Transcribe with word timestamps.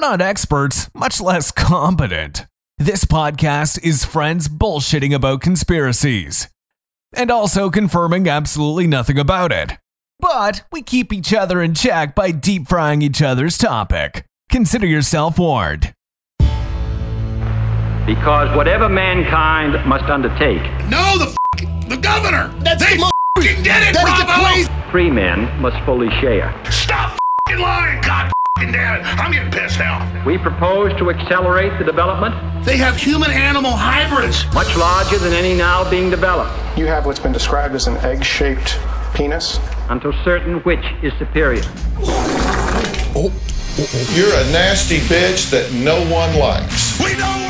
We're 0.00 0.10
not 0.10 0.20
experts, 0.20 0.88
much 0.94 1.20
less 1.20 1.50
competent. 1.50 2.46
This 2.78 3.04
podcast 3.04 3.82
is 3.82 4.04
friends 4.04 4.46
bullshitting 4.48 5.12
about 5.12 5.40
conspiracies 5.40 6.46
and 7.16 7.32
also 7.32 7.68
confirming 7.68 8.28
absolutely 8.28 8.86
nothing 8.86 9.18
about 9.18 9.50
it. 9.50 9.72
But 10.20 10.62
we 10.70 10.82
keep 10.82 11.12
each 11.12 11.34
other 11.34 11.60
in 11.60 11.74
check 11.74 12.14
by 12.14 12.30
deep 12.30 12.68
frying 12.68 13.02
each 13.02 13.20
other's 13.22 13.58
topic. 13.58 14.24
Consider 14.48 14.86
yourself 14.86 15.36
warned. 15.36 15.92
Because 18.06 18.56
whatever 18.56 18.88
mankind 18.88 19.84
must 19.84 20.04
undertake, 20.04 20.62
No, 20.88 21.18
the 21.18 21.34
f- 21.58 21.88
the 21.88 21.96
governor. 21.96 22.54
That's 22.60 22.84
they 22.88 22.98
the 22.98 23.02
f***ing 23.36 23.64
did 23.64 23.82
it, 23.82 23.94
That 23.94 24.06
is 24.06 24.24
Bravo. 24.24 24.26
the 24.26 24.48
crazy. 24.68 24.90
free 24.92 25.10
men 25.10 25.60
must 25.60 25.84
fully 25.84 26.10
share. 26.20 26.54
Stop 26.70 27.14
f***ing 27.48 27.58
lying. 27.58 28.00
God 28.02 28.30
f***ing 28.58 28.72
damn 28.72 29.00
it. 29.00 29.06
I'm 29.18 29.32
getting 29.32 29.50
pissed 29.50 29.78
now. 29.78 30.24
We 30.26 30.38
propose 30.38 30.96
to 30.98 31.10
accelerate 31.10 31.78
the 31.78 31.84
development 31.84 32.34
They 32.64 32.76
have 32.76 32.96
human-animal 32.96 33.70
hybrids. 33.72 34.44
much 34.52 34.74
larger 34.76 35.18
than 35.18 35.32
any 35.32 35.54
now 35.54 35.88
being 35.88 36.10
developed 36.10 36.52
You 36.76 36.86
have 36.86 37.06
what's 37.06 37.18
been 37.20 37.32
described 37.32 37.74
as 37.74 37.86
an 37.86 37.96
egg 37.98 38.24
shaped 38.24 38.78
penis. 39.14 39.58
until 39.90 40.12
certain 40.24 40.58
which 40.60 40.84
is 41.02 41.12
superior. 41.18 41.62
Oh, 42.00 43.12
oh, 43.16 43.32
oh. 43.32 44.14
You're 44.14 44.34
a 44.34 44.44
nasty 44.52 44.98
bitch 44.98 45.50
that 45.50 45.72
no 45.72 46.00
one 46.12 46.36
likes, 46.36 46.98
We 47.00 47.14
know 47.16 47.16
we're 47.16 47.22
under 47.22 47.36
attack. 47.36 47.47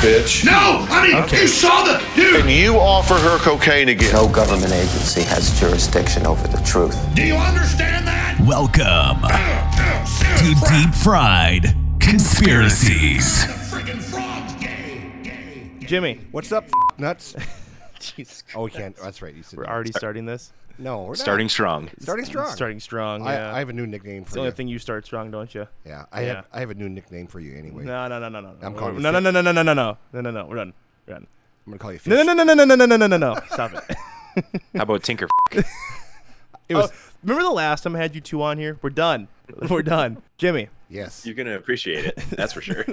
Bitch. 0.00 0.44
No, 0.46 0.86
I 0.88 1.06
mean, 1.06 1.28
you 1.40 1.46
saw 1.46 1.84
the 1.84 2.02
dude. 2.16 2.40
And 2.40 2.50
you 2.50 2.76
offer 2.78 3.14
her 3.14 3.38
cocaine 3.38 3.90
again. 3.90 4.12
No 4.12 4.28
government 4.28 4.72
agency 4.72 5.22
has 5.22 5.58
jurisdiction 5.60 6.26
over 6.26 6.46
the 6.48 6.56
truth. 6.64 6.96
Do 7.14 7.22
you 7.22 7.34
understand 7.34 8.06
that? 8.06 8.38
Welcome 8.40 9.20
to 9.28 10.42
Dude, 10.42 10.56
Deep 10.68 10.94
Fried 10.94 11.74
Conspiracies. 12.00 13.46
The 13.46 13.52
freaking 13.52 14.00
frog's 14.00 14.54
gay. 14.54 15.12
Gay. 15.22 15.70
Jimmy, 15.86 16.20
What's 16.30 16.50
up, 16.52 16.64
nuts? 16.98 17.36
Jesus, 18.00 18.42
Oh, 18.54 18.64
we 18.64 18.70
can't. 18.70 18.96
That's 18.96 19.20
right. 19.20 19.34
You 19.34 19.42
said 19.42 19.58
we're 19.58 19.66
already 19.66 19.92
starting 19.92 20.24
this. 20.24 20.52
No. 20.80 21.02
We're 21.04 21.14
Starting 21.14 21.44
not. 21.44 21.50
strong. 21.52 21.90
Starting 22.00 22.24
strong. 22.24 22.52
Starting 22.52 22.80
strong. 22.80 23.24
Yeah, 23.24 23.54
I 23.54 23.58
have 23.60 23.68
a 23.68 23.72
new 23.72 23.86
nickname 23.86 24.24
for 24.24 24.28
it's 24.28 24.32
the 24.34 24.38
you. 24.40 24.44
only 24.46 24.52
thing 24.52 24.68
you 24.68 24.78
start 24.78 25.04
strong, 25.06 25.30
don't 25.30 25.54
you? 25.54 25.66
Yeah, 25.84 26.04
I 26.12 26.22
Yeah. 26.22 26.34
have. 26.36 26.46
I 26.52 26.60
have 26.60 26.70
a 26.70 26.74
new 26.74 26.88
nickname 26.88 27.26
for 27.26 27.40
you 27.40 27.56
anyway. 27.56 27.84
No, 27.84 28.08
no, 28.08 28.18
no, 28.18 28.28
no, 28.28 28.40
no. 28.40 28.54
I'm 28.62 28.72
no. 28.72 28.78
calling 28.78 29.00
no, 29.02 29.10
no, 29.10 29.20
no, 29.20 29.30
no, 29.30 29.40
no, 29.42 29.52
no, 29.52 29.62
no, 29.62 29.74
no, 29.74 29.96
no, 30.12 30.20
no, 30.20 30.30
no. 30.30 30.46
We're 30.46 30.56
done. 30.56 30.72
We're 31.06 31.14
done. 31.14 31.26
I'm 31.66 31.72
gonna 31.72 31.78
call 31.78 31.92
you. 31.92 31.98
Fish. 31.98 32.10
No, 32.12 32.22
no, 32.22 32.32
no, 32.32 32.42
no, 32.44 32.54
no, 32.54 32.64
no, 32.64 32.74
no, 32.74 32.86
no, 32.86 32.96
no, 32.96 33.06
no, 33.06 33.16
no. 33.16 33.36
Stop 33.52 33.72
it. 33.74 33.96
How 34.74 34.82
about 34.82 35.02
Tinker? 35.02 35.28
It 35.52 36.74
was. 36.76 36.90
Oh, 36.90 37.10
remember 37.22 37.42
the 37.42 37.50
last 37.50 37.82
time 37.82 37.96
I 37.96 37.98
had 37.98 38.14
you 38.14 38.20
two 38.20 38.42
on 38.42 38.56
here? 38.58 38.78
We're 38.80 38.90
done. 38.90 39.28
We're 39.68 39.82
done. 39.82 40.22
Jimmy, 40.38 40.68
yes. 40.88 41.26
You're 41.26 41.34
gonna 41.34 41.56
appreciate 41.56 42.04
it. 42.06 42.16
That's 42.30 42.52
for 42.52 42.60
sure. 42.60 42.84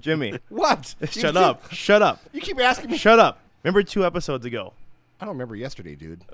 Jimmy, 0.00 0.38
what? 0.48 0.94
You 1.00 1.06
shut 1.08 1.34
keep- 1.34 1.36
up. 1.36 1.72
Shut 1.72 2.00
up. 2.02 2.20
You 2.32 2.40
keep 2.40 2.60
asking 2.60 2.90
me. 2.92 2.96
Shut 2.96 3.18
up. 3.18 3.40
Remember 3.64 3.82
two 3.82 4.06
episodes 4.06 4.46
ago? 4.46 4.72
I 5.20 5.24
don't 5.24 5.34
remember 5.34 5.56
yesterday, 5.56 5.96
dude. 5.96 6.24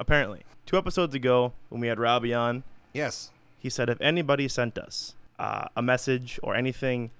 Apparently, 0.00 0.40
two 0.64 0.78
episodes 0.78 1.14
ago 1.14 1.52
when 1.68 1.80
we 1.82 1.86
had 1.88 1.98
Robbie 2.00 2.32
on, 2.32 2.64
Yes. 2.94 3.30
he 3.58 3.68
said 3.68 3.90
if 3.90 4.00
anybody 4.00 4.48
sent 4.48 4.78
us 4.78 5.14
uh, 5.38 5.66
a 5.76 5.82
message 5.82 6.40
or 6.42 6.54
anything 6.56 7.10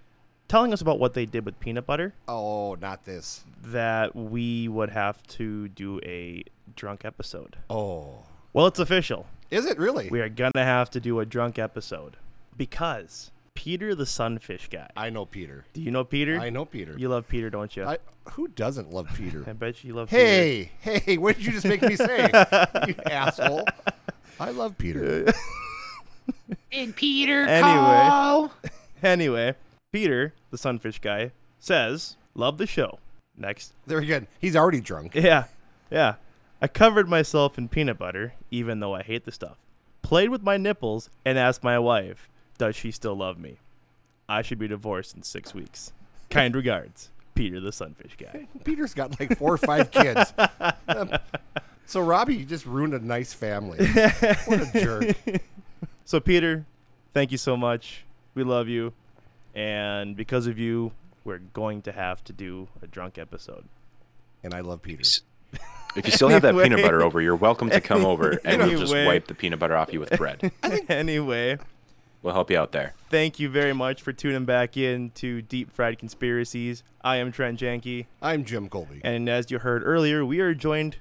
telling 0.49 0.73
us 0.73 0.81
about 0.81 0.99
what 0.99 1.13
they 1.13 1.27
did 1.27 1.45
with 1.45 1.61
peanut 1.61 1.87
butter, 1.87 2.15
Oh, 2.27 2.75
not 2.81 3.05
this. 3.05 3.45
that 3.63 4.17
we 4.17 4.67
would 4.67 4.91
have 4.91 5.23
to 5.25 5.69
do 5.69 6.01
a 6.05 6.43
drunk 6.75 7.05
episode. 7.05 7.57
Oh. 7.69 8.25
Well, 8.55 8.67
it's 8.67 8.79
official. 8.81 9.27
Is 9.51 9.67
it 9.67 9.79
really? 9.79 10.09
We 10.09 10.21
are 10.23 10.29
gonna 10.31 10.65
have 10.65 10.89
to 10.93 11.01
do 11.01 11.21
a 11.21 11.27
drunk 11.27 11.59
episode 11.59 12.17
because 12.57 13.31
Peter 13.61 13.95
the 13.95 14.07
sunfish 14.07 14.71
guy. 14.71 14.89
I 14.97 15.11
know 15.11 15.27
Peter. 15.27 15.67
Do 15.75 15.83
you 15.83 15.91
know 15.91 16.03
Peter? 16.03 16.41
I 16.41 16.49
know 16.49 16.65
Peter. 16.65 16.95
You 16.97 17.11
love 17.11 17.29
Peter, 17.29 17.51
don't 17.51 17.77
you? 17.77 17.85
I, 17.85 17.99
who 18.31 18.49
doesn't 18.49 18.91
love 18.91 19.07
Peter? 19.15 19.45
I 19.47 19.53
bet 19.53 19.85
you 19.85 19.93
love 19.93 20.09
hey, 20.09 20.73
hey, 20.81 21.19
what 21.19 21.37
did 21.37 21.45
you 21.45 21.53
just 21.53 21.67
make 21.67 21.83
me 21.83 21.95
say? 21.95 22.31
you 22.89 22.95
asshole. 23.05 23.67
I 24.41 24.51
love 24.53 24.79
Peter. 24.79 25.31
And 26.73 26.95
Peter. 26.95 27.45
Anyway, 27.45 28.49
anyway, 29.03 29.55
Peter 29.93 30.33
the 30.53 30.59
sunfish 30.59 31.01
guy 31.01 31.33
says, 31.59 32.17
"Love 32.35 32.59
the 32.59 32.67
show." 32.67 33.01
Next, 33.37 33.73
There 33.87 33.99
again. 33.99 34.29
He's 34.39 34.55
already 34.55 34.81
drunk. 34.81 35.17
yeah, 35.17 35.45
yeah. 35.91 36.15
I 36.63 36.69
covered 36.69 37.09
myself 37.09 37.59
in 37.59 37.69
peanut 37.69 37.99
butter, 37.99 38.35
even 38.53 38.79
though 38.79 38.95
I 38.95 39.03
hate 39.03 39.25
the 39.25 39.33
stuff. 39.33 39.57
Played 40.03 40.31
with 40.31 40.43
my 40.43 40.57
nipples 40.57 41.11
and 41.25 41.37
asked 41.37 41.65
my 41.65 41.79
wife, 41.79 42.29
"Does 42.61 42.77
she 42.77 42.91
still 42.91 43.17
love 43.17 43.39
me?" 43.39 43.57
I 44.29 44.43
should 44.43 44.59
be 44.59 44.69
divorced 44.69 45.17
in 45.17 45.23
six 45.23 45.55
weeks. 45.55 45.93
Kind 46.29 46.55
regards, 46.55 47.09
Peter 47.35 47.59
the 47.59 47.73
sunfish 47.73 48.17
guy. 48.19 48.47
Peter's 48.65 48.93
got 48.93 49.19
like 49.19 49.39
four 49.39 49.55
or 49.55 49.59
five 49.59 49.91
kids. 49.91 50.35
Um, 50.87 51.11
so 51.87 52.03
Robbie 52.03 52.37
you 52.37 52.45
just 52.45 52.67
ruined 52.67 52.93
a 52.93 52.99
nice 52.99 53.33
family. 53.33 53.79
What 54.45 54.61
a 54.61 54.71
jerk. 54.79 55.41
So 56.05 56.21
Peter, 56.21 56.67
thank 57.15 57.33
you 57.33 57.39
so 57.39 57.57
much. 57.57 58.05
We 58.35 58.45
love 58.45 58.69
you, 58.69 58.93
and 59.55 60.15
because 60.15 60.47
of 60.47 60.59
you, 60.59 60.93
we're 61.25 61.39
going 61.39 61.81
to 61.83 61.93
have 61.93 62.23
to 62.25 62.35
do 62.35 62.69
a 62.83 62.87
drunk 62.87 63.17
episode. 63.17 63.65
And 64.45 64.53
I 64.53 64.61
love 64.61 64.83
Peter. 64.83 65.03
If 65.97 66.07
you 66.07 66.13
still 66.13 66.29
have 66.29 66.43
that 66.43 66.55
peanut 66.55 66.83
butter 66.83 67.03
over, 67.03 67.21
you're 67.23 67.35
welcome 67.37 67.71
to 67.71 67.81
come 67.81 68.05
over, 68.05 68.39
and 68.45 68.63
we'll 68.63 68.79
just 68.79 68.95
wipe 68.95 69.27
the 69.27 69.35
peanut 69.35 69.59
butter 69.59 69.77
off 69.77 69.93
you 69.93 69.99
with 69.99 70.11
bread. 70.17 70.53
anyway, 70.89 71.59
We'll 72.23 72.35
help 72.35 72.51
you 72.51 72.59
out 72.59 72.73
there. 72.73 72.95
thank 73.09 73.39
you 73.41 73.49
very 73.49 73.73
much 73.73 74.03
for 74.03 74.13
tuning 74.13 74.45
back 74.45 74.77
in 74.77 75.11
to 75.13 75.41
Deep 75.43 75.73
Fried 75.73 75.99
Conspiracies. 75.99 76.83
I 77.03 77.17
am 77.17 77.33
Trent 77.33 77.59
Janke, 77.61 78.07
I'm 78.21 78.45
Jim 78.45 78.69
Colby. 78.69 79.01
and 79.03 79.29
as 79.29 79.51
you 79.51 79.59
heard 79.61 79.83
earlier, 79.85 80.25
we 80.25 80.41
are 80.41 80.55
joined 80.55 80.99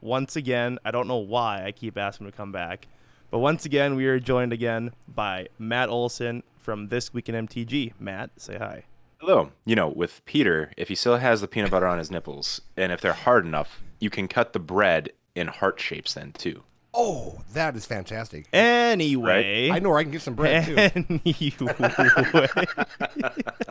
once 0.00 0.34
again. 0.34 0.78
I 0.84 0.90
don't 0.90 1.06
know 1.08 1.18
why 1.18 1.64
I 1.64 1.72
keep 1.72 1.98
asking 1.98 2.26
to 2.26 2.32
come 2.32 2.52
back, 2.52 2.88
but 3.30 3.38
once 3.40 3.64
again, 3.66 3.96
we 3.96 4.06
are 4.06 4.18
joined 4.18 4.52
again 4.52 4.92
by 5.06 5.48
Matt 5.58 5.90
Olson 5.90 6.42
from 6.58 6.88
This 6.88 7.12
Week 7.12 7.28
in 7.28 7.46
MTG. 7.46 7.92
Matt, 8.00 8.30
say 8.36 8.56
hi. 8.56 8.84
Hello. 9.18 9.52
You 9.64 9.76
know, 9.76 9.88
with 9.88 10.24
Peter, 10.24 10.72
if 10.76 10.88
he 10.88 10.94
still 10.94 11.18
has 11.18 11.40
the 11.40 11.48
peanut 11.48 11.70
butter 11.70 11.86
on 11.86 11.98
his 11.98 12.10
nipples, 12.10 12.60
and 12.76 12.90
if 12.90 13.00
they're 13.00 13.12
hard 13.12 13.44
enough, 13.46 13.82
you 14.00 14.10
can 14.10 14.26
cut 14.26 14.52
the 14.52 14.58
bread 14.58 15.10
in 15.34 15.46
heart 15.48 15.78
shapes 15.78 16.14
then 16.14 16.32
too. 16.32 16.62
Oh, 16.94 17.40
that 17.54 17.74
is 17.74 17.86
fantastic. 17.86 18.46
Anyway, 18.52 19.70
I 19.70 19.78
know 19.78 19.88
where 19.90 19.98
I 19.98 20.02
can 20.02 20.12
get 20.12 20.20
some 20.22 20.34
bread 20.34 20.66
too. 20.66 20.76
Anyway, 20.76 21.52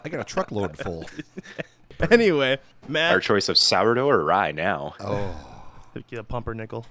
I 0.03 0.09
got 0.09 0.21
a 0.21 0.23
truckload 0.23 0.77
full. 0.77 1.05
anyway, 2.11 2.57
Matt, 2.87 3.13
Our 3.13 3.19
choice 3.19 3.47
of 3.47 3.57
sourdough 3.59 4.07
or 4.09 4.23
rye 4.23 4.51
now. 4.51 4.95
Oh, 4.99 5.63
get 6.09 6.17
a 6.19 6.23
pumpernickel, 6.23 6.85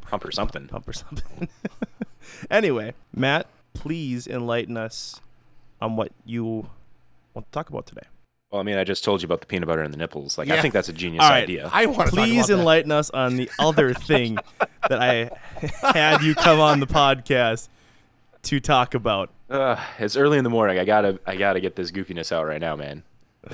Pump 0.00 0.24
or 0.24 0.32
something. 0.32 0.66
pump 0.68 0.88
or 0.88 0.94
something. 0.94 1.48
anyway, 2.50 2.94
Matt, 3.14 3.46
please 3.74 4.26
enlighten 4.26 4.78
us 4.78 5.20
on 5.82 5.96
what 5.96 6.12
you 6.24 6.44
want 7.34 7.46
to 7.46 7.52
talk 7.52 7.68
about 7.68 7.86
today. 7.86 8.06
Well, 8.50 8.62
I 8.62 8.64
mean, 8.64 8.78
I 8.78 8.84
just 8.84 9.04
told 9.04 9.20
you 9.20 9.26
about 9.26 9.40
the 9.40 9.46
peanut 9.46 9.66
butter 9.68 9.82
and 9.82 9.92
the 9.92 9.98
nipples. 9.98 10.38
Like, 10.38 10.48
I 10.48 10.62
think 10.62 10.72
that's 10.72 10.88
a 10.88 10.92
genius 10.94 11.22
All 11.22 11.28
right. 11.28 11.42
idea. 11.42 11.68
I 11.70 11.84
want 11.84 12.08
to 12.08 12.16
Please 12.16 12.46
talk 12.46 12.48
about 12.48 12.58
enlighten 12.60 12.92
us 12.92 13.10
on 13.10 13.36
the 13.36 13.50
other 13.58 13.92
thing 13.92 14.38
that 14.88 15.02
I 15.02 15.30
had 15.92 16.22
you 16.22 16.34
come 16.34 16.58
on 16.58 16.80
the 16.80 16.86
podcast 16.86 17.68
to 18.44 18.58
talk 18.58 18.94
about. 18.94 19.30
Uh, 19.50 19.76
it's 19.98 20.16
early 20.16 20.38
in 20.38 20.44
the 20.44 20.50
morning. 20.50 20.78
I 20.78 20.86
gotta, 20.86 21.20
I 21.26 21.36
gotta 21.36 21.60
get 21.60 21.76
this 21.76 21.90
goofiness 21.90 22.32
out 22.32 22.46
right 22.46 22.60
now, 22.60 22.74
man. 22.74 23.02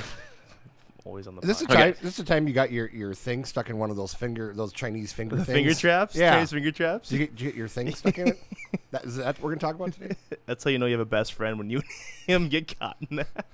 Always 1.05 1.27
on 1.27 1.35
the 1.35 1.41
that. 1.41 1.51
Is 1.51 1.59
this 1.59 1.67
the 1.67 1.75
podcast. 1.75 1.79
time? 1.79 1.95
This 2.01 2.11
is 2.13 2.17
the 2.17 2.25
time 2.25 2.47
you 2.47 2.55
got 2.55 2.71
your, 2.71 2.89
your 2.91 3.15
thing 3.15 3.45
stuck 3.45 3.71
in 3.71 3.79
one 3.79 3.91
of 3.91 3.97
those 3.97 4.15
finger, 4.15 4.53
those 4.55 4.73
Chinese 4.73 5.13
finger 5.13 5.37
things. 5.37 5.49
finger 5.49 5.75
traps. 5.75 6.15
Yeah. 6.15 6.35
Chinese 6.35 6.53
finger 6.53 6.71
traps. 6.71 7.09
Did 7.09 7.19
you, 7.19 7.27
get, 7.27 7.35
did 7.35 7.45
you 7.45 7.51
get 7.51 7.59
your 7.59 7.69
thing 7.69 7.95
stuck 7.95 8.19
in 8.19 8.29
it? 8.29 8.43
That 8.91 9.05
is 9.07 9.17
that 9.17 9.27
what 9.27 9.41
we're 9.43 9.51
gonna 9.51 9.61
talk 9.61 9.75
about 9.75 9.93
today? 9.93 10.15
That's 10.47 10.63
how 10.63 10.71
you 10.71 10.79
know 10.79 10.87
you 10.87 10.93
have 10.93 11.01
a 11.01 11.05
best 11.05 11.33
friend 11.33 11.59
when 11.59 11.69
you 11.69 11.79
and 11.79 12.45
him 12.45 12.49
get 12.49 12.79
caught 12.79 12.97
in 13.11 13.17
that. 13.17 13.45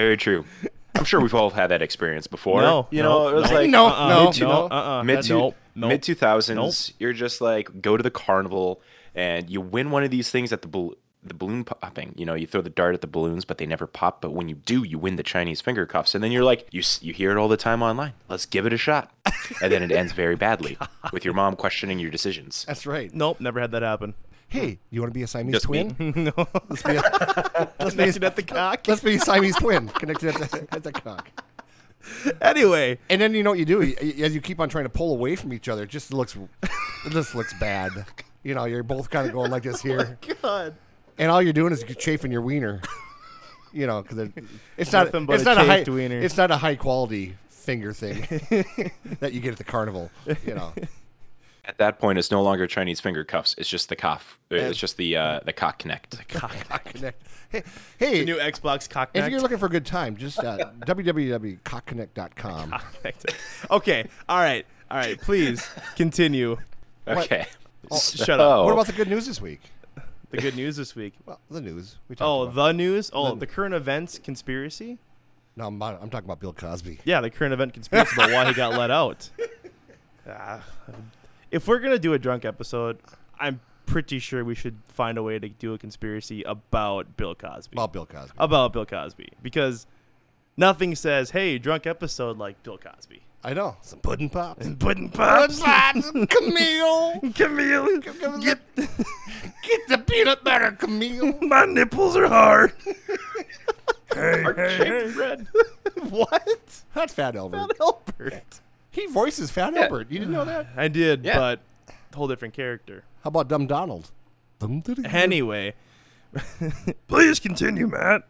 Very 0.00 0.16
true. 0.16 0.44
I'm 0.96 1.04
sure 1.04 1.20
we've 1.20 1.34
all 1.34 1.50
had 1.50 1.68
that 1.68 1.82
experience 1.82 2.26
before. 2.26 2.62
No, 2.62 2.88
you 2.90 3.02
no, 3.02 3.08
know, 3.08 3.28
it 3.28 3.34
was 3.34 3.50
no. 3.50 3.56
like 3.56 3.70
No, 3.70 3.86
Uh-uh, 3.86 4.08
no, 4.08 4.24
mid 4.24 4.34
two, 4.34 4.44
no, 4.44 4.66
uh-uh. 4.68 5.02
mid 5.04 5.18
that- 5.18 5.24
two, 5.24 5.38
nope, 5.38 5.56
nope. 5.74 5.88
mid 5.88 6.02
two 6.02 6.14
thousands. 6.14 6.88
Nope. 6.90 6.96
You're 6.98 7.12
just 7.12 7.40
like 7.40 7.80
go 7.80 7.96
to 7.96 8.02
the 8.02 8.10
carnival 8.10 8.80
and 9.14 9.48
you 9.50 9.60
win 9.60 9.90
one 9.90 10.02
of 10.04 10.10
these 10.10 10.30
things 10.30 10.52
at 10.52 10.62
the 10.62 10.68
bal- 10.68 10.94
the 11.22 11.34
balloon 11.34 11.64
popping. 11.64 12.14
You 12.16 12.24
know, 12.24 12.34
you 12.34 12.46
throw 12.46 12.62
the 12.62 12.70
dart 12.70 12.94
at 12.94 13.02
the 13.02 13.06
balloons, 13.06 13.44
but 13.44 13.58
they 13.58 13.66
never 13.66 13.86
pop. 13.86 14.20
But 14.22 14.32
when 14.32 14.48
you 14.48 14.54
do, 14.54 14.84
you 14.84 14.98
win 14.98 15.16
the 15.16 15.22
Chinese 15.22 15.60
finger 15.60 15.84
cuffs, 15.84 16.14
and 16.14 16.24
then 16.24 16.32
you're 16.32 16.44
like, 16.44 16.66
you 16.70 16.82
you 17.02 17.12
hear 17.12 17.30
it 17.30 17.36
all 17.36 17.48
the 17.48 17.56
time 17.58 17.82
online. 17.82 18.14
Let's 18.28 18.46
give 18.46 18.64
it 18.66 18.72
a 18.72 18.78
shot, 18.78 19.12
and 19.62 19.70
then 19.72 19.82
it 19.82 19.92
ends 19.92 20.12
very 20.12 20.34
badly 20.36 20.78
with 21.12 21.24
your 21.24 21.34
mom 21.34 21.56
questioning 21.56 21.98
your 21.98 22.10
decisions. 22.10 22.64
That's 22.66 22.86
right. 22.86 23.12
Nope, 23.14 23.38
never 23.40 23.60
had 23.60 23.70
that 23.72 23.82
happen. 23.82 24.14
Hey, 24.50 24.78
you 24.90 25.00
want 25.00 25.12
to 25.12 25.18
be 25.18 25.22
a 25.22 25.26
Siamese 25.28 25.54
Just 25.54 25.66
twin? 25.66 25.94
no, 26.16 26.32
Let's 26.68 26.82
be 26.82 26.96
a, 26.96 27.72
let's 27.80 27.94
be 27.94 28.26
at 28.26 28.34
the 28.36 28.42
cock. 28.42 28.86
let's 28.88 29.00
be 29.00 29.14
a 29.14 29.18
Siamese 29.20 29.56
twin 29.56 29.88
connected 29.88 30.34
at 30.34 30.50
the, 30.50 30.68
at 30.72 30.82
the 30.82 30.92
cock. 30.92 31.28
Anyway, 32.40 32.98
And 33.08 33.20
then 33.20 33.32
you 33.34 33.42
know 33.44 33.50
what 33.50 33.58
you 33.60 33.64
do 33.64 33.80
as 33.82 34.34
you 34.34 34.40
keep 34.40 34.58
on 34.58 34.68
trying 34.68 34.84
to 34.84 34.90
pull 34.90 35.12
away 35.12 35.36
from 35.36 35.52
each 35.52 35.68
other. 35.68 35.84
It 35.84 35.90
just 35.90 36.12
looks, 36.12 36.36
it 36.64 37.10
just 37.10 37.34
looks 37.34 37.54
bad. 37.60 37.92
You 38.42 38.54
know, 38.54 38.64
you're 38.64 38.82
both 38.82 39.08
kind 39.08 39.26
of 39.28 39.32
going 39.32 39.50
like 39.52 39.62
this 39.62 39.76
oh 39.84 39.88
here. 39.88 40.18
God. 40.42 40.74
and 41.18 41.30
all 41.30 41.40
you're 41.40 41.52
doing 41.52 41.72
is 41.72 41.84
chafing 41.98 42.32
your 42.32 42.42
wiener. 42.42 42.80
You 43.72 43.86
know, 43.86 44.02
because 44.02 44.30
it's 44.76 44.92
not 44.92 45.06
Nothing 45.06 45.26
but 45.26 45.34
it's 45.34 45.42
a 45.42 45.54
not 45.54 45.58
a 45.58 45.64
high 45.64 45.84
wiener. 45.86 46.18
it's 46.18 46.36
not 46.36 46.50
a 46.50 46.56
high 46.56 46.74
quality 46.74 47.36
finger 47.50 47.92
thing 47.92 48.22
that 49.20 49.32
you 49.32 49.38
get 49.40 49.52
at 49.52 49.58
the 49.58 49.64
carnival. 49.64 50.10
You 50.44 50.54
know, 50.56 50.72
At 51.64 51.78
that 51.78 51.98
point, 51.98 52.18
it's 52.18 52.30
no 52.30 52.42
longer 52.42 52.66
Chinese 52.66 53.00
finger 53.00 53.22
cuffs. 53.24 53.54
It's 53.58 53.68
just 53.68 53.88
the 53.90 53.96
cough. 53.96 54.40
It's 54.50 54.78
just 54.78 54.96
the 54.96 55.16
uh, 55.16 55.40
the 55.44 55.52
cock 55.52 55.78
connect. 55.78 56.26
Cock 56.28 56.54
Connect. 56.84 57.22
Hey, 57.50 57.64
hey 57.98 58.18
The 58.20 58.26
new 58.26 58.36
Xbox 58.36 58.88
cock 58.88 59.12
Connect. 59.12 59.26
if 59.26 59.32
you're 59.32 59.40
looking 59.40 59.58
for 59.58 59.66
a 59.66 59.70
good 59.70 59.84
time, 59.84 60.16
just 60.16 60.38
uh, 60.38 60.70
www.cockconnect.com. 60.86 62.74
okay, 63.72 64.08
all 64.28 64.38
right, 64.38 64.64
all 64.88 64.96
right. 64.96 65.20
Please 65.20 65.68
continue. 65.96 66.56
Okay. 67.08 67.46
Shut 68.00 68.38
up. 68.38 68.64
What 68.64 68.72
about 68.72 68.86
the 68.86 68.92
good 68.92 69.08
news 69.08 69.26
this 69.26 69.40
week? 69.40 69.60
The 70.30 70.36
good 70.36 70.54
news 70.54 70.76
this 70.76 70.94
week. 70.94 71.14
Well, 71.26 71.40
the 71.50 71.60
news. 71.60 71.96
We 72.08 72.14
talked 72.14 72.24
Oh, 72.28 72.42
about. 72.42 72.54
the 72.54 72.72
news. 72.72 73.10
Oh, 73.12 73.30
The- 73.34 73.40
the 73.40 73.46
current 73.48 73.74
events 73.74 74.20
conspiracy. 74.20 74.98
no, 75.56 75.66
I'm, 75.66 75.76
not- 75.78 76.00
I'm 76.00 76.08
talking 76.08 76.26
about 76.26 76.38
Bill 76.38 76.52
Cosby. 76.52 77.00
Yeah, 77.04 77.20
the 77.20 77.30
current 77.30 77.52
event 77.52 77.74
conspiracy 77.74 78.14
about 78.14 78.30
why 78.30 78.44
he 78.46 78.54
got 78.54 78.74
let 78.74 78.92
out. 78.92 79.28
Ah, 80.28 80.62
if 81.50 81.66
we're 81.68 81.78
gonna 81.80 81.98
do 81.98 82.12
a 82.12 82.18
drunk 82.18 82.44
episode, 82.44 82.98
I'm 83.38 83.60
pretty 83.86 84.18
sure 84.18 84.44
we 84.44 84.54
should 84.54 84.78
find 84.88 85.18
a 85.18 85.22
way 85.22 85.38
to 85.38 85.48
do 85.48 85.74
a 85.74 85.78
conspiracy 85.78 86.42
about 86.44 87.16
Bill 87.16 87.34
Cosby. 87.34 87.74
About 87.74 87.92
Bill 87.92 88.06
Cosby. 88.06 88.32
About 88.38 88.72
Bill 88.72 88.86
Cosby, 88.86 89.28
because 89.42 89.86
nothing 90.56 90.94
says, 90.94 91.30
"Hey, 91.30 91.58
drunk 91.58 91.86
episode" 91.86 92.38
like 92.38 92.62
Bill 92.62 92.78
Cosby. 92.78 93.22
I 93.42 93.54
know. 93.54 93.76
Some 93.80 94.00
pudding 94.00 94.28
pops. 94.28 94.66
and 94.66 94.78
Pudding 94.78 95.08
pops, 95.08 95.60
Camille. 96.28 97.20
Camille, 97.34 97.98
Get, 98.40 98.58
get 98.76 99.88
the 99.88 99.96
peanut 100.06 100.44
butter, 100.44 100.72
Camille. 100.72 101.38
my 101.42 101.64
nipples 101.64 102.16
are 102.16 102.28
hard. 102.28 102.72
Hey, 104.12 104.42
hey, 104.56 104.76
hey. 104.76 105.12
bread. 105.14 105.46
what? 106.08 106.82
That's 106.94 107.14
Fat 107.14 107.36
Albert. 107.36 107.58
Fat 107.58 107.80
Albert. 107.80 108.60
He 108.90 109.06
voices 109.06 109.50
Fat 109.50 109.76
Albert. 109.76 110.10
You 110.10 110.18
didn't 110.18 110.32
know 110.34 110.44
that? 110.44 110.68
I 110.76 110.88
did, 110.88 111.24
Yeah. 111.24 111.38
but 111.38 111.60
whole 112.14 112.26
different 112.28 112.54
character. 112.54 113.04
How 113.22 113.28
about 113.28 113.48
Dumb 113.48 113.66
Donald? 113.66 114.10
Anyway, 115.06 115.74
please 117.08 117.38
continue, 117.40 117.86
Matt. 117.86 118.22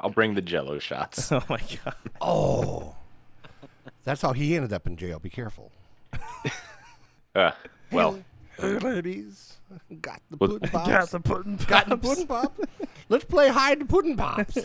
I'll 0.00 0.10
bring 0.10 0.34
the 0.34 0.42
Jello 0.42 0.78
shots. 0.78 1.32
Oh 1.32 1.42
my 1.48 1.60
god. 1.84 1.94
Oh. 2.20 2.94
That's 4.04 4.22
how 4.22 4.32
he 4.32 4.54
ended 4.54 4.72
up 4.72 4.86
in 4.86 4.96
jail. 4.96 5.18
Be 5.18 5.28
careful. 5.30 5.72
Uh, 7.34 7.50
well, 7.92 8.18
Hey, 8.58 8.78
ladies. 8.78 9.54
Got 10.00 10.20
the 10.30 10.36
Well- 10.36 10.50
pudding 10.58 10.68
pops. 10.72 10.88
Got 10.88 11.10
the 11.10 11.20
pudding 11.20 11.56
Got 11.66 11.88
the 11.88 11.96
pudding 11.96 12.26
pop. 12.26 12.58
Let's 13.08 13.24
play 13.24 13.48
hide 13.48 13.80
the 13.80 13.84
pudding 13.86 14.16
pops. 14.16 14.56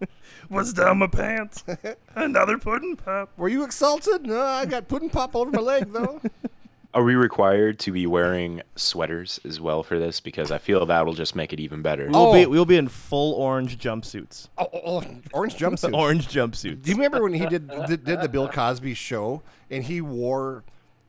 What's 0.48 0.72
down 0.72 0.98
my 0.98 1.06
pants? 1.06 1.64
Another 2.14 2.58
pudding 2.58 2.96
pop. 2.96 3.30
Were 3.36 3.48
you 3.48 3.64
exalted? 3.64 4.22
No, 4.22 4.40
I 4.40 4.66
got 4.66 4.88
pudding 4.88 5.10
pop 5.10 5.34
over 5.34 5.50
my 5.50 5.60
leg 5.60 5.92
though. 5.92 6.20
are 6.94 7.02
we 7.02 7.14
required 7.14 7.78
to 7.80 7.92
be 7.92 8.06
wearing 8.06 8.62
sweaters 8.76 9.40
as 9.44 9.60
well 9.60 9.82
for 9.82 9.98
this? 9.98 10.20
Because 10.20 10.50
I 10.50 10.58
feel 10.58 10.84
that'll 10.86 11.14
just 11.14 11.34
make 11.34 11.52
it 11.52 11.60
even 11.60 11.82
better. 11.82 12.08
We'll 12.10 12.32
be 12.32 12.46
Oh. 12.46 12.48
we'll 12.48 12.64
be 12.64 12.76
in 12.76 12.88
full 12.88 13.34
orange 13.34 13.78
jumpsuits. 13.78 14.48
Oh, 14.56 14.68
oh, 14.72 14.80
oh, 14.84 15.04
orange 15.32 15.56
jumpsuits. 15.56 15.96
Orange 15.96 16.28
jumpsuits. 16.28 16.82
Do 16.82 16.90
you 16.90 16.96
remember 16.96 17.22
when 17.22 17.34
he 17.34 17.46
did 17.46 17.68
did, 17.86 18.04
did 18.04 18.20
the 18.20 18.28
Bill 18.28 18.48
Cosby 18.48 18.94
show 18.94 19.42
and 19.70 19.84
he 19.84 20.00
wore 20.00 20.64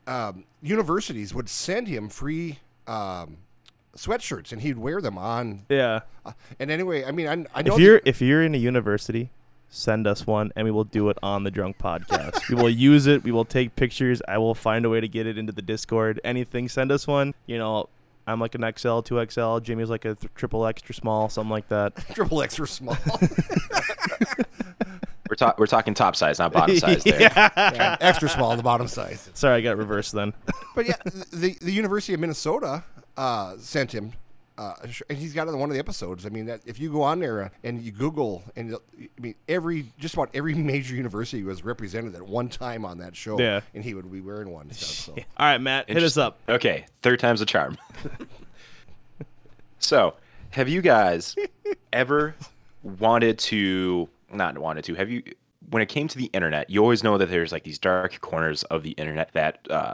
um, 0.08 0.46
universities 0.62 1.34
would 1.34 1.50
send 1.50 1.88
him 1.88 2.10
free 2.10 2.60
um, 2.88 3.38
sweatshirts 3.98 4.52
and 4.52 4.62
he'd 4.62 4.78
wear 4.78 5.02
them 5.02 5.18
on. 5.18 5.66
Yeah. 5.70 6.02
Uh, 6.26 6.34
and 6.60 6.72
anyway, 6.72 7.04
I 7.04 7.12
mean, 7.12 7.28
I, 7.28 7.60
I 7.60 7.62
know 7.64 7.74
If 7.76 7.80
you're 7.80 8.02
if 8.06 8.22
you're 8.22 8.44
in 8.44 8.56
a 8.56 8.58
university, 8.58 9.32
send 9.70 10.08
us 10.08 10.26
one 10.26 10.52
and 10.56 10.66
we 10.66 10.72
will 10.72 10.84
do 10.84 11.10
it 11.10 11.18
on 11.22 11.44
the 11.44 11.52
drunk 11.52 11.78
podcast. 11.78 12.50
we 12.50 12.56
will 12.56 12.70
use 12.70 13.08
it. 13.08 13.24
We 13.24 13.32
will 13.32 13.46
take 13.46 13.76
pictures. 13.76 14.22
I 14.28 14.38
will 14.38 14.56
find 14.56 14.86
a 14.86 14.90
way 14.90 15.02
to 15.02 15.08
get 15.08 15.28
it 15.28 15.38
into 15.38 15.52
the 15.52 15.62
Discord. 15.62 16.22
Anything, 16.24 16.70
send 16.70 16.92
us 16.92 17.08
one. 17.08 17.34
You 17.46 17.58
know, 17.58 17.90
I'm 18.26 18.40
like 18.40 18.56
an 18.56 18.66
XL, 18.78 19.00
two 19.02 19.26
XL. 19.30 19.60
Jimmy's 19.60 19.90
like 19.90 20.06
a 20.06 20.16
th- 20.16 20.34
triple 20.36 20.66
extra 20.66 20.94
small, 20.94 21.30
something 21.30 21.52
like 21.52 21.70
that. 21.70 21.96
triple 22.14 22.42
extra 22.42 22.68
small. 22.68 22.98
We're, 25.30 25.36
ta- 25.36 25.56
we're 25.58 25.68
talking 25.68 25.94
top 25.94 26.16
size, 26.16 26.40
not 26.40 26.54
bottom 26.54 26.78
size 26.78 27.04
there. 27.04 27.20
Yeah, 27.20 27.98
extra 28.00 28.30
small 28.30 28.56
the 28.56 28.64
bottom 28.64 28.88
size. 28.88 29.30
Sorry, 29.34 29.56
I 29.58 29.62
got 29.62 29.78
reversed 29.78 30.14
then. 30.14 30.34
But 30.74 30.88
yeah, 30.88 30.96
the 31.34 31.58
the 31.60 31.72
University 31.72 32.14
of 32.14 32.22
Minnesota 32.22 32.86
uh, 33.18 33.58
sent 33.58 33.94
him. 33.94 34.14
Uh, 34.58 34.74
and 35.08 35.20
he's 35.20 35.36
got 35.36 35.48
it 35.48 35.52
in 35.52 35.60
one 35.60 35.70
of 35.70 35.74
the 35.76 35.80
episodes. 35.80 36.26
I 36.26 36.30
mean, 36.30 36.48
that 36.48 36.62
if 36.66 36.80
you 36.80 36.92
go 36.92 37.04
on 37.04 37.20
there 37.20 37.44
uh, 37.44 37.50
and 37.64 37.80
you 37.80 37.92
Google, 37.92 38.44
and 38.56 38.76
I 38.76 39.22
mean, 39.22 39.36
every 39.48 39.92
just 40.00 40.16
about 40.16 40.32
every 40.34 40.54
major 40.56 40.96
university 40.96 41.44
was 41.44 41.64
represented 41.64 42.16
at 42.16 42.24
one 42.24 42.50
time 42.50 42.84
on 42.84 42.98
that 42.98 43.16
show. 43.16 43.40
Yeah. 43.40 43.62
and 43.76 43.84
he 43.84 43.94
would 43.94 44.12
be 44.12 44.20
wearing 44.20 44.50
one. 44.50 44.64
and 44.64 44.76
Stuff, 44.76 45.16
so. 45.16 45.24
All 45.38 45.46
right, 45.46 45.62
Matt, 45.62 45.88
hit 45.90 46.02
us 46.02 46.18
up. 46.18 46.40
Okay, 46.50 46.88
third 47.02 47.20
time's 47.20 47.42
a 47.42 47.46
charm. 47.46 47.78
so, 49.80 50.16
have 50.50 50.68
you 50.68 50.82
guys 50.82 51.36
ever 51.94 52.34
wanted 52.82 53.38
to, 53.38 54.10
not 54.34 54.58
wanted 54.58 54.86
to, 54.86 54.96
have 54.96 55.12
you, 55.12 55.22
when 55.70 55.84
it 55.84 55.90
came 55.90 56.08
to 56.08 56.18
the 56.18 56.32
internet, 56.34 56.70
you 56.70 56.82
always 56.82 57.04
know 57.04 57.20
that 57.20 57.30
there's 57.30 57.52
like 57.52 57.64
these 57.64 57.78
dark 57.78 58.20
corners 58.22 58.64
of 58.64 58.82
the 58.82 58.92
internet 58.92 59.34
that 59.34 59.68
uh, 59.70 59.94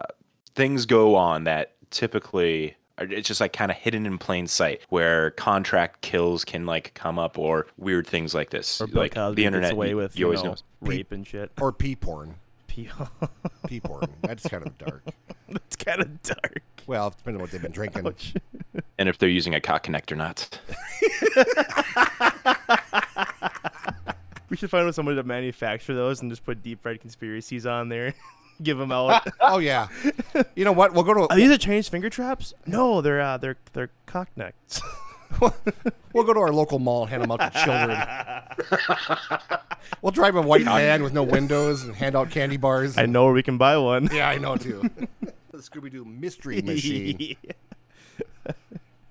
things 0.55 0.85
go 0.85 1.15
on 1.15 1.43
that 1.43 1.73
typically 1.89 2.69
are 2.69 2.75
it's 2.99 3.27
just 3.27 3.41
like 3.41 3.53
kind 3.53 3.71
of 3.71 3.77
hidden 3.77 4.05
in 4.05 4.17
plain 4.17 4.47
sight 4.47 4.81
where 4.89 5.31
contract 5.31 6.01
kills 6.01 6.45
can 6.45 6.65
like 6.65 6.93
come 6.93 7.17
up 7.17 7.37
or 7.39 7.67
weird 7.77 8.05
things 8.07 8.33
like 8.33 8.49
this. 8.51 8.79
Or 8.81 8.87
Bill 8.87 9.01
like 9.03 9.15
Cosby 9.15 9.41
the 9.41 9.45
internet, 9.45 9.69
gets 9.69 9.73
away 9.75 9.89
you, 9.89 9.97
with 9.97 10.15
you 10.15 10.21
you 10.21 10.25
always 10.27 10.43
know, 10.43 10.51
know. 10.51 10.57
rape 10.81 11.11
and 11.11 11.25
shit. 11.25 11.51
Or 11.59 11.71
pee 11.71 11.95
porn. 11.95 12.35
Pee- 12.67 12.89
Pee 13.67 13.79
porn. 13.79 14.07
That's 14.21 14.47
kind 14.47 14.65
of 14.65 14.77
dark. 14.79 15.03
it's 15.47 15.75
kind 15.75 16.01
of 16.01 16.21
dark. 16.23 16.63
Well, 16.87 17.11
depending 17.11 17.35
on 17.39 17.41
what 17.41 17.51
they've 17.51 17.61
been 17.61 17.71
drinking. 17.71 18.13
And 18.99 19.09
if 19.09 19.17
they're 19.17 19.27
using 19.29 19.53
a 19.55 19.59
cock 19.59 19.83
connect 19.83 20.11
or 20.11 20.15
not. 20.15 20.59
We 24.49 24.57
should 24.57 24.69
find 24.69 24.87
out 24.87 24.93
somebody 24.93 25.17
to 25.17 25.23
manufacture 25.23 25.95
those 25.95 26.21
and 26.21 26.31
just 26.31 26.45
put 26.45 26.61
deep 26.61 26.81
fried 26.81 27.01
conspiracies 27.01 27.65
on 27.65 27.89
there. 27.89 28.13
Give 28.61 28.77
them 28.77 28.91
out. 28.91 29.27
Oh 29.41 29.57
yeah. 29.57 29.87
You 30.55 30.63
know 30.65 30.71
what? 30.71 30.93
We'll 30.93 31.03
go 31.03 31.13
to 31.13 31.21
Are 31.29 31.35
these 31.35 31.51
are 31.51 31.57
Chinese 31.57 31.87
finger 31.87 32.09
traps? 32.09 32.53
No, 32.65 33.01
they're 33.01 33.21
uh, 33.21 33.37
they're 33.37 33.57
they're 33.73 33.89
cock 34.05 34.29
necks. 34.35 34.81
we'll 36.13 36.23
go 36.23 36.33
to 36.33 36.39
our 36.39 36.51
local 36.51 36.79
mall 36.79 37.01
and 37.03 37.09
hand 37.09 37.23
them 37.23 37.31
out 37.31 37.39
to 37.39 37.49
children. 37.63 39.09
we'll 40.01 40.11
drive 40.11 40.35
a 40.35 40.41
white 40.41 40.63
van 40.63 41.03
with 41.03 41.13
no 41.13 41.23
windows 41.23 41.83
and 41.83 41.95
hand 41.95 42.15
out 42.15 42.29
candy 42.29 42.57
bars. 42.57 42.97
I 42.97 43.05
know 43.05 43.25
where 43.25 43.33
we 43.33 43.43
can 43.43 43.57
buy 43.57 43.77
one. 43.77 44.09
Yeah, 44.13 44.29
I 44.29 44.37
know 44.37 44.55
too. 44.55 44.89
the 45.51 45.57
Scooby 45.57 45.91
Doo 45.91 46.05
mystery 46.05 46.61
machine. 46.61 47.35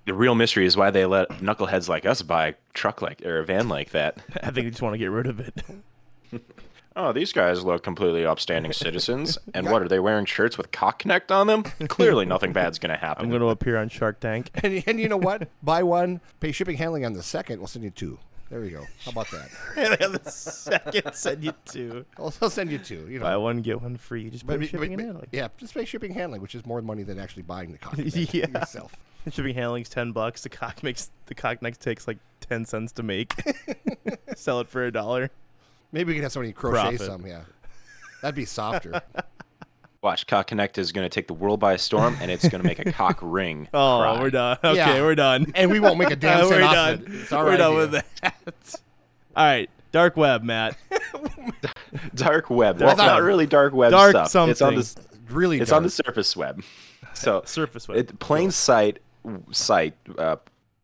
The 0.05 0.15
real 0.15 0.35
mystery 0.35 0.67
is 0.67 0.77
why 0.77 0.91
they 0.91 1.07
let 1.07 1.29
knuckleheads 1.29 1.89
like 1.89 2.07
us 2.07 2.23
buy 2.23 2.49
a 2.49 2.55
truck 2.75 3.03
like 3.03 3.23
or 3.25 3.39
a 3.39 3.45
van 3.45 3.69
like 3.69 3.91
that. 3.91 4.19
I 4.43 4.51
think 4.51 4.67
they 4.67 4.71
just 4.71 4.83
want 4.83 4.95
to 4.95 4.99
get 4.99 5.11
rid 5.11 5.27
of 5.27 5.39
it. 5.41 5.63
Oh, 6.95 7.13
these 7.13 7.33
guys 7.33 7.65
look 7.65 7.83
completely 7.83 8.25
upstanding 8.27 8.73
citizens. 8.73 9.39
And 9.55 9.71
what 9.71 9.83
are 9.83 9.89
they 9.89 10.01
wearing 10.01 10.25
shirts 10.27 10.57
with 10.59 10.71
cock 10.73 10.99
connect 11.01 11.31
on 11.33 11.47
them? 11.47 11.63
Clearly, 11.89 12.25
nothing 12.27 12.53
bad's 12.53 12.79
gonna 12.79 12.97
happen. 13.09 13.25
I'm 13.25 13.31
going 13.31 13.41
to 13.43 13.49
appear 13.49 13.77
on 13.77 13.89
Shark 13.89 14.21
Tank. 14.21 14.51
And, 14.63 14.83
and 14.87 15.01
you 15.01 15.09
know 15.09 15.17
what? 15.17 15.49
Buy 15.63 15.83
one, 15.83 16.21
pay 16.41 16.53
shipping 16.53 16.77
handling 16.77 17.05
on 17.05 17.13
the 17.13 17.23
second. 17.23 17.59
We'll 17.59 17.67
send 17.69 17.85
you 17.85 17.91
two. 17.91 18.19
There 18.51 18.63
you 18.65 18.71
go. 18.71 18.87
How 19.05 19.11
about 19.13 19.29
that? 19.31 20.21
the 20.23 20.31
second 20.31 21.15
send 21.15 21.43
you 21.45 21.53
two. 21.65 22.05
I'll, 22.19 22.33
I'll 22.43 22.51
send 22.51 22.71
you 22.71 22.79
two. 22.79 23.07
You 23.09 23.19
know, 23.19 23.25
Buy 23.25 23.37
one 23.39 23.63
get 23.63 23.81
one 23.81 23.97
free. 23.97 24.29
Just 24.31 24.47
pay 24.47 24.57
but, 24.59 24.67
shipping 24.69 24.91
but- 24.91 24.99
and 24.99 25.01
handling. 25.01 25.29
yeah, 25.33 25.49
just 25.59 25.73
pay 25.75 25.85
shipping 25.87 26.13
handling, 26.13 26.43
which 26.43 26.55
is 26.55 26.65
more 26.67 26.83
money 26.83 27.03
than 27.03 27.19
actually 27.19 27.43
buying 27.45 27.73
the 27.73 27.79
coffee 27.79 28.11
Yeah. 28.33 28.47
yourself. 28.61 28.95
Shipping 29.31 29.55
handling's 29.55 29.89
ten 29.89 30.13
bucks. 30.13 30.43
The 30.43 30.49
cock 30.51 30.83
makes 30.83 31.11
the 31.27 31.35
cock 31.35 31.63
neck 31.63 31.79
takes 31.79 32.07
like 32.09 32.19
ten 32.41 32.65
cents 32.67 32.93
to 32.93 33.03
make. 33.03 33.33
Sell 34.37 34.61
it 34.61 34.69
for 34.69 34.85
a 34.85 34.91
dollar. 34.93 35.31
Maybe 35.93 36.09
we 36.09 36.15
can 36.15 36.23
have 36.25 36.33
somebody 36.33 36.53
crochet 36.53 36.97
Profit. 36.97 37.01
some. 37.01 37.27
Yeah, 37.27 37.43
that'd 38.23 38.35
be 38.35 38.45
softer. 38.45 39.03
Watch, 40.03 40.27
cock 40.27 40.49
connect 40.49 40.79
is 40.79 40.91
gonna 40.91 41.09
take 41.09 41.29
the 41.29 41.35
world 41.35 41.61
by 41.61 41.77
storm, 41.77 42.17
and 42.21 42.29
it's 42.31 42.49
gonna 42.49 42.65
make 42.65 42.81
a 42.81 42.91
cock 42.91 43.19
ring. 43.23 43.69
Oh, 43.73 44.01
cry. 44.01 44.21
we're 44.21 44.31
done. 44.31 44.59
Okay, 44.65 44.77
Yeah. 44.77 45.01
we're 45.03 45.15
done. 45.15 45.53
and 45.55 45.71
we 45.71 45.79
won't 45.79 45.99
make 45.99 46.11
a 46.11 46.17
damn 46.17 46.49
we're 46.49 46.63
off 46.63 46.73
done. 46.75 46.95
it. 47.07 47.15
It's 47.15 47.33
our 47.33 47.45
we're 47.45 47.57
done 47.57 47.73
idea. 47.77 47.79
with 47.79 48.05
that. 48.21 48.75
All 49.37 49.45
right, 49.45 49.71
dark 49.93 50.17
web, 50.17 50.43
Matt. 50.43 50.77
Dark 52.15 52.51
web. 52.51 52.81
Well, 52.81 52.91
I 52.91 52.95
thought- 52.95 53.07
not 53.07 53.23
really 53.23 53.47
dark 53.47 53.73
web 53.75 53.91
Dark 53.93 54.11
stuff. 54.11 54.27
It's 54.27 54.63
on 54.63 54.75
the 54.75 54.83
something. 54.83 55.19
Really, 55.29 55.61
it's 55.61 55.73
on 55.73 55.83
the 55.83 55.89
dark. 55.89 56.07
surface 56.07 56.37
web. 56.37 56.63
So 57.15 57.43
Surface 57.45 57.87
web. 57.89 57.99
It, 57.99 58.19
plain 58.19 58.51
sight 58.51 58.99
site 59.53 59.95
uh, 60.19 60.37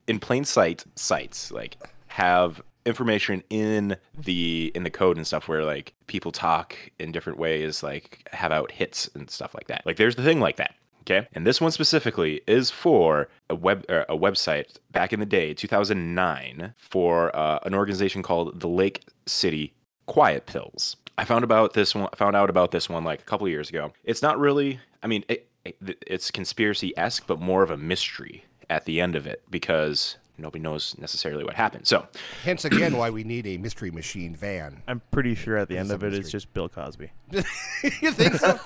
in 0.07 0.19
plain 0.21 0.45
sight 0.45 0.85
sites 0.95 1.51
like 1.51 1.77
have 2.07 2.63
information 2.89 3.43
in 3.51 3.97
the 4.19 4.73
in 4.75 4.83
the 4.83 4.91
code 4.91 5.17
and 5.17 5.27
stuff 5.27 5.47
where 5.47 5.65
like 5.65 5.95
people 6.07 6.33
talk 6.33 6.77
in 6.99 7.13
different 7.13 7.39
ways 7.39 7.83
like 7.83 8.29
have 8.33 8.51
out 8.51 8.73
hits 8.73 9.09
and 9.15 9.31
stuff 9.31 9.55
like 9.55 9.69
that 9.69 9.83
like 9.87 9.97
there's 9.97 10.17
the 10.17 10.25
thing 10.25 10.41
like 10.41 10.57
that 10.57 10.75
Okay, 11.09 11.27
and 11.33 11.47
this 11.47 11.59
one 11.59 11.71
specifically 11.71 12.43
is 12.47 12.71
for 12.71 13.29
a 13.49 13.55
web 13.55 13.87
a 13.89 14.17
website 14.17 14.77
back 14.91 15.11
in 15.15 15.21
the 15.21 15.27
day, 15.27 15.55
2009, 15.55 16.75
for 16.77 17.35
uh, 17.35 17.61
an 17.65 17.75
organization 17.75 18.23
called 18.23 18.61
the 18.61 18.69
Lake 18.69 19.07
City 19.25 19.73
Quiet 20.05 20.45
Pills. 20.45 20.97
I 21.17 21.25
found 21.25 21.45
about 21.45 21.73
this 21.73 21.95
one. 21.95 22.11
Found 22.17 22.37
out 22.37 22.51
about 22.51 22.73
this 22.73 22.91
one 22.91 23.05
like 23.05 23.23
a 23.23 23.25
couple 23.25 23.49
years 23.49 23.71
ago. 23.71 23.93
It's 24.05 24.21
not 24.21 24.39
really. 24.39 24.81
I 25.03 25.07
mean, 25.07 25.25
it, 25.31 25.49
it, 25.65 26.05
it's 26.07 26.31
conspiracy 26.31 26.93
esque, 26.99 27.27
but 27.27 27.41
more 27.41 27.63
of 27.63 27.71
a 27.71 27.79
mystery 27.79 28.45
at 28.69 28.85
the 28.85 29.01
end 29.01 29.17
of 29.17 29.27
it 29.27 29.43
because 29.51 30.19
nobody 30.39 30.61
knows 30.63 30.97
necessarily 30.99 31.45
what 31.45 31.55
happened. 31.55 31.87
So, 31.87 32.07
Hence 32.45 32.65
again 32.65 32.97
why 32.97 33.11
we 33.11 33.25
need 33.25 33.47
a 33.47 33.57
mystery 33.59 33.91
machine 33.91 34.35
van. 34.35 34.83
I'm 34.89 35.01
pretty 35.11 35.35
sure 35.35 35.57
at 35.57 35.69
the 35.69 35.77
end 35.77 35.91
of 35.91 36.03
it 36.05 36.15
it's 36.15 36.31
just 36.31 36.53
Bill 36.55 36.69
Cosby. 36.69 37.11
you 37.33 38.13
think 38.13 38.35
so? 38.35 38.59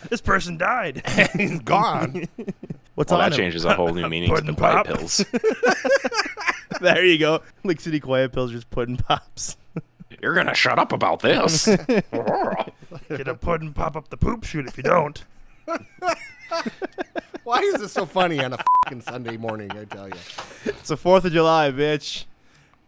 This 0.08 0.20
person 0.20 0.56
died. 0.56 1.02
He's 1.36 1.58
gone. 1.60 2.24
What's 2.94 3.12
well, 3.12 3.20
on 3.20 3.30
that 3.30 3.38
him? 3.38 3.44
changes 3.44 3.64
a 3.64 3.74
whole 3.74 3.92
new 3.92 4.08
meaning 4.08 4.34
to 4.34 4.40
the 4.40 4.52
Pudding 4.52 4.56
quiet 4.56 4.86
pop. 4.86 4.86
pills. 4.86 5.24
there 6.80 7.04
you 7.04 7.18
go. 7.18 7.42
Lake 7.64 7.80
City 7.80 8.00
Quiet 8.00 8.32
Pills 8.32 8.50
just 8.52 8.70
pudding 8.70 8.96
pops. 8.96 9.56
You're 10.22 10.34
gonna 10.34 10.54
shut 10.54 10.78
up 10.78 10.92
about 10.92 11.20
this. 11.20 11.66
Get 11.66 13.28
a 13.28 13.34
pudding 13.34 13.72
pop 13.72 13.96
up 13.96 14.08
the 14.08 14.16
poop 14.16 14.44
chute 14.44 14.66
if 14.66 14.76
you 14.76 14.82
don't. 14.82 15.24
Why 17.48 17.60
is 17.60 17.80
this 17.80 17.92
so 17.92 18.04
funny 18.04 18.44
on 18.44 18.52
a 18.52 18.58
fucking 18.84 19.00
Sunday 19.00 19.38
morning? 19.38 19.70
I 19.70 19.86
tell 19.86 20.06
you. 20.06 20.12
It's 20.66 20.88
the 20.88 20.98
Fourth 20.98 21.24
of 21.24 21.32
July, 21.32 21.70
bitch. 21.70 22.26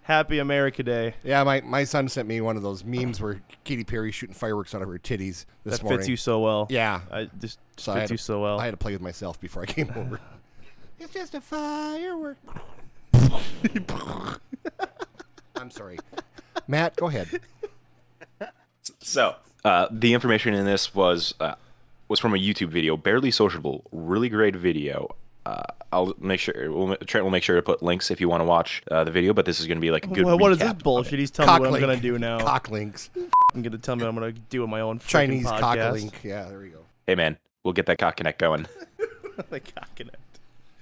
Happy 0.03 0.39
America 0.39 0.83
Day. 0.83 1.15
Yeah, 1.25 1.43
my, 1.45 1.63
my 1.63 1.85
son 1.85 2.11
sent 2.11 2.29
me 2.29 2.43
one 2.43 2.59
of 2.59 2.63
those 2.63 2.85
memes 2.85 3.23
where 3.23 3.41
Katy 3.65 3.85
Perry 3.85 4.13
shooting 4.13 4.35
fireworks 4.35 4.75
out 4.75 4.83
of 4.83 4.89
her 4.89 4.99
titties 4.99 5.47
this 5.65 5.79
That 5.79 5.83
morning. 5.85 6.01
fits 6.01 6.11
you 6.11 6.19
so 6.19 6.41
well. 6.41 6.67
Yeah. 6.69 7.01
I 7.11 7.31
just 7.41 7.59
So 7.79 7.93
I 7.93 7.95
fits 7.95 8.03
had 8.03 8.11
you 8.11 8.17
to- 8.19 8.23
so 8.23 8.43
well. 8.43 8.61
I 8.61 8.67
had 8.67 8.73
to 8.73 8.77
play 8.77 8.93
with 8.93 9.01
myself 9.01 9.41
before 9.41 9.63
I 9.63 9.65
came 9.65 9.91
over. 9.97 10.21
it's 10.99 11.15
just 11.15 11.35
a 11.35 11.41
firework. 11.41 12.37
I'm 15.57 15.71
sorry. 15.71 15.99
Matt, 16.69 16.97
go 16.97 17.07
ahead. 17.07 17.41
So, 18.99 19.37
uh, 19.65 19.87
the 19.91 20.13
information 20.13 20.53
in 20.53 20.67
this 20.67 20.95
was 20.95 21.33
uh, 21.41 21.55
was 22.11 22.19
from 22.19 22.35
a 22.35 22.39
YouTube 22.39 22.69
video, 22.69 22.97
barely 22.97 23.31
sociable, 23.31 23.85
really 23.93 24.29
great 24.29 24.57
video. 24.57 25.15
Uh, 25.47 25.63
I'll 25.93 26.13
make 26.19 26.41
sure 26.41 26.71
we'll, 26.71 26.97
Trent 26.97 27.25
will 27.25 27.31
make 27.31 27.43
sure 27.43 27.57
to 27.57 27.63
put 27.63 27.83
links 27.83 28.11
if 28.11 28.21
you 28.21 28.29
want 28.29 28.41
to 28.41 28.45
watch 28.45 28.83
uh, 28.91 29.05
the 29.05 29.11
video. 29.11 29.33
But 29.33 29.47
this 29.47 29.61
is 29.61 29.67
going 29.67 29.79
to 29.79 29.81
be 29.81 29.91
like 29.91 30.05
a 30.05 30.09
good. 30.09 30.25
well, 30.25 30.39
what 30.39 30.53
is 30.53 30.59
this 30.59 30.69
recap 30.69 30.73
of 30.73 30.83
bullshit? 30.83 31.19
He's 31.19 31.31
telling 31.31 31.63
me 31.63 31.69
what 31.69 31.77
I'm 31.77 31.81
gonna 31.81 31.97
do 32.01 32.19
now. 32.19 32.41
Cock 32.41 32.69
links. 32.69 33.09
I'm 33.55 33.63
gonna 33.63 33.79
tell 33.79 33.97
me 33.97 34.05
I'm 34.05 34.15
gonna 34.15 34.33
do 34.33 34.61
with 34.61 34.71
my 34.71 34.81
own 34.81 34.99
Chinese 34.99 35.47
podcast. 35.47 35.61
cock 35.61 35.93
link. 35.95 36.21
Yeah, 36.23 36.45
there 36.49 36.59
we 36.59 36.69
go. 36.69 36.81
Hey 37.07 37.15
man, 37.15 37.39
we'll 37.65 37.73
get 37.73 37.87
that 37.87 37.99
cock 37.99 38.17
connect 38.17 38.39
going. 38.39 38.67
the 39.51 39.61
cock 39.61 39.95
connect. 39.97 40.19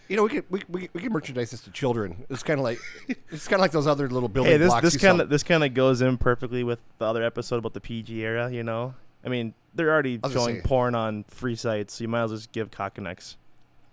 You 0.08 0.16
know, 0.16 0.24
we 0.24 0.30
could 0.30 0.44
we, 0.50 0.62
we, 0.68 0.88
we 0.92 1.00
can 1.02 1.12
merchandise 1.12 1.50
this 1.50 1.60
to 1.62 1.70
children. 1.70 2.24
It's 2.30 2.42
kind 2.42 2.58
of 2.58 2.64
like 2.64 2.80
it's 3.30 3.46
kind 3.46 3.60
of 3.60 3.60
like 3.60 3.72
those 3.72 3.86
other 3.86 4.08
little 4.08 4.28
building 4.28 4.52
Hey, 4.52 4.58
this 4.58 4.68
blocks. 4.68 4.82
this 4.82 4.96
kind 4.96 5.20
of 5.20 5.28
this 5.28 5.42
kind 5.42 5.62
of 5.62 5.72
goes 5.74 6.00
in 6.00 6.16
perfectly 6.16 6.64
with 6.64 6.80
the 6.98 7.04
other 7.04 7.22
episode 7.22 7.56
about 7.56 7.74
the 7.74 7.80
PG 7.80 8.18
era. 8.24 8.50
You 8.50 8.64
know, 8.64 8.94
I 9.24 9.28
mean, 9.28 9.54
they're 9.74 9.90
already 9.90 10.18
showing 10.32 10.56
say- 10.56 10.62
porn 10.62 10.94
on 10.94 11.24
free 11.28 11.56
sites, 11.56 11.94
so 11.94 12.04
you 12.04 12.08
might 12.08 12.22
as 12.24 12.30
well 12.30 12.38
just 12.38 12.52
give 12.52 12.70
cock 12.70 12.96
and 12.98 13.04
connects. 13.06 13.36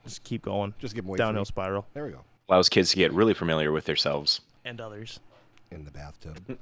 Just 0.03 0.23
keep 0.23 0.43
going. 0.43 0.73
Just 0.79 0.93
give 0.95 1.03
'em 1.03 1.09
away 1.09 1.17
downhill 1.17 1.45
spiral 1.45 1.85
There 1.93 2.05
we 2.05 2.11
go. 2.11 2.21
Allows 2.47 2.69
kids 2.69 2.91
to 2.91 2.95
get 2.97 3.11
really 3.11 3.33
familiar 3.33 3.71
with 3.71 3.85
themselves. 3.85 4.41
and 4.63 4.79
others. 4.81 5.19
In 5.71 5.83
the 5.85 5.91
bathtub. 5.91 6.57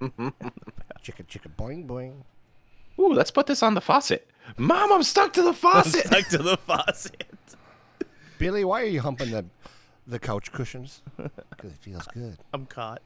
chicka 1.02 1.24
chicka 1.26 1.48
boing 1.58 1.86
boing. 1.86 2.22
Ooh, 2.98 3.12
let's 3.12 3.30
put 3.30 3.46
this 3.46 3.62
on 3.62 3.74
the 3.74 3.80
faucet. 3.80 4.28
Mom, 4.56 4.92
I'm 4.92 5.02
stuck 5.02 5.32
to 5.34 5.42
the 5.42 5.52
faucet. 5.54 6.06
Stuck 6.06 6.28
to 6.28 6.38
the 6.38 6.56
faucet. 6.66 7.24
Billy, 8.38 8.64
why 8.64 8.82
are 8.82 8.86
you 8.86 9.00
humping 9.00 9.30
the 9.30 9.44
the 10.06 10.18
couch 10.18 10.52
cushions? 10.52 11.02
Because 11.50 11.72
it 11.72 11.78
feels 11.80 12.06
good. 12.08 12.36
I'm 12.52 12.66
caught. 12.66 13.00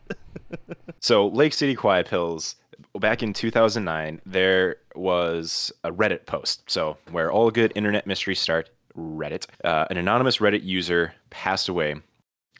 So, 1.00 1.28
Lake 1.28 1.52
City 1.52 1.74
Quiet 1.76 2.08
Pills, 2.08 2.56
back 2.98 3.22
in 3.22 3.32
2009, 3.32 4.20
there 4.26 4.76
was 4.94 5.72
a 5.84 5.92
Reddit 5.92 6.26
post. 6.26 6.68
So, 6.70 6.96
where 7.10 7.30
all 7.30 7.50
good 7.50 7.72
internet 7.74 8.06
mysteries 8.06 8.40
start, 8.40 8.70
Reddit. 8.96 9.46
Uh, 9.64 9.86
an 9.90 9.96
anonymous 9.96 10.38
Reddit 10.38 10.64
user 10.64 11.14
passed 11.30 11.68
away. 11.68 11.96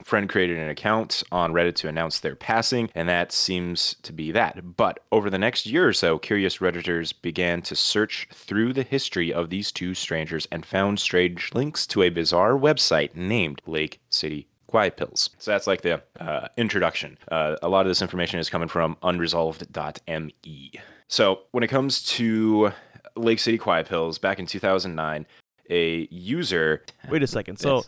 Friend 0.04 0.28
created 0.28 0.58
an 0.58 0.68
account 0.68 1.24
on 1.32 1.52
Reddit 1.52 1.74
to 1.76 1.88
announce 1.88 2.20
their 2.20 2.36
passing, 2.36 2.88
and 2.94 3.08
that 3.08 3.32
seems 3.32 3.96
to 4.02 4.12
be 4.12 4.30
that. 4.30 4.76
But 4.76 5.00
over 5.10 5.28
the 5.28 5.38
next 5.38 5.66
year 5.66 5.88
or 5.88 5.92
so, 5.92 6.20
curious 6.20 6.58
Redditors 6.58 7.12
began 7.20 7.62
to 7.62 7.74
search 7.74 8.28
through 8.32 8.74
the 8.74 8.84
history 8.84 9.32
of 9.32 9.50
these 9.50 9.72
two 9.72 9.94
strangers 9.94 10.46
and 10.52 10.64
found 10.64 11.00
strange 11.00 11.52
links 11.52 11.84
to 11.88 12.02
a 12.02 12.10
bizarre 12.10 12.52
website 12.52 13.16
named 13.16 13.60
Lake 13.66 14.00
City 14.08 14.46
Quiet 14.68 14.96
Pills. 14.96 15.30
So 15.38 15.50
that's 15.50 15.66
like 15.66 15.80
the 15.80 16.02
uh, 16.20 16.48
introduction. 16.56 17.18
Uh, 17.30 17.56
a 17.62 17.68
lot 17.68 17.86
of 17.86 17.90
this 17.90 18.02
information 18.02 18.38
is 18.38 18.48
coming 18.48 18.68
from 18.68 18.96
unresolved.me. 19.02 20.72
So 21.08 21.40
when 21.50 21.64
it 21.64 21.68
comes 21.68 22.02
to 22.04 22.72
Lake 23.16 23.40
City 23.40 23.58
Quiet 23.58 23.88
Pills, 23.88 24.18
back 24.18 24.38
in 24.38 24.46
2009, 24.46 25.26
a 25.70 26.08
user. 26.10 26.84
Wait 27.08 27.22
a 27.22 27.26
second. 27.26 27.58
So, 27.58 27.84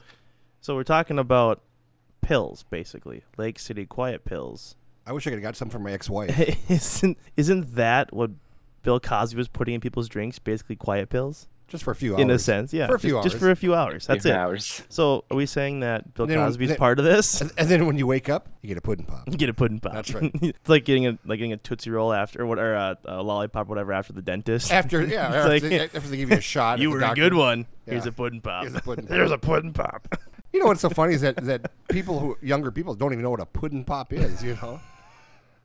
so 0.60 0.74
we're 0.74 0.82
talking 0.82 1.18
about 1.18 1.62
pills, 2.22 2.64
basically. 2.70 3.24
Lake 3.36 3.58
City 3.58 3.84
Quiet 3.84 4.24
pills. 4.24 4.74
I 5.06 5.12
wish 5.12 5.26
I 5.26 5.30
could 5.30 5.38
have 5.38 5.42
got 5.42 5.56
some 5.56 5.68
from 5.68 5.82
my 5.82 5.92
ex-wife. 5.92 6.70
isn't 6.70 7.18
isn't 7.36 7.74
that 7.74 8.12
what 8.12 8.30
Bill 8.82 9.00
Cosby 9.00 9.36
was 9.36 9.48
putting 9.48 9.74
in 9.74 9.80
people's 9.80 10.08
drinks? 10.08 10.38
Basically, 10.38 10.76
quiet 10.76 11.10
pills. 11.10 11.48
Just 11.70 11.84
for 11.84 11.92
a 11.92 11.94
few 11.94 12.12
hours. 12.14 12.20
In 12.20 12.30
a 12.30 12.38
sense, 12.38 12.72
yeah. 12.74 12.88
For 12.88 12.94
a 12.94 12.96
just, 12.96 13.04
few 13.04 13.16
hours. 13.16 13.24
just 13.24 13.36
for 13.38 13.50
a 13.50 13.54
few 13.56 13.74
hours. 13.76 14.06
That's 14.06 14.24
Few 14.24 14.32
it. 14.32 14.36
hours. 14.36 14.82
So, 14.88 15.24
are 15.30 15.36
we 15.36 15.46
saying 15.46 15.80
that 15.80 16.12
Bill 16.14 16.24
And 16.24 16.32
then 16.32 16.38
Cosby's 16.38 16.70
then- 16.70 16.76
part 16.78 16.98
of 16.98 17.04
this? 17.04 17.40
And, 17.40 17.52
and 17.56 17.68
then 17.68 17.86
when 17.86 17.96
you 17.96 18.08
wake 18.08 18.28
up, 18.28 18.48
you 18.60 18.68
get 18.68 18.76
a 18.76 18.80
pudding 18.80 19.06
pop. 19.06 19.22
You 19.30 19.36
get 19.36 19.48
a 19.48 19.54
pudding 19.54 19.78
pop. 19.78 19.92
That's 19.92 20.12
right. 20.14 20.30
it's 20.42 20.68
like 20.68 20.84
getting 20.84 21.06
a 21.06 21.10
like 21.24 21.38
getting 21.38 21.52
a 21.52 21.56
tootsie 21.56 21.90
roll 21.90 22.12
after 22.12 22.42
or 22.42 22.46
what 22.46 22.58
or 22.58 22.74
a, 22.74 22.98
a 23.04 23.22
lollipop 23.22 23.68
or 23.68 23.70
whatever 23.70 23.92
after 23.92 24.12
the 24.12 24.20
dentist. 24.20 24.72
After 24.72 25.00
yeah, 25.06 25.28
It's 25.28 25.36
after, 25.36 25.48
like, 25.48 25.62
they, 25.62 25.80
after 25.80 26.00
they 26.00 26.16
give 26.16 26.30
you 26.30 26.36
a 26.38 26.40
shot. 26.40 26.78
you 26.80 26.88
the 26.88 26.92
were 26.94 26.98
a 26.98 27.02
doctor. 27.02 27.22
good 27.22 27.34
one. 27.34 27.66
Here's 27.86 28.04
Yeah. 28.04 28.08
a 28.10 28.12
pudding 28.12 28.40
pop. 28.40 28.62
Here's 28.64 28.74
a 28.74 28.80
pudding 28.80 29.06
pop. 29.06 29.16
There's 29.16 29.30
a 29.30 29.38
pudding 29.38 29.72
pop. 29.72 30.20
You 30.52 30.58
know 30.58 30.66
what's 30.66 30.80
so 30.80 30.90
funny 30.90 31.14
is 31.14 31.20
that 31.20 31.36
that 31.44 31.70
people 31.88 32.18
who 32.18 32.36
younger 32.42 32.72
people 32.72 32.94
don't 32.94 33.12
even 33.12 33.22
know 33.22 33.30
what 33.30 33.38
a 33.40 33.46
pudding 33.46 33.84
pop 33.84 34.12
is. 34.12 34.42
You 34.42 34.54
know, 34.60 34.80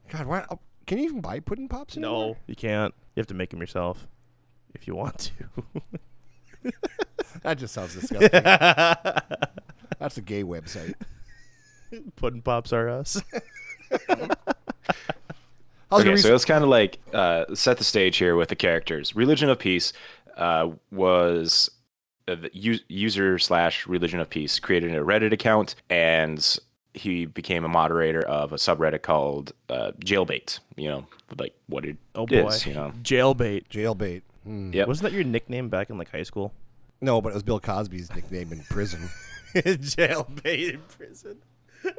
God, 0.10 0.28
why? 0.28 0.46
oh, 0.52 0.60
Can 0.86 1.00
you 1.00 1.06
even 1.06 1.22
buy 1.22 1.40
pudding 1.40 1.68
pops? 1.68 1.98
Anymore? 1.98 2.28
no, 2.28 2.38
you 2.46 2.56
can't. 2.56 2.94
You 3.16 3.22
have 3.22 3.28
to 3.28 3.34
make 3.34 3.50
them 3.50 3.60
yourself 3.62 4.08
if 4.76 4.88
you 4.88 4.96
want 4.96 5.32
to. 5.54 6.72
that 7.44 7.58
just 7.58 7.74
sounds 7.74 7.96
disgusting. 8.00 8.30
That's 10.00 10.18
a 10.18 10.22
gay 10.22 10.44
website. 10.44 10.94
pudding 12.18 12.42
pops 12.42 12.72
are 12.74 12.90
us. 12.90 13.22
Okay, 15.92 16.16
so 16.18 16.28
re- 16.30 16.32
let's 16.34 16.46
kind 16.46 16.64
of 16.64 16.70
like 16.70 16.98
uh, 17.14 17.46
set 17.54 17.78
the 17.78 17.84
stage 17.84 18.18
here 18.18 18.36
with 18.36 18.50
the 18.50 18.56
characters. 18.56 19.16
Religion 19.16 19.50
of 19.50 19.60
Peace 19.60 19.94
uh, 20.36 20.70
was 20.92 21.70
uh, 22.28 22.36
the 22.36 22.50
u- 22.54 22.80
user 22.90 23.38
slash 23.38 23.86
Religion 23.86 24.20
of 24.20 24.28
Peace 24.30 24.60
created 24.60 24.94
a 24.96 25.00
Reddit 25.02 25.32
account, 25.32 25.76
and 25.90 26.58
he 26.96 27.26
became 27.28 27.64
a 27.64 27.68
moderator 27.70 28.22
of 28.24 28.52
a 28.52 28.56
subreddit 28.56 29.04
called 29.04 29.54
uh, 29.70 29.92
Jailbait. 30.00 30.60
You 30.76 30.90
know, 30.90 31.06
like 31.38 31.54
what 31.68 31.86
it 31.86 31.98
Oh 32.16 32.26
boy, 32.26 32.48
is, 32.48 32.66
You 32.66 32.74
know, 32.74 32.92
jailbait. 33.04 33.68
jailbait. 33.70 34.24
Hmm. 34.46 34.72
yep. 34.74 34.88
Wasn't 34.88 35.04
that 35.04 35.14
your 35.16 35.24
nickname 35.24 35.70
back 35.70 35.90
in 35.90 35.98
like 35.98 36.12
high 36.12 36.24
school? 36.24 36.54
No, 37.02 37.22
but 37.22 37.30
it 37.30 37.34
was 37.34 37.44
Bill 37.44 37.60
Cosby's 37.60 38.14
nickname 38.16 38.52
in 38.54 38.62
prison. 38.70 39.10
jailbait 39.56 40.74
in 40.74 40.82
prison. 40.88 41.38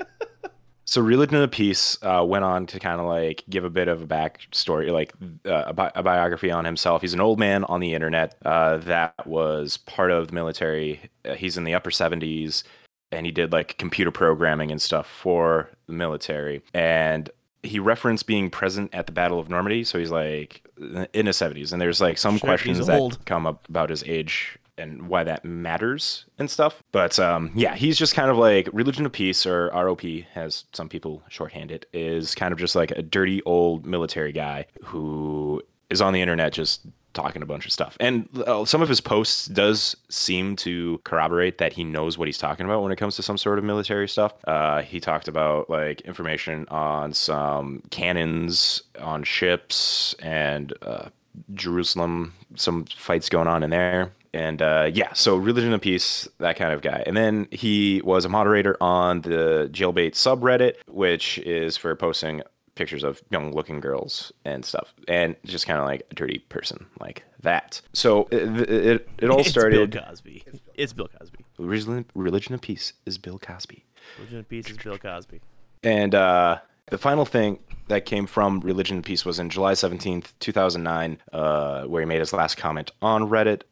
So 0.89 1.01
Religion 1.01 1.43
of 1.43 1.51
Peace 1.51 1.99
uh, 2.03 2.25
went 2.25 2.45
on 2.45 2.67
to 2.67 2.79
kind 2.79 3.01
of 3.01 3.09
like 3.09 3.43
give 3.51 3.65
a 3.65 3.71
bit 3.71 3.89
of 3.89 4.03
a 4.03 4.07
backstory, 4.07 4.93
like 4.93 5.13
uh, 5.45 5.65
a, 5.67 5.73
bi- 5.73 5.91
a 5.97 6.03
biography 6.05 6.53
on 6.53 6.65
himself. 6.65 7.03
He's 7.03 7.13
an 7.13 7.21
old 7.21 7.41
man 7.41 7.65
on 7.65 7.81
the 7.81 7.93
internet 7.93 8.37
uh, 8.45 8.77
that 8.79 9.27
was 9.27 9.79
part 9.79 10.13
of 10.13 10.29
the 10.29 10.35
military. 10.35 11.01
Uh, 11.25 11.35
he's 11.35 11.57
in 11.59 11.65
the 11.65 11.75
upper 11.75 11.91
70s, 11.91 12.63
and 13.11 13.27
he 13.27 13.33
did 13.33 13.51
like 13.51 13.77
computer 13.79 14.13
programming 14.13 14.71
and 14.71 14.81
stuff 14.81 15.09
for 15.09 15.69
the 15.89 15.93
military. 15.93 16.63
And 16.73 17.31
he 17.67 17.79
referenced 17.79 18.27
being 18.27 18.51
present 18.51 18.95
at 18.95 19.07
the 19.07 19.13
Battle 19.13 19.39
of 19.39 19.49
Normandy. 19.49 19.85
So 19.85 19.99
he's 19.99 20.11
like 20.11 20.67
in 21.13 21.27
his 21.27 21.37
70s, 21.37 21.73
and 21.73 21.81
there's 21.81 22.01
like 22.01 22.19
some 22.19 22.35
he's 22.35 22.43
questions 22.43 22.87
that 22.87 23.01
old. 23.01 23.25
come 23.27 23.47
up 23.47 23.69
about 23.69 23.91
his 23.91 24.03
age 24.05 24.59
and 24.79 25.09
why 25.09 25.25
that 25.25 25.45
matters 25.45 26.27
and 26.39 26.51
stuff. 26.51 26.83
But 26.93 27.19
um, 27.19 27.51
yeah, 27.55 27.75
he's 27.75 27.99
just 27.99 28.15
kind 28.15 28.31
of 28.31 28.37
like 28.37 28.69
Religion 28.73 29.07
of 29.07 29.13
Peace 29.13 29.47
or 29.47 29.71
ROP, 29.71 30.27
as 30.35 30.65
some 30.73 30.89
people 30.89 31.23
shorthand 31.29 31.71
it, 31.71 31.87
is 31.93 32.35
kind 32.35 32.53
of 32.53 32.59
just 32.59 32.75
like 32.75 32.91
a 32.91 33.03
dirty 33.03 33.43
old 33.43 33.87
military 33.87 34.33
guy 34.33 34.67
who 34.85 35.63
is 35.89 36.01
on 36.01 36.13
the 36.13 36.21
internet 36.21 36.53
just 36.53 36.87
talking 37.17 37.43
a 37.43 37.47
bunch 37.47 37.67
of 37.67 37.73
stuff. 37.73 37.97
And 37.99 38.29
uh, 38.47 38.65
some 38.65 38.83
of 38.83 38.89
his 38.89 39.01
posts 39.01 39.47
does 39.47 39.97
seem 40.09 40.55
to 40.57 41.01
corroborate 41.03 41.59
that 41.59 41.73
he 41.73 41.83
knows 41.83 42.17
what 42.17 42.29
he's 42.29 42.39
talking 42.39 42.67
about 42.67 42.83
when 42.83 42.93
it 42.93 42.97
comes 42.97 43.17
to 43.17 43.23
some 43.23 43.39
sort 43.39 43.59
of 43.59 43.65
military 43.65 44.09
stuff. 44.09 44.35
Uh, 44.47 44.83
he 44.83 45.01
talked 45.01 45.27
about 45.27 45.69
like 45.69 46.03
information 46.03 46.67
on 46.69 47.13
some 47.13 47.83
cannons 47.91 48.83
on 49.01 49.25
ships 49.25 50.15
and 50.21 50.73
uh, 50.83 51.09
Jerusalem, 51.55 52.35
some 52.55 52.85
fights 52.85 53.29
going 53.29 53.49
on 53.49 53.63
in 53.65 53.71
there 53.71 54.13
and 54.37 54.61
uh, 54.61 54.91
yeah, 54.93 55.15
so 55.15 55.37
religion 55.37 55.73
of 55.73 55.81
peace, 55.81 56.29
that 56.39 56.57
kind 56.57 56.73
of 56.73 56.83
guy. 56.83 57.03
And 57.07 57.17
then 57.17 57.49
he 57.51 58.03
was 58.05 58.27
a 58.27 58.29
moderator 58.29 58.77
on 58.83 59.23
the 59.23 59.71
jailbait 59.73 60.13
subreddit, 60.13 60.75
which 60.89 61.39
is 61.39 61.79
for 61.79 61.95
posting 61.97 62.43
pictures 62.77 63.03
of 63.03 63.21
young 63.31 63.53
looking 63.53 63.81
girls 63.81 64.33
and 64.45 64.65
stuff, 64.65 64.95
and 65.09 65.35
just 65.45 65.67
kind 65.67 65.81
of 65.81 65.87
like 65.87 66.07
a 66.11 66.15
dirty 66.15 66.39
person 66.49 66.87
like 67.01 67.25
that. 67.43 67.81
So 67.93 68.29
it 68.31 68.71
it, 68.71 69.09
it 69.19 69.31
all 69.31 69.41
It's 69.41 69.51
started. 69.51 69.91
Bill 69.91 70.03
Cosby. 70.03 70.45
It's 70.75 70.93
Bill 70.93 71.09
Cosby. 71.19 71.45
Religion, 71.59 72.05
religion 72.15 72.55
of 72.55 72.61
peace 72.61 72.93
is 73.05 73.19
Bill 73.19 73.39
Cosby. 73.39 73.85
Religion 74.19 74.39
of 74.39 74.49
Peace 74.49 74.71
is 74.71 74.77
Bill 74.77 74.99
Cosby. 74.99 75.41
And 75.83 76.15
uh, 76.15 76.59
the 76.91 76.99
final 76.99 77.25
thing 77.25 77.59
that 77.89 78.07
came 78.07 78.27
from 78.27 78.61
Religion 78.61 78.97
and 78.97 79.05
Peace 79.05 79.25
was 79.25 79.39
in 79.39 79.51
July 79.51 79.73
17th, 79.73 80.33
2009, 80.41 81.19
uh, 81.33 81.85
where 81.85 82.03
he 82.03 82.07
made 82.07 82.21
his 82.21 82.33
last 82.33 82.57
comment 82.57 82.91
on 83.03 83.29
Reddit. 83.29 83.63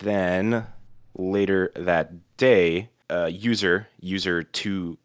Then 0.00 0.66
later 1.16 1.72
that 1.74 2.12
day, 2.36 2.90
uh, 3.10 3.26
user, 3.26 3.88
user 4.00 4.42
2 4.42 4.98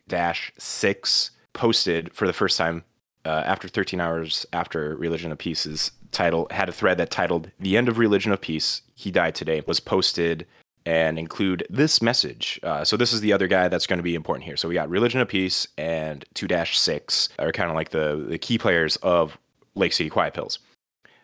6, 0.58 1.32
posted 1.54 2.14
for 2.14 2.28
the 2.28 2.34
first 2.34 2.58
time 2.58 2.84
uh, 3.26 3.44
after 3.46 3.68
13 3.68 4.00
hours 4.00 4.46
after 4.54 4.96
Religion 4.96 5.32
of 5.32 5.38
Peace's 5.38 5.92
title, 6.12 6.48
had 6.52 6.70
a 6.70 6.72
thread 6.72 6.98
that 6.98 7.10
titled 7.10 7.52
The 7.60 7.78
End 7.78 7.88
of 7.88 7.98
Religion 7.98 8.32
of 8.32 8.42
Peace, 8.42 8.82
He 8.96 9.12
Died 9.12 9.36
Today, 9.36 9.62
was 9.66 9.80
posted 9.80 10.46
and 10.86 11.20
include 11.20 11.66
this 11.70 12.02
message. 12.02 12.60
Uh, 12.64 12.84
so 12.84 12.98
this 12.98 13.14
is 13.14 13.22
the 13.22 13.34
other 13.34 13.48
guy 13.48 13.68
that's 13.68 13.86
going 13.86 14.00
to 14.00 14.04
be 14.04 14.16
important 14.16 14.46
here. 14.46 14.58
So 14.58 14.68
we 14.68 14.74
got 14.74 14.90
Religion 14.90 15.22
of 15.22 15.28
Peace 15.28 15.68
and 15.78 16.26
2-6 16.36 17.30
are 17.38 17.52
kind 17.52 17.70
of 17.70 17.76
like 17.76 17.90
the, 17.90 18.26
the 18.28 18.38
key 18.38 18.58
players 18.58 18.96
of 18.98 19.38
Lake 19.76 19.94
City 19.94 20.10
Quiet 20.10 20.34
Pills. 20.34 20.60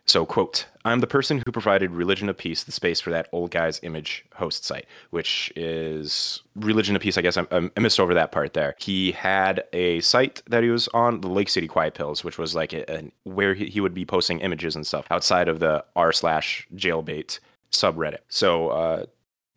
So, 0.08 0.26
quote, 0.26 0.68
I'm 0.86 1.02
the 1.02 1.08
person 1.08 1.44
who 1.46 1.52
provided 1.52 1.92
Religion 1.92 2.30
of 2.30 2.38
Peace 2.38 2.64
the 2.64 2.72
space 2.72 3.02
for 3.02 3.10
that 3.10 3.28
old 3.34 3.52
guy's 3.52 3.82
image 3.84 4.24
host 4.36 4.64
site, 4.64 4.86
which 5.10 5.52
is 5.58 6.42
Religion 6.56 6.96
of 6.96 7.02
Peace. 7.02 7.18
I 7.18 7.22
guess 7.22 7.36
I, 7.36 7.46
I 7.52 7.80
missed 7.80 8.00
over 8.00 8.14
that 8.14 8.32
part 8.32 8.54
there. 8.54 8.74
He 8.80 9.12
had 9.12 9.66
a 9.74 10.00
site 10.00 10.42
that 10.48 10.64
he 10.64 10.70
was 10.70 10.88
on, 10.90 11.20
the 11.20 11.28
Lake 11.28 11.50
City 11.50 11.68
Quiet 11.68 11.94
Pills, 11.94 12.24
which 12.24 12.38
was 12.38 12.56
like 12.56 12.72
a, 12.72 12.90
a, 12.90 13.12
where 13.24 13.54
he, 13.54 13.66
he 13.66 13.82
would 13.82 13.94
be 13.94 14.06
posting 14.06 14.40
images 14.40 14.78
and 14.78 14.88
stuff 14.88 15.06
outside 15.12 15.50
of 15.50 15.60
the 15.60 15.84
r 15.98 16.14
slash 16.14 16.66
jailbait 16.74 17.40
subreddit. 17.74 18.20
So, 18.30 18.70
uh, 18.70 19.06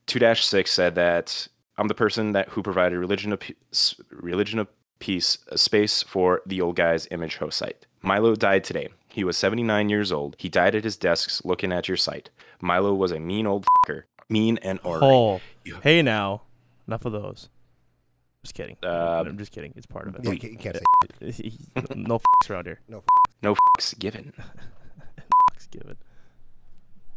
2-6 0.09 0.67
said 0.67 0.97
that 0.97 1.47
I'm 1.79 1.87
the 1.87 1.95
person 1.95 2.33
that 2.33 2.49
who 2.49 2.63
provided 2.65 2.99
religion 2.99 3.33
of 3.33 3.39
peace, 3.39 3.95
religion 4.11 4.59
of 4.59 4.67
peace 4.99 5.39
a 5.47 5.57
space 5.57 6.03
for 6.03 6.43
the 6.45 6.61
old 6.61 6.75
guy's 6.75 7.07
image 7.13 7.37
host 7.37 7.59
site. 7.59 7.87
Milo 8.03 8.35
died 8.35 8.65
today. 8.65 8.89
He 9.13 9.25
was 9.25 9.37
79 9.37 9.89
years 9.89 10.13
old. 10.13 10.37
He 10.39 10.49
died 10.49 10.75
at 10.75 10.85
his 10.85 10.97
desk 10.97 11.45
looking 11.45 11.73
at 11.73 11.89
your 11.89 11.97
site. 11.97 12.31
Milo 12.61 12.95
was 12.95 13.11
a 13.13 13.19
mean 13.21 13.47
old 13.47 13.67
fucker, 13.87 14.05
mean 14.29 14.59
and 14.63 14.79
ornery. 14.85 15.09
Oh, 15.11 15.41
hey 15.83 16.03
now, 16.03 16.43
enough 16.87 17.05
of 17.05 17.13
those. 17.13 17.49
Just 18.43 18.55
kidding. 18.55 18.77
Um, 18.83 19.27
I'm 19.29 19.39
just 19.39 19.53
kidding. 19.53 19.73
It's 19.77 19.87
part 19.87 20.09
of 20.09 20.15
it. 20.17 20.25
Yeah, 20.25 20.33
you 20.33 20.57
can't- 20.57 20.77
say 21.31 21.53
no 21.95 22.15
f***s 22.17 22.51
around 22.51 22.67
here. 22.67 22.81
No. 22.89 23.03
No 23.43 23.55
fucks 23.55 23.99
given. 23.99 24.33
F***s 24.39 25.67
given. 25.71 25.97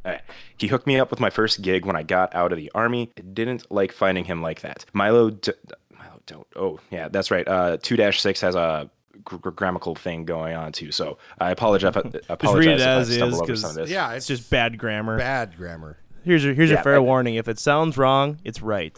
Alright. 0.06 0.22
He 0.58 0.68
hooked 0.68 0.86
me 0.88 1.00
up 1.00 1.12
with 1.12 1.20
my 1.22 1.30
first 1.30 1.62
gig 1.62 1.86
when 1.86 1.96
I 1.96 2.04
got 2.04 2.36
out 2.36 2.52
of 2.52 2.58
the 2.58 2.70
army. 2.76 3.10
I 3.18 3.22
didn't 3.22 3.72
like 3.72 3.92
finding 3.94 4.26
him 4.26 4.42
like 4.42 4.60
that. 4.62 4.86
Milo, 4.94 5.30
d- 5.30 5.54
Milo 5.98 6.20
don't. 6.26 6.48
Oh, 6.58 6.80
yeah, 6.92 7.08
that's 7.08 7.32
right. 7.32 7.48
Uh, 7.48 7.78
2-6 7.78 8.42
has 8.42 8.56
a 8.56 8.60
gr- 8.60 8.82
gr- 8.82 8.90
grammatical 9.24 9.96
thing 9.96 10.26
going 10.26 10.56
on 10.56 10.72
too. 10.72 10.92
So 10.92 11.18
I 11.40 11.52
apologize. 11.52 11.94
Just 12.12 12.30
apologize 12.30 12.66
read 12.66 12.74
it 12.74 12.82
if 12.82 12.88
I 12.88 12.92
as 12.92 13.10
is 13.10 13.22
over 13.22 13.32
some 13.32 13.42
of 13.42 13.48
because 13.48 13.76
this. 13.76 13.90
Yeah, 13.90 14.14
it's 14.14 14.28
just 14.28 14.50
bad 14.50 14.78
grammar. 14.78 15.18
Bad 15.18 15.56
grammar. 15.58 15.98
Here's 16.24 16.44
your 16.44 16.54
here's 16.54 16.70
your 16.70 16.80
Yeah, 16.80 16.84
fair 16.84 16.98
but- 16.98 17.04
warning. 17.04 17.36
If 17.36 17.48
it 17.48 17.60
sounds 17.60 17.98
wrong, 17.98 18.40
it's 18.44 18.62
right. 18.62 18.94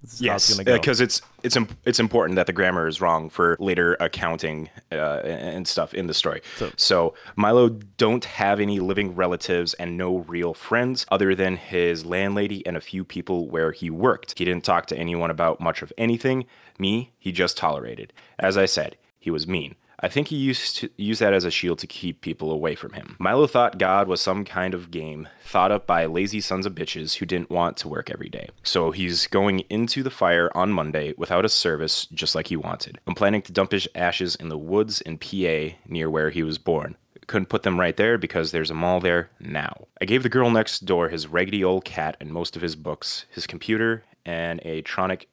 This 0.00 0.12
is 0.12 0.20
it's 0.20 0.22
Yes, 0.22 0.50
gonna 0.50 0.62
go. 0.62 0.74
because 0.78 1.00
it's 1.00 1.20
it's 1.42 1.56
im- 1.56 1.66
it's 1.84 1.98
important 1.98 2.36
that 2.36 2.46
the 2.46 2.52
grammar 2.52 2.86
is 2.86 3.00
wrong 3.00 3.28
for 3.28 3.56
later 3.58 3.96
accounting 3.98 4.70
uh, 4.92 4.96
and 5.24 5.66
stuff 5.66 5.92
in 5.92 6.06
the 6.06 6.14
story. 6.14 6.40
So, 6.56 6.70
So, 6.76 7.14
Milo 7.34 7.68
don't 7.68 8.24
have 8.24 8.60
any 8.60 8.78
living 8.78 9.16
relatives 9.16 9.74
and 9.74 9.96
no 9.96 10.18
real 10.18 10.54
friends 10.54 11.04
other 11.10 11.34
than 11.34 11.56
his 11.56 12.06
landlady 12.06 12.64
and 12.64 12.76
a 12.76 12.80
few 12.80 13.02
people 13.04 13.48
where 13.48 13.72
he 13.72 13.90
worked. 13.90 14.38
He 14.38 14.44
didn't 14.44 14.64
talk 14.64 14.86
to 14.86 14.96
anyone 14.96 15.32
about 15.32 15.60
much 15.60 15.82
of 15.82 15.92
anything. 15.98 16.46
Me, 16.78 17.12
he 17.18 17.32
just 17.32 17.56
tolerated. 17.56 18.12
As 18.38 18.56
I 18.56 18.66
said, 18.66 18.96
he 19.28 19.30
was 19.30 19.46
mean. 19.46 19.74
I 20.00 20.08
think 20.08 20.28
he 20.28 20.36
used 20.36 20.76
to 20.76 20.88
use 20.96 21.18
that 21.18 21.34
as 21.34 21.44
a 21.44 21.50
shield 21.50 21.80
to 21.80 21.86
keep 21.86 22.22
people 22.22 22.50
away 22.50 22.74
from 22.74 22.94
him. 22.94 23.14
Milo 23.18 23.46
thought 23.46 23.76
God 23.76 24.08
was 24.08 24.22
some 24.22 24.42
kind 24.42 24.72
of 24.72 24.90
game 24.90 25.28
thought 25.42 25.70
up 25.70 25.86
by 25.86 26.06
lazy 26.06 26.40
sons 26.40 26.64
of 26.64 26.74
bitches 26.74 27.16
who 27.16 27.26
didn't 27.26 27.50
want 27.50 27.76
to 27.78 27.88
work 27.88 28.08
every 28.08 28.30
day. 28.30 28.48
So 28.62 28.90
he's 28.90 29.26
going 29.26 29.60
into 29.68 30.02
the 30.02 30.10
fire 30.10 30.50
on 30.54 30.72
Monday 30.72 31.12
without 31.18 31.44
a 31.44 31.50
service, 31.50 32.06
just 32.06 32.34
like 32.34 32.46
he 32.46 32.56
wanted. 32.56 33.00
I'm 33.06 33.14
planning 33.14 33.42
to 33.42 33.52
dump 33.52 33.72
his 33.72 33.86
ashes 33.94 34.34
in 34.36 34.48
the 34.48 34.56
woods 34.56 35.02
in 35.02 35.18
PA 35.18 35.76
near 35.86 36.08
where 36.08 36.30
he 36.30 36.42
was 36.42 36.56
born. 36.56 36.96
Couldn't 37.26 37.50
put 37.50 37.64
them 37.64 37.78
right 37.78 37.98
there 37.98 38.16
because 38.16 38.50
there's 38.50 38.70
a 38.70 38.74
mall 38.74 39.00
there 39.00 39.28
now. 39.40 39.88
I 40.00 40.06
gave 40.06 40.22
the 40.22 40.30
girl 40.30 40.48
next 40.50 40.86
door 40.86 41.10
his 41.10 41.26
raggedy 41.26 41.62
old 41.62 41.84
cat 41.84 42.16
and 42.18 42.30
most 42.30 42.56
of 42.56 42.62
his 42.62 42.76
books, 42.76 43.26
his 43.28 43.46
computer, 43.46 44.04
and 44.24 44.60
a 44.64 44.80
tronic 44.82 45.26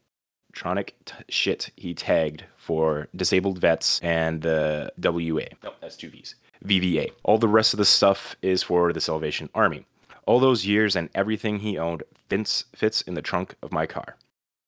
tronic 0.56 0.92
t- 1.06 1.14
shit 1.30 1.70
he 1.76 1.94
tagged 1.94 2.46
for 2.66 3.08
disabled 3.16 3.60
vets 3.60 4.00
and 4.02 4.42
the 4.42 4.92
WA. 4.98 5.46
No, 5.64 5.72
that's 5.82 5.96
two 5.96 6.10
V's. 6.10 6.34
VVA. 6.66 7.12
All 7.24 7.38
the 7.38 7.48
rest 7.48 7.76
of 7.76 7.78
the 7.78 7.86
stuff 7.86 8.36
is 8.42 8.64
for 8.64 8.92
the 8.92 9.00
Salvation 9.00 9.50
Army. 9.54 9.86
All 10.26 10.40
those 10.40 10.66
years 10.66 10.96
and 10.96 11.10
everything 11.14 11.60
he 11.60 11.78
owned 11.78 12.02
fits, 12.28 12.66
fits 12.76 13.02
in 13.04 13.14
the 13.14 13.22
trunk 13.22 13.54
of 13.62 13.72
my 13.72 13.86
car. 13.86 14.18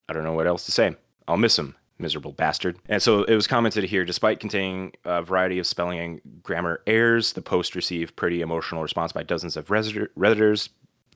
I 0.08 0.14
don't 0.14 0.24
know 0.24 0.34
what 0.34 0.46
else 0.46 0.66
to 0.68 0.72
say. 0.72 0.96
I'll 1.28 1.38
miss 1.38 1.58
him, 1.58 1.76
miserable 1.98 2.34
bastard. 2.34 2.78
And 2.88 3.02
so 3.02 3.24
it 3.24 3.34
was 3.34 3.48
commented 3.48 3.86
here 3.86 4.06
despite 4.06 4.40
containing 4.40 4.94
a 5.04 5.24
variety 5.24 5.58
of 5.58 5.66
spelling 5.66 6.00
and 6.00 6.22
grammar 6.44 6.82
errors, 6.86 7.34
the 7.34 7.42
post 7.42 7.74
received 7.76 8.16
pretty 8.16 8.42
emotional 8.42 8.84
response 8.84 9.12
by 9.12 9.24
dozens 9.24 9.58
of 9.58 9.70
Reddit- 9.70 10.10
Redditors 10.16 10.70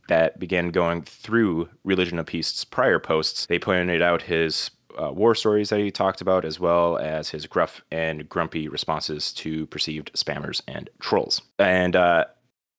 that 0.08 0.40
began 0.40 0.72
going 0.72 1.04
through 1.04 1.70
Religion 1.84 2.18
of 2.18 2.26
Peace's 2.26 2.66
prior 2.66 2.98
posts. 2.98 3.46
They 3.46 3.60
pointed 3.60 4.02
out 4.02 4.24
his 4.24 4.72
uh, 5.00 5.12
war 5.12 5.36
stories 5.36 5.70
that 5.70 5.80
he 5.80 5.92
talked 5.92 6.22
about, 6.22 6.46
as 6.46 6.60
well 6.60 6.98
as 6.98 7.30
his 7.30 7.46
gruff 7.46 7.82
and 7.92 8.28
grumpy 8.28 8.68
responses 8.68 9.34
to 9.34 9.68
perceived 9.68 10.12
spammers 10.14 10.62
and 10.68 10.90
trolls. 11.00 11.42
And 11.60 11.96
uh, 11.96 12.26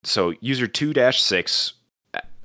so, 0.03 0.33
user 0.41 0.67
2 0.67 0.93
6 1.11 1.73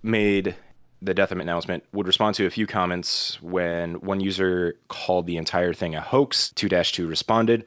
made 0.02 0.54
the 1.00 1.14
death 1.14 1.30
announcement 1.30 1.84
would 1.92 2.06
respond 2.06 2.34
to 2.36 2.46
a 2.46 2.50
few 2.50 2.66
comments 2.66 3.40
when 3.40 3.94
one 4.00 4.20
user 4.20 4.76
called 4.88 5.26
the 5.26 5.36
entire 5.36 5.72
thing 5.72 5.94
a 5.94 6.00
hoax. 6.00 6.52
2-2 6.56 7.08
responded 7.08 7.64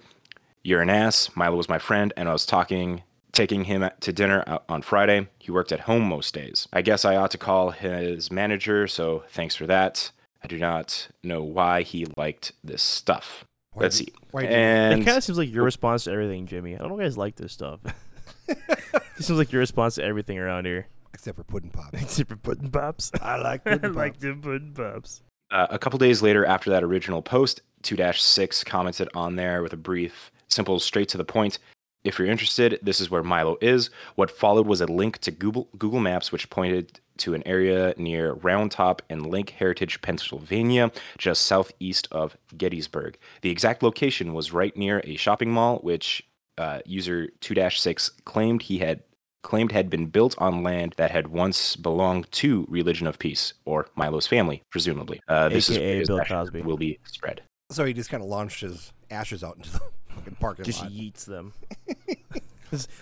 you're 0.63 0.81
an 0.81 0.89
ass. 0.89 1.29
Milo 1.35 1.57
was 1.57 1.69
my 1.69 1.79
friend 1.79 2.13
and 2.15 2.29
i 2.29 2.33
was 2.33 2.45
talking 2.45 3.03
taking 3.31 3.63
him 3.63 3.89
to 4.01 4.13
dinner 4.13 4.59
on 4.67 4.81
friday. 4.81 5.27
He 5.39 5.51
worked 5.51 5.71
at 5.71 5.81
home 5.81 6.03
most 6.03 6.33
days. 6.33 6.67
I 6.73 6.81
guess 6.81 7.05
i 7.05 7.15
ought 7.15 7.31
to 7.31 7.37
call 7.37 7.71
his 7.71 8.31
manager 8.31 8.87
so 8.87 9.23
thanks 9.29 9.55
for 9.55 9.65
that 9.67 10.11
i 10.43 10.47
do 10.47 10.57
not 10.57 11.07
know 11.23 11.41
why 11.43 11.81
he 11.83 12.05
liked 12.17 12.51
this 12.63 12.81
stuff 12.81 13.45
Why 13.73 13.83
let's 13.83 13.97
do- 13.99 14.05
see 14.05 14.13
why 14.31 14.43
and 14.43 15.01
it 15.01 15.05
kind 15.05 15.17
of 15.17 15.23
seems 15.23 15.37
like 15.37 15.51
your 15.51 15.63
response 15.63 16.05
to 16.05 16.11
everything, 16.11 16.45
Jimmy. 16.47 16.75
I 16.75 16.79
don't 16.79 16.89
know 16.89 16.95
if 16.95 17.01
you 17.01 17.05
guys 17.05 17.17
like 17.17 17.35
this 17.35 17.51
stuff. 17.53 17.79
this 18.47 19.27
seems 19.27 19.37
like 19.37 19.51
your 19.51 19.59
response 19.59 19.95
to 19.95 20.03
everything 20.03 20.37
around 20.39 20.65
here. 20.65 20.87
Except 21.13 21.37
for 21.37 21.43
pudding 21.43 21.69
pop. 21.69 21.89
Except 21.93 22.29
for 22.29 22.35
pudding 22.37 22.69
pops. 22.71 23.11
I 23.21 23.37
like 23.37 23.61
I 23.65 23.77
pudding 23.77 23.93
like 23.93 24.13
pop. 24.13 24.21
them 24.21 24.41
pudding 24.41 24.73
pops. 24.73 25.21
Uh, 25.51 25.67
a 25.69 25.77
couple 25.77 25.99
days 25.99 26.21
later, 26.21 26.45
after 26.45 26.69
that 26.69 26.83
original 26.83 27.21
post, 27.21 27.61
2 27.83 27.97
6 28.13 28.63
commented 28.63 29.09
on 29.13 29.35
there 29.35 29.61
with 29.61 29.73
a 29.73 29.77
brief, 29.77 30.31
simple, 30.47 30.79
straight 30.79 31.09
to 31.09 31.17
the 31.17 31.25
point. 31.25 31.59
If 32.05 32.17
you're 32.17 32.27
interested, 32.29 32.79
this 32.81 33.01
is 33.01 33.11
where 33.11 33.21
Milo 33.21 33.57
is. 33.61 33.89
What 34.15 34.31
followed 34.31 34.65
was 34.65 34.79
a 34.81 34.85
link 34.85 35.17
to 35.19 35.31
Google, 35.31 35.67
Google 35.77 35.99
Maps, 35.99 36.31
which 36.31 36.49
pointed 36.49 36.99
to 37.21 37.33
an 37.33 37.43
area 37.47 37.93
near 37.97 38.33
Round 38.33 38.69
Top 38.71 39.01
and 39.09 39.25
Lake 39.25 39.51
Heritage, 39.51 40.01
Pennsylvania, 40.01 40.91
just 41.17 41.45
southeast 41.45 42.07
of 42.11 42.37
Gettysburg. 42.57 43.17
The 43.41 43.49
exact 43.49 43.81
location 43.83 44.33
was 44.33 44.51
right 44.51 44.75
near 44.75 45.01
a 45.05 45.15
shopping 45.15 45.51
mall, 45.51 45.77
which 45.79 46.23
uh, 46.57 46.79
user 46.85 47.27
2 47.39 47.69
6 47.69 48.09
claimed 48.25 48.63
he 48.63 48.79
had 48.79 49.01
claimed 49.43 49.71
had 49.71 49.89
been 49.89 50.05
built 50.05 50.35
on 50.37 50.61
land 50.61 50.93
that 50.97 51.09
had 51.09 51.27
once 51.29 51.75
belonged 51.75 52.31
to 52.31 52.63
Religion 52.69 53.07
of 53.07 53.17
Peace 53.17 53.53
or 53.65 53.87
Milo's 53.95 54.27
family, 54.27 54.61
presumably. 54.69 55.19
Uh, 55.27 55.49
this 55.49 55.67
is 55.69 55.77
AKA 55.77 55.95
where 55.97 56.05
Bill 56.05 56.19
ashes 56.21 56.29
Cosby. 56.31 56.61
will 56.61 56.77
be 56.77 56.99
spread. 57.05 57.41
So 57.71 57.83
he 57.85 57.93
just 57.93 58.09
kind 58.11 58.21
of 58.21 58.29
launched 58.29 58.61
his 58.61 58.91
ashes 59.09 59.43
out 59.43 59.57
into 59.57 59.71
the 59.71 59.79
fucking 60.09 60.35
parking 60.39 60.65
Just 60.65 60.81
lot. 60.83 60.91
yeets 60.91 61.25
them. 61.25 61.53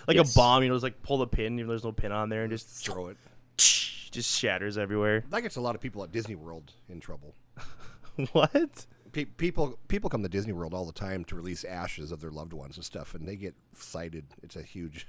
Like 0.08 0.16
Yes. 0.16 0.34
a 0.34 0.36
bomb, 0.36 0.64
you 0.64 0.68
know, 0.68 0.74
just 0.74 0.82
like 0.82 1.00
pull 1.04 1.18
the 1.18 1.28
pin, 1.28 1.54
even 1.54 1.66
though 1.68 1.72
there's 1.74 1.84
no 1.84 1.92
pin 1.92 2.10
on 2.10 2.28
there, 2.28 2.42
and 2.42 2.50
just 2.50 2.66
Throw 2.84 3.06
it. 3.06 3.16
Just 3.60 4.36
shatters 4.38 4.76
everywhere. 4.78 5.24
That 5.30 5.42
gets 5.42 5.56
a 5.56 5.60
lot 5.60 5.74
of 5.74 5.80
people 5.80 6.02
at 6.02 6.12
Disney 6.12 6.34
World 6.34 6.72
in 6.88 7.00
trouble. 7.00 7.34
what? 8.32 8.86
Pe- 9.12 9.24
people 9.24 9.78
people 9.88 10.08
come 10.10 10.22
to 10.22 10.28
Disney 10.28 10.52
World 10.52 10.72
all 10.74 10.84
the 10.86 10.92
time 10.92 11.24
to 11.24 11.34
release 11.34 11.64
ashes 11.64 12.12
of 12.12 12.20
their 12.20 12.30
loved 12.30 12.52
ones 12.52 12.76
and 12.76 12.84
stuff, 12.84 13.14
and 13.14 13.26
they 13.26 13.36
get 13.36 13.54
cited. 13.74 14.24
It's 14.42 14.56
a 14.56 14.62
huge 14.62 15.06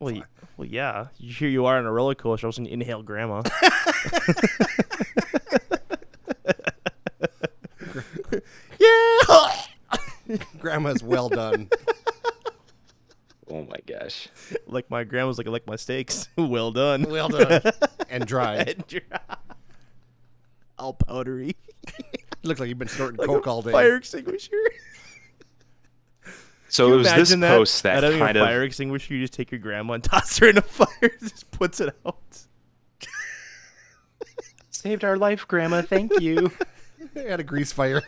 Well, 0.00 0.14
y- 0.14 0.22
well, 0.56 0.66
yeah. 0.68 1.06
Here 1.18 1.48
you 1.48 1.66
are 1.66 1.78
on 1.78 1.86
a 1.86 1.92
roller 1.92 2.14
coaster. 2.14 2.46
I 2.46 2.48
was 2.48 2.58
going 2.58 2.66
to 2.66 2.72
inhale 2.72 3.02
grandma. 3.02 3.42
yeah. 8.80 10.38
Grandma's 10.58 11.02
well 11.02 11.28
done. 11.28 11.68
Oh 13.50 13.64
my 13.64 13.78
gosh. 13.86 14.28
like 14.66 14.90
my 14.90 15.04
grandma's 15.04 15.38
like, 15.38 15.46
I 15.46 15.50
like 15.50 15.66
my 15.66 15.76
steaks. 15.76 16.28
well 16.36 16.70
done. 16.70 17.04
well 17.04 17.28
done. 17.28 17.62
And 18.10 18.26
dry. 18.26 18.56
And 18.68 18.86
dry. 18.86 19.20
All 20.78 20.92
powdery. 20.92 21.56
Looks 22.42 22.60
like 22.60 22.68
you've 22.68 22.78
been 22.78 22.88
snorting 22.88 23.18
Like 23.18 23.26
coke 23.26 23.46
a 23.46 23.50
all 23.50 23.62
day. 23.62 23.72
Fire 23.72 23.96
extinguisher. 23.96 24.56
So 26.68 26.92
it 26.92 26.96
was 26.96 27.06
this 27.06 27.14
imagine 27.14 27.40
that? 27.40 27.56
post 27.56 27.82
that 27.82 28.02
having 28.02 28.18
kind 28.18 28.36
a 28.36 28.42
of 28.42 28.46
fire 28.46 28.62
extinguisher. 28.62 29.14
You 29.14 29.20
just 29.20 29.32
take 29.32 29.50
your 29.50 29.58
grandma 29.58 29.94
and 29.94 30.04
toss 30.04 30.38
her 30.38 30.48
in 30.48 30.58
a 30.58 30.62
fire. 30.62 31.10
just 31.20 31.50
puts 31.50 31.80
it 31.80 31.94
out. 32.06 32.16
saved 34.70 35.02
our 35.02 35.16
life, 35.16 35.48
Grandma. 35.48 35.82
Thank 35.82 36.20
you. 36.20 36.52
Had 37.14 37.40
a 37.40 37.44
grease 37.44 37.72
fire 37.72 38.02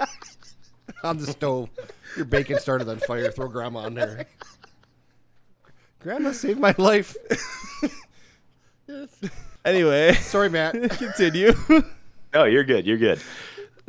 on 1.02 1.16
the 1.16 1.26
stove. 1.26 1.70
Your 2.16 2.26
bacon 2.26 2.58
started 2.58 2.88
on 2.88 2.98
fire. 2.98 3.30
Throw 3.30 3.48
grandma 3.48 3.80
on 3.80 3.94
there. 3.94 4.26
Grandma 6.00 6.32
saved 6.32 6.58
my 6.60 6.74
life. 6.78 7.16
Anyway, 9.64 10.14
Sorry, 10.14 10.48
Matt. 10.48 10.72
continue. 10.92 11.52
No, 12.32 12.44
you're 12.44 12.62
good. 12.62 12.86
You're 12.86 12.96
good. 12.96 13.20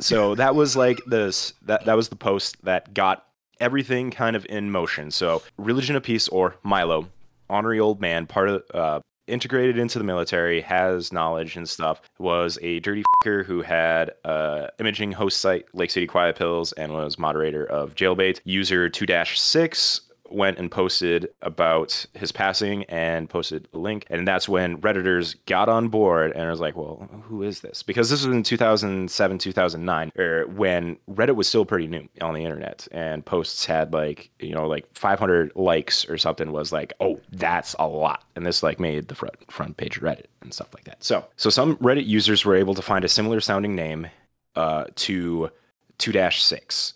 So 0.00 0.34
that 0.34 0.56
was 0.56 0.74
like 0.76 0.98
this. 1.06 1.54
That 1.62 1.84
that 1.84 1.94
was 1.94 2.08
the 2.08 2.16
post 2.16 2.56
that 2.64 2.92
got 2.92 3.24
everything 3.60 4.10
kind 4.10 4.34
of 4.34 4.44
in 4.50 4.68
motion. 4.72 5.12
So 5.12 5.42
religion 5.58 5.94
of 5.94 6.02
peace 6.02 6.26
or 6.26 6.56
Milo, 6.64 7.06
honorary 7.48 7.78
old 7.78 8.00
man, 8.00 8.26
part 8.26 8.48
of 8.48 8.62
uh, 8.74 9.00
integrated 9.28 9.78
into 9.78 9.98
the 10.00 10.04
military, 10.04 10.60
has 10.62 11.12
knowledge 11.12 11.56
and 11.56 11.68
stuff. 11.68 12.02
Was 12.18 12.58
a 12.62 12.80
dirty 12.80 13.04
fucker 13.24 13.44
who 13.46 13.62
had 13.62 14.10
uh, 14.24 14.66
imaging 14.80 15.12
host 15.12 15.38
site 15.40 15.66
Lake 15.72 15.92
City 15.92 16.08
Quiet 16.08 16.34
Pills 16.36 16.72
and 16.72 16.92
was 16.92 17.20
moderator 17.20 17.64
of 17.64 17.94
Jailbait. 17.94 18.40
User 18.44 18.88
two 18.88 19.06
six 19.36 20.00
went 20.32 20.58
and 20.58 20.70
posted 20.70 21.28
about 21.42 22.06
his 22.14 22.32
passing 22.32 22.84
and 22.84 23.28
posted 23.28 23.68
a 23.72 23.78
link. 23.78 24.06
And 24.10 24.26
that's 24.26 24.48
when 24.48 24.78
redditors 24.78 25.36
got 25.46 25.68
on 25.68 25.88
board 25.88 26.32
and 26.32 26.48
was 26.48 26.60
like 26.60 26.76
well 26.76 27.08
who 27.24 27.42
is 27.42 27.60
this? 27.60 27.82
Because 27.82 28.10
this 28.10 28.24
was 28.24 28.34
in 28.34 28.42
2007 28.42 29.38
2009 29.38 30.12
or 30.16 30.46
when 30.48 30.96
reddit 31.10 31.36
was 31.36 31.48
still 31.48 31.64
pretty 31.64 31.86
new 31.86 32.08
on 32.20 32.34
the 32.34 32.44
internet. 32.44 32.86
And 32.92 33.24
posts 33.24 33.64
had 33.64 33.92
like 33.92 34.30
you 34.38 34.54
know 34.54 34.66
like 34.66 34.86
500 34.94 35.52
likes 35.54 36.08
or 36.08 36.18
something 36.18 36.52
was 36.52 36.72
like 36.72 36.92
oh 37.00 37.20
that's 37.32 37.74
a 37.78 37.86
lot. 37.86 38.24
And 38.36 38.46
this 38.46 38.62
like 38.62 38.80
made 38.80 39.08
the 39.08 39.14
front 39.14 39.34
front 39.50 39.76
page 39.76 40.00
reddit 40.00 40.26
and 40.40 40.52
stuff 40.52 40.72
like 40.74 40.84
that. 40.84 41.02
So 41.04 41.24
so 41.36 41.50
some 41.50 41.76
reddit 41.76 42.06
users 42.06 42.44
were 42.44 42.56
able 42.56 42.74
to 42.74 42.82
find 42.82 43.04
a 43.04 43.08
similar 43.08 43.40
sounding 43.40 43.74
name 43.74 44.08
uh, 44.54 44.84
to 44.94 45.50
2-6 45.98 46.92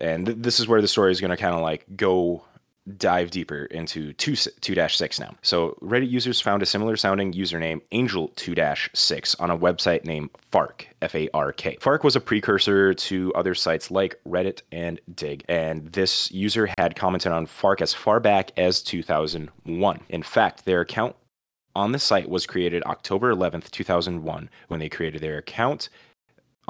and 0.00 0.26
th- 0.26 0.38
this 0.40 0.58
is 0.58 0.66
where 0.66 0.80
the 0.80 0.88
story 0.88 1.12
is 1.12 1.20
going 1.20 1.30
to 1.30 1.36
kind 1.36 1.54
of 1.54 1.60
like 1.60 1.84
go 1.96 2.44
dive 2.98 3.30
deeper 3.30 3.64
into 3.66 4.12
2 4.14 4.32
2-6 4.32 5.20
now. 5.20 5.34
So 5.42 5.78
Reddit 5.82 6.10
users 6.10 6.40
found 6.40 6.62
a 6.62 6.66
similar 6.66 6.96
sounding 6.96 7.32
username 7.32 7.80
Angel 7.92 8.28
2-6 8.30 9.40
on 9.40 9.50
a 9.50 9.58
website 9.58 10.04
named 10.04 10.30
Fark, 10.50 10.86
F 11.02 11.14
A 11.14 11.28
R 11.34 11.52
K. 11.52 11.76
Fark 11.80 12.04
was 12.04 12.16
a 12.16 12.20
precursor 12.20 12.94
to 12.94 13.32
other 13.34 13.54
sites 13.54 13.90
like 13.90 14.20
Reddit 14.26 14.62
and 14.72 15.00
Digg, 15.14 15.44
and 15.48 15.92
this 15.92 16.30
user 16.30 16.68
had 16.78 16.96
commented 16.96 17.32
on 17.32 17.46
Fark 17.46 17.80
as 17.80 17.94
far 17.94 18.20
back 18.20 18.52
as 18.56 18.82
2001. 18.82 20.00
In 20.08 20.22
fact, 20.22 20.64
their 20.64 20.80
account 20.80 21.16
on 21.74 21.92
the 21.92 21.98
site 21.98 22.28
was 22.28 22.46
created 22.46 22.82
October 22.84 23.34
11th, 23.34 23.70
2001. 23.70 24.50
When 24.68 24.80
they 24.80 24.88
created 24.88 25.22
their 25.22 25.38
account, 25.38 25.88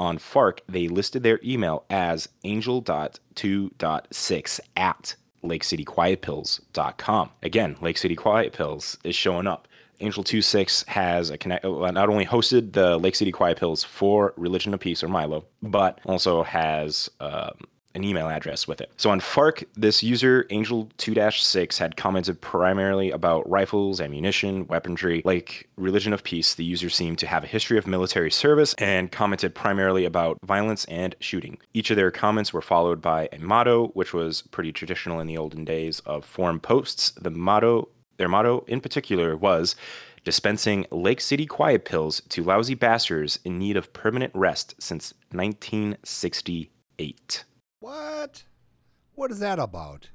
on 0.00 0.18
Fark, 0.18 0.62
they 0.66 0.88
listed 0.88 1.22
their 1.22 1.38
email 1.44 1.84
as 1.90 2.30
angel.2.6 2.44 4.60
at 4.76 5.14
lakecityquietpills.com. 5.42 7.30
Again, 7.42 7.76
Lake 7.80 7.98
City 7.98 8.16
Quiet 8.16 8.52
Pills 8.52 8.98
is 9.04 9.14
showing 9.14 9.46
up. 9.46 9.68
Angel 10.02 10.24
26 10.24 10.84
has 10.88 11.28
a 11.28 11.36
connect 11.36 11.64
uh, 11.64 11.90
not 11.90 12.08
only 12.08 12.24
hosted 12.24 12.72
the 12.72 12.96
Lake 12.96 13.14
City 13.14 13.32
Quiet 13.32 13.58
Pills 13.58 13.84
for 13.84 14.32
Religion 14.36 14.72
of 14.72 14.80
Peace 14.80 15.02
or 15.02 15.08
Milo, 15.08 15.44
but 15.62 16.00
also 16.06 16.42
has 16.42 17.10
um, 17.20 17.52
an 17.94 18.04
email 18.04 18.28
address 18.28 18.68
with 18.68 18.80
it. 18.80 18.92
So 18.96 19.10
on 19.10 19.20
Fark, 19.20 19.64
this 19.76 20.02
user 20.02 20.46
Angel 20.50 20.88
2-6 20.98 21.78
had 21.78 21.96
commented 21.96 22.40
primarily 22.40 23.10
about 23.10 23.48
rifles, 23.50 24.00
ammunition, 24.00 24.66
weaponry. 24.68 25.22
Like 25.24 25.68
Religion 25.76 26.12
of 26.12 26.22
Peace, 26.22 26.54
the 26.54 26.64
user 26.64 26.88
seemed 26.88 27.18
to 27.18 27.26
have 27.26 27.44
a 27.44 27.48
history 27.48 27.78
of 27.78 27.86
military 27.86 28.30
service 28.30 28.74
and 28.74 29.10
commented 29.10 29.54
primarily 29.54 30.04
about 30.04 30.38
violence 30.44 30.84
and 30.86 31.14
shooting. 31.20 31.58
Each 31.74 31.90
of 31.90 31.96
their 31.96 32.10
comments 32.10 32.52
were 32.52 32.62
followed 32.62 33.00
by 33.00 33.28
a 33.32 33.38
motto, 33.38 33.88
which 33.88 34.12
was 34.12 34.42
pretty 34.42 34.72
traditional 34.72 35.20
in 35.20 35.26
the 35.26 35.38
olden 35.38 35.64
days 35.64 36.00
of 36.00 36.24
forum 36.24 36.60
posts. 36.60 37.12
The 37.12 37.30
motto, 37.30 37.88
their 38.18 38.28
motto 38.28 38.64
in 38.68 38.80
particular 38.80 39.36
was 39.36 39.74
dispensing 40.24 40.86
Lake 40.90 41.20
City 41.20 41.46
quiet 41.46 41.84
pills 41.84 42.20
to 42.28 42.44
lousy 42.44 42.74
bastards 42.74 43.38
in 43.44 43.58
need 43.58 43.76
of 43.76 43.92
permanent 43.92 44.32
rest 44.34 44.74
since 44.78 45.14
1968. 45.32 47.44
What? 47.80 48.44
What 49.14 49.30
is 49.30 49.40
that 49.40 49.58
about? 49.58 50.10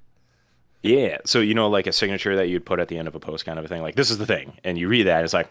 Yeah. 0.81 1.17
So 1.25 1.39
you 1.39 1.53
know, 1.53 1.67
like 1.67 1.87
a 1.87 1.91
signature 1.91 2.35
that 2.35 2.47
you'd 2.47 2.65
put 2.65 2.79
at 2.79 2.87
the 2.87 2.97
end 2.97 3.07
of 3.07 3.15
a 3.15 3.19
post, 3.19 3.45
kind 3.45 3.59
of 3.59 3.65
a 3.65 3.67
thing. 3.67 3.81
Like 3.81 3.95
this 3.95 4.09
is 4.09 4.17
the 4.17 4.25
thing, 4.25 4.53
and 4.63 4.77
you 4.77 4.87
read 4.87 5.07
that, 5.07 5.23
it's 5.23 5.33
like, 5.33 5.49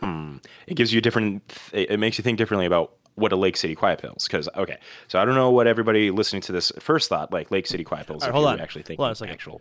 hmm. 0.00 0.36
It 0.66 0.74
gives 0.74 0.92
you 0.92 0.98
a 0.98 1.02
different. 1.02 1.42
It 1.72 1.90
it 1.90 1.96
makes 1.98 2.16
you 2.16 2.22
think 2.22 2.38
differently 2.38 2.66
about 2.66 2.92
what 3.16 3.32
a 3.32 3.36
Lake 3.36 3.56
City 3.56 3.74
Quiet 3.74 4.00
Pills. 4.00 4.26
Because 4.26 4.48
okay, 4.56 4.78
so 5.08 5.18
I 5.18 5.24
don't 5.24 5.34
know 5.34 5.50
what 5.50 5.66
everybody 5.66 6.10
listening 6.10 6.42
to 6.42 6.52
this 6.52 6.72
first 6.78 7.08
thought 7.08 7.32
like 7.32 7.50
Lake 7.50 7.66
City 7.66 7.84
Quiet 7.84 8.06
Pills. 8.06 8.22
All 8.22 8.28
right, 8.28 8.30
if 8.30 8.34
hold 8.34 8.44
you 8.44 8.52
on. 8.52 8.60
Actually, 8.60 8.82
think 8.82 8.98
Hold 8.98 9.08
on 9.08 9.12
a 9.12 9.16
second. 9.16 9.34
actual. 9.34 9.60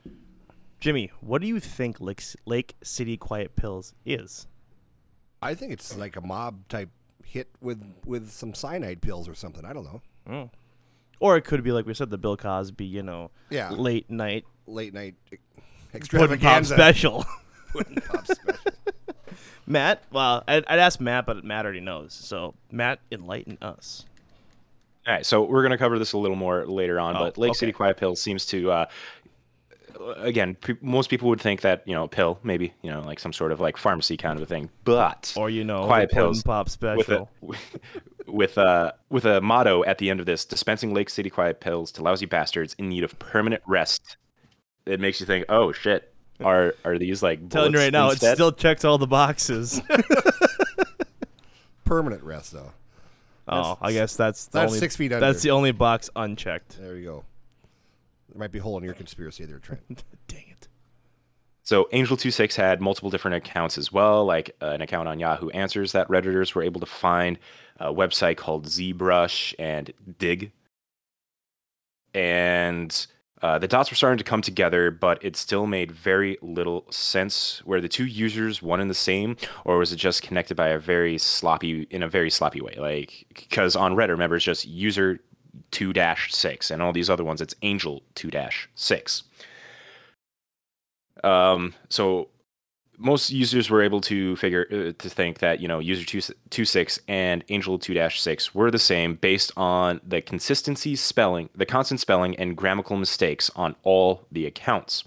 Jimmy, 0.79 1.11
what 1.21 1.41
do 1.41 1.47
you 1.47 1.59
think 1.59 1.99
Lake, 1.99 2.21
Lake 2.45 2.75
City 2.83 3.17
Quiet 3.17 3.55
Pills 3.55 3.95
is? 4.05 4.45
I 5.41 5.55
think 5.55 5.71
it's 5.73 5.97
like 5.97 6.15
a 6.15 6.21
mob 6.21 6.67
type 6.67 6.89
hit 7.25 7.47
with 7.61 7.83
with 8.05 8.29
some 8.29 8.53
cyanide 8.53 9.01
pills 9.01 9.27
or 9.27 9.33
something. 9.33 9.65
I 9.65 9.73
don't 9.73 9.85
know. 10.27 10.51
Or 11.19 11.35
it 11.37 11.41
could 11.43 11.63
be 11.63 11.71
like 11.71 11.85
we 11.85 11.93
said, 11.93 12.09
the 12.09 12.17
Bill 12.17 12.37
Cosby, 12.37 12.85
you 12.85 13.03
know, 13.03 13.31
Yeah. 13.49 13.69
late 13.71 14.09
night 14.09 14.45
Late 14.67 14.93
night 14.93 15.15
pudding 15.29 15.39
pop 15.55 15.95
extravaganza. 15.95 16.75
special. 16.75 17.25
Pudding 17.71 17.95
pop 18.07 18.25
special. 18.27 18.63
Matt, 19.65 20.03
well, 20.11 20.43
I'd, 20.47 20.65
I'd 20.67 20.79
ask 20.79 20.99
Matt, 21.01 21.25
but 21.25 21.43
Matt 21.43 21.65
already 21.65 21.79
knows. 21.81 22.13
So 22.13 22.53
Matt, 22.71 22.99
enlighten 23.11 23.57
us. 23.61 24.05
All 25.07 25.13
right, 25.13 25.25
so 25.25 25.43
we're 25.43 25.63
gonna 25.63 25.77
cover 25.77 25.97
this 25.99 26.13
a 26.13 26.17
little 26.17 26.35
more 26.37 26.65
later 26.65 26.99
on, 26.99 27.15
Oh, 27.15 27.19
but 27.19 27.37
Lake 27.37 27.55
City. 27.55 27.71
Quiet 27.71 27.97
Pill 27.97 28.15
seems 28.15 28.45
to. 28.47 28.71
Uh, 28.71 28.85
Again, 30.17 30.53
pe- 30.53 30.75
most 30.81 31.09
people 31.09 31.27
would 31.29 31.41
think 31.41 31.61
that 31.61 31.81
you 31.87 31.95
know 31.95 32.07
pill, 32.07 32.37
maybe 32.43 32.71
you 32.83 32.91
know 32.91 33.01
like 33.01 33.19
some 33.19 33.33
sort 33.33 33.51
of 33.51 33.59
like 33.59 33.77
pharmacy 33.77 34.15
kind 34.15 34.37
of 34.37 34.43
a 34.43 34.45
thing, 34.45 34.69
but 34.83 35.33
Or 35.35 35.49
you 35.49 35.63
know, 35.63 35.85
quiet 35.87 36.09
the 36.09 36.15
pudding 36.15 36.25
pills 36.27 36.43
pop 36.43 36.67
with 36.67 36.83
a 36.83 36.95
special. 37.03 37.29
with 38.27 38.57
a 38.57 38.93
with 39.09 39.25
a 39.25 39.41
motto 39.41 39.83
at 39.85 39.97
the 39.97 40.09
end 40.09 40.19
of 40.19 40.25
this 40.25 40.45
dispensing 40.45 40.93
lake 40.93 41.09
city 41.09 41.29
quiet 41.29 41.59
pills 41.59 41.91
to 41.93 42.03
lousy 42.03 42.25
bastards 42.25 42.75
in 42.77 42.89
need 42.89 43.03
of 43.03 43.17
permanent 43.19 43.63
rest 43.67 44.17
it 44.85 44.99
makes 44.99 45.19
you 45.19 45.25
think 45.25 45.45
oh 45.49 45.71
shit 45.71 46.13
are 46.43 46.75
are 46.85 46.97
these 46.97 47.23
like 47.23 47.49
telling 47.49 47.73
you 47.73 47.79
right 47.79 47.91
now, 47.91 48.11
instead? 48.11 48.33
it 48.33 48.35
still 48.35 48.51
checks 48.51 48.85
all 48.85 48.97
the 48.97 49.07
boxes. 49.07 49.81
Permanent 51.85 52.23
rest 52.23 52.51
though. 52.51 52.71
oh, 53.47 53.77
I 53.81 53.93
guess 53.93 54.15
that's 54.15 54.47
the 54.47 54.59
that's 54.59 54.71
only, 54.71 54.79
six 54.79 54.95
feet 54.95 55.13
under. 55.13 55.25
That's 55.25 55.41
the 55.41 55.51
only 55.51 55.71
box 55.71 56.09
unchecked. 56.15 56.79
There 56.79 56.97
you 56.97 57.05
go. 57.05 57.25
There 58.29 58.39
might 58.39 58.51
be 58.51 58.59
a 58.59 58.61
hole 58.61 58.77
in 58.77 58.83
your 58.83 58.93
conspiracy 58.93 59.45
there, 59.45 59.59
Trent. 59.59 59.81
Dang 60.27 60.43
it. 60.51 60.67
so 61.63 61.87
angel 61.93 62.17
26 62.17 62.55
had 62.57 62.81
multiple 62.81 63.09
different 63.09 63.37
accounts 63.37 63.77
as 63.77 63.91
well 63.91 64.25
like 64.25 64.55
uh, 64.61 64.67
an 64.67 64.81
account 64.81 65.07
on 65.07 65.17
yahoo 65.19 65.49
answers 65.49 65.93
that 65.93 66.07
redditors 66.09 66.53
were 66.53 66.63
able 66.63 66.81
to 66.81 66.85
find 66.85 67.39
a 67.79 67.93
website 67.93 68.37
called 68.37 68.65
zbrush 68.65 69.53
and 69.59 69.93
Digg 70.17 70.51
and 72.13 73.07
uh, 73.41 73.59
the 73.59 73.67
dots 73.67 73.91
were 73.91 73.95
starting 73.95 74.17
to 74.17 74.23
come 74.23 74.41
together, 74.41 74.89
but 74.89 75.23
it 75.23 75.35
still 75.35 75.67
made 75.67 75.91
very 75.91 76.37
little 76.41 76.85
sense. 76.89 77.61
Were 77.65 77.79
the 77.79 77.87
two 77.87 78.05
users 78.05 78.63
one 78.63 78.79
and 78.79 78.89
the 78.89 78.95
same, 78.95 79.37
or 79.63 79.77
was 79.77 79.91
it 79.93 79.97
just 79.97 80.23
connected 80.23 80.57
by 80.57 80.69
a 80.69 80.79
very 80.79 81.19
sloppy, 81.19 81.83
in 81.91 82.01
a 82.01 82.09
very 82.09 82.31
sloppy 82.31 82.61
way? 82.61 82.75
Like, 82.77 83.27
because 83.35 83.75
on 83.75 83.95
Reddit, 83.95 84.09
remember, 84.09 84.37
it's 84.37 84.45
just 84.45 84.65
user 84.65 85.19
two 85.69 85.93
dash 85.93 86.33
six, 86.33 86.71
and 86.71 86.81
all 86.81 86.91
these 86.91 87.09
other 87.09 87.23
ones, 87.23 87.39
it's 87.39 87.53
angel 87.61 88.01
two 88.15 88.31
dash 88.31 88.67
six. 88.73 89.23
Um, 91.23 91.75
so 91.89 92.29
most 92.97 93.29
users 93.29 93.69
were 93.69 93.81
able 93.81 94.01
to 94.01 94.35
figure 94.37 94.65
uh, 94.71 94.91
to 94.97 95.09
think 95.09 95.39
that 95.39 95.59
you 95.59 95.67
know 95.67 95.79
user 95.79 96.05
226 96.05 96.99
and 97.07 97.43
angel 97.49 97.77
2-6 97.77 98.55
were 98.55 98.71
the 98.71 98.79
same 98.79 99.15
based 99.15 99.51
on 99.55 100.01
the 100.05 100.21
consistency 100.21 100.95
spelling 100.95 101.49
the 101.55 101.65
constant 101.65 101.99
spelling 101.99 102.35
and 102.37 102.57
grammatical 102.57 102.97
mistakes 102.97 103.49
on 103.55 103.75
all 103.83 104.25
the 104.31 104.45
accounts. 104.45 105.03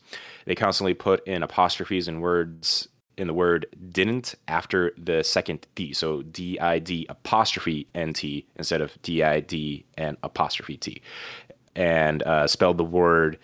They 0.46 0.54
constantly 0.54 0.94
put 0.94 1.26
in 1.26 1.42
apostrophes 1.42 2.08
and 2.08 2.22
words 2.22 2.88
in 3.16 3.26
the 3.26 3.34
word 3.34 3.66
didn't 3.90 4.34
after 4.48 4.92
the 4.96 5.22
second 5.22 5.66
d. 5.74 5.92
So 5.92 6.22
did 6.22 6.58
apostrophe 7.08 7.86
nt 7.94 8.24
instead 8.56 8.80
of 8.80 9.00
did 9.02 9.84
and 9.98 10.16
apostrophe 10.22 10.76
t. 10.76 11.02
And 11.76 12.22
uh, 12.22 12.46
spelled 12.46 12.78
the 12.78 12.84
word 12.84 13.38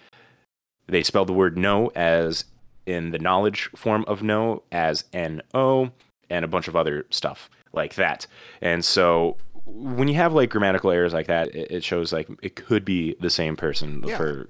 they 0.88 1.02
spelled 1.02 1.28
the 1.28 1.32
word 1.32 1.58
no 1.58 1.90
as 1.96 2.44
in 2.86 3.10
the 3.10 3.18
knowledge 3.18 3.68
form 3.74 4.04
of 4.06 4.22
no 4.22 4.62
as 4.72 5.04
no 5.12 5.90
and 6.30 6.44
a 6.44 6.48
bunch 6.48 6.68
of 6.68 6.76
other 6.76 7.06
stuff 7.10 7.50
like 7.72 7.94
that. 7.96 8.26
And 8.60 8.84
so 8.84 9.36
when 9.64 10.08
you 10.08 10.14
have 10.14 10.32
like 10.32 10.50
grammatical 10.50 10.90
errors 10.90 11.12
like 11.12 11.26
that, 11.26 11.54
it, 11.54 11.70
it 11.70 11.84
shows 11.84 12.12
like 12.12 12.28
it 12.42 12.56
could 12.56 12.84
be 12.84 13.16
the 13.20 13.30
same 13.30 13.56
person 13.56 14.02
Yeah. 14.06 14.16
for 14.16 14.48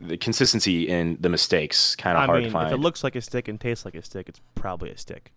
the 0.00 0.16
consistency 0.16 0.88
in 0.88 1.16
the 1.20 1.28
mistakes 1.28 1.96
kind 1.96 2.18
of 2.18 2.24
hard 2.26 2.40
mean, 2.40 2.48
to 2.48 2.52
find. 2.52 2.66
if 2.66 2.72
it 2.74 2.80
looks 2.80 3.02
like 3.04 3.16
a 3.16 3.20
stick 3.22 3.48
and 3.48 3.58
tastes 3.60 3.84
like 3.84 3.94
a 3.94 4.02
stick, 4.02 4.28
it's 4.28 4.40
probably 4.54 4.90
a 4.90 4.98
stick. 4.98 5.32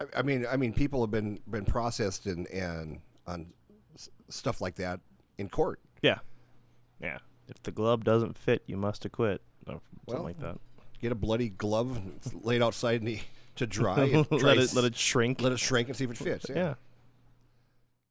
I, 0.00 0.04
I 0.18 0.22
mean, 0.22 0.46
I 0.48 0.56
mean, 0.56 0.72
people 0.72 1.00
have 1.00 1.10
been 1.10 1.40
been 1.48 1.64
processed 1.64 2.26
and 2.26 2.46
and 2.48 3.00
on 3.26 3.52
stuff 4.28 4.60
like 4.60 4.76
that 4.76 5.00
in 5.38 5.48
court. 5.48 5.80
Yeah, 6.02 6.18
yeah. 7.00 7.18
If 7.48 7.62
the 7.62 7.72
glove 7.72 8.04
doesn't 8.04 8.36
fit, 8.38 8.62
you 8.66 8.76
must 8.76 9.04
acquit. 9.04 9.40
Or 9.66 9.72
something 9.74 9.82
Well, 10.06 10.22
like 10.22 10.38
that. 10.40 10.58
Get 11.00 11.12
a 11.12 11.14
bloody 11.14 11.48
glove 11.48 12.00
laid 12.42 12.62
outside 12.62 13.00
in 13.00 13.06
the, 13.06 13.20
to 13.56 13.66
dry. 13.66 14.04
and 14.04 14.28
try 14.28 14.38
let 14.54 14.58
it 14.58 14.74
let 14.74 14.84
it 14.84 14.96
shrink. 14.96 15.40
let 15.40 15.52
it 15.52 15.58
shrink 15.58 15.88
and 15.88 15.96
see 15.96 16.04
if 16.04 16.10
it 16.10 16.18
fits. 16.18 16.46
Yeah. 16.48 16.56
yeah. 16.56 16.74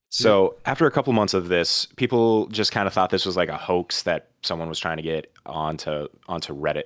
So 0.10 0.56
after 0.66 0.86
a 0.86 0.92
couple 0.92 1.12
months 1.12 1.34
of 1.34 1.50
this, 1.50 1.86
people 1.98 2.48
just 2.48 2.72
kind 2.72 2.88
of 2.88 2.94
thought 2.94 3.10
this 3.10 3.26
was 3.26 3.36
like 3.36 3.50
a 3.50 3.58
hoax 3.58 4.04
that 4.04 4.30
someone 4.42 4.70
was 4.70 4.80
trying 4.80 4.98
to 4.98 5.04
get 5.04 5.32
onto 5.46 6.08
onto 6.28 6.56
Reddit, 6.56 6.84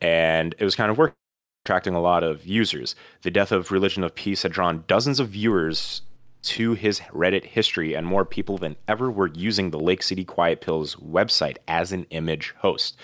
and 0.00 0.54
it 0.58 0.64
was 0.64 0.76
kind 0.76 0.90
of 0.90 0.98
working, 0.98 1.16
attracting 1.64 1.94
a 1.94 2.00
lot 2.00 2.22
of 2.22 2.46
users. 2.46 2.94
The 3.22 3.30
death 3.30 3.52
of 3.52 3.72
Religion 3.72 4.04
of 4.04 4.14
Peace 4.14 4.42
had 4.42 4.52
drawn 4.52 4.84
dozens 4.86 5.18
of 5.18 5.30
viewers 5.30 6.02
to 6.42 6.74
his 6.74 7.00
Reddit 7.12 7.44
history, 7.44 7.94
and 7.94 8.06
more 8.06 8.24
people 8.24 8.58
than 8.58 8.76
ever 8.86 9.10
were 9.10 9.28
using 9.28 9.70
the 9.70 9.80
Lake 9.80 10.02
City 10.02 10.24
Quiet 10.24 10.60
Pills 10.60 10.94
website 10.96 11.56
as 11.66 11.90
an 11.92 12.06
image 12.10 12.54
host. 12.58 12.98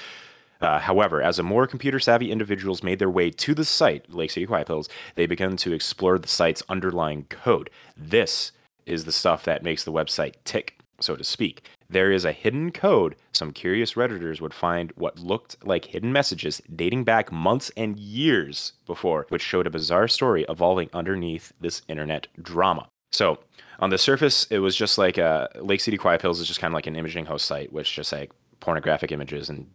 Uh, 0.65 0.79
however, 0.79 1.21
as 1.21 1.41
more 1.43 1.67
computer 1.67 2.01
savvy 2.01 2.33
individuals 2.33 2.83
made 2.83 2.99
their 2.99 3.11
way 3.11 3.31
to 3.31 3.55
the 3.55 3.67
site, 3.67 4.11
Lake 4.11 4.31
City 4.31 4.47
Quiet 4.47 4.67
Pills, 4.67 4.89
they 5.15 5.27
began 5.27 5.59
to 5.59 5.75
explore 5.75 6.19
the 6.19 6.27
site's 6.27 6.63
underlying 6.71 7.25
code. 7.25 7.69
This 7.95 8.51
is 8.87 9.05
the 9.05 9.13
stuff 9.13 9.45
that 9.45 9.63
makes 9.63 9.85
the 9.85 9.93
website 9.93 10.37
tick, 10.45 10.79
so 11.01 11.17
to 11.17 11.23
speak. 11.23 11.69
There 11.91 12.11
is 12.11 12.25
a 12.25 12.33
hidden 12.33 12.73
code. 12.73 13.15
Some 13.33 13.53
curious 13.53 13.93
Redditors 13.93 14.41
would 14.41 14.55
find 14.55 14.91
what 14.97 15.19
looked 15.19 15.65
like 15.67 15.85
hidden 15.85 16.13
messages 16.13 16.63
dating 16.75 17.05
back 17.05 17.31
months 17.31 17.71
and 17.77 17.99
years 17.99 18.73
before, 18.87 19.27
which 19.29 19.43
showed 19.43 19.67
a 19.67 19.71
bizarre 19.71 20.09
story 20.09 20.47
evolving 20.49 20.89
underneath 20.95 21.53
this 21.61 21.83
internet 21.89 22.27
drama. 22.43 22.89
So, 23.13 23.39
on 23.81 23.91
the 23.91 23.99
surface, 23.99 24.47
it 24.51 24.61
was 24.61 24.75
just 24.75 24.97
like 24.97 25.19
uh, 25.19 25.49
Lake 25.57 25.81
City 25.81 25.99
Quiet 25.99 26.23
Pills 26.23 26.41
is 26.41 26.49
just 26.49 26.61
kind 26.61 26.73
of 26.73 26.75
like 26.75 26.87
an 26.87 26.97
imaging 26.97 27.27
host 27.27 27.45
site, 27.45 27.71
which 27.71 27.93
just 27.93 28.13
like 28.13 28.31
pornographic 28.61 29.13
images 29.13 29.51
and 29.51 29.69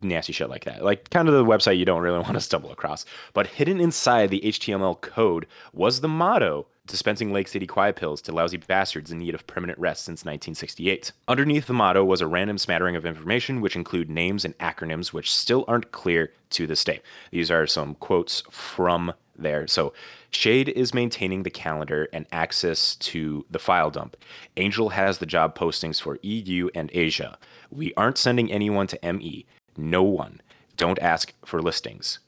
nasty 0.00 0.32
shit 0.32 0.50
like 0.50 0.64
that. 0.64 0.84
Like 0.84 1.10
kind 1.10 1.28
of 1.28 1.34
the 1.34 1.44
website 1.44 1.78
you 1.78 1.84
don't 1.84 2.02
really 2.02 2.18
want 2.20 2.34
to 2.34 2.40
stumble 2.40 2.72
across. 2.72 3.04
But 3.32 3.46
hidden 3.46 3.80
inside 3.80 4.30
the 4.30 4.40
HTML 4.40 5.00
code 5.00 5.46
was 5.72 6.00
the 6.00 6.08
motto 6.08 6.66
dispensing 6.86 7.32
Lake 7.32 7.48
City 7.48 7.66
quiet 7.66 7.96
pills 7.96 8.20
to 8.22 8.32
lousy 8.32 8.56
bastards 8.56 9.12
in 9.12 9.18
need 9.18 9.34
of 9.34 9.46
permanent 9.46 9.78
rest 9.78 10.04
since 10.04 10.20
1968. 10.24 11.12
Underneath 11.28 11.66
the 11.66 11.72
motto 11.72 12.04
was 12.04 12.20
a 12.20 12.26
random 12.26 12.58
smattering 12.58 12.96
of 12.96 13.06
information 13.06 13.60
which 13.60 13.76
include 13.76 14.10
names 14.10 14.44
and 14.44 14.56
acronyms 14.58 15.12
which 15.12 15.32
still 15.32 15.64
aren't 15.68 15.92
clear 15.92 16.32
to 16.50 16.66
this 16.66 16.84
day. 16.84 17.00
These 17.30 17.50
are 17.50 17.66
some 17.66 17.94
quotes 17.96 18.42
from 18.50 19.12
there. 19.36 19.66
So 19.66 19.92
Shade 20.30 20.68
is 20.70 20.94
maintaining 20.94 21.42
the 21.42 21.50
calendar 21.50 22.08
and 22.12 22.26
access 22.32 22.96
to 22.96 23.44
the 23.50 23.58
file 23.58 23.90
dump. 23.90 24.16
Angel 24.56 24.90
has 24.90 25.18
the 25.18 25.26
job 25.26 25.56
postings 25.56 26.00
for 26.00 26.18
EU 26.22 26.68
and 26.74 26.90
Asia. 26.92 27.38
We 27.70 27.94
aren't 27.94 28.18
sending 28.18 28.50
anyone 28.50 28.86
to 28.88 29.12
ME. 29.12 29.46
No 29.76 30.02
one. 30.02 30.40
Don't 30.76 30.98
ask 30.98 31.32
for 31.44 31.60
listings. 31.60 32.18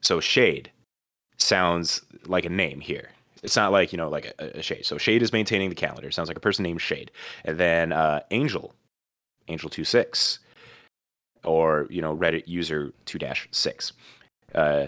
So 0.00 0.20
Shade 0.20 0.70
sounds 1.38 2.02
like 2.26 2.44
a 2.44 2.50
name 2.50 2.80
here. 2.80 3.10
It's 3.42 3.56
not 3.56 3.72
like, 3.72 3.92
you 3.92 3.96
know, 3.96 4.08
like 4.08 4.32
a, 4.38 4.58
a 4.58 4.62
Shade. 4.62 4.86
So 4.86 4.98
Shade 4.98 5.22
is 5.22 5.32
maintaining 5.32 5.68
the 5.68 5.74
calendar. 5.74 6.10
Sounds 6.10 6.28
like 6.28 6.36
a 6.36 6.40
person 6.40 6.62
named 6.62 6.80
Shade. 6.80 7.10
And 7.44 7.58
then 7.58 7.92
uh, 7.92 8.20
Angel, 8.30 8.74
Angel26, 9.48 10.38
or, 11.44 11.86
you 11.90 12.00
know, 12.00 12.16
Reddit 12.16 12.46
user 12.46 12.92
2 13.06 13.18
6. 13.50 13.92
Uh, 14.54 14.86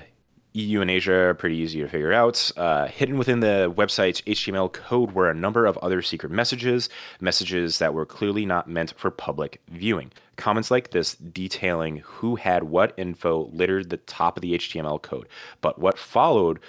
EU 0.56 0.80
and 0.80 0.90
Asia 0.90 1.12
are 1.12 1.34
pretty 1.34 1.56
easy 1.56 1.80
to 1.80 1.88
figure 1.88 2.12
out. 2.12 2.50
Uh, 2.56 2.86
hidden 2.86 3.18
within 3.18 3.40
the 3.40 3.72
website's 3.76 4.20
HTML 4.22 4.72
code 4.72 5.10
were 5.12 5.28
a 5.28 5.34
number 5.34 5.66
of 5.66 5.76
other 5.78 6.00
secret 6.00 6.30
messages, 6.30 6.88
messages 7.20 7.78
that 7.78 7.92
were 7.92 8.06
clearly 8.06 8.46
not 8.46 8.68
meant 8.68 8.94
for 8.96 9.10
public 9.10 9.60
viewing. 9.68 10.12
Comments 10.36 10.70
like 10.70 10.90
this 10.92 11.16
detailing 11.16 11.96
who 12.04 12.36
had 12.36 12.64
what 12.64 12.94
info 12.96 13.50
littered 13.52 13.90
the 13.90 13.96
top 13.96 14.36
of 14.36 14.42
the 14.42 14.54
HTML 14.54 15.02
code, 15.02 15.28
but 15.60 15.80
what 15.80 15.98
followed 15.98 16.60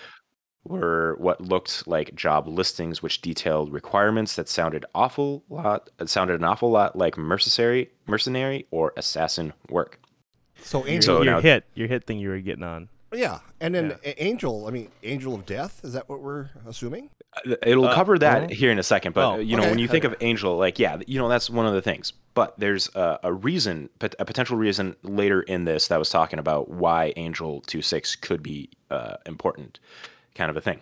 were 0.68 1.16
what 1.20 1.40
looked 1.42 1.88
like 1.88 2.16
job 2.16 2.48
listings, 2.48 3.04
which 3.04 3.22
detailed 3.22 3.72
requirements 3.72 4.36
that 4.36 4.50
sounded 4.50 4.84
awful 4.96 5.44
lot 5.48 5.92
sounded 6.08 6.40
an 6.40 6.44
awful 6.44 6.72
lot 6.72 6.96
like 6.96 7.18
mercenary, 7.20 7.92
mercenary 8.08 8.66
or 8.72 8.92
assassin 8.98 9.54
work. 9.70 10.00
So 10.64 10.88
Angel, 10.88 11.18
So 11.18 11.22
your 11.22 11.34
now- 11.36 11.42
hit, 11.42 11.66
your 11.76 11.88
hit 11.88 12.08
thing 12.08 12.18
you 12.18 12.30
were 12.30 12.40
getting 12.40 12.64
on. 12.64 12.90
Yeah, 13.18 13.40
and 13.60 13.74
then 13.74 13.98
Yeah. 14.04 14.14
Angel. 14.18 14.68
I 14.68 14.72
mean, 14.72 14.90
Angel 15.04 15.34
of 15.36 15.46
Death. 15.46 15.82
Is 15.84 15.94
that 15.94 16.08
what 16.10 16.22
we're 16.22 16.50
assuming? 16.68 17.10
It'll 17.64 17.90
cover 17.94 18.18
that 18.20 18.50
here 18.50 18.72
in 18.72 18.80
a 18.80 18.84
second, 18.84 19.14
but 19.14 19.26
Oh, 19.34 19.40
you 19.40 19.56
know 19.58 19.64
okay. 19.64 19.72
when 19.72 19.80
you 19.80 19.88
think 19.90 20.06
of 20.06 20.16
Angel, 20.22 20.56
like 20.58 20.80
yeah, 20.80 20.98
you 21.06 21.20
know 21.20 21.28
that's 21.28 21.50
one 21.50 21.66
of 21.66 21.74
the 21.74 21.82
things. 21.82 22.14
But 22.34 22.58
there's 22.60 22.94
a, 22.96 23.20
a 23.24 23.34
reason, 23.34 23.90
pot- 24.00 24.16
a 24.20 24.26
potential 24.26 24.58
reason 24.58 24.96
later 25.04 25.42
in 25.42 25.66
this 25.66 25.88
that 25.90 26.00
was 26.00 26.10
talking 26.10 26.40
about 26.40 26.70
why 26.70 27.14
Angel 27.16 27.62
2.6 27.62 28.20
could 28.22 28.42
be 28.44 28.70
uh, 28.92 29.16
important, 29.26 29.80
kind 30.34 30.50
of 30.50 30.58
a 30.58 30.62
thing. 30.62 30.82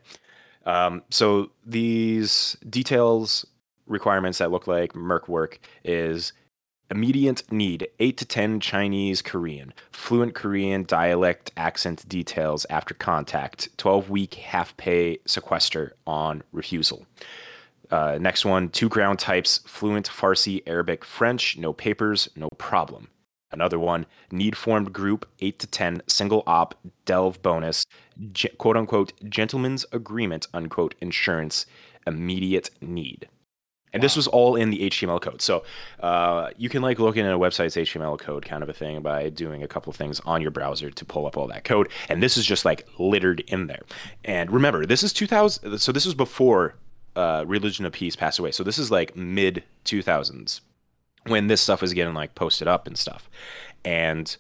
Um, 0.65 1.03
so 1.09 1.51
these 1.65 2.55
details, 2.69 3.45
requirements 3.85 4.37
that 4.39 4.49
look 4.51 4.65
like 4.67 4.95
Merc 4.95 5.27
work 5.27 5.59
is 5.83 6.33
immediate 6.89 7.43
need 7.51 7.87
8 7.99 8.17
to 8.17 8.25
10 8.25 8.59
Chinese 8.59 9.21
Korean, 9.21 9.73
fluent 9.91 10.35
Korean 10.35 10.83
dialect 10.83 11.51
accent 11.57 12.07
details 12.07 12.65
after 12.69 12.93
contact, 12.93 13.75
12 13.77 14.09
week 14.09 14.35
half 14.35 14.75
pay 14.77 15.19
sequester 15.25 15.95
on 16.05 16.43
refusal. 16.51 17.05
Uh, 17.91 18.17
next 18.19 18.45
one, 18.45 18.69
two 18.69 18.89
ground 18.89 19.19
types, 19.19 19.59
fluent 19.65 20.09
Farsi, 20.09 20.63
Arabic, 20.65 21.05
French, 21.05 21.57
no 21.57 21.73
papers, 21.73 22.29
no 22.35 22.49
problem. 22.57 23.09
Another 23.51 23.77
one, 23.77 24.07
need 24.31 24.57
formed 24.57 24.91
group, 24.91 25.27
8 25.39 25.59
to 25.59 25.67
10, 25.67 26.01
single 26.07 26.41
op, 26.47 26.73
delve 27.05 27.39
bonus, 27.43 27.85
quote 28.57 28.75
unquote, 28.75 29.13
gentleman's 29.29 29.85
agreement, 29.91 30.47
unquote, 30.55 30.95
insurance, 31.01 31.67
immediate 32.07 32.71
need. 32.81 33.27
And 33.93 34.01
this 34.01 34.15
was 34.15 34.27
all 34.27 34.55
in 34.55 34.71
the 34.71 34.89
HTML 34.89 35.21
code. 35.21 35.41
So 35.41 35.63
uh, 35.99 36.49
you 36.57 36.67
can 36.67 36.81
like 36.81 36.99
look 36.99 37.15
in 37.15 37.25
a 37.25 37.37
website's 37.37 37.75
HTML 37.75 38.19
code 38.19 38.45
kind 38.45 38.63
of 38.63 38.69
a 38.69 38.73
thing 38.73 39.01
by 39.01 39.29
doing 39.29 39.61
a 39.63 39.67
couple 39.67 39.91
of 39.91 39.95
things 39.95 40.19
on 40.21 40.41
your 40.41 40.51
browser 40.51 40.89
to 40.89 41.05
pull 41.05 41.27
up 41.27 41.37
all 41.37 41.47
that 41.47 41.63
code. 41.63 41.89
And 42.09 42.21
this 42.21 42.35
is 42.35 42.45
just 42.45 42.65
like 42.65 42.87
littered 42.97 43.41
in 43.41 43.67
there. 43.67 43.83
And 44.25 44.51
remember, 44.51 44.85
this 44.85 45.03
is 45.03 45.13
2000. 45.13 45.77
So 45.77 45.91
this 45.91 46.05
was 46.05 46.15
before 46.15 46.75
uh, 47.15 47.43
Religion 47.47 47.85
of 47.85 47.93
Peace 47.93 48.15
passed 48.15 48.39
away. 48.39 48.51
So 48.51 48.63
this 48.63 48.79
is 48.79 48.89
like 48.89 49.15
mid 49.15 49.63
2000s 49.85 50.61
when 51.27 51.47
this 51.47 51.61
stuff 51.61 51.81
was 51.81 51.93
getting 51.93 52.13
like 52.13 52.35
posted 52.35 52.67
up 52.67 52.87
and 52.87 52.97
stuff. 52.97 53.29
And 53.85 54.35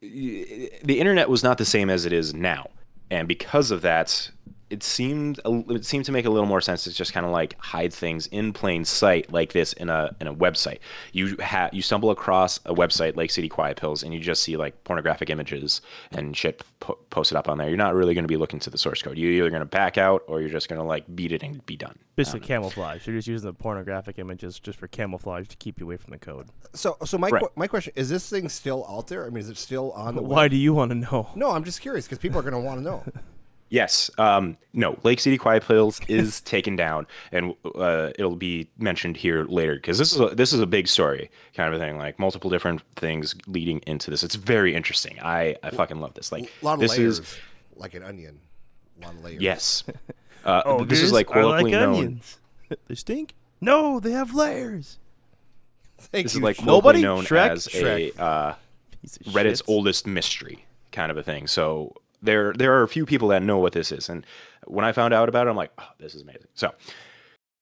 the 0.00 0.70
internet 0.98 1.28
was 1.28 1.42
not 1.42 1.58
the 1.58 1.64
same 1.64 1.90
as 1.90 2.06
it 2.06 2.12
is 2.12 2.32
now. 2.32 2.70
And 3.10 3.26
because 3.26 3.70
of 3.70 3.82
that, 3.82 4.30
it 4.70 4.82
seemed 4.82 5.40
it 5.44 5.84
seemed 5.84 6.04
to 6.04 6.12
make 6.12 6.24
a 6.26 6.30
little 6.30 6.46
more 6.46 6.60
sense 6.60 6.84
to 6.84 6.92
just 6.92 7.12
kind 7.12 7.26
of 7.26 7.32
like 7.32 7.56
hide 7.58 7.92
things 7.92 8.26
in 8.28 8.52
plain 8.52 8.84
sight 8.84 9.32
like 9.32 9.52
this 9.52 9.72
in 9.74 9.88
a 9.90 10.14
in 10.20 10.26
a 10.28 10.34
website. 10.34 10.78
You 11.12 11.36
ha- 11.42 11.70
you 11.72 11.82
stumble 11.82 12.10
across 12.10 12.58
a 12.64 12.72
website 12.74 13.16
like 13.16 13.30
City 13.30 13.48
Quiet 13.48 13.76
Pills 13.76 14.02
and 14.02 14.14
you 14.14 14.20
just 14.20 14.42
see 14.42 14.56
like 14.56 14.82
pornographic 14.84 15.28
images 15.28 15.80
and 16.12 16.36
shit 16.36 16.62
po- 16.80 16.98
posted 17.10 17.36
up 17.36 17.48
on 17.48 17.58
there. 17.58 17.68
You're 17.68 17.76
not 17.76 17.94
really 17.94 18.14
going 18.14 18.24
to 18.24 18.28
be 18.28 18.36
looking 18.36 18.60
to 18.60 18.70
the 18.70 18.78
source 18.78 19.02
code. 19.02 19.18
You're 19.18 19.32
either 19.32 19.50
going 19.50 19.60
to 19.60 19.66
back 19.66 19.98
out 19.98 20.22
or 20.28 20.40
you're 20.40 20.48
just 20.50 20.68
going 20.68 20.80
to 20.80 20.86
like 20.86 21.04
beat 21.16 21.32
it 21.32 21.42
and 21.42 21.64
be 21.66 21.76
done. 21.76 21.98
Basically 22.16 22.40
camouflage. 22.40 23.06
You're 23.06 23.16
just 23.16 23.28
using 23.28 23.46
the 23.48 23.54
pornographic 23.54 24.18
images 24.18 24.60
just 24.60 24.78
for 24.78 24.86
camouflage 24.86 25.48
to 25.48 25.56
keep 25.56 25.80
you 25.80 25.86
away 25.86 25.96
from 25.96 26.12
the 26.12 26.18
code. 26.18 26.48
So, 26.74 26.96
so 27.04 27.18
my 27.18 27.28
Right. 27.30 27.40
que- 27.40 27.50
my 27.56 27.66
question 27.66 27.92
is: 27.96 28.08
This 28.10 28.28
thing 28.28 28.48
still 28.48 28.86
out 28.88 29.08
there? 29.08 29.24
I 29.26 29.30
mean, 29.30 29.38
is 29.38 29.48
it 29.48 29.56
still 29.56 29.90
on 29.92 30.14
the? 30.16 30.22
Why 30.22 30.42
web? 30.42 30.50
do 30.52 30.56
you 30.56 30.74
want 30.74 30.90
to 30.90 30.94
know? 30.96 31.30
No, 31.34 31.50
I'm 31.50 31.64
just 31.64 31.80
curious 31.80 32.04
because 32.06 32.18
people 32.18 32.38
are 32.38 32.42
going 32.42 32.52
to 32.54 32.60
want 32.60 32.78
to 32.78 32.84
know. 32.84 33.04
Yes. 33.70 34.10
Um, 34.18 34.56
no, 34.72 34.98
Lake 35.04 35.20
City 35.20 35.38
Quiet 35.38 35.64
Pills 35.66 36.00
is 36.08 36.40
taken 36.42 36.74
down, 36.76 37.06
and 37.32 37.54
uh, 37.76 38.10
it'll 38.18 38.36
be 38.36 38.68
mentioned 38.78 39.16
here 39.16 39.44
later 39.44 39.76
because 39.76 39.96
this 39.96 40.12
is 40.12 40.20
a, 40.20 40.26
this 40.34 40.52
is 40.52 40.58
a 40.60 40.66
big 40.66 40.88
story 40.88 41.30
kind 41.54 41.72
of 41.72 41.80
a 41.80 41.84
thing. 41.84 41.96
Like 41.96 42.18
multiple 42.18 42.50
different 42.50 42.82
things 42.96 43.34
leading 43.46 43.78
into 43.86 44.10
this. 44.10 44.22
It's 44.24 44.34
very 44.34 44.74
interesting. 44.74 45.18
I, 45.22 45.56
I 45.62 45.70
fucking 45.70 46.00
love 46.00 46.14
this. 46.14 46.32
Like 46.32 46.50
A 46.62 46.64
lot 46.64 46.74
of 46.74 46.80
this 46.80 46.98
layers, 46.98 47.20
is 47.20 47.38
like 47.76 47.94
an 47.94 48.02
onion. 48.02 48.40
A 49.00 49.06
lot 49.06 49.14
of 49.14 49.24
layers. 49.24 49.40
yes. 49.40 49.84
Uh, 50.42 50.62
Oh, 50.64 50.84
this 50.86 51.02
is 51.02 51.12
like 51.12 51.30
I 51.30 51.42
like 51.42 51.60
colloquially 51.66 51.70
known. 51.72 51.94
onions. 51.96 52.38
they 52.88 52.94
stink. 52.94 53.34
No, 53.60 54.00
they 54.00 54.12
have 54.12 54.34
layers. 54.34 54.98
Thank 55.98 56.24
This 56.24 56.34
you. 56.34 56.38
is 56.38 56.42
like 56.42 56.56
Sh- 56.56 56.62
Nobody? 56.62 57.02
known 57.02 57.24
Shrek? 57.26 57.50
as 57.50 57.66
Shrek. 57.68 58.16
a 58.18 58.22
uh, 58.22 58.54
Reddit's 59.28 59.58
shit. 59.58 59.68
oldest 59.68 60.06
mystery 60.06 60.64
kind 60.92 61.10
of 61.12 61.18
a 61.18 61.22
thing. 61.22 61.46
So 61.46 61.94
there 62.22 62.52
there 62.52 62.72
are 62.78 62.82
a 62.82 62.88
few 62.88 63.06
people 63.06 63.28
that 63.28 63.42
know 63.42 63.58
what 63.58 63.72
this 63.72 63.92
is, 63.92 64.08
and 64.08 64.26
when 64.66 64.84
I 64.84 64.92
found 64.92 65.14
out 65.14 65.28
about 65.28 65.46
it, 65.46 65.50
I'm 65.50 65.56
like, 65.56 65.72
oh, 65.78 65.88
this 65.98 66.14
is 66.14 66.22
amazing. 66.22 66.48
So 66.54 66.72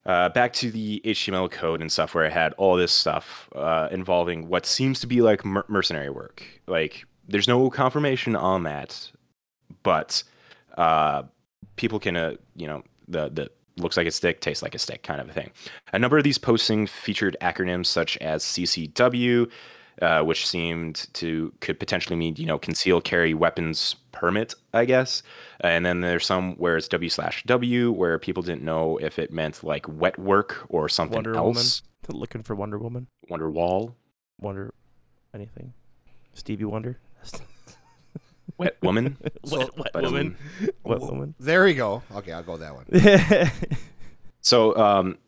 uh, 0.07 0.31
back 0.31 0.53
to 0.55 0.71
the 0.71 1.03
HTML 1.05 1.51
code 1.51 1.81
and 1.81 1.93
stuff 1.93 2.15
where 2.15 2.25
it 2.25 2.33
had 2.33 2.55
all 2.55 2.77
this 2.77 2.93
stuff 2.93 3.49
uh, 3.55 3.89
involving 3.91 4.49
what 4.49 4.65
seems 4.65 5.01
to 5.01 5.07
be 5.07 5.21
like 5.21 5.45
mer- 5.45 5.67
mercenary 5.69 6.11
work. 6.11 6.43
Like 6.67 7.05
there's 7.29 7.47
no 7.47 7.69
confirmation 7.71 8.35
on 8.35 8.63
that, 8.63 9.11
but 9.83 10.23
uh, 10.77 11.25
people 11.77 12.01
can 12.01 12.17
uh, 12.17 12.35
you 12.57 12.67
know 12.67 12.83
the 13.07 13.29
the 13.29 13.51
looks 13.77 13.97
like 13.97 14.07
a 14.07 14.11
stick, 14.11 14.41
tastes 14.41 14.63
like 14.63 14.75
a 14.75 14.79
stick 14.79 15.03
kind 15.03 15.21
of 15.21 15.29
a 15.29 15.33
thing. 15.33 15.51
A 15.93 15.99
number 15.99 16.19
of 16.19 16.25
these 16.25 16.39
postings 16.39 16.89
featured 16.89 17.37
acronyms 17.41 17.87
such 17.87 18.17
as 18.19 18.43
CCW, 18.43 19.49
uh, 20.03 20.23
which 20.23 20.47
seemed 20.47 21.09
to 21.15 21.53
could 21.61 21.79
potentially 21.79 22.17
mean 22.17 22.35
you 22.37 22.47
know 22.47 22.59
concealed 22.59 23.05
carry 23.05 23.35
weapons 23.35 23.97
permit, 24.13 24.55
I 24.73 24.85
guess. 24.85 25.23
And 25.61 25.85
then 25.85 26.01
there's 26.01 26.27
some 26.27 26.55
where 26.57 26.77
it's 26.77 26.89
W 26.89 27.11
slash 27.11 27.43
W, 27.45 27.93
where 27.93 28.19
people 28.19 28.43
didn't 28.43 28.63
know 28.63 28.99
if 28.99 29.19
it 29.19 29.33
meant 29.33 29.63
like 29.65 29.87
wet 29.89 30.19
work 30.19 30.67
or 30.69 30.89
something 30.89 31.19
else. 31.19 31.27
Wonder 31.27 31.39
else. 31.39 31.83
Woman. 32.09 32.21
Looking 32.21 32.43
for 32.43 32.55
Wonder 32.55 32.79
Woman. 32.79 33.07
Wonder 33.29 33.51
Wall, 33.51 33.95
Wonder 34.41 34.73
anything. 35.35 35.75
Stevie 36.33 36.65
Wonder. 36.65 36.99
Wet 38.57 38.77
Woman. 38.83 39.17
wet, 39.45 39.77
wet 39.77 39.91
but, 39.93 40.05
um, 40.05 40.13
woman. 40.13 40.37
Wet 40.83 41.01
woman. 41.01 41.35
There 41.39 41.65
we 41.65 41.75
go. 41.75 42.03
Okay, 42.17 42.33
I'll 42.33 42.43
go 42.43 42.53
with 42.53 42.63
that 42.63 42.75
one. 42.75 43.51
So 44.41 44.75
um, 44.77 45.19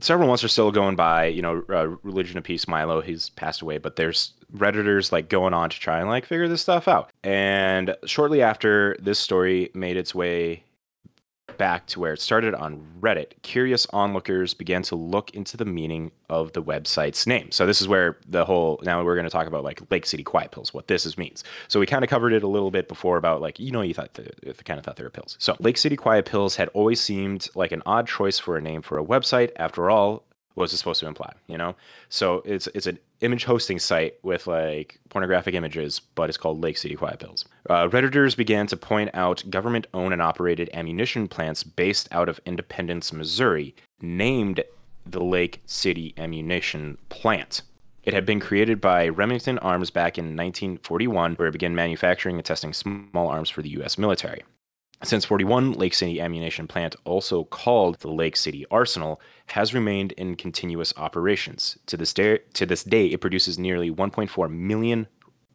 several 0.00 0.28
months 0.28 0.44
are 0.44 0.48
still 0.48 0.70
going 0.70 0.96
by. 0.96 1.26
You 1.26 1.42
know, 1.42 1.64
uh, 1.68 1.88
religion 2.02 2.38
of 2.38 2.44
peace. 2.44 2.68
Milo, 2.68 3.00
he's 3.00 3.30
passed 3.30 3.62
away, 3.62 3.78
but 3.78 3.96
there's 3.96 4.32
redditors 4.56 5.12
like 5.12 5.28
going 5.28 5.54
on 5.54 5.70
to 5.70 5.78
try 5.78 6.00
and 6.00 6.08
like 6.08 6.26
figure 6.26 6.48
this 6.48 6.62
stuff 6.62 6.88
out. 6.88 7.10
And 7.22 7.96
shortly 8.04 8.42
after 8.42 8.96
this 9.00 9.18
story 9.18 9.70
made 9.74 9.96
its 9.96 10.14
way 10.14 10.64
back 11.56 11.86
to 11.86 12.00
where 12.00 12.12
it 12.12 12.20
started 12.20 12.54
on 12.54 12.84
Reddit, 13.00 13.42
curious 13.42 13.86
onlookers 13.92 14.54
began 14.54 14.82
to 14.82 14.96
look 14.96 15.30
into 15.30 15.56
the 15.56 15.64
meaning 15.64 16.10
of 16.28 16.52
the 16.52 16.62
website's 16.62 17.26
name. 17.26 17.50
So 17.50 17.66
this 17.66 17.80
is 17.80 17.88
where 17.88 18.18
the 18.26 18.44
whole 18.44 18.80
now 18.82 19.02
we're 19.04 19.14
going 19.14 19.26
to 19.26 19.30
talk 19.30 19.46
about 19.46 19.64
like 19.64 19.80
Lake 19.90 20.06
City 20.06 20.22
Quiet 20.22 20.50
Pills, 20.50 20.74
what 20.74 20.88
this 20.88 21.06
is 21.06 21.16
means. 21.18 21.44
So 21.68 21.80
we 21.80 21.86
kind 21.86 22.04
of 22.04 22.10
covered 22.10 22.32
it 22.32 22.42
a 22.42 22.48
little 22.48 22.70
bit 22.70 22.88
before 22.88 23.16
about 23.16 23.40
like 23.40 23.60
you 23.60 23.70
know 23.70 23.82
you 23.82 23.94
thought 23.94 24.14
the, 24.14 24.30
the 24.42 24.64
kind 24.64 24.78
of 24.78 24.84
thought 24.84 24.96
they 24.96 25.04
were 25.04 25.10
pills. 25.10 25.36
So 25.38 25.56
Lake 25.60 25.76
City 25.76 25.96
Quiet 25.96 26.26
Pills 26.26 26.56
had 26.56 26.68
always 26.68 27.00
seemed 27.00 27.48
like 27.54 27.72
an 27.72 27.82
odd 27.86 28.06
choice 28.06 28.38
for 28.38 28.56
a 28.56 28.60
name 28.60 28.82
for 28.82 28.98
a 28.98 29.04
website. 29.04 29.50
After 29.56 29.90
all, 29.90 30.24
what 30.54 30.62
was 30.62 30.72
it 30.72 30.78
supposed 30.78 31.00
to 31.00 31.06
imply? 31.06 31.32
You 31.46 31.58
know, 31.58 31.76
so 32.08 32.42
it's 32.44 32.68
it's 32.68 32.86
an 32.86 32.98
image 33.24 33.44
hosting 33.44 33.78
site 33.78 34.14
with 34.22 34.46
like 34.46 35.00
pornographic 35.08 35.54
images, 35.54 36.00
but 36.00 36.28
it's 36.28 36.38
called 36.38 36.60
Lake 36.60 36.76
City 36.76 36.94
Quiet 36.94 37.18
Pills. 37.18 37.44
Uh, 37.68 37.88
Redditors 37.88 38.36
began 38.36 38.66
to 38.66 38.76
point 38.76 39.10
out 39.14 39.42
government-owned 39.48 40.12
and 40.12 40.22
operated 40.22 40.70
ammunition 40.72 41.26
plants 41.28 41.62
based 41.64 42.08
out 42.12 42.28
of 42.28 42.40
Independence, 42.46 43.12
Missouri, 43.12 43.74
named 44.00 44.62
the 45.06 45.22
Lake 45.22 45.62
City 45.66 46.14
Ammunition 46.16 46.98
Plant. 47.08 47.62
It 48.04 48.12
had 48.12 48.26
been 48.26 48.40
created 48.40 48.80
by 48.80 49.08
Remington 49.08 49.58
Arms 49.60 49.90
back 49.90 50.18
in 50.18 50.36
1941, 50.36 51.34
where 51.34 51.48
it 51.48 51.52
began 51.52 51.74
manufacturing 51.74 52.36
and 52.36 52.44
testing 52.44 52.74
small 52.74 53.28
arms 53.28 53.48
for 53.48 53.62
the 53.62 53.70
U.S. 53.70 53.96
military. 53.96 54.42
Since 55.04 55.26
41, 55.26 55.72
Lake 55.72 55.92
City 55.92 56.18
Ammunition 56.18 56.66
Plant, 56.66 56.96
also 57.04 57.44
called 57.44 58.00
the 58.00 58.10
Lake 58.10 58.36
City 58.36 58.64
Arsenal, 58.70 59.20
has 59.46 59.74
remained 59.74 60.12
in 60.12 60.34
continuous 60.34 60.94
operations. 60.96 61.76
To 61.86 61.98
this 61.98 62.14
day, 62.14 62.38
to 62.54 62.64
this 62.64 62.84
day 62.84 63.08
it 63.08 63.20
produces 63.20 63.58
nearly 63.58 63.90
1.4 63.90 64.50
million 64.50 65.06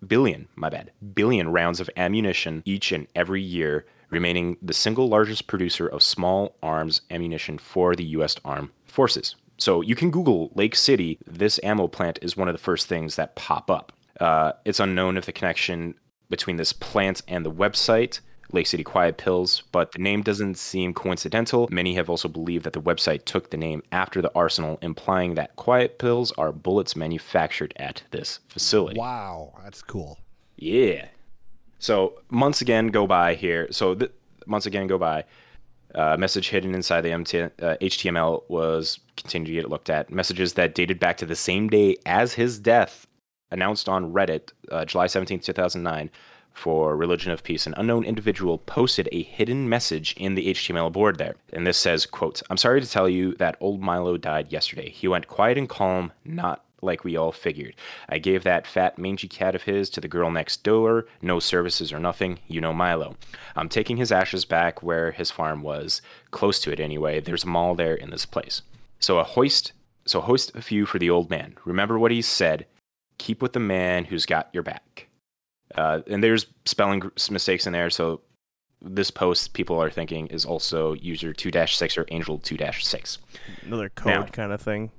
billion, 0.08 0.48
my 0.56 0.70
bad, 0.70 0.92
billion 1.14 1.50
rounds 1.50 1.80
of 1.80 1.90
ammunition 1.98 2.62
each 2.64 2.92
and 2.92 3.08
every 3.16 3.42
year, 3.42 3.86
remaining 4.12 4.58
the 4.62 4.74
single 4.74 5.10
largest 5.10 5.48
producer 5.48 5.88
of 5.88 6.04
small 6.04 6.56
arms 6.62 7.02
ammunition 7.10 7.58
for 7.58 7.96
the 7.96 8.06
U.S. 8.06 8.36
Armed 8.46 8.70
Forces. 8.86 9.36
So 9.58 9.82
you 9.82 9.96
can 9.96 10.12
Google 10.12 10.52
Lake 10.56 10.76
City. 10.76 11.18
This 11.26 11.60
ammo 11.64 11.88
plant 11.88 12.20
is 12.22 12.38
one 12.38 12.48
of 12.48 12.54
the 12.54 12.60
first 12.60 12.88
things 12.88 13.16
that 13.16 13.36
pop 13.36 13.70
up. 13.70 13.92
Uh, 14.20 14.54
it's 14.64 14.80
unknown 14.80 15.18
if 15.18 15.26
the 15.26 15.32
connection 15.32 15.96
between 16.30 16.58
this 16.58 16.72
plant 16.72 17.22
and 17.28 17.46
the 17.46 17.52
website, 17.52 18.20
Lake 18.52 18.68
City 18.68 18.84
Quiet 18.84 19.18
Pills, 19.18 19.64
but 19.72 19.92
the 19.92 20.00
name 20.00 20.24
doesn't 20.24 20.58
seem 20.58 20.94
coincidental. 20.94 21.68
Many 21.72 21.96
have 21.96 22.10
also 22.10 22.28
believed 22.28 22.66
that 22.66 22.74
the 22.74 22.82
website 22.82 23.26
took 23.26 23.50
the 23.50 23.58
name 23.58 23.84
after 23.92 24.22
the 24.22 24.32
arsenal, 24.34 24.80
implying 24.82 25.36
that 25.36 25.56
Quiet 25.56 26.00
Pills 26.00 26.32
are 26.34 26.52
bullets 26.52 26.96
manufactured 26.96 27.74
at 27.78 28.04
this 28.12 28.40
facility. 28.48 29.00
Wow, 29.00 29.54
that's 29.64 29.82
cool. 29.82 30.18
Yeah. 30.58 31.08
So 31.78 32.22
months 32.30 32.62
again 32.62 32.88
go 32.88 33.08
by 33.08 33.36
here. 33.36 33.68
So 33.72 33.96
th- 33.96 34.12
months 34.46 34.66
again 34.66 34.88
go 34.88 34.98
by. 34.98 35.26
Uh, 35.96 36.16
message 36.18 36.50
hidden 36.50 36.76
inside 36.76 37.02
the 37.02 37.12
MT- 37.12 37.42
uh, 37.42 37.76
HTML 37.82 38.44
was 38.48 39.00
continued 39.18 39.48
to 39.48 39.54
get 39.54 39.70
looked 39.70 39.90
at. 39.90 40.12
Messages 40.12 40.54
that 40.54 40.76
dated 40.76 41.00
back 41.00 41.18
to 41.18 41.26
the 41.26 41.36
same 41.36 41.68
day 41.68 41.98
as 42.06 42.34
his 42.34 42.60
death, 42.60 43.08
announced 43.50 43.90
on 43.90 44.14
Reddit, 44.14 44.52
uh, 44.72 44.86
July 44.86 45.08
17th, 45.08 45.44
2009, 45.44 46.12
for 46.54 46.96
Religion 46.96 47.32
of 47.32 47.44
Peace. 47.44 47.66
An 47.66 47.74
unknown 47.78 48.04
individual 48.04 48.58
posted 48.58 49.08
a 49.12 49.24
hidden 49.24 49.70
message 49.70 50.14
in 50.18 50.36
the 50.36 50.54
HTML 50.54 50.92
board 50.92 51.18
there. 51.18 51.36
And 51.54 51.66
this 51.66 51.78
says, 51.78 52.06
quote, 52.06 52.42
I'm 52.50 52.58
sorry 52.58 52.82
to 52.82 52.90
tell 52.90 53.08
you 53.08 53.36
that 53.36 53.58
old 53.60 53.82
Milo 53.82 54.18
died 54.18 54.52
yesterday. 54.52 54.90
He 54.90 55.08
went 55.08 55.28
quiet 55.28 55.58
and 55.58 55.70
calm, 55.70 56.12
not 56.26 56.64
like 56.82 57.04
we 57.04 57.18
all 57.18 57.32
figured. 57.32 57.76
I 58.08 58.20
gave 58.20 58.44
that 58.44 58.68
fat 58.68 58.98
mangy 58.98 59.28
cat 59.28 59.56
of 59.56 59.64
his 59.64 59.90
to 59.92 60.02
the 60.02 60.08
girl 60.08 60.32
next 60.32 60.64
door, 60.64 61.08
no 61.22 61.40
services 61.40 61.92
or 61.92 62.00
nothing, 62.00 62.40
you 62.48 62.62
know 62.62 62.74
Milo. 62.74 63.16
I'm 63.56 63.70
taking 63.70 63.98
his 63.98 64.12
ashes 64.12 64.46
back 64.46 64.82
where 64.82 65.12
his 65.12 65.30
farm 65.30 65.62
was, 65.62 66.02
close 66.32 66.60
to 66.62 66.72
it 66.72 66.80
anyway. 66.80 67.20
There's 67.20 67.44
a 67.44 67.48
mall 67.48 67.76
there 67.76 67.96
in 67.96 68.12
this 68.12 68.26
place. 68.26 68.62
So 69.00 69.20
a 69.20 69.24
hoist 69.24 69.74
so 70.10 70.22
hoist 70.22 70.56
a 70.56 70.62
few 70.62 70.88
for 70.88 70.98
the 70.98 71.12
old 71.12 71.30
man. 71.30 71.56
Remember 71.66 72.00
what 72.00 72.10
he 72.10 72.24
said, 72.24 72.66
keep 73.20 73.44
with 73.44 73.54
the 73.54 73.60
man 73.60 74.06
who's 74.06 74.26
got 74.26 74.50
your 74.52 74.64
back. 74.64 75.09
Uh, 75.76 76.02
and 76.08 76.24
there's 76.24 76.46
spelling 76.66 77.02
mistakes 77.30 77.68
in 77.68 77.74
there, 77.74 77.90
so 77.90 78.22
this 78.82 79.12
post 79.12 79.54
people 79.54 79.82
are 79.82 79.90
thinking 79.90 80.28
is 80.28 80.46
also 80.46 80.94
user 80.94 81.34
2-6 81.34 81.98
or 81.98 82.06
angel 82.10 82.40
2-6. 82.40 83.18
Another 83.66 83.90
code 83.90 84.08
Now- 84.14 84.24
kind 84.26 84.52
of 84.52 84.62
thing. 84.62 84.92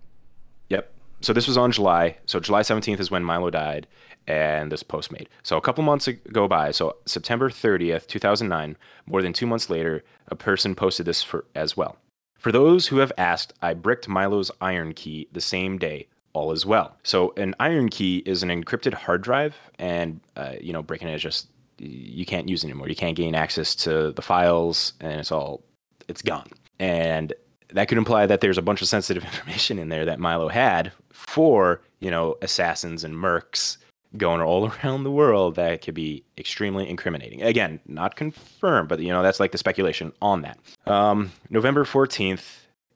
Yep. 0.68 0.92
So 1.22 1.32
this 1.32 1.46
was 1.48 1.56
on 1.56 1.72
July. 1.72 2.16
So 2.26 2.40
July 2.40 2.60
17th 2.62 3.00
is 3.00 3.10
when 3.10 3.24
Milo 3.24 3.50
died 3.50 3.86
and 4.26 4.70
this 4.70 4.82
post 4.82 5.10
made. 5.10 5.28
So 5.42 5.56
a 5.56 5.60
couple 5.60 5.82
months 5.82 6.08
go 6.32 6.46
by. 6.46 6.70
So 6.70 6.96
September 7.06 7.50
30th, 7.50 8.06
2009, 8.06 8.76
more 9.06 9.22
than 9.22 9.32
2 9.32 9.46
months 9.46 9.68
later, 9.70 10.04
a 10.28 10.36
person 10.36 10.74
posted 10.74 11.06
this 11.06 11.22
for 11.22 11.44
as 11.54 11.76
well. 11.76 11.96
For 12.38 12.52
those 12.52 12.86
who 12.86 12.98
have 12.98 13.12
asked, 13.18 13.52
I 13.60 13.74
bricked 13.74 14.08
Milo's 14.08 14.50
IronKey 14.62 15.28
the 15.32 15.40
same 15.40 15.76
day. 15.78 16.06
All 16.32 16.52
is 16.52 16.64
well. 16.64 16.96
So 17.02 17.32
an 17.36 17.54
IronKey 17.58 18.26
is 18.26 18.42
an 18.42 18.50
encrypted 18.50 18.94
hard 18.94 19.22
drive 19.22 19.56
and 19.78 20.20
uh, 20.36 20.54
you 20.60 20.72
know, 20.72 20.82
breaking 20.82 21.08
it 21.08 21.14
is 21.14 21.22
just 21.22 21.48
you 21.78 22.26
can't 22.26 22.48
use 22.48 22.62
anymore. 22.62 22.88
You 22.88 22.96
can't 22.96 23.16
gain 23.16 23.34
access 23.34 23.74
to 23.76 24.12
the 24.12 24.22
files 24.22 24.92
and 25.00 25.20
it's 25.20 25.32
all 25.32 25.62
it's 26.08 26.22
gone. 26.22 26.48
And 26.78 27.32
that 27.72 27.88
could 27.88 27.98
imply 27.98 28.26
that 28.26 28.40
there's 28.40 28.58
a 28.58 28.62
bunch 28.62 28.82
of 28.82 28.88
sensitive 28.88 29.24
information 29.32 29.78
in 29.78 29.88
there 29.88 30.04
that 30.04 30.20
Milo 30.20 30.48
had 30.48 30.92
for, 31.10 31.80
you 32.00 32.10
know, 32.10 32.36
assassins 32.42 33.04
and 33.04 33.14
mercs 33.14 33.76
going 34.16 34.40
all 34.40 34.72
around 34.84 35.04
the 35.04 35.10
world 35.10 35.54
that 35.56 35.82
could 35.82 35.94
be 35.94 36.24
extremely 36.38 36.88
incriminating. 36.88 37.42
Again, 37.42 37.80
not 37.86 38.16
confirmed, 38.16 38.88
but 38.88 39.00
you 39.00 39.08
know, 39.08 39.22
that's 39.22 39.40
like 39.40 39.52
the 39.52 39.58
speculation 39.58 40.12
on 40.20 40.42
that. 40.42 40.58
Um, 40.86 41.32
November 41.48 41.84
14th, 41.84 42.44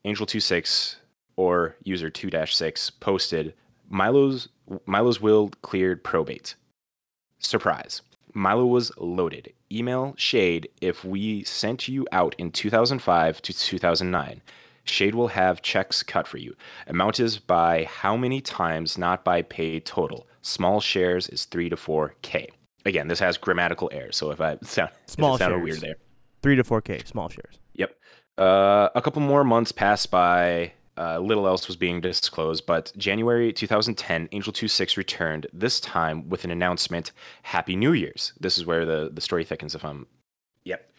Angel26 0.05 0.95
or 1.37 1.75
user 1.83 2.09
2-6 2.09 2.91
posted 2.99 3.53
Milo's 3.89 4.49
Milo's 4.85 5.21
will 5.21 5.49
cleared 5.61 6.03
probate. 6.03 6.55
Surprise. 7.39 8.01
Milo 8.33 8.65
was 8.65 8.91
loaded. 8.97 9.53
Email 9.71 10.13
Shade 10.17 10.67
if 10.81 11.05
we 11.05 11.43
sent 11.43 11.87
you 11.87 12.05
out 12.11 12.35
in 12.37 12.51
2005 12.51 13.41
to 13.41 13.53
2009. 13.53 14.41
Shade 14.83 15.15
will 15.15 15.29
have 15.29 15.61
checks 15.61 16.03
cut 16.03 16.27
for 16.27 16.37
you. 16.37 16.55
Amount 16.87 17.19
is 17.19 17.39
by 17.39 17.85
how 17.85 18.15
many 18.17 18.41
times, 18.41 18.97
not 18.97 19.23
by 19.23 19.41
pay 19.41 19.79
total. 19.79 20.27
Small 20.41 20.79
shares 20.79 21.27
is 21.29 21.45
3 21.45 21.69
to 21.69 21.75
4K. 21.75 22.49
Again, 22.85 23.07
this 23.07 23.19
has 23.19 23.37
grammatical 23.37 23.89
errors, 23.91 24.15
so 24.15 24.29
if 24.31 24.39
I 24.41 24.57
sound, 24.63 24.91
Small 25.07 25.37
shares. 25.37 25.63
weird 25.63 25.81
there. 25.81 25.95
three 26.43 26.55
to 26.55 26.63
four 26.63 26.81
k, 26.81 27.01
small 27.05 27.29
shares. 27.29 27.57
Yep. 27.73 27.95
Uh, 28.37 28.89
a 28.93 29.01
couple 29.01 29.21
more 29.23 29.43
months 29.43 29.71
passed 29.71 30.11
by. 30.11 30.73
Uh, 30.97 31.19
little 31.19 31.47
else 31.47 31.67
was 31.67 31.75
being 31.75 31.99
disclosed, 31.99 32.65
but 32.65 32.91
January 32.97 33.51
2010, 33.51 34.29
Angel 34.31 34.53
26 34.53 34.95
returned, 34.97 35.47
this 35.51 35.79
time 35.79 36.29
with 36.29 36.45
an 36.45 36.51
announcement 36.51 37.11
Happy 37.43 37.75
New 37.75 37.91
Year's. 37.91 38.33
This 38.39 38.57
is 38.57 38.65
where 38.65 38.85
the, 38.85 39.09
the 39.13 39.21
story 39.21 39.43
thickens 39.43 39.75
if 39.75 39.83
I'm. 39.83 40.07
Yep. 40.63 40.89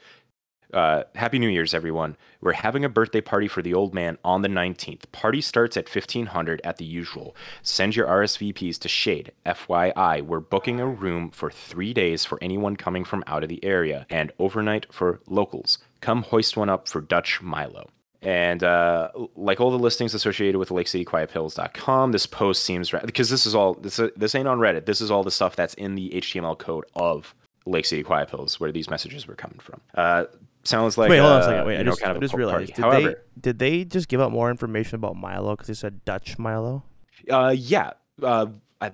Uh, 0.75 1.05
Happy 1.15 1.39
New 1.39 1.49
Year's, 1.49 1.73
everyone. 1.73 2.17
We're 2.43 2.53
having 2.53 2.85
a 2.85 2.91
birthday 2.91 3.23
party 3.23 3.49
for 3.49 3.63
the 3.63 3.73
old 3.73 3.95
man 3.95 4.19
on 4.23 4.43
the 4.43 4.49
19th. 4.49 5.11
Party 5.13 5.41
starts 5.41 5.77
at 5.77 5.89
1500 5.89 6.61
at 6.63 6.77
the 6.77 6.85
usual. 6.85 7.35
Send 7.63 7.97
your 7.97 8.07
RSVPs 8.07 8.79
to 8.81 8.89
Shade. 8.89 9.33
FYI, 9.47 10.21
we're 10.21 10.41
booking 10.41 10.81
a 10.81 10.87
room 10.87 11.31
for 11.31 11.51
three 11.51 11.95
days 11.95 12.25
for 12.27 12.39
anyone 12.43 12.77
coming 12.77 13.05
from 13.05 13.25
out 13.27 13.43
of 13.43 13.49
the 13.49 13.65
area 13.65 14.07
and 14.11 14.33
overnight 14.39 14.93
for 14.93 15.21
locals. 15.27 15.79
Come 16.01 16.23
hoist 16.25 16.57
one 16.57 16.69
up 16.69 16.89
for 16.89 17.01
Dutch 17.01 17.41
Milo. 17.41 17.89
And 18.23 18.65
uh, 18.65 19.11
like 19.37 19.61
all 19.61 19.71
the 19.71 19.79
listings 19.79 20.15
associated 20.15 20.59
with 20.59 20.71
LakeCityQuietPills.com, 20.71 22.13
this 22.13 22.27
post 22.27 22.63
seems 22.65 22.93
right 22.93 23.05
because 23.05 23.31
this 23.31 23.47
is 23.47 23.55
all 23.55 23.75
this 23.75 24.01
this 24.17 24.35
ain't 24.35 24.49
on 24.49 24.59
Reddit. 24.59 24.87
This 24.87 25.01
is 25.01 25.11
all 25.11 25.23
the 25.23 25.31
stuff 25.31 25.55
that's 25.55 25.75
in 25.75 25.95
the 25.95 26.11
HTML 26.11 26.59
code 26.59 26.85
of 26.95 27.35
Lake 27.67 27.85
City 27.85 28.03
Quiet 28.03 28.31
Pills, 28.31 28.59
where 28.59 28.73
these 28.73 28.89
messages 28.89 29.27
were 29.27 29.35
coming 29.35 29.59
from. 29.59 29.81
Uh, 29.95 30.25
sounds 30.65 30.97
like 30.97 31.11
wait, 31.11 31.19
hold 31.19 31.33
on 31.33 31.41
a 31.41 31.45
uh, 31.45 31.47
second. 31.47 31.67
Wait, 31.67 31.79
I 31.79 31.83
know, 31.83 31.91
just, 31.91 32.01
kind 32.01 32.11
of 32.13 32.17
I 32.17 32.21
just 32.21 32.35
realized. 32.35 32.75
Did 32.75 32.83
However, 32.83 33.09
they 33.09 33.41
did 33.41 33.59
they 33.59 33.85
just 33.85 34.09
give 34.09 34.21
out 34.21 34.33
more 34.33 34.51
information 34.51 34.97
about 34.97 35.17
Milo 35.17 35.55
because 35.55 35.69
they 35.69 35.75
said 35.75 36.05
Dutch 36.05 36.39
Milo? 36.39 36.85
uh, 37.31 37.55
yeah, 37.57 37.93
uh, 38.23 38.47
I 38.81 38.93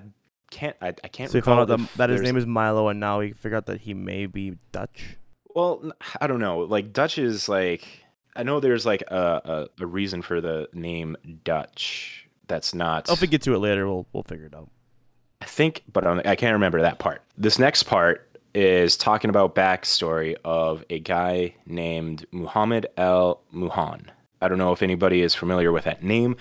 can't 0.51 0.77
I, 0.81 0.89
I 0.89 1.09
can't 1.09 1.31
So 1.31 1.37
we 1.37 1.41
recall 1.41 1.59
found 1.59 1.70
out 1.70 1.79
that, 1.79 1.97
that 1.97 2.11
his 2.11 2.23
name 2.23 2.37
is 2.37 2.47
Milo, 2.47 2.89
and 2.89 3.01
now 3.01 3.20
we 3.20 3.33
figured 3.33 3.55
out 3.55 3.66
that 3.66 3.81
he 3.83 3.95
may 3.95 4.27
be 4.27 4.59
Dutch. 4.73 5.16
Well, 5.55 5.93
I 6.20 6.27
don't 6.27 6.41
know. 6.41 6.61
Like 6.61 6.93
Dutch 6.93 7.18
is 7.18 7.49
like 7.49 8.01
I 8.35 8.43
know 8.43 8.61
there's 8.61 8.87
like 8.87 9.03
a, 9.09 9.68
a, 9.78 9.83
a 9.83 9.87
reason 9.87 10.22
for 10.22 10.41
the 10.41 10.68
name 10.72 11.16
Dutch. 11.45 12.26
That's 12.49 12.74
not. 12.74 13.09
Oh, 13.09 13.12
if 13.14 13.20
we 13.20 13.26
get 13.26 13.43
to 13.43 13.55
it 13.55 13.59
later, 13.59 13.87
we'll 13.87 14.07
we'll 14.12 14.22
figure 14.24 14.47
it 14.47 14.55
out. 14.55 14.68
I 15.41 15.47
think, 15.47 15.83
but 15.93 16.07
I'm- 16.07 16.20
I 16.24 16.37
can't 16.37 16.53
remember 16.55 16.83
that 16.83 16.99
part. 16.99 17.22
This 17.37 17.59
next 17.59 17.85
part 17.85 18.28
is 18.55 18.97
talking 18.97 19.28
about 19.30 19.55
backstory 19.55 20.37
of 20.45 20.85
a 20.91 20.99
guy 21.01 21.55
named 21.66 22.26
Muhammad 22.33 22.87
El 22.97 23.41
Muhan. 23.55 24.07
I 24.41 24.49
don't 24.49 24.59
know 24.59 24.72
if 24.72 24.83
anybody 24.83 25.22
is 25.22 25.35
familiar 25.35 25.72
with 25.72 25.85
that 25.85 26.03
name, 26.03 26.37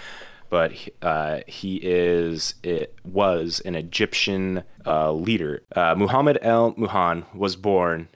but 0.49 0.73
uh, 1.01 1.39
he 1.47 1.77
is 1.77 2.55
it 2.63 2.95
was 3.05 3.61
an 3.63 3.75
Egyptian 3.75 4.63
uh, 4.85 5.11
leader. 5.13 5.63
Uh, 5.75 5.95
Muhammad 5.97 6.37
El 6.41 6.73
Muhan 6.73 7.23
was 7.33 7.55
born 7.55 8.07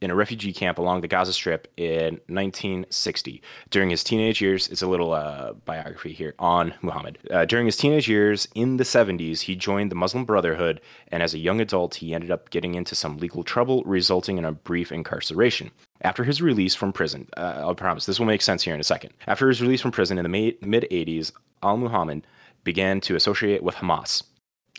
in 0.00 0.10
a 0.10 0.14
refugee 0.14 0.52
camp 0.52 0.78
along 0.78 1.00
the 1.00 1.08
Gaza 1.08 1.32
Strip 1.32 1.68
in 1.76 2.20
1960. 2.26 3.42
During 3.70 3.90
his 3.90 4.04
teenage 4.04 4.40
years, 4.40 4.68
it's 4.68 4.82
a 4.82 4.86
little 4.86 5.12
uh, 5.12 5.52
biography 5.52 6.12
here 6.12 6.34
on 6.38 6.74
Muhammad. 6.82 7.18
Uh, 7.30 7.44
during 7.44 7.66
his 7.66 7.76
teenage 7.76 8.08
years 8.08 8.48
in 8.54 8.76
the 8.76 8.84
70s, 8.84 9.40
he 9.40 9.56
joined 9.56 9.90
the 9.90 9.96
Muslim 9.96 10.24
Brotherhood, 10.24 10.80
and 11.08 11.22
as 11.22 11.34
a 11.34 11.38
young 11.38 11.60
adult, 11.60 11.96
he 11.96 12.14
ended 12.14 12.30
up 12.30 12.50
getting 12.50 12.74
into 12.74 12.94
some 12.94 13.18
legal 13.18 13.42
trouble, 13.42 13.82
resulting 13.84 14.38
in 14.38 14.44
a 14.44 14.52
brief 14.52 14.92
incarceration. 14.92 15.70
After 16.02 16.24
his 16.24 16.40
release 16.40 16.74
from 16.74 16.92
prison, 16.92 17.28
uh, 17.36 17.54
I'll 17.58 17.74
promise 17.74 18.06
this 18.06 18.18
will 18.18 18.26
make 18.26 18.42
sense 18.42 18.62
here 18.62 18.74
in 18.74 18.80
a 18.80 18.84
second. 18.84 19.12
After 19.26 19.48
his 19.48 19.60
release 19.60 19.80
from 19.80 19.90
prison 19.90 20.18
in 20.18 20.22
the 20.22 20.56
mid 20.62 20.86
80s, 20.90 21.32
Al 21.62 21.76
Muhammad 21.76 22.26
began 22.62 23.00
to 23.00 23.16
associate 23.16 23.62
with 23.62 23.74
Hamas 23.74 24.22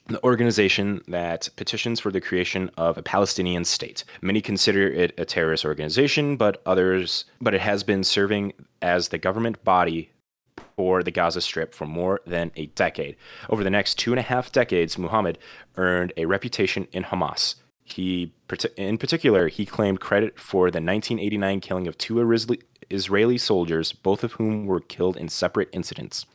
the 0.10 0.24
organization 0.24 1.01
that 1.07 1.47
petitions 1.55 1.99
for 1.99 2.12
the 2.12 2.20
creation 2.20 2.70
of 2.78 2.97
a 2.97 3.03
Palestinian 3.03 3.64
state. 3.64 4.03
Many 4.22 4.41
consider 4.41 4.88
it 4.88 5.14
a 5.18 5.26
terrorist 5.26 5.66
organization, 5.66 6.36
but 6.36 6.62
others, 6.66 7.26
but 7.39 7.53
it 7.53 7.62
has 7.62 7.84
been 7.84 8.03
serving 8.03 8.53
as 8.82 9.10
the 9.10 9.20
government 9.20 9.64
body 9.64 10.12
for 10.76 11.03
the 11.03 11.12
Gaza 11.12 11.41
Strip 11.41 11.74
for 11.74 11.86
more 11.86 12.22
than 12.26 12.51
a 12.55 12.68
decade. 12.68 13.18
Over 13.49 13.64
the 13.64 13.70
next 13.70 13.99
two 13.99 14.12
and 14.12 14.20
a 14.20 14.24
half 14.24 14.51
decades, 14.51 14.97
Muhammad 14.97 15.38
earned 15.76 16.14
a 16.18 16.26
reputation 16.26 16.88
in 16.91 17.03
Hamas. 17.03 17.55
He, 17.84 18.34
in 18.78 18.97
particular, 18.97 19.47
he 19.47 19.66
claimed 19.66 19.99
credit 19.99 20.39
for 20.39 20.72
the 20.72 20.78
1989 20.78 21.60
killing 21.60 21.88
of 21.88 21.97
two 21.97 22.16
Isra- 22.16 22.62
Israeli 22.89 23.38
soldiers, 23.38 23.93
both 23.93 24.24
of 24.24 24.34
whom 24.34 24.66
were 24.66 24.80
killed 24.80 25.18
in 25.18 25.28
separate 25.28 25.70
incidents. 25.72 26.26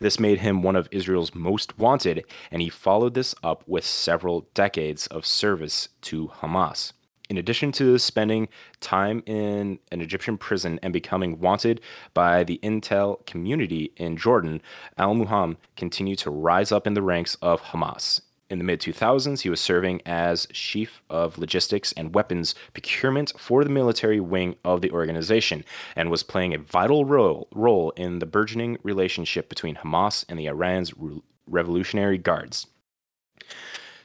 This 0.00 0.20
made 0.20 0.38
him 0.38 0.62
one 0.62 0.76
of 0.76 0.88
Israel's 0.92 1.34
most 1.34 1.78
wanted, 1.78 2.24
and 2.50 2.62
he 2.62 2.68
followed 2.68 3.14
this 3.14 3.34
up 3.42 3.64
with 3.66 3.84
several 3.84 4.48
decades 4.54 5.06
of 5.08 5.26
service 5.26 5.88
to 6.02 6.28
Hamas. 6.28 6.92
In 7.28 7.36
addition 7.36 7.72
to 7.72 7.98
spending 7.98 8.48
time 8.80 9.22
in 9.26 9.78
an 9.92 10.00
Egyptian 10.00 10.38
prison 10.38 10.80
and 10.82 10.92
becoming 10.92 11.38
wanted 11.40 11.82
by 12.14 12.42
the 12.42 12.58
intel 12.62 13.24
community 13.26 13.92
in 13.96 14.16
Jordan, 14.16 14.62
al 14.96 15.14
Muham 15.14 15.56
continued 15.76 16.18
to 16.20 16.30
rise 16.30 16.72
up 16.72 16.86
in 16.86 16.94
the 16.94 17.02
ranks 17.02 17.36
of 17.42 17.60
Hamas. 17.60 18.22
In 18.50 18.56
the 18.56 18.64
mid 18.64 18.80
2000s, 18.80 19.42
he 19.42 19.50
was 19.50 19.60
serving 19.60 20.00
as 20.06 20.46
chief 20.52 21.02
of 21.10 21.36
logistics 21.36 21.92
and 21.92 22.14
weapons 22.14 22.54
procurement 22.72 23.32
for 23.38 23.62
the 23.62 23.70
military 23.70 24.20
wing 24.20 24.56
of 24.64 24.80
the 24.80 24.90
organization 24.90 25.66
and 25.94 26.10
was 26.10 26.22
playing 26.22 26.54
a 26.54 26.58
vital 26.58 27.04
role, 27.04 27.48
role 27.54 27.90
in 27.90 28.20
the 28.20 28.26
burgeoning 28.26 28.78
relationship 28.82 29.50
between 29.50 29.76
Hamas 29.76 30.24
and 30.30 30.38
the 30.38 30.46
Iran's 30.46 30.96
Re- 30.96 31.20
Revolutionary 31.46 32.16
Guards. 32.16 32.66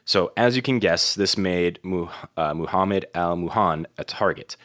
So, 0.04 0.34
as 0.36 0.58
you 0.58 0.62
can 0.62 0.80
guess, 0.80 1.16
this 1.16 1.38
made 1.38 1.80
Mu- 1.82 2.10
uh, 2.36 2.54
Muhammad 2.54 3.06
al 3.14 3.38
Muhan 3.38 3.86
a 3.98 4.04
target. 4.04 4.58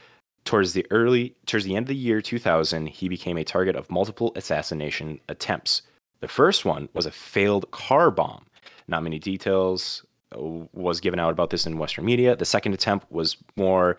Towards 0.45 0.73
the 0.73 0.87
early, 0.91 1.37
towards 1.47 1.65
the 1.65 1.77
end 1.77 1.85
of 1.85 1.89
the 1.89 1.95
year 1.95 2.21
2000, 2.21 2.89
he 2.89 3.09
became 3.09 3.39
a 3.39 3.45
target 3.45 3.77
of 3.77 3.91
multiple 3.91 4.33
assassination 4.35 5.21
attempts. 5.29 5.83
The 6.21 6.27
first 6.27 6.65
one 6.65 6.89
was 6.95 7.07
a 7.07 7.13
failed 7.13 7.71
car 7.71 8.11
bomb. 8.11 8.48
Not 8.89 9.03
many 9.03 9.19
details 9.19 10.05
uh, 10.35 10.41
was 10.73 11.01
given 11.01 11.21
out 11.21 11.31
about 11.31 11.51
this 11.51 11.67
in 11.67 11.79
Western 11.79 12.05
media. 12.05 12.35
The 12.35 12.45
second 12.45 12.73
attempt 12.73 13.11
was 13.11 13.37
more 13.57 13.99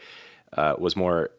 uh, 0.54 0.76
was 0.78 0.96
more 0.96 1.30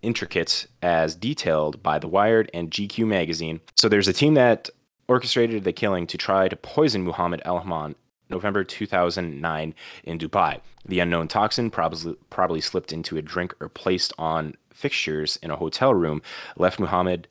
intricate 0.00 0.66
as 0.80 1.16
detailed 1.16 1.82
by 1.82 1.98
The 1.98 2.06
Wired 2.08 2.50
and 2.54 2.70
GQ 2.70 3.06
magazine. 3.06 3.60
So 3.76 3.88
there's 3.88 4.06
a 4.06 4.12
team 4.12 4.34
that 4.34 4.70
orchestrated 5.08 5.64
the 5.64 5.72
killing 5.72 6.06
to 6.06 6.16
try 6.16 6.48
to 6.48 6.56
poison 6.56 7.02
Muhammad 7.02 7.42
Al 7.44 7.58
Haman 7.58 7.96
November 8.30 8.62
2009 8.62 9.74
in 10.04 10.18
Dubai. 10.18 10.60
The 10.84 11.00
unknown 11.00 11.28
toxin 11.28 11.70
probably 11.70 12.16
probably 12.30 12.60
slipped 12.60 12.92
into 12.92 13.16
a 13.16 13.22
drink 13.22 13.54
or 13.60 13.68
placed 13.68 14.12
on 14.18 14.54
fixtures 14.72 15.38
in 15.42 15.50
a 15.50 15.56
hotel 15.56 15.94
room 15.94 16.22
left 16.56 16.78
Muhammad 16.78 17.26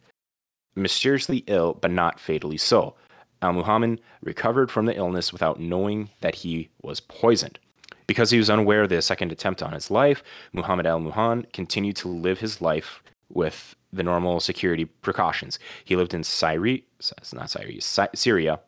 mysteriously 0.76 1.44
ill 1.48 1.74
but 1.74 1.92
not 1.92 2.20
fatally 2.20 2.58
so. 2.58 2.96
Al 3.42 3.54
Muhammad 3.54 4.02
recovered 4.22 4.72
from 4.72 4.86
the 4.86 4.96
illness 4.96 5.32
without 5.32 5.60
knowing 5.60 6.10
that 6.22 6.36
he 6.36 6.70
was 6.82 7.00
poisoned. 7.00 7.60
Because 8.08 8.32
he 8.32 8.38
was 8.38 8.50
unaware 8.50 8.84
of 8.84 8.90
the 8.90 9.02
second 9.02 9.32
attempt 9.32 9.62
on 9.62 9.74
his 9.74 9.92
life, 9.92 10.24
Muhammad 10.54 10.86
al 10.86 11.00
Muhan 11.00 11.52
continued 11.52 11.98
to 11.98 12.08
live 12.08 12.40
his 12.40 12.62
life 12.62 13.04
with 13.30 13.76
the 13.92 14.04
normal 14.04 14.40
security 14.40 14.86
precautions. 14.86 15.60
He 15.84 15.96
lived 15.96 16.14
in 16.14 16.24
not 17.34 17.54
Syria, 18.16 18.60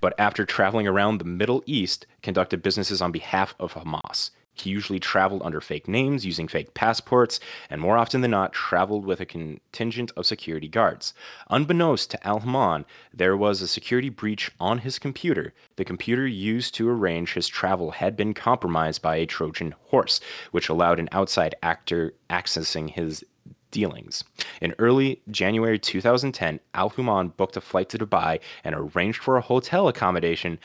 but 0.00 0.14
after 0.18 0.44
traveling 0.44 0.86
around 0.86 1.18
the 1.18 1.24
Middle 1.24 1.62
East, 1.66 2.06
conducted 2.22 2.62
businesses 2.62 3.02
on 3.02 3.12
behalf 3.12 3.54
of 3.58 3.74
Hamas. 3.74 4.30
He 4.60 4.70
usually 4.70 4.98
traveled 4.98 5.42
under 5.44 5.60
fake 5.60 5.88
names, 5.88 6.26
using 6.26 6.48
fake 6.48 6.74
passports, 6.74 7.40
and 7.70 7.80
more 7.80 7.96
often 7.96 8.20
than 8.20 8.32
not, 8.32 8.52
traveled 8.52 9.06
with 9.06 9.20
a 9.20 9.26
contingent 9.26 10.10
of 10.16 10.26
security 10.26 10.68
guards. 10.68 11.14
Unbeknownst 11.50 12.10
to 12.10 12.26
Al 12.26 12.40
Haman, 12.40 12.84
there 13.12 13.36
was 13.36 13.62
a 13.62 13.68
security 13.68 14.08
breach 14.08 14.50
on 14.58 14.78
his 14.78 14.98
computer. 14.98 15.52
The 15.76 15.84
computer 15.84 16.26
used 16.26 16.74
to 16.74 16.88
arrange 16.88 17.34
his 17.34 17.48
travel 17.48 17.92
had 17.92 18.16
been 18.16 18.34
compromised 18.34 19.02
by 19.02 19.16
a 19.16 19.26
Trojan 19.26 19.74
horse, 19.86 20.20
which 20.50 20.68
allowed 20.68 20.98
an 20.98 21.08
outside 21.12 21.54
actor 21.62 22.14
accessing 22.30 22.90
his 22.90 23.24
dealings. 23.70 24.24
In 24.60 24.74
early 24.78 25.22
January 25.30 25.78
2010, 25.78 26.60
Al 26.74 26.90
Human 26.90 27.28
booked 27.28 27.56
a 27.56 27.60
flight 27.60 27.88
to 27.90 27.98
Dubai 27.98 28.40
and 28.64 28.74
arranged 28.74 29.22
for 29.22 29.36
a 29.36 29.42
hotel 29.42 29.88
accommodation 29.88 30.58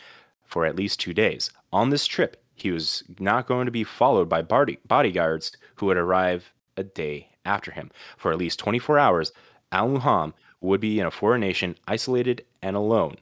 for 0.46 0.66
at 0.66 0.76
least 0.76 1.00
two 1.00 1.14
days. 1.14 1.52
On 1.72 1.90
this 1.90 2.06
trip, 2.06 2.43
he 2.56 2.72
was 2.72 3.04
not 3.20 3.48
going 3.48 3.66
to 3.66 3.72
be 3.72 3.84
followed 3.84 4.30
by 4.30 4.42
body- 4.42 4.80
bodyguards 4.88 5.52
who 5.76 5.88
would 5.88 5.98
arrive 5.98 6.54
a 6.78 6.84
day 6.84 7.30
after 7.46 7.72
him. 7.72 7.92
For 8.18 8.32
at 8.32 8.38
least 8.38 8.60
24 8.60 9.00
hours, 9.00 9.32
Al 9.72 9.90
Muham 9.90 10.34
would 10.62 10.80
be 10.80 11.00
in 11.00 11.06
a 11.06 11.12
foreign 11.12 11.42
nation, 11.42 11.76
isolated 11.88 12.46
and 12.62 12.76
alone. 12.76 13.16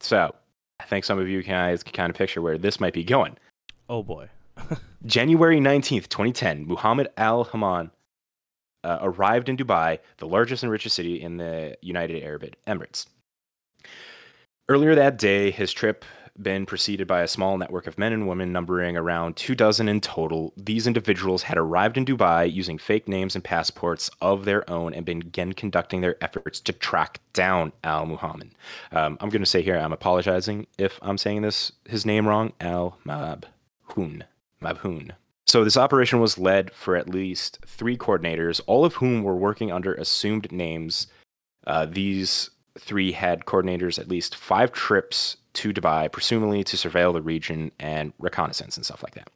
So, 0.00 0.34
I 0.80 0.84
think 0.84 1.04
some 1.04 1.18
of 1.18 1.28
you 1.28 1.42
guys 1.42 1.82
can 1.82 1.92
kind 1.92 2.10
of 2.10 2.16
picture 2.16 2.42
where 2.42 2.58
this 2.58 2.80
might 2.80 2.92
be 2.92 3.04
going. 3.04 3.36
Oh 3.88 4.02
boy. 4.02 4.28
January 5.06 5.60
19th, 5.60 6.08
2010, 6.08 6.66
Muhammad 6.66 7.08
Al 7.16 7.44
Haman 7.44 7.90
uh, 8.84 8.98
arrived 9.00 9.48
in 9.48 9.56
Dubai, 9.56 9.98
the 10.18 10.26
largest 10.26 10.62
and 10.62 10.72
richest 10.72 10.96
city 10.96 11.20
in 11.20 11.36
the 11.36 11.76
United 11.80 12.22
Arab 12.22 12.44
Emirates. 12.66 13.06
Earlier 14.68 14.94
that 14.94 15.18
day, 15.18 15.50
his 15.50 15.72
trip 15.72 16.04
been 16.42 16.66
preceded 16.66 17.06
by 17.06 17.22
a 17.22 17.28
small 17.28 17.58
network 17.58 17.86
of 17.86 17.98
men 17.98 18.12
and 18.12 18.28
women 18.28 18.52
numbering 18.52 18.96
around 18.96 19.36
two 19.36 19.54
dozen 19.54 19.88
in 19.88 20.00
total. 20.00 20.52
These 20.56 20.86
individuals 20.86 21.42
had 21.42 21.58
arrived 21.58 21.96
in 21.96 22.04
Dubai 22.04 22.52
using 22.52 22.78
fake 22.78 23.08
names 23.08 23.34
and 23.34 23.42
passports 23.44 24.10
of 24.20 24.44
their 24.44 24.68
own 24.70 24.94
and 24.94 25.04
began 25.04 25.52
conducting 25.52 26.00
their 26.00 26.16
efforts 26.22 26.60
to 26.60 26.72
track 26.72 27.20
down 27.32 27.72
Al 27.84 28.06
Muhammad. 28.06 28.50
Um, 28.92 29.18
I'm 29.20 29.30
going 29.30 29.42
to 29.42 29.46
say 29.46 29.62
here, 29.62 29.76
I'm 29.76 29.92
apologizing 29.92 30.66
if 30.78 30.98
I'm 31.02 31.18
saying 31.18 31.42
this 31.42 31.72
his 31.88 32.06
name 32.06 32.26
wrong. 32.26 32.52
Al 32.60 32.98
Mabhoon. 33.06 34.22
Mabhoon. 34.62 35.12
So 35.46 35.62
this 35.62 35.76
operation 35.76 36.20
was 36.20 36.38
led 36.38 36.72
for 36.72 36.96
at 36.96 37.08
least 37.08 37.60
three 37.66 37.96
coordinators, 37.96 38.60
all 38.66 38.84
of 38.84 38.94
whom 38.94 39.22
were 39.22 39.36
working 39.36 39.70
under 39.70 39.94
assumed 39.94 40.50
names. 40.50 41.06
Uh, 41.66 41.86
these 41.86 42.50
three 42.78 43.12
had 43.12 43.44
coordinators 43.44 43.98
at 43.98 44.08
least 44.08 44.34
five 44.34 44.72
trips 44.72 45.36
to 45.54 45.72
Dubai, 45.72 46.10
presumably 46.10 46.62
to 46.64 46.76
surveil 46.76 47.12
the 47.12 47.22
region 47.22 47.72
and 47.78 48.12
reconnaissance 48.18 48.76
and 48.76 48.84
stuff 48.84 49.02
like 49.02 49.14
that. 49.14 49.30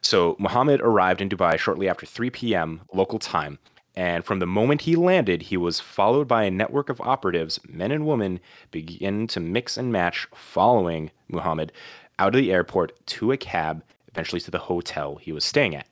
So 0.00 0.36
Muhammad 0.38 0.80
arrived 0.80 1.20
in 1.20 1.28
Dubai 1.28 1.58
shortly 1.58 1.88
after 1.88 2.04
3 2.06 2.30
p.m. 2.30 2.80
local 2.92 3.18
time, 3.18 3.58
and 3.94 4.24
from 4.24 4.38
the 4.38 4.46
moment 4.46 4.82
he 4.82 4.96
landed, 4.96 5.42
he 5.42 5.56
was 5.56 5.78
followed 5.78 6.26
by 6.26 6.44
a 6.44 6.50
network 6.50 6.88
of 6.88 7.00
operatives, 7.00 7.60
men 7.68 7.92
and 7.92 8.06
women, 8.06 8.40
begin 8.70 9.26
to 9.28 9.40
mix 9.40 9.76
and 9.76 9.92
match, 9.92 10.26
following 10.34 11.10
Muhammad 11.28 11.72
out 12.18 12.34
of 12.34 12.40
the 12.40 12.52
airport 12.52 13.06
to 13.06 13.32
a 13.32 13.36
cab, 13.36 13.84
eventually 14.08 14.40
to 14.40 14.50
the 14.50 14.58
hotel 14.58 15.16
he 15.16 15.32
was 15.32 15.44
staying 15.44 15.76
at. 15.76 15.86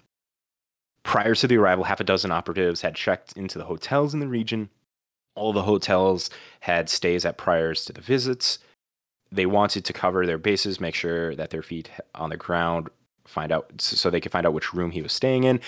Prior 1.03 1.35
to 1.35 1.47
the 1.47 1.57
arrival, 1.57 1.85
half 1.85 2.01
a 2.01 2.05
dozen 2.05 2.31
operatives 2.31 2.81
had 2.83 2.95
checked 2.95 3.33
into 3.35 3.59
the 3.59 3.65
hotels 3.65 4.15
in 4.15 4.21
the 4.21 4.29
region. 4.29 4.71
All 5.41 5.55
the 5.55 5.63
hotels 5.63 6.29
had 6.61 6.91
stays 6.91 7.25
at 7.25 7.39
priors 7.39 7.87
to 7.87 7.95
the 7.95 8.03
visits. 8.03 8.59
They 9.33 9.47
wanted 9.47 9.87
to 9.87 9.95
cover 9.95 10.27
their 10.27 10.37
bases, 10.37 10.81
make 10.81 10.95
sure 10.95 11.35
that 11.35 11.49
their 11.49 11.63
feet 11.63 11.91
on 12.15 12.29
the 12.29 12.37
ground, 12.37 12.91
find 13.25 13.51
out 13.51 13.81
so 13.81 14.11
they 14.11 14.21
could 14.21 14.33
find 14.33 14.47
out 14.47 14.53
which 14.53 14.75
room 14.75 14.91
he 14.91 15.01
was 15.01 15.15
staying 15.15 15.45
in. 15.45 15.61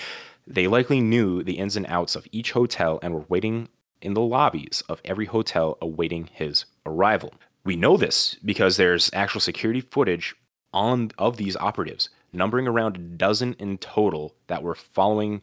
They 0.45 0.67
likely 0.67 1.01
knew 1.01 1.41
the 1.41 1.57
ins 1.57 1.75
and 1.75 1.87
outs 1.87 2.15
of 2.15 2.27
each 2.31 2.51
hotel 2.51 2.99
and 3.01 3.15
were 3.15 3.25
waiting 3.29 3.67
in 3.99 4.13
the 4.13 4.21
lobbies 4.21 4.83
of 4.87 5.01
every 5.05 5.25
hotel 5.25 5.79
awaiting 5.81 6.29
his 6.31 6.65
arrival. 6.85 7.33
We 7.65 7.75
know 7.75 7.97
this 7.97 8.35
because 8.45 8.77
there's 8.77 9.09
actual 9.11 9.41
security 9.41 9.81
footage 9.81 10.35
on 10.71 11.09
of 11.17 11.37
these 11.37 11.57
operatives, 11.57 12.09
numbering 12.31 12.67
around 12.67 12.95
a 12.95 12.99
dozen 12.99 13.55
in 13.57 13.79
total 13.79 14.35
that 14.47 14.61
were 14.61 14.75
following 14.75 15.41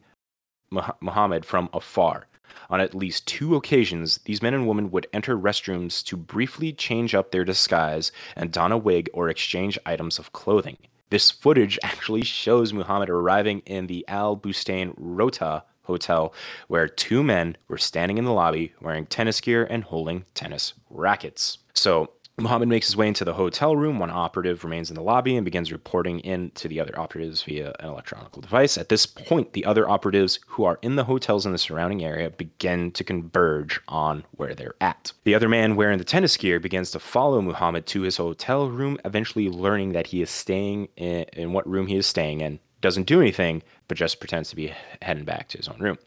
Muh- 0.69 0.93
Muhammad 1.01 1.43
from 1.43 1.67
afar. 1.73 2.27
On 2.69 2.79
at 2.79 2.95
least 2.95 3.27
two 3.27 3.55
occasions, 3.55 4.19
these 4.25 4.41
men 4.41 4.53
and 4.53 4.67
women 4.67 4.91
would 4.91 5.07
enter 5.13 5.37
restrooms 5.37 6.03
to 6.05 6.17
briefly 6.17 6.73
change 6.73 7.15
up 7.15 7.31
their 7.31 7.45
disguise 7.45 8.11
and 8.35 8.51
don 8.51 8.71
a 8.71 8.77
wig 8.77 9.09
or 9.13 9.29
exchange 9.29 9.77
items 9.85 10.19
of 10.19 10.33
clothing. 10.33 10.77
This 11.09 11.29
footage 11.29 11.77
actually 11.83 12.23
shows 12.23 12.73
Muhammad 12.73 13.09
arriving 13.09 13.59
in 13.65 13.87
the 13.87 14.05
Al 14.07 14.35
Bustan 14.35 14.93
Rota 14.97 15.63
hotel, 15.83 16.33
where 16.67 16.87
two 16.87 17.23
men 17.23 17.57
were 17.67 17.77
standing 17.77 18.17
in 18.17 18.25
the 18.25 18.33
lobby 18.33 18.73
wearing 18.81 19.05
tennis 19.05 19.41
gear 19.41 19.65
and 19.69 19.83
holding 19.83 20.25
tennis 20.33 20.73
rackets. 20.89 21.57
So 21.73 22.11
Muhammad 22.41 22.69
makes 22.69 22.87
his 22.87 22.97
way 22.97 23.07
into 23.07 23.23
the 23.23 23.33
hotel 23.33 23.75
room. 23.75 23.99
One 23.99 24.09
operative 24.09 24.63
remains 24.63 24.89
in 24.89 24.95
the 24.95 25.01
lobby 25.01 25.35
and 25.35 25.45
begins 25.45 25.71
reporting 25.71 26.19
in 26.21 26.51
to 26.51 26.67
the 26.67 26.79
other 26.79 26.97
operatives 26.99 27.43
via 27.43 27.73
an 27.79 27.89
electronic 27.89 28.31
device. 28.33 28.77
At 28.77 28.89
this 28.89 29.05
point, 29.05 29.53
the 29.53 29.65
other 29.65 29.89
operatives 29.89 30.39
who 30.47 30.63
are 30.63 30.79
in 30.81 30.95
the 30.95 31.03
hotels 31.03 31.45
in 31.45 31.51
the 31.51 31.57
surrounding 31.57 32.03
area 32.03 32.29
begin 32.29 32.91
to 32.91 33.03
converge 33.03 33.79
on 33.87 34.23
where 34.31 34.55
they're 34.55 34.75
at. 34.81 35.13
The 35.23 35.35
other 35.35 35.49
man 35.49 35.75
wearing 35.75 35.97
the 35.97 36.03
tennis 36.03 36.37
gear 36.37 36.59
begins 36.59 36.91
to 36.91 36.99
follow 36.99 37.41
Muhammad 37.41 37.85
to 37.87 38.01
his 38.01 38.17
hotel 38.17 38.69
room, 38.69 38.97
eventually 39.05 39.49
learning 39.49 39.93
that 39.93 40.07
he 40.07 40.21
is 40.21 40.29
staying 40.29 40.89
in, 40.97 41.25
in 41.33 41.53
what 41.53 41.67
room 41.69 41.87
he 41.87 41.95
is 41.95 42.05
staying 42.05 42.41
in. 42.41 42.59
Doesn't 42.81 43.07
do 43.07 43.21
anything, 43.21 43.61
but 43.87 43.97
just 43.97 44.19
pretends 44.19 44.49
to 44.49 44.55
be 44.55 44.73
heading 45.01 45.25
back 45.25 45.47
to 45.49 45.57
his 45.57 45.67
own 45.67 45.79
room 45.79 45.97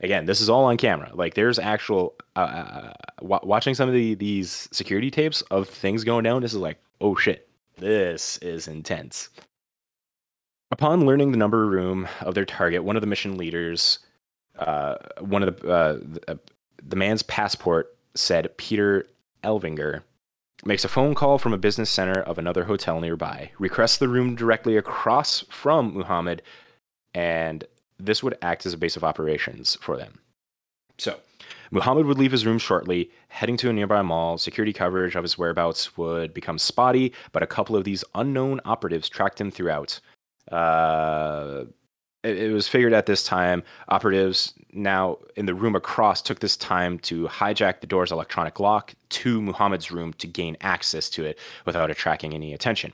again 0.00 0.26
this 0.26 0.40
is 0.40 0.48
all 0.48 0.64
on 0.64 0.76
camera. 0.76 1.10
Like 1.14 1.34
there's 1.34 1.58
actual 1.58 2.14
uh, 2.36 2.40
uh, 2.40 2.92
watching 3.20 3.74
some 3.74 3.88
of 3.88 3.94
the 3.94 4.14
these 4.14 4.68
security 4.72 5.10
tapes 5.10 5.42
of 5.42 5.68
things 5.68 6.04
going 6.04 6.24
down 6.24 6.42
this 6.42 6.52
is 6.52 6.58
like 6.58 6.78
oh 7.00 7.14
shit 7.16 7.48
this 7.76 8.38
is 8.38 8.68
intense. 8.68 9.30
Upon 10.70 11.06
learning 11.06 11.30
the 11.30 11.38
number 11.38 11.66
room 11.66 12.08
of 12.20 12.34
their 12.34 12.44
target 12.44 12.84
one 12.84 12.96
of 12.96 13.00
the 13.00 13.06
mission 13.06 13.36
leaders 13.36 14.00
uh, 14.58 14.96
one 15.20 15.42
of 15.42 15.60
the, 15.60 15.70
uh, 15.70 15.92
the, 16.02 16.20
uh, 16.32 16.34
the 16.82 16.96
man's 16.96 17.22
passport 17.22 17.96
said 18.14 18.56
peter 18.56 19.06
elvinger 19.44 20.02
makes 20.64 20.84
a 20.84 20.88
phone 20.88 21.14
call 21.14 21.38
from 21.38 21.52
a 21.52 21.58
business 21.58 21.88
center 21.88 22.20
of 22.22 22.36
another 22.38 22.64
hotel 22.64 23.00
nearby. 23.00 23.50
Requests 23.60 23.98
the 23.98 24.08
room 24.08 24.34
directly 24.34 24.76
across 24.76 25.44
from 25.48 25.94
muhammad 25.94 26.42
and 27.14 27.64
this 27.98 28.22
would 28.22 28.38
act 28.42 28.66
as 28.66 28.72
a 28.72 28.78
base 28.78 28.96
of 28.96 29.04
operations 29.04 29.76
for 29.80 29.96
them. 29.96 30.20
So, 30.98 31.18
Muhammad 31.70 32.06
would 32.06 32.18
leave 32.18 32.32
his 32.32 32.46
room 32.46 32.58
shortly, 32.58 33.10
heading 33.28 33.56
to 33.58 33.70
a 33.70 33.72
nearby 33.72 34.02
mall. 34.02 34.38
Security 34.38 34.72
coverage 34.72 35.14
of 35.14 35.22
his 35.22 35.36
whereabouts 35.36 35.96
would 35.96 36.32
become 36.34 36.58
spotty, 36.58 37.12
but 37.32 37.42
a 37.42 37.46
couple 37.46 37.76
of 37.76 37.84
these 37.84 38.04
unknown 38.14 38.60
operatives 38.64 39.08
tracked 39.08 39.40
him 39.40 39.50
throughout. 39.50 40.00
Uh, 40.50 41.64
it, 42.24 42.38
it 42.38 42.52
was 42.52 42.66
figured 42.66 42.92
at 42.92 43.06
this 43.06 43.22
time, 43.22 43.62
operatives 43.88 44.54
now 44.72 45.18
in 45.36 45.46
the 45.46 45.54
room 45.54 45.76
across 45.76 46.20
took 46.22 46.40
this 46.40 46.56
time 46.56 46.98
to 47.00 47.26
hijack 47.28 47.80
the 47.80 47.86
door's 47.86 48.12
electronic 48.12 48.58
lock 48.60 48.94
to 49.10 49.40
Muhammad's 49.40 49.90
room 49.90 50.12
to 50.14 50.26
gain 50.26 50.56
access 50.60 51.08
to 51.10 51.24
it 51.24 51.38
without 51.64 51.90
attracting 51.90 52.34
any 52.34 52.52
attention 52.52 52.92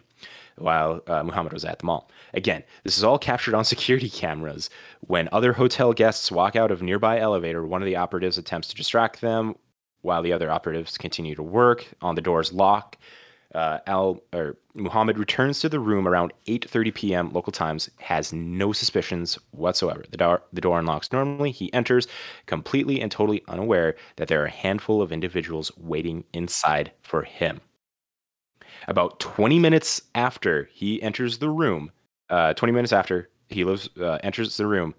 while 0.57 1.03
uh, 1.07 1.23
Muhammad 1.23 1.53
was 1.53 1.65
at 1.65 1.79
the 1.79 1.87
mall. 1.87 2.11
Again, 2.33 2.63
this 2.83 2.97
is 2.97 3.05
all 3.05 3.19
captured 3.19 3.55
on 3.55 3.65
security 3.65 4.09
cameras. 4.11 4.71
When 5.01 5.29
other 5.33 5.53
hotel 5.53 5.93
guests 5.93 6.31
walk 6.31 6.57
out 6.57 6.71
of 6.71 6.83
nearby 6.83 7.19
elevator, 7.19 7.67
one 7.67 7.83
of 7.83 7.87
the 7.87 7.97
operatives 7.97 8.39
attempts 8.39 8.69
to 8.69 8.77
distract 8.77 9.21
them 9.21 9.57
while 10.03 10.23
the 10.23 10.33
other 10.33 10.51
operatives 10.51 10.99
continue 10.99 11.35
to 11.35 11.43
work 11.43 11.87
on 12.03 12.15
the 12.15 12.21
door's 12.21 12.53
lock. 12.53 12.99
Uh, 13.55 13.79
Al 13.87 14.21
or 14.33 14.57
Muhammad 14.75 15.17
returns 15.17 15.61
to 15.61 15.69
the 15.69 15.79
room 15.79 16.09
around 16.09 16.33
8:30 16.49 16.95
p.m. 16.95 17.33
local 17.33 17.53
times. 17.53 17.89
Has 17.99 18.33
no 18.33 18.73
suspicions 18.73 19.39
whatsoever. 19.53 20.05
The 20.11 20.17
door 20.17 20.43
the 20.53 20.61
door 20.61 20.81
unlocks 20.81 21.13
normally. 21.13 21.53
He 21.53 21.73
enters, 21.73 22.09
completely 22.47 23.01
and 23.01 23.13
totally 23.13 23.45
unaware 23.47 23.95
that 24.17 24.27
there 24.27 24.43
are 24.43 24.47
a 24.47 24.51
handful 24.51 25.01
of 25.01 25.13
individuals 25.13 25.71
waiting 25.77 26.25
inside 26.33 26.91
for 27.03 27.23
him. 27.23 27.61
About 28.89 29.21
20 29.21 29.59
minutes 29.59 30.03
after 30.15 30.69
he 30.73 31.03
enters 31.03 31.39
the 31.39 31.51
room, 31.51 31.91
uh, 32.31 32.55
20 32.55 32.73
minutes 32.73 32.93
after 32.93 33.29
he 33.49 33.65
lives, 33.65 33.89
uh, 34.01 34.19
enters 34.23 34.57
the 34.57 34.67
room, 34.67 34.95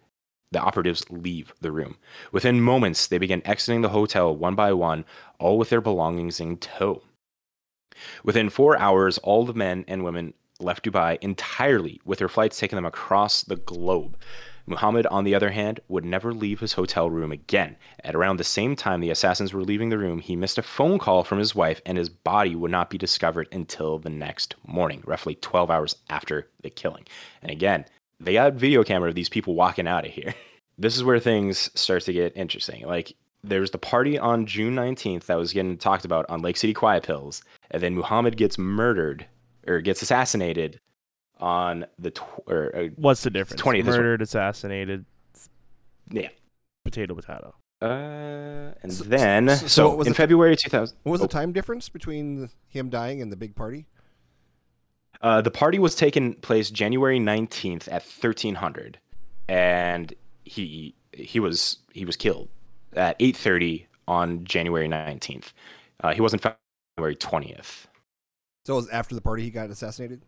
the 0.51 0.59
operatives 0.59 1.09
leave 1.09 1.53
the 1.61 1.71
room. 1.71 1.97
Within 2.31 2.61
moments, 2.61 3.07
they 3.07 3.17
begin 3.17 3.41
exiting 3.45 3.81
the 3.81 3.89
hotel 3.89 4.35
one 4.35 4.55
by 4.55 4.73
one, 4.73 5.05
all 5.39 5.57
with 5.57 5.69
their 5.69 5.81
belongings 5.81 6.39
in 6.39 6.57
tow. 6.57 7.01
Within 8.23 8.49
four 8.49 8.77
hours, 8.77 9.17
all 9.19 9.45
the 9.45 9.53
men 9.53 9.85
and 9.87 10.03
women 10.03 10.33
left 10.59 10.85
Dubai 10.85 11.17
entirely, 11.21 11.99
with 12.05 12.19
their 12.19 12.29
flights 12.29 12.59
taking 12.59 12.77
them 12.77 12.85
across 12.85 13.43
the 13.43 13.57
globe. 13.57 14.17
Muhammad, 14.67 15.05
on 15.07 15.23
the 15.23 15.35
other 15.35 15.51
hand, 15.51 15.79
would 15.87 16.05
never 16.05 16.33
leave 16.33 16.59
his 16.59 16.73
hotel 16.73 17.09
room 17.09 17.31
again. 17.31 17.77
At 18.03 18.15
around 18.15 18.37
the 18.37 18.43
same 18.43 18.75
time 18.75 18.99
the 18.99 19.11
assassins 19.11 19.53
were 19.53 19.63
leaving 19.63 19.89
the 19.89 19.97
room, 19.97 20.19
he 20.19 20.35
missed 20.35 20.57
a 20.57 20.63
phone 20.63 20.97
call 20.97 21.23
from 21.23 21.37
his 21.37 21.53
wife, 21.53 21.81
and 21.85 21.97
his 21.97 22.09
body 22.09 22.55
would 22.55 22.71
not 22.71 22.89
be 22.89 22.97
discovered 22.97 23.47
until 23.51 23.99
the 23.99 24.09
next 24.09 24.55
morning, 24.65 25.03
roughly 25.05 25.35
12 25.35 25.69
hours 25.69 25.95
after 26.09 26.47
the 26.63 26.69
killing. 26.69 27.05
And 27.41 27.51
again, 27.51 27.85
they 28.19 28.33
got 28.33 28.53
video 28.53 28.83
camera 28.83 29.09
of 29.09 29.15
these 29.15 29.29
people 29.29 29.55
walking 29.55 29.87
out 29.87 30.05
of 30.05 30.11
here. 30.11 30.33
this 30.77 30.95
is 30.95 31.03
where 31.03 31.19
things 31.19 31.69
start 31.79 32.03
to 32.03 32.13
get 32.13 32.35
interesting. 32.35 32.85
Like, 32.85 33.15
there's 33.43 33.71
the 33.71 33.77
party 33.77 34.17
on 34.17 34.47
June 34.47 34.75
19th 34.75 35.25
that 35.25 35.37
was 35.37 35.53
getting 35.53 35.77
talked 35.77 36.05
about 36.05 36.25
on 36.29 36.41
Lake 36.41 36.57
City 36.57 36.73
Quiet 36.73 37.03
Pills, 37.03 37.43
and 37.69 37.83
then 37.83 37.93
Muhammad 37.93 38.37
gets 38.37 38.57
murdered 38.57 39.27
or 39.67 39.81
gets 39.81 40.01
assassinated 40.01 40.79
on 41.37 41.85
the 41.99 42.11
tw- 42.11 42.23
or, 42.47 42.75
uh, 42.75 42.87
What's 42.95 43.23
the 43.23 43.29
difference? 43.29 43.61
20th 43.61 43.79
is 43.81 43.85
what- 43.87 43.97
Murdered, 43.97 44.21
assassinated, 44.21 45.05
yeah. 46.11 46.29
potato, 46.83 47.13
potato. 47.15 47.55
Uh, 47.81 48.73
and 48.81 48.91
So- 48.93 49.03
then 49.03 49.49
so- 49.49 49.55
so, 49.55 49.67
so 49.67 49.95
was 49.95 50.07
in 50.07 50.11
the- 50.13 50.17
February 50.17 50.55
2000, 50.55 50.97
What 51.03 51.11
was 51.11 51.21
oh, 51.21 51.25
the 51.25 51.27
time 51.33 51.51
difference 51.51 51.89
between 51.89 52.49
him 52.67 52.89
dying 52.89 53.21
and 53.21 53.31
the 53.31 53.35
big 53.35 53.55
party? 53.55 53.85
Uh, 55.21 55.41
the 55.41 55.51
party 55.51 55.79
was 55.79 55.95
taking 55.95 56.33
place 56.35 56.69
January 56.69 57.19
19th 57.19 57.87
at 57.87 58.03
1300, 58.03 58.99
and 59.47 60.13
he 60.43 60.93
he 61.13 61.39
was 61.39 61.77
he 61.93 62.03
was 62.05 62.15
killed 62.17 62.49
at 62.93 63.17
8:30 63.19 63.87
on 64.07 64.43
January 64.43 64.87
19th. 64.87 65.53
Uh, 66.01 66.13
he 66.13 66.21
wasn't 66.21 66.41
found 66.41 66.55
January 66.97 67.15
20th. 67.15 67.87
So 68.65 68.73
it 68.73 68.77
was 68.77 68.89
after 68.89 69.15
the 69.15 69.21
party 69.21 69.43
he 69.43 69.49
got 69.51 69.69
assassinated? 69.69 70.21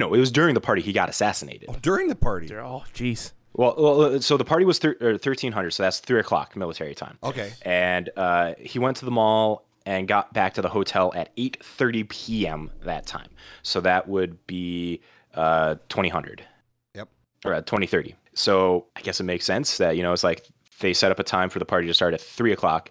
No, 0.00 0.12
it 0.14 0.18
was 0.18 0.32
during 0.32 0.54
the 0.54 0.60
party 0.60 0.82
he 0.82 0.92
got 0.92 1.08
assassinated. 1.08 1.68
Oh, 1.68 1.76
during 1.80 2.08
the 2.08 2.14
party. 2.16 2.46
They're 2.46 2.62
jeez. 2.62 3.32
Well, 3.52 3.74
well, 3.76 4.00
uh, 4.02 4.20
so 4.20 4.36
the 4.36 4.44
party 4.44 4.64
was 4.64 4.78
thir- 4.78 4.96
1300, 5.00 5.70
so 5.72 5.82
that's 5.82 5.98
three 5.98 6.20
o'clock 6.20 6.56
military 6.56 6.94
time. 6.94 7.18
Okay. 7.22 7.52
And 7.62 8.08
uh, 8.16 8.54
he 8.58 8.78
went 8.78 8.96
to 8.98 9.04
the 9.04 9.10
mall 9.10 9.66
and 9.86 10.06
got 10.08 10.32
back 10.32 10.54
to 10.54 10.62
the 10.62 10.68
hotel 10.68 11.12
at 11.16 11.34
8:30 11.36 12.08
p.m. 12.08 12.70
that 12.84 13.06
time. 13.06 13.28
So 13.62 13.80
that 13.82 14.08
would 14.08 14.44
be 14.46 15.00
uh 15.34 15.76
2000 15.88 16.42
Yep. 16.94 17.08
or 17.44 17.54
uh, 17.54 17.60
2030. 17.62 18.14
So 18.34 18.86
I 18.96 19.00
guess 19.02 19.20
it 19.20 19.24
makes 19.24 19.44
sense 19.44 19.76
that 19.78 19.96
you 19.96 20.02
know 20.02 20.12
it's 20.12 20.24
like 20.24 20.46
they 20.80 20.94
set 20.94 21.10
up 21.12 21.18
a 21.18 21.24
time 21.24 21.50
for 21.50 21.58
the 21.58 21.64
party 21.66 21.86
to 21.88 21.94
start 21.94 22.14
at 22.14 22.20
three 22.20 22.52
o'clock, 22.52 22.90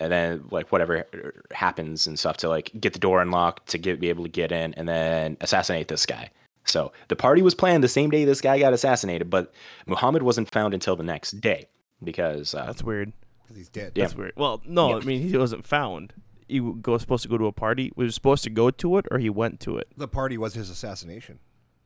and 0.00 0.12
then 0.12 0.44
like 0.50 0.70
whatever 0.70 1.04
happens 1.50 2.06
and 2.06 2.18
stuff 2.18 2.36
to 2.38 2.48
like 2.48 2.70
get 2.78 2.92
the 2.92 2.98
door 2.98 3.20
unlocked 3.22 3.68
to 3.70 3.78
get 3.78 3.98
be 4.00 4.08
able 4.10 4.22
to 4.24 4.30
get 4.30 4.52
in 4.52 4.74
and 4.74 4.86
then 4.88 5.36
assassinate 5.40 5.88
this 5.88 6.04
guy. 6.06 6.30
So 6.66 6.92
the 7.08 7.16
party 7.16 7.42
was 7.42 7.54
planned 7.54 7.84
the 7.84 7.88
same 7.88 8.10
day 8.10 8.24
this 8.24 8.40
guy 8.40 8.58
got 8.58 8.72
assassinated, 8.72 9.28
but 9.30 9.52
Muhammad 9.86 10.22
wasn't 10.22 10.50
found 10.50 10.74
until 10.74 10.96
the 10.96 11.04
next 11.04 11.40
day 11.40 11.68
because 12.02 12.54
uh, 12.54 12.66
That's 12.66 12.82
weird. 12.82 13.12
'Cause 13.46 13.56
he's 13.58 13.68
dead. 13.68 13.92
Yeah. 13.94 14.04
That's 14.04 14.14
weird. 14.16 14.32
Well, 14.36 14.62
no, 14.66 14.88
Yeah. 14.90 14.96
I 14.96 15.00
mean 15.00 15.28
he 15.28 15.36
wasn't 15.36 15.66
found. 15.66 16.14
He 16.48 16.60
was 16.60 17.00
supposed 17.02 17.22
to 17.22 17.28
go 17.28 17.36
to 17.38 17.46
a 17.46 17.52
party. 17.52 17.92
Was 17.96 18.06
he 18.06 18.12
supposed 18.12 18.44
to 18.44 18.50
go 18.50 18.70
to 18.70 18.98
it, 18.98 19.06
or 19.10 19.18
he 19.18 19.30
went 19.30 19.60
to 19.60 19.76
it? 19.78 19.88
The 19.96 20.08
party 20.08 20.36
was 20.38 20.54
his 20.54 20.70
assassination. 20.70 21.38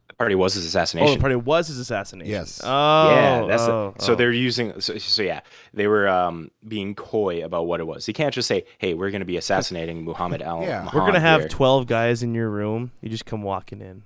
the 0.09 0.15
party 0.15 0.35
was 0.35 0.55
his 0.55 0.65
assassination. 0.65 1.09
Oh, 1.09 1.13
assassination. 1.13 1.19
the 1.19 1.23
party 1.23 1.37
was 1.37 1.69
his 1.69 1.79
assassination. 1.79 2.31
Yes. 2.31 2.61
Oh, 2.65 3.11
yeah, 3.11 3.47
that's 3.47 3.67
the- 3.67 3.73
oh, 3.73 3.95
so 3.99 4.13
oh. 4.13 4.17
they're 4.17 4.33
using 4.33 4.81
so, 4.81 4.97
so 4.99 5.23
yeah 5.23 5.41
they 5.75 5.87
were 5.87 6.09
um, 6.09 6.51
being 6.67 6.95
coy 6.95 7.45
about 7.45 7.67
what 7.67 7.79
it 7.81 7.87
was. 7.87 8.09
You 8.09 8.15
can't 8.15 8.33
just 8.35 8.49
say, 8.49 8.65
"Hey, 8.79 8.95
we're 8.95 9.11
going 9.11 9.21
to 9.21 9.27
be 9.27 9.37
assassinating 9.37 10.05
Muhammad 10.05 10.43
al." 10.51 10.63
Yeah. 10.63 10.89
We're 10.95 11.01
gonna 11.07 11.21
have 11.21 11.41
here." 11.43 11.49
twelve 11.49 11.87
guys 11.87 12.23
in 12.23 12.35
your 12.35 12.49
room. 12.51 12.91
You 13.01 13.09
just 13.11 13.27
come 13.27 13.43
walking 13.43 13.81
in. 13.81 14.03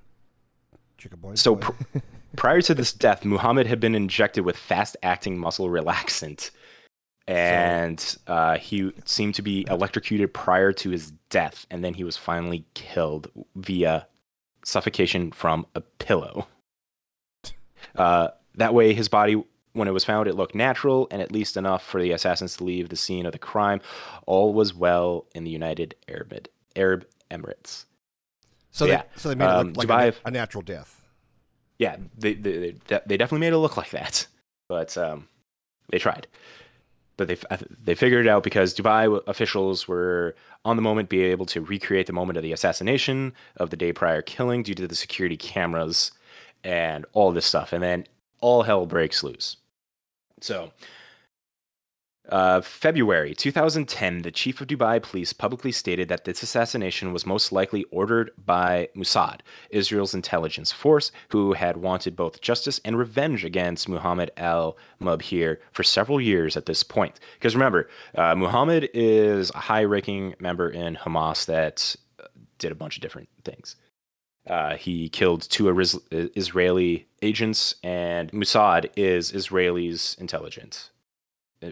Boy. 1.10 1.34
So 1.34 1.56
pr- 1.56 1.72
prior 2.36 2.60
to 2.62 2.74
this 2.74 2.92
death, 2.92 3.24
Muhammad 3.24 3.66
had 3.66 3.80
been 3.80 3.94
injected 3.94 4.44
with 4.44 4.56
fast-acting 4.56 5.38
muscle 5.38 5.68
relaxant, 5.68 6.50
and 7.26 8.16
uh, 8.26 8.58
he 8.58 8.92
seemed 9.04 9.34
to 9.36 9.42
be 9.42 9.66
electrocuted 9.68 10.32
prior 10.32 10.72
to 10.72 10.90
his 10.90 11.12
death, 11.30 11.66
and 11.70 11.84
then 11.84 11.94
he 11.94 12.04
was 12.04 12.16
finally 12.16 12.64
killed 12.74 13.30
via 13.56 14.06
suffocation 14.64 15.32
from 15.32 15.66
a 15.74 15.80
pillow. 15.80 16.46
Uh, 17.96 18.28
that 18.54 18.74
way, 18.74 18.94
his 18.94 19.08
body, 19.08 19.42
when 19.72 19.88
it 19.88 19.92
was 19.92 20.04
found, 20.04 20.28
it 20.28 20.36
looked 20.36 20.54
natural 20.54 21.08
and 21.10 21.20
at 21.20 21.32
least 21.32 21.56
enough 21.56 21.84
for 21.84 22.00
the 22.00 22.12
assassins 22.12 22.56
to 22.56 22.64
leave 22.64 22.88
the 22.88 22.96
scene 22.96 23.26
of 23.26 23.32
the 23.32 23.38
crime. 23.38 23.80
All 24.26 24.54
was 24.54 24.74
well 24.74 25.26
in 25.34 25.44
the 25.44 25.50
United 25.50 25.94
Arab 26.08 26.46
Arab 26.76 27.06
Emirates. 27.30 27.84
So 28.72 28.86
yeah, 28.86 29.02
they 29.02 29.08
so 29.16 29.28
they 29.28 29.34
made 29.36 29.44
it 29.44 29.50
um, 29.50 29.72
look 29.74 29.88
like 29.88 30.14
a, 30.24 30.28
a 30.28 30.30
natural 30.30 30.62
death. 30.62 31.00
yeah, 31.78 31.96
they 32.18 32.34
they, 32.34 32.74
they, 32.88 33.00
they 33.06 33.16
definitely 33.16 33.46
made 33.46 33.52
it 33.52 33.58
look 33.58 33.76
like 33.76 33.90
that, 33.90 34.26
but 34.68 34.96
um, 34.98 35.28
they 35.90 35.98
tried. 35.98 36.26
But 37.18 37.28
they 37.28 37.36
they 37.84 37.94
figured 37.94 38.26
it 38.26 38.28
out 38.28 38.42
because 38.42 38.74
Dubai 38.74 39.22
officials 39.28 39.86
were 39.86 40.34
on 40.64 40.76
the 40.76 40.82
moment 40.82 41.08
be 41.10 41.22
able 41.22 41.46
to 41.46 41.60
recreate 41.60 42.06
the 42.06 42.12
moment 42.12 42.38
of 42.38 42.42
the 42.42 42.52
assassination 42.52 43.34
of 43.58 43.70
the 43.70 43.76
day 43.76 43.92
prior 43.92 44.22
killing 44.22 44.62
due 44.62 44.74
to 44.74 44.88
the 44.88 44.96
security 44.96 45.36
cameras 45.36 46.10
and 46.64 47.04
all 47.12 47.30
this 47.30 47.46
stuff, 47.46 47.72
and 47.72 47.82
then 47.82 48.06
all 48.40 48.62
hell 48.62 48.86
breaks 48.86 49.22
loose. 49.22 49.56
So, 50.40 50.72
uh, 52.28 52.60
February 52.60 53.34
2010, 53.34 54.22
the 54.22 54.30
chief 54.30 54.60
of 54.60 54.68
Dubai 54.68 55.02
police 55.02 55.32
publicly 55.32 55.72
stated 55.72 56.08
that 56.08 56.24
this 56.24 56.42
assassination 56.42 57.12
was 57.12 57.26
most 57.26 57.50
likely 57.50 57.84
ordered 57.90 58.30
by 58.44 58.88
Mossad, 58.96 59.40
Israel's 59.70 60.14
intelligence 60.14 60.70
force, 60.70 61.10
who 61.30 61.54
had 61.54 61.78
wanted 61.78 62.14
both 62.14 62.40
justice 62.40 62.80
and 62.84 62.96
revenge 62.96 63.44
against 63.44 63.88
Muhammad 63.88 64.30
al 64.36 64.76
Mubhir 65.00 65.58
for 65.72 65.82
several 65.82 66.20
years 66.20 66.56
at 66.56 66.66
this 66.66 66.84
point. 66.84 67.18
Because 67.34 67.56
remember, 67.56 67.88
uh, 68.14 68.36
Muhammad 68.36 68.88
is 68.94 69.50
a 69.50 69.58
high 69.58 69.84
ranking 69.84 70.34
member 70.38 70.70
in 70.70 70.94
Hamas 70.94 71.46
that 71.46 71.96
uh, 72.20 72.28
did 72.58 72.70
a 72.70 72.76
bunch 72.76 72.96
of 72.96 73.02
different 73.02 73.30
things. 73.44 73.74
Uh, 74.46 74.76
he 74.76 75.08
killed 75.08 75.42
two 75.50 75.68
Israeli 76.10 77.06
agents, 77.20 77.76
and 77.82 78.30
Mossad 78.30 78.90
is 78.96 79.32
Israeli's 79.32 80.16
intelligence 80.20 80.91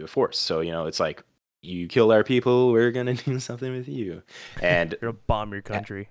force. 0.07 0.37
So 0.37 0.61
you 0.61 0.71
know, 0.71 0.85
it's 0.85 0.99
like 0.99 1.23
you 1.61 1.87
kill 1.87 2.11
our 2.11 2.23
people, 2.23 2.71
we're 2.71 2.91
gonna 2.91 3.13
do 3.25 3.39
something 3.39 3.71
with 3.71 3.87
you, 3.87 4.23
and 4.61 4.91
You're 5.01 5.11
gonna 5.11 5.23
bomb 5.27 5.51
your 5.51 5.61
country. 5.61 6.09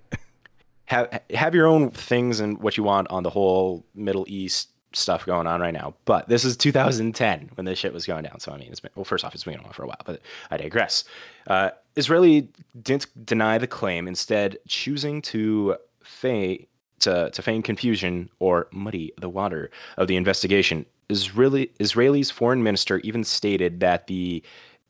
have 0.85 1.21
have 1.33 1.55
your 1.55 1.67
own 1.67 1.91
things 1.91 2.39
and 2.39 2.57
what 2.59 2.77
you 2.77 2.83
want 2.83 3.09
on 3.09 3.23
the 3.23 3.29
whole 3.29 3.85
Middle 3.95 4.25
East 4.27 4.69
stuff 4.93 5.25
going 5.25 5.47
on 5.47 5.61
right 5.61 5.73
now. 5.73 5.95
But 6.05 6.27
this 6.27 6.43
is 6.43 6.57
2010 6.57 7.51
when 7.55 7.65
this 7.65 7.79
shit 7.79 7.93
was 7.93 8.05
going 8.05 8.23
down. 8.23 8.39
So 8.39 8.51
I 8.51 8.57
mean, 8.57 8.69
it's 8.71 8.79
been 8.79 8.91
well. 8.95 9.05
First 9.05 9.23
off, 9.23 9.33
it's 9.33 9.43
been 9.43 9.55
going 9.55 9.65
on 9.65 9.73
for 9.73 9.83
a 9.83 9.87
while, 9.87 10.01
but 10.05 10.21
I 10.49 10.57
digress. 10.57 11.03
Uh, 11.47 11.71
Israeli 11.95 12.49
didn't 12.81 13.25
deny 13.25 13.57
the 13.57 13.67
claim, 13.67 14.07
instead 14.07 14.57
choosing 14.67 15.21
to 15.23 15.75
feign 16.03 16.67
to, 17.01 17.29
to 17.31 17.41
feign 17.41 17.61
confusion 17.61 18.29
or 18.39 18.67
muddy 18.71 19.13
the 19.19 19.29
water 19.29 19.69
of 19.97 20.07
the 20.07 20.15
investigation. 20.15 20.85
Israeli 21.09 21.71
Israeli's 21.79 22.31
foreign 22.31 22.63
minister 22.63 22.99
even 22.99 23.23
stated 23.23 23.79
that 23.81 24.07
the 24.07 24.41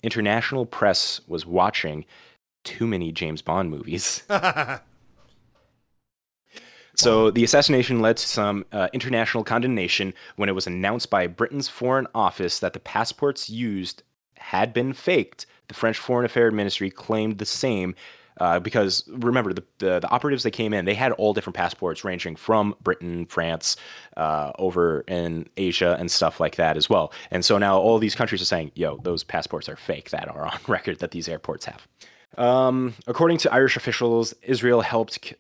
international 0.03 0.65
press 0.65 1.21
was 1.27 1.45
watching 1.45 2.05
too 2.63 2.85
many 2.85 3.11
James 3.11 3.41
Bond 3.41 3.69
movies. 3.69 4.23
So 7.01 7.31
the 7.31 7.43
assassination 7.43 7.99
led 7.99 8.17
to 8.17 8.27
some 8.27 8.63
uh, 8.71 8.87
international 8.93 9.43
condemnation 9.43 10.13
when 10.35 10.49
it 10.49 10.55
was 10.55 10.67
announced 10.67 11.09
by 11.09 11.25
Britain's 11.25 11.67
Foreign 11.67 12.05
Office 12.13 12.59
that 12.59 12.73
the 12.73 12.79
passports 12.79 13.49
used 13.49 14.03
had 14.37 14.71
been 14.71 14.93
faked. 14.93 15.47
The 15.67 15.73
French 15.73 15.97
Foreign 15.97 16.25
Affairs 16.25 16.53
Ministry 16.53 16.91
claimed 16.91 17.39
the 17.39 17.45
same. 17.45 17.95
Uh, 18.41 18.59
because 18.59 19.03
remember, 19.07 19.53
the, 19.53 19.63
the 19.77 19.99
the 19.99 20.09
operatives 20.09 20.41
that 20.41 20.49
came 20.49 20.73
in, 20.73 20.85
they 20.85 20.95
had 20.95 21.11
all 21.11 21.31
different 21.31 21.55
passports, 21.55 22.03
ranging 22.03 22.35
from 22.35 22.75
Britain, 22.81 23.27
France, 23.27 23.77
uh, 24.17 24.51
over 24.57 25.01
in 25.01 25.47
Asia, 25.57 25.95
and 25.99 26.09
stuff 26.09 26.39
like 26.39 26.55
that 26.55 26.75
as 26.75 26.89
well. 26.89 27.13
And 27.29 27.45
so 27.45 27.59
now 27.59 27.77
all 27.77 27.99
these 27.99 28.15
countries 28.15 28.41
are 28.41 28.45
saying, 28.45 28.71
"Yo, 28.73 28.97
those 29.03 29.23
passports 29.23 29.69
are 29.69 29.75
fake." 29.75 30.09
That 30.09 30.27
are 30.27 30.47
on 30.47 30.57
record 30.67 30.97
that 31.01 31.11
these 31.11 31.29
airports 31.29 31.65
have. 31.65 31.87
Um, 32.35 32.95
according 33.05 33.37
to 33.39 33.53
Irish 33.53 33.77
officials, 33.77 34.33
Israel 34.41 34.81
helped 34.81 35.23
c- 35.23 35.35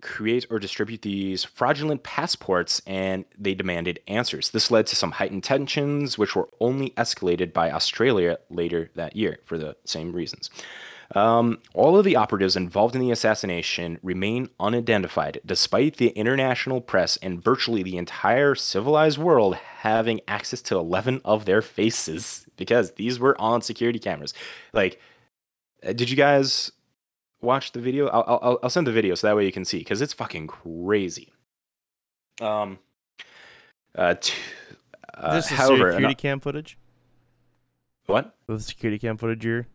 create 0.00 0.46
or 0.48 0.58
distribute 0.58 1.02
these 1.02 1.44
fraudulent 1.44 2.04
passports 2.04 2.80
and 2.86 3.26
they 3.36 3.52
demanded 3.52 4.00
answers. 4.06 4.50
This 4.50 4.70
led 4.70 4.86
to 4.86 4.96
some 4.96 5.10
heightened 5.10 5.44
tensions, 5.44 6.16
which 6.16 6.34
were 6.34 6.48
only 6.60 6.90
escalated 6.90 7.52
by 7.52 7.70
Australia 7.70 8.38
later 8.48 8.90
that 8.94 9.14
year 9.14 9.40
for 9.44 9.58
the 9.58 9.76
same 9.84 10.12
reasons. 10.12 10.48
Um, 11.14 11.58
all 11.74 11.96
of 11.96 12.04
the 12.04 12.16
operatives 12.16 12.56
involved 12.56 12.94
in 12.94 13.00
the 13.00 13.10
assassination 13.10 13.98
remain 14.02 14.48
unidentified, 14.58 15.40
despite 15.46 15.96
the 15.96 16.08
international 16.08 16.80
press 16.80 17.16
and 17.18 17.42
virtually 17.42 17.82
the 17.82 17.96
entire 17.96 18.54
civilized 18.54 19.18
world 19.18 19.54
having 19.56 20.20
access 20.26 20.60
to 20.62 20.76
11 20.76 21.20
of 21.24 21.44
their 21.44 21.62
faces 21.62 22.46
because 22.56 22.92
these 22.92 23.20
were 23.20 23.40
on 23.40 23.62
security 23.62 23.98
cameras. 23.98 24.34
Like, 24.72 25.00
uh, 25.86 25.92
did 25.92 26.10
you 26.10 26.16
guys 26.16 26.72
watch 27.40 27.72
the 27.72 27.80
video? 27.80 28.08
I'll, 28.08 28.24
I'll, 28.42 28.58
I'll 28.64 28.70
send 28.70 28.86
the 28.86 28.92
video 28.92 29.14
so 29.14 29.28
that 29.28 29.36
way 29.36 29.46
you 29.46 29.52
can 29.52 29.64
see 29.64 29.78
because 29.78 30.02
it's 30.02 30.12
fucking 30.12 30.48
crazy. 30.48 31.32
Um, 32.40 32.78
uh, 33.94 34.14
t- 34.20 34.34
uh, 35.14 35.34
this 35.36 35.50
is 35.50 35.56
however, 35.56 35.92
security 35.92 36.14
cam 36.14 36.40
footage. 36.40 36.76
what? 38.06 38.34
The 38.46 38.60
security 38.60 38.98
cam 38.98 39.16
footage 39.16 39.44
you're 39.44 39.66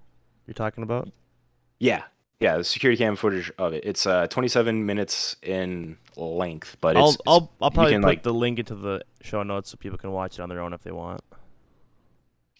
you're 0.45 0.53
talking 0.53 0.83
about. 0.83 1.09
Yeah, 1.81 2.03
yeah, 2.39 2.57
the 2.57 2.63
security 2.63 2.95
cam 3.03 3.15
footage 3.15 3.51
of 3.57 3.73
it. 3.73 3.83
It's 3.83 4.05
uh 4.05 4.27
27 4.27 4.85
minutes 4.85 5.35
in 5.41 5.97
length, 6.15 6.77
but 6.79 6.95
it's, 6.95 6.99
I'll 6.99 7.09
it's, 7.09 7.21
I'll 7.25 7.51
I'll 7.59 7.71
probably 7.71 7.93
can, 7.93 8.01
put 8.03 8.07
like 8.07 8.23
the 8.23 8.33
link 8.33 8.59
into 8.59 8.75
the 8.75 9.01
show 9.21 9.41
notes 9.41 9.71
so 9.71 9.77
people 9.77 9.97
can 9.97 10.11
watch 10.11 10.37
it 10.37 10.43
on 10.43 10.49
their 10.49 10.61
own 10.61 10.73
if 10.73 10.83
they 10.83 10.91
want. 10.91 11.21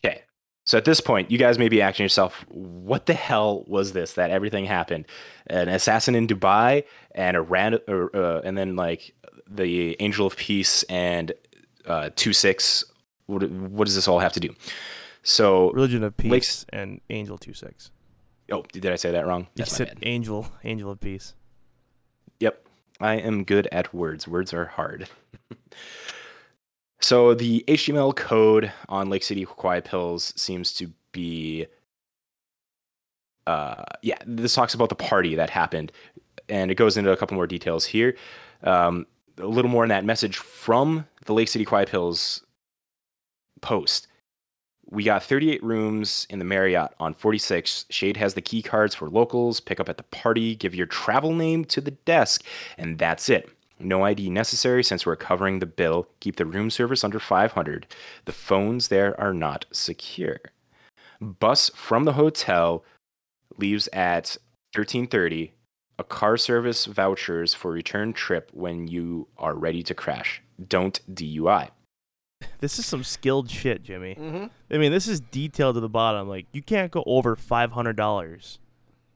Okay. 0.04 0.24
So 0.64 0.80
at 0.80 0.86
this 0.86 1.02
point, 1.02 1.30
you 1.30 1.38
guys 1.38 1.60
may 1.60 1.70
be 1.70 1.84
asking 1.84 2.04
yourself, 2.04 2.44
what 2.50 3.06
the 3.06 3.14
hell 3.14 3.64
was 3.68 3.94
this 3.94 4.14
that 4.14 4.32
everything 4.32 4.66
happened? 4.66 5.06
An 5.46 5.70
assassin 5.70 6.16
in 6.16 6.26
Dubai 6.26 6.84
and 7.14 7.38
a 7.38 7.42
ran, 7.42 7.78
or, 7.88 8.16
uh, 8.16 8.42
and 8.44 8.58
then 8.58 8.76
like 8.76 9.14
the 9.48 9.96
Angel 10.00 10.26
of 10.26 10.36
Peace 10.36 10.82
and 10.84 11.32
uh, 11.86 12.10
two 12.16 12.34
six. 12.34 12.84
What, 13.28 13.44
what 13.52 13.86
does 13.86 13.94
this 13.94 14.08
all 14.08 14.20
have 14.20 14.34
to 14.34 14.40
do? 14.40 14.50
So, 15.22 15.70
Religion 15.74 16.04
of 16.04 16.18
Peace 16.18 16.32
Lakes- 16.32 16.66
and 16.70 17.02
Angel 17.12 17.38
Two 17.38 17.54
Six. 17.54 17.92
Oh, 18.52 18.64
did 18.72 18.86
I 18.86 18.96
say 18.96 19.12
that 19.12 19.26
wrong? 19.26 19.42
You 19.42 19.48
That's 19.58 19.72
my 19.72 19.78
said 19.78 19.88
bad. 19.88 20.00
Angel 20.04 20.48
Angel 20.64 20.92
of 20.92 21.00
Peace. 21.00 21.34
Yep. 22.40 22.66
I 23.00 23.16
am 23.16 23.44
good 23.44 23.68
at 23.72 23.94
words. 23.94 24.28
Words 24.28 24.54
are 24.54 24.66
hard. 24.66 25.10
so 27.02 27.34
the 27.34 27.64
HTML 27.68 28.16
code 28.16 28.72
on 28.90 29.10
Lake 29.10 29.24
City 29.24 29.46
Quiet 29.46 29.86
Pills 29.86 30.34
seems 30.36 30.74
to 30.74 30.92
be 31.12 31.68
uh 33.48 33.84
yeah, 34.02 34.18
this 34.26 34.54
talks 34.54 34.74
about 34.74 34.90
the 34.90 34.96
party 34.96 35.36
that 35.36 35.50
happened 35.50 35.92
and 36.48 36.70
it 36.70 36.76
goes 36.76 36.98
into 36.98 37.12
a 37.12 37.18
couple 37.18 37.36
more 37.36 37.48
details 37.48 37.86
here. 37.86 38.16
Um 38.64 39.08
a 39.38 39.48
little 39.48 39.72
more 39.72 39.84
in 39.84 39.90
that 39.90 40.06
message 40.06 40.38
from 40.38 41.08
the 41.26 41.34
Lake 41.34 41.48
City 41.48 41.66
Quiet 41.66 41.90
Pills 41.90 42.46
post 43.62 44.08
we 44.92 45.04
got 45.04 45.24
38 45.24 45.64
rooms 45.64 46.28
in 46.30 46.38
the 46.38 46.46
Marriott 46.46 46.92
on 47.00 47.14
46. 47.14 47.86
Shade 47.90 48.18
has 48.18 48.34
the 48.34 48.42
key 48.42 48.62
cards 48.62 48.94
for 48.94 49.10
locals. 49.10 49.62
Pick 49.62 49.80
up 49.80 49.88
at 49.88 49.96
the 49.96 50.04
party. 50.04 50.54
Give 50.56 50.76
your 50.76 50.86
travel 50.86 51.34
name 51.34 51.64
to 51.66 51.80
the 51.80 51.92
desk, 51.92 52.44
and 52.78 53.00
that's 53.00 53.30
it. 53.30 53.50
No 53.80 54.04
ID 54.04 54.30
necessary 54.30 54.84
since 54.84 55.06
we're 55.06 55.16
covering 55.16 55.60
the 55.60 55.66
bill. 55.66 56.08
Keep 56.20 56.36
the 56.36 56.46
room 56.46 56.70
service 56.70 57.04
under 57.04 57.20
500. 57.20 57.88
The 58.26 58.32
phones 58.34 58.90
there 58.90 59.20
are 59.20 59.34
not 59.34 59.66
secure. 59.72 60.40
Bus 61.22 61.72
from 61.74 62.04
the 62.04 62.14
hotel 62.14 62.84
leaves 63.58 63.88
at 63.94 64.38
13:30. 64.76 65.54
A 66.00 66.04
car 66.04 66.36
service 66.36 66.86
vouchers 66.86 67.54
for 67.54 67.72
return 67.72 68.12
trip 68.12 68.50
when 68.54 68.88
you 68.88 69.28
are 69.38 69.56
ready 69.56 69.84
to 69.84 69.94
crash. 69.94 70.42
Don't 70.68 71.00
DUI. 71.16 71.70
This 72.60 72.78
is 72.80 72.86
some 72.86 73.04
skilled 73.04 73.50
shit, 73.50 73.84
Jimmy. 73.84 74.16
Mm-hmm. 74.16 74.46
I 74.74 74.78
mean, 74.78 74.92
this 74.92 75.08
is 75.08 75.20
detailed 75.20 75.76
to 75.76 75.82
the 75.82 75.90
bottom. 75.90 76.28
Like, 76.28 76.46
you 76.52 76.62
can't 76.62 76.92
go 76.92 77.04
over 77.06 77.36
five 77.36 77.72
hundred 77.72 77.96
dollars 77.96 78.60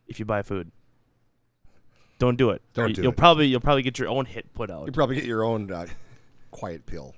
if 0.07 0.19
you 0.19 0.25
buy 0.25 0.41
food. 0.41 0.71
Don't 2.17 2.37
do 2.37 2.49
it. 2.51 2.61
Don't 2.73 2.89
You- 2.89 2.95
do 2.95 3.01
you'll 3.03 3.11
it. 3.11 3.17
probably 3.17 3.47
you'll 3.47 3.59
probably 3.59 3.81
get 3.83 3.99
your 3.99 4.07
own 4.09 4.25
hit 4.25 4.53
put 4.53 4.69
out. 4.71 4.85
You 4.85 4.91
probably 4.91 5.15
get 5.15 5.25
your 5.25 5.43
own 5.43 5.71
uh, 5.71 5.87
quiet 6.51 6.85
pill. 6.85 7.13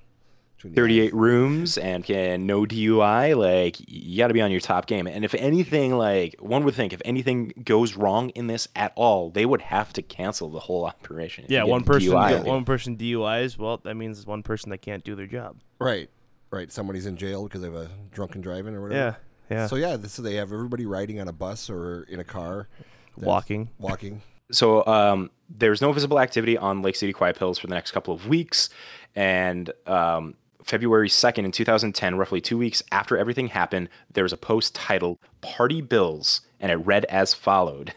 Between 0.58 0.74
the 0.74 0.82
38 0.82 1.14
rooms 1.14 1.78
and 1.78 2.04
can 2.04 2.46
no 2.46 2.66
DUI. 2.66 3.38
Like 3.38 3.78
you 3.88 4.18
got 4.18 4.28
to 4.28 4.34
be 4.34 4.42
on 4.42 4.52
your 4.52 4.60
top 4.60 4.88
game. 4.88 5.08
And 5.08 5.24
if 5.24 5.34
anything, 5.36 5.96
like 5.96 6.36
one 6.40 6.64
would 6.66 6.74
think, 6.74 6.94
if 6.94 7.02
anything 7.06 7.54
goes 7.64 7.96
wrong 7.96 8.30
in 8.30 8.48
this 8.48 8.68
at 8.76 8.92
all, 8.96 9.30
they 9.30 9.46
would 9.46 9.62
have 9.62 9.94
to 9.94 10.02
cancel 10.02 10.50
the 10.50 10.60
whole 10.60 10.86
operation. 10.86 11.46
Yeah, 11.48 11.64
one 11.64 11.84
person 11.84 12.10
DUI, 12.12 12.44
one 12.44 12.66
person 12.66 12.98
DUIs. 12.98 13.58
Well, 13.58 13.78
that 13.84 13.96
means 13.96 14.26
one 14.26 14.44
person 14.44 14.72
that 14.72 14.80
can't 14.80 15.04
do 15.04 15.16
their 15.16 15.28
job. 15.28 15.58
Right, 15.80 16.10
right. 16.52 16.72
Somebody's 16.72 17.06
in 17.06 17.18
jail 17.18 17.44
because 17.44 17.62
they 17.62 17.68
have 17.68 17.76
a 17.76 17.90
drunken 18.12 18.42
driving 18.42 18.76
or 18.76 18.82
whatever. 18.82 19.18
Yeah, 19.50 19.56
yeah. 19.56 19.68
So 19.68 19.76
yeah, 19.76 19.98
so 20.08 20.22
they 20.22 20.36
have 20.36 20.52
everybody 20.52 20.86
riding 20.86 21.20
on 21.20 21.28
a 21.28 21.34
bus 21.34 21.70
or 21.70 22.04
in 22.10 22.20
a 22.20 22.24
car, 22.26 22.68
Walking. 23.16 23.70
walking. 23.78 24.22
So 24.52 24.86
um, 24.88 25.30
there's 25.50 25.82
no 25.82 25.92
visible 25.92 26.20
activity 26.20 26.58
on 26.58 26.82
Lake 26.82 26.96
City 26.96 27.14
Quiet 27.14 27.38
Pills 27.38 27.60
for 27.60 27.68
the 27.68 27.76
next 27.76 27.92
couple 27.92 28.14
of 28.14 28.28
weeks, 28.28 28.70
and 29.16 29.72
um, 29.86 30.36
February 30.68 31.08
2nd 31.08 31.46
in 31.46 31.52
2010, 31.54 32.18
roughly 32.18 32.42
two 32.42 32.58
weeks 32.58 32.84
after 32.92 33.18
everything 33.18 33.48
happened, 33.48 33.88
there 34.12 34.26
was 34.26 34.34
a 34.34 34.38
post 34.38 34.76
titled 34.76 35.18
"Party 35.40 35.80
Bills," 35.80 36.42
and 36.60 36.70
it 36.70 36.76
read 36.76 37.06
as 37.06 37.34
followed: 37.34 37.94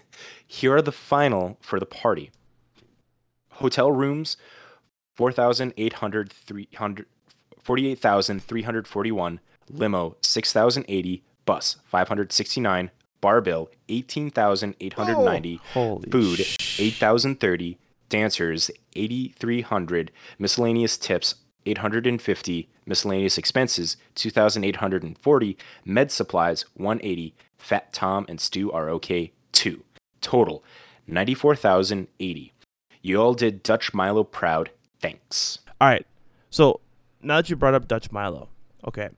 "Here 0.47 0.77
are 0.77 0.83
the 0.83 0.93
final 0.93 1.59
for 1.61 1.81
the 1.81 1.87
party: 1.87 2.31
hotel 3.55 3.91
rooms, 3.91 4.37
4,800, 5.17 6.33
300, 6.33 7.07
48,341, 7.61 9.41
limo 9.69 10.17
6,080, 10.23 11.25
bus 11.45 11.77
569, 11.87 12.91
bar 13.21 13.41
bill 13.41 13.69
18,890, 13.89 15.61
Holy 15.75 16.09
food 16.09 16.41
8,030, 16.79 17.79
dancers 18.09 18.71
8,300, 18.95 20.13
miscellaneous 20.39 20.97
tips 20.97 21.35
850, 21.67 22.69
miscellaneous 22.87 23.39
expenses 23.39 23.97
2,840, 24.15 25.57
med 25.85 26.11
supplies 26.11 26.65
180, 26.75 27.35
Fat 27.59 27.93
Tom 27.93 28.25
and 28.29 28.41
Stu 28.41 28.73
are 28.73 28.89
okay 28.91 29.33
2. 29.53 29.83
Total 30.21 30.65
94,080. 31.07 32.53
You 33.03 33.21
all 33.21 33.35
did 33.35 33.63
Dutch 33.63 33.93
Milo 33.95 34.25
proud. 34.25 34.71
Thanks. 35.01 35.59
All 35.81 35.89
right. 35.89 36.07
So 36.51 36.81
now 37.23 37.37
that 37.37 37.51
you 37.51 37.57
brought 37.57 37.75
up 37.75 37.89
Dutch 37.89 38.11
Milo, 38.11 38.49
okay. 38.87 39.09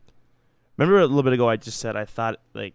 Remember 0.76 1.00
a 1.00 1.06
little 1.06 1.22
bit 1.22 1.32
ago 1.32 1.48
I 1.48 1.56
just 1.56 1.78
said 1.78 1.96
I 1.96 2.04
thought 2.04 2.40
like 2.54 2.74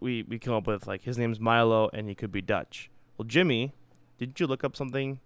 we 0.00 0.22
we 0.22 0.38
come 0.38 0.54
up 0.54 0.66
with 0.66 0.86
like 0.86 1.02
his 1.02 1.18
name's 1.18 1.40
Milo 1.40 1.90
and 1.92 2.08
he 2.08 2.14
could 2.14 2.32
be 2.32 2.42
Dutch. 2.42 2.90
Well, 3.16 3.26
Jimmy, 3.26 3.74
didn't 4.18 4.40
you 4.40 4.46
look 4.46 4.64
up 4.64 4.76
something 4.76 5.20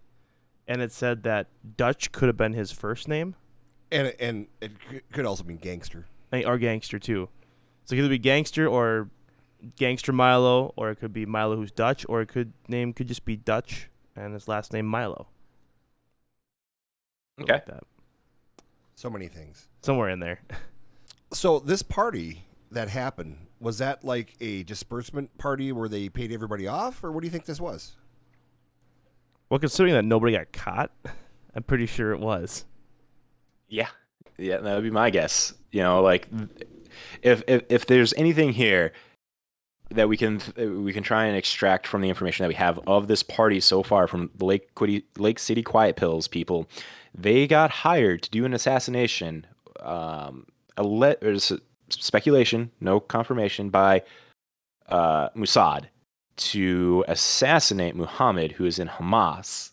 and 0.66 0.80
it 0.80 0.92
said 0.92 1.22
that 1.24 1.48
Dutch 1.76 2.12
could 2.12 2.28
have 2.28 2.36
been 2.36 2.52
his 2.52 2.70
first 2.70 3.08
name 3.08 3.34
And 3.92 4.14
and 4.20 4.46
it 4.60 4.72
could 5.12 5.26
also 5.26 5.44
mean 5.44 5.56
gangster. 5.58 6.06
Or 6.32 6.58
gangster 6.58 6.98
too. 6.98 7.28
So 7.84 7.94
it 7.94 7.96
could 7.96 8.04
either 8.04 8.08
be 8.08 8.18
gangster 8.18 8.68
or 8.68 9.10
gangster 9.76 10.12
Milo 10.12 10.72
or 10.76 10.90
it 10.90 10.96
could 10.96 11.12
be 11.12 11.26
Milo 11.26 11.56
who's 11.56 11.72
Dutch 11.72 12.06
or 12.08 12.22
it 12.22 12.28
could 12.28 12.52
name 12.68 12.92
could 12.92 13.08
just 13.08 13.24
be 13.24 13.36
Dutch 13.36 13.88
and 14.14 14.32
his 14.32 14.48
last 14.48 14.72
name 14.72 14.86
Milo. 14.86 15.26
Okay. 17.40 17.54
like 17.54 17.66
that. 17.66 17.84
So 18.94 19.10
many 19.10 19.28
things. 19.28 19.68
Somewhere 19.82 20.10
in 20.10 20.20
there. 20.20 20.40
So 21.32 21.60
this 21.60 21.80
party 21.80 22.42
that 22.72 22.88
happened 22.88 23.36
was 23.60 23.78
that 23.78 24.02
like 24.02 24.34
a 24.40 24.64
disbursement 24.64 25.38
party 25.38 25.70
where 25.70 25.88
they 25.88 26.08
paid 26.08 26.32
everybody 26.32 26.66
off, 26.66 27.04
or 27.04 27.12
what 27.12 27.20
do 27.20 27.26
you 27.28 27.30
think 27.30 27.44
this 27.44 27.60
was? 27.60 27.94
Well, 29.48 29.60
considering 29.60 29.94
that 29.94 30.04
nobody 30.04 30.36
got 30.36 30.52
caught, 30.52 30.90
I'm 31.54 31.62
pretty 31.62 31.86
sure 31.86 32.10
it 32.12 32.18
was. 32.18 32.64
Yeah, 33.70 33.88
yeah, 34.36 34.58
that 34.58 34.74
would 34.74 34.84
be 34.84 34.90
my 34.90 35.08
guess. 35.08 35.54
You 35.70 35.82
know, 35.82 36.02
like 36.02 36.28
if 37.22 37.42
if, 37.46 37.62
if 37.68 37.86
there's 37.86 38.12
anything 38.14 38.52
here 38.52 38.92
that 39.90 40.08
we 40.08 40.16
can 40.16 40.40
we 40.56 40.92
can 40.92 41.02
try 41.02 41.24
and 41.24 41.36
extract 41.36 41.86
from 41.86 42.00
the 42.02 42.08
information 42.08 42.44
that 42.44 42.48
we 42.48 42.54
have 42.54 42.78
of 42.86 43.08
this 43.08 43.22
party 43.22 43.60
so 43.60 43.82
far 43.82 44.06
from 44.06 44.30
the 44.34 44.44
Lake 44.44 44.74
Quiddy, 44.74 45.04
Lake 45.16 45.38
City 45.38 45.62
Quiet 45.62 45.96
Pills 45.96 46.28
people, 46.28 46.68
they 47.14 47.46
got 47.46 47.70
hired 47.70 48.22
to 48.22 48.30
do 48.30 48.44
an 48.44 48.52
assassination. 48.52 49.46
Um, 49.80 50.46
a 50.76 50.82
le- 50.82 51.16
there's 51.20 51.50
a 51.50 51.60
speculation, 51.88 52.70
no 52.80 53.00
confirmation 53.00 53.70
by 53.70 54.02
uh, 54.88 55.30
Mossad 55.30 55.86
to 56.36 57.04
assassinate 57.06 57.94
Muhammad, 57.94 58.52
who 58.52 58.64
is 58.64 58.78
in 58.78 58.88
Hamas. 58.88 59.69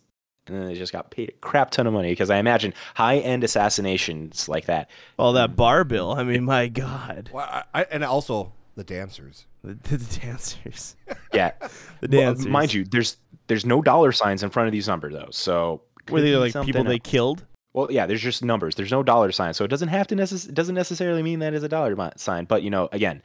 And 0.48 0.58
then 0.58 0.68
they 0.68 0.76
just 0.76 0.92
got 0.94 1.12
paid 1.12 1.30
a 1.30 1.32
crap 1.34 1.72
ton 1.72 1.88
of 1.88 1.94
money 1.94 2.10
because 2.12 2.30
I 2.30 2.38
imagine 2.38 2.74
high 2.96 3.18
end 3.18 3.44
assassinations 3.44 4.48
like 4.50 4.66
that. 4.66 4.90
All 5.18 5.34
that 5.34 5.56
bar 5.56 5.84
bill. 5.84 6.12
I 6.14 6.24
mean, 6.24 6.44
my 6.44 6.68
God. 6.68 7.30
Well, 7.34 7.46
I, 7.50 7.64
I, 7.74 7.84
and 7.92 8.04
also 8.04 8.54
the 8.76 8.84
dancers. 8.84 9.46
The, 9.64 9.74
the 9.98 10.20
dancers. 10.22 10.96
Yeah, 11.34 11.52
The 12.00 12.08
Well, 12.18 12.22
dancers. 12.28 12.48
mind 12.48 12.74
you, 12.74 12.86
there's 12.86 13.18
there's 13.48 13.66
no 13.66 13.82
dollar 13.82 14.12
signs 14.14 14.44
in 14.44 14.50
front 14.50 14.68
of 14.68 14.72
these 14.72 14.88
numbers 14.88 15.14
though. 15.14 15.28
So 15.32 15.82
Were 16.10 16.22
they 16.22 16.36
like 16.38 16.54
people 16.54 16.64
something 16.64 16.86
they 16.86 17.00
killed? 17.00 17.44
Well, 17.74 17.92
yeah, 17.92 18.06
there's 18.06 18.22
just 18.22 18.44
numbers. 18.44 18.76
There's 18.76 18.92
no 18.92 19.04
dollar 19.04 19.32
sign, 19.34 19.54
so 19.54 19.66
it 19.66 19.68
doesn't 19.68 19.90
have 19.90 20.08
to 20.08 20.16
necess- 20.16 20.48
it 20.48 20.56
doesn't 20.56 20.74
necessarily 20.76 21.22
mean 21.22 21.40
that 21.40 21.54
is 21.54 21.64
a 21.64 21.70
dollar 21.70 21.96
sign. 22.16 22.46
But 22.46 22.64
you 22.64 22.70
know, 22.70 22.88
again, 22.92 23.22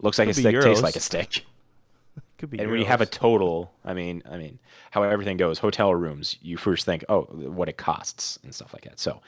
looks 0.00 0.18
like 0.18 0.26
Could 0.28 0.34
a 0.34 0.42
be 0.42 0.42
stick, 0.42 0.62
tastes 0.62 0.82
like 0.82 0.96
a 0.96 1.00
stick. 1.00 1.44
Could 2.44 2.50
be. 2.50 2.58
And 2.62 2.70
when 2.70 2.80
you 2.80 2.86
have 2.86 3.00
a 3.00 3.06
total, 3.06 3.72
I 3.84 3.94
mean, 3.94 4.22
I 4.30 4.36
mean, 4.36 4.58
how 4.90 5.02
everything 5.02 5.36
goes, 5.36 5.58
hotel 5.58 5.94
rooms, 5.94 6.36
you 6.42 6.56
first 6.56 6.84
think, 6.84 7.04
oh, 7.08 7.22
what 7.22 7.68
it 7.68 7.76
costs 7.76 8.38
and 8.42 8.54
stuff 8.54 8.72
like 8.72 8.84
that. 8.84 8.98
So, 9.00 9.20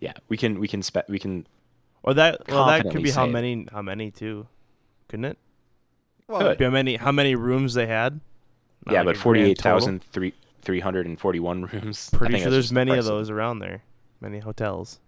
yeah, 0.00 0.12
we 0.28 0.36
can 0.36 0.60
we 0.60 0.68
can 0.68 0.82
spe- 0.82 1.08
we 1.08 1.18
can 1.18 1.46
or 2.02 2.14
that, 2.14 2.42
well, 2.48 2.66
that 2.66 2.88
could 2.90 3.02
be 3.02 3.10
how 3.10 3.24
say 3.24 3.28
it. 3.28 3.32
many, 3.32 3.66
how 3.70 3.82
many 3.82 4.10
too, 4.10 4.46
couldn't 5.08 5.24
it? 5.26 5.38
Well, 6.28 6.54
Be 6.54 6.64
how 6.64 6.70
many, 6.70 6.96
how 6.96 7.12
many 7.12 7.34
rooms 7.34 7.74
they 7.74 7.86
had? 7.86 8.20
Not 8.86 8.92
yeah, 8.92 9.00
like 9.00 9.06
but 9.06 9.16
a 9.16 9.18
grand 9.18 9.22
forty 9.22 9.40
eight 9.42 9.58
total? 9.58 9.72
thousand 9.80 10.02
three 10.04 10.32
three 10.62 10.80
hundred 10.80 11.06
and 11.06 11.18
forty 11.20 11.40
one 11.40 11.64
rooms. 11.72 12.08
Pretty 12.12 12.34
think 12.34 12.42
sure 12.44 12.50
there's 12.52 12.64
just 12.66 12.70
the 12.70 12.74
many 12.76 12.92
of 12.92 13.04
price 13.04 13.06
those 13.06 13.30
around 13.30 13.58
there, 13.58 13.82
many 14.20 14.38
hotels. 14.38 15.00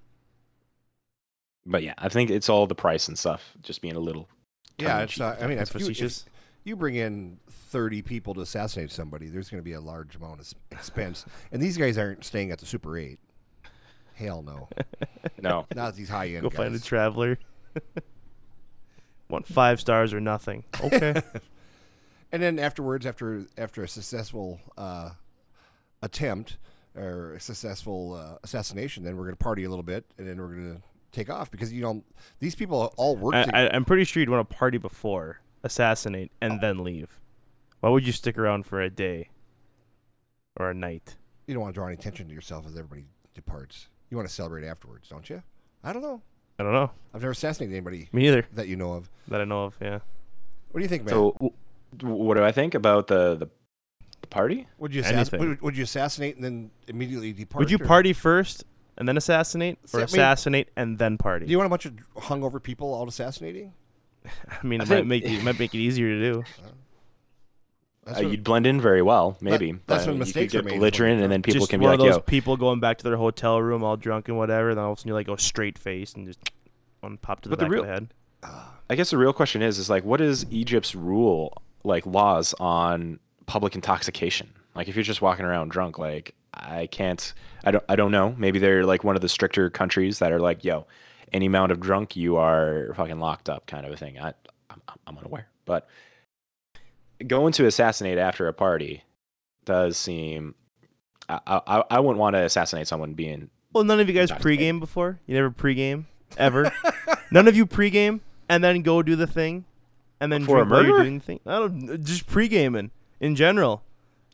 But 1.65 1.83
yeah, 1.83 1.95
I 1.99 2.09
think 2.09 2.31
it's 2.31 2.49
all 2.49 2.67
the 2.67 2.75
price 2.75 3.09
and 3.09 3.19
stuff 3.19 3.57
just 3.63 3.81
being 3.83 3.95
a 3.97 4.01
little. 4.01 4.29
yeah, 4.79 5.01
it's. 5.03 5.13
cheek. 5.15 5.23
Uh, 5.23 5.37
I 5.41 5.47
mean, 5.47 5.59
That's 5.59 5.71
if 5.71 5.81
you, 5.81 5.91
if 5.91 5.97
facetious. 5.97 6.25
You 6.65 6.77
bring 6.77 6.95
in 6.95 7.39
thirty 7.49 8.03
people 8.03 8.35
to 8.35 8.41
assassinate 8.41 8.91
somebody, 8.91 9.27
there's 9.29 9.49
going 9.49 9.61
to 9.61 9.65
be 9.65 9.73
a 9.73 9.81
large 9.81 10.17
amount 10.17 10.41
of 10.41 10.53
expense, 10.71 11.25
and 11.51 11.61
these 11.63 11.77
guys 11.77 11.99
aren't 11.99 12.25
staying 12.25 12.51
at 12.51 12.59
the 12.59 12.67
Super 12.67 12.97
Eight. 12.97 13.19
Hell 14.15 14.43
no, 14.43 14.69
no. 15.43 15.67
not 15.75 15.95
these 15.97 16.09
high 16.09 16.29
end 16.29 16.43
Go 16.43 16.51
guys. 16.51 16.57
find 16.59 16.75
a 16.75 16.81
traveler. 16.81 17.39
Want 19.29 19.47
five 19.47 19.81
stars 19.81 20.13
or 20.13 20.21
nothing? 20.21 20.65
Okay. 20.83 21.21
And 22.35 22.43
then 22.43 22.59
afterwards, 22.59 23.05
after 23.05 23.45
after 23.59 23.83
a 23.85 23.89
successful 23.89 24.59
uh, 24.79 25.11
attempt 26.01 26.57
or 26.97 27.35
a 27.35 27.41
successful 27.41 28.15
uh, 28.15 28.39
assassination, 28.43 29.05
then 29.05 29.19
we're 29.19 29.25
going 29.25 29.37
to 29.37 29.45
party 29.45 29.65
a 29.65 29.69
little 29.69 29.83
bit, 29.83 30.07
and 30.17 30.27
then 30.27 30.39
we're 30.39 30.47
going 30.55 30.77
to 30.77 30.83
take 31.13 31.29
off 31.29 31.51
because 31.51 31.71
you 31.75 31.83
know 31.83 32.03
these 32.39 32.55
people 32.55 32.95
all 32.97 33.17
work. 33.19 33.35
I, 33.35 33.45
to- 33.45 33.55
I, 33.57 33.77
I'm 33.77 33.85
pretty 33.85 34.05
sure 34.05 34.21
you'd 34.23 34.31
want 34.31 34.49
to 34.49 34.57
party 34.57 34.79
before, 34.79 35.41
assassinate, 35.63 36.33
and 36.41 36.61
then 36.61 36.83
leave. 36.85 37.19
Why 37.81 37.91
would 37.91 38.07
you 38.07 38.13
stick 38.13 38.39
around 38.39 38.65
for 38.67 38.81
a 38.81 38.91
day 38.91 39.29
or 40.57 40.71
a 40.71 40.75
night? 40.75 41.17
you 41.47 41.55
don't 41.55 41.63
want 41.63 41.75
to 41.75 41.79
draw 41.79 41.87
any 41.87 41.95
attention 41.95 42.29
to 42.29 42.35
yourself 42.35 42.65
as 42.67 42.73
everybody 42.77 43.05
departs. 43.35 43.89
You 44.11 44.17
want 44.17 44.29
to 44.29 44.35
celebrate 44.35 44.65
afterwards, 44.65 45.09
don't 45.09 45.29
you? 45.29 45.43
I 45.83 45.93
don't 45.93 46.03
know. 46.03 46.23
I 46.59 46.63
don't 46.63 46.73
know. 46.73 46.91
I've 47.13 47.21
never 47.21 47.33
assassinated 47.33 47.75
anybody 47.75 48.09
Me 48.13 48.23
neither. 48.23 48.47
that 48.55 48.69
you 48.69 48.77
know 48.77 48.93
of. 48.93 49.11
That 49.29 49.41
I 49.41 49.45
know 49.45 49.65
of. 49.65 49.77
Yeah. 49.81 49.99
What 50.71 50.79
do 50.79 50.83
you 50.83 50.89
think, 50.89 51.05
man? 51.05 51.11
So, 51.11 51.53
what 52.03 52.35
do 52.37 52.45
I 52.45 52.53
think 52.53 52.75
about 52.75 53.09
the 53.09 53.35
the, 53.35 53.49
the 54.21 54.27
party? 54.29 54.69
would 54.79 54.95
you 54.95 55.03
assass- 55.03 55.37
would, 55.39 55.61
would 55.61 55.77
you 55.77 55.83
assassinate 55.83 56.37
and 56.37 56.45
then 56.45 56.71
immediately 56.87 57.33
depart? 57.33 57.59
Would 57.59 57.71
you 57.71 57.79
or- 57.81 57.87
party 57.87 58.13
first 58.13 58.65
and 58.97 59.09
then 59.09 59.17
assassinate, 59.17 59.79
See, 59.87 59.97
or 59.97 60.01
I 60.01 60.03
mean- 60.03 60.05
assassinate 60.07 60.69
and 60.77 60.99
then 60.99 61.19
party? 61.19 61.47
Do 61.47 61.51
you 61.51 61.59
want 61.59 61.67
a 61.67 61.71
bunch 61.71 61.87
of 61.87 61.95
hungover 62.17 62.63
people 62.63 62.95
all 62.95 63.09
assassinating? 63.09 63.73
I 64.63 64.67
mean, 64.67 64.81
I 64.81 64.85
it 64.85 64.89
might 64.89 64.95
think- 64.97 65.07
make 65.07 65.25
it 65.25 65.43
might 65.45 65.59
make 65.59 65.75
it 65.75 65.79
easier 65.79 66.09
to 66.09 66.33
do. 66.33 66.45
Uh, 68.05 68.15
what- 68.15 68.31
you'd 68.31 68.43
blend 68.45 68.67
in 68.67 68.81
very 68.81 69.03
well, 69.03 69.37
maybe. 69.41 69.73
that's 69.87 69.87
but 69.87 69.97
when 69.99 70.07
you 70.07 70.13
could 70.13 70.19
mistakes 70.19 70.55
are 70.55 70.59
get 70.59 70.65
made, 70.65 70.71
is 70.71 70.73
when 70.73 70.81
belligerent, 70.81 71.23
and 71.23 71.33
then 71.33 71.43
people 71.43 71.61
just 71.61 71.71
can 71.71 71.79
be 71.81 71.85
one 71.87 71.93
like, 71.99 72.01
of 72.01 72.07
those 72.07 72.17
"Yo, 72.17 72.21
people 72.23 72.57
going 72.57 72.81
back 72.81 72.99
to 72.99 73.05
their 73.05 73.17
hotel 73.17 73.61
room 73.63 73.85
all 73.85 73.97
drunk 73.97 74.29
and 74.29 74.37
whatever. 74.37 74.75
Then 74.75 74.83
all 74.85 74.93
of 74.93 74.99
a 74.99 75.01
sudden 75.01 75.09
you're 75.11 75.19
like, 75.19 75.27
go 75.27 75.37
straight 75.37 75.79
face 75.79 76.15
and 76.15 76.27
just 76.27 76.41
one 77.01 77.17
pop 77.17 77.43
to 77.43 77.49
the 77.49 77.57
But 77.57 77.65
the 77.65 77.71
real- 77.71 77.83
of 77.83 77.87
the 77.87 77.93
head. 77.93 78.15
I 78.91 78.97
guess 78.97 79.11
the 79.11 79.19
real 79.19 79.33
question 79.33 79.63
is, 79.63 79.79
is 79.79 79.89
like, 79.89 80.05
what 80.05 80.21
is 80.21 80.45
Egypt's 80.51 80.97
rule, 80.97 81.63
like 81.85 82.05
laws 82.05 82.55
on 82.59 83.21
public 83.47 83.77
intoxication? 83.77 84.51
Like, 84.75 84.89
if 84.89 84.97
you're 84.97 85.05
just 85.05 85.23
walking 85.23 85.45
around 85.45 85.71
drunk, 85.71 85.97
like, 85.99 86.35
I 86.53 86.89
can't, 86.89 87.33
I 87.65 87.71
don't, 87.71 87.85
I 87.89 87.95
don't 87.95 88.11
know. 88.11 88.35
Maybe 88.37 88.59
they're 88.59 88.85
like 88.85 89.05
one 89.05 89.15
of 89.15 89.23
the 89.23 89.29
stricter 89.29 89.71
countries 89.71 90.19
that 90.19 90.33
are 90.33 90.41
like, 90.41 90.65
yo, 90.65 90.87
any 91.33 91.47
amount 91.47 91.73
of 91.73 91.81
drunk, 91.81 92.17
you 92.17 92.37
are 92.37 92.93
fucking 92.95 93.19
locked 93.19 93.49
up, 93.49 93.67
kind 93.67 93.87
of 93.87 93.93
a 93.93 93.97
thing. 93.97 94.19
I, 94.19 94.35
I'm, 94.71 94.83
I'm 95.07 95.19
unaware, 95.19 95.49
but 95.65 95.89
going 97.27 97.53
to 97.55 97.67
assassinate 97.67 98.19
after 98.19 98.49
a 98.49 98.53
party 98.53 99.05
does 99.65 99.97
seem. 99.97 100.55
I, 101.29 101.41
I, 101.47 101.85
I 101.91 102.01
wouldn't 102.01 102.19
want 102.19 102.35
to 102.35 102.43
assassinate 102.43 102.89
someone 102.89 103.15
being 103.15 103.49
Well, 103.73 103.85
none 103.85 104.01
of 104.01 104.09
you 104.09 104.15
guys 104.15 104.31
pregame 104.31 104.81
before. 104.81 105.21
You 105.27 105.35
never 105.35 105.51
pregame 105.51 106.05
ever. 106.37 106.73
none 107.31 107.49
of 107.49 107.57
you 107.57 107.67
pregame 107.67 108.21
and 108.49 108.63
then 108.63 108.83
go 108.83 109.03
do 109.03 109.17
the 109.17 109.27
thing, 109.27 109.65
and 110.21 110.33
then 110.33 110.43
Before 110.43 110.63
a 110.63 110.67
drink 110.67 110.73
while 110.73 110.83
you're 110.83 110.93
murder? 110.93 111.05
doing 111.05 111.19
the 111.21 111.25
thing. 111.25 111.41
I 111.47 111.59
don't 111.59 112.05
just 112.05 112.27
pregaming 112.27 112.91
in 113.21 113.37
general. 113.37 113.83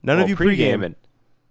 None 0.03 0.17
well, 0.17 0.25
of 0.25 0.27
oh, 0.27 0.31
you 0.31 0.37
pregame. 0.37 0.39
pre-gaming. 0.39 0.95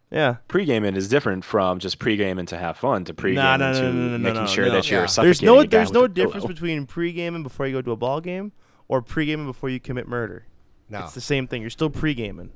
Yeah. 0.09 0.37
Pre-gaming 0.47 0.95
is 0.95 1.09
different 1.09 1.43
from 1.43 1.79
just 1.79 1.99
pre-gaming 1.99 2.45
to 2.47 2.57
have 2.57 2.77
fun 2.77 3.03
to 3.05 3.13
pre-gaming 3.13 3.43
Nah, 3.43 3.57
no, 3.57 3.71
no, 3.73 3.79
to 3.81 3.85
no, 3.87 3.91
no, 3.91 4.07
no, 4.11 4.17
making 4.17 4.41
no, 4.41 4.47
sure 4.47 4.65
no. 4.67 4.71
that 4.71 4.89
you're 4.89 5.01
Yeah. 5.01 5.05
suffocating 5.07 5.27
There's 5.27 5.41
no 5.41 5.59
a 5.59 5.63
guy 5.67 5.77
there's 5.77 5.91
no 5.91 6.07
difference 6.07 6.43
pillow. 6.45 6.47
between 6.53 6.87
pregaming 6.87 7.43
before 7.43 7.67
you 7.67 7.73
go 7.73 7.81
to 7.81 7.91
a 7.91 7.95
ball 7.97 8.21
game 8.21 8.53
or 8.87 9.01
pregaming 9.01 9.45
before 9.47 9.69
you 9.69 9.79
commit 9.81 10.07
murder. 10.07 10.45
no. 10.89 11.03
It's 11.03 11.13
the 11.13 11.19
same 11.21 11.45
thing. 11.47 11.61
You're 11.61 11.69
still 11.69 11.89
pregaming. 11.89 12.49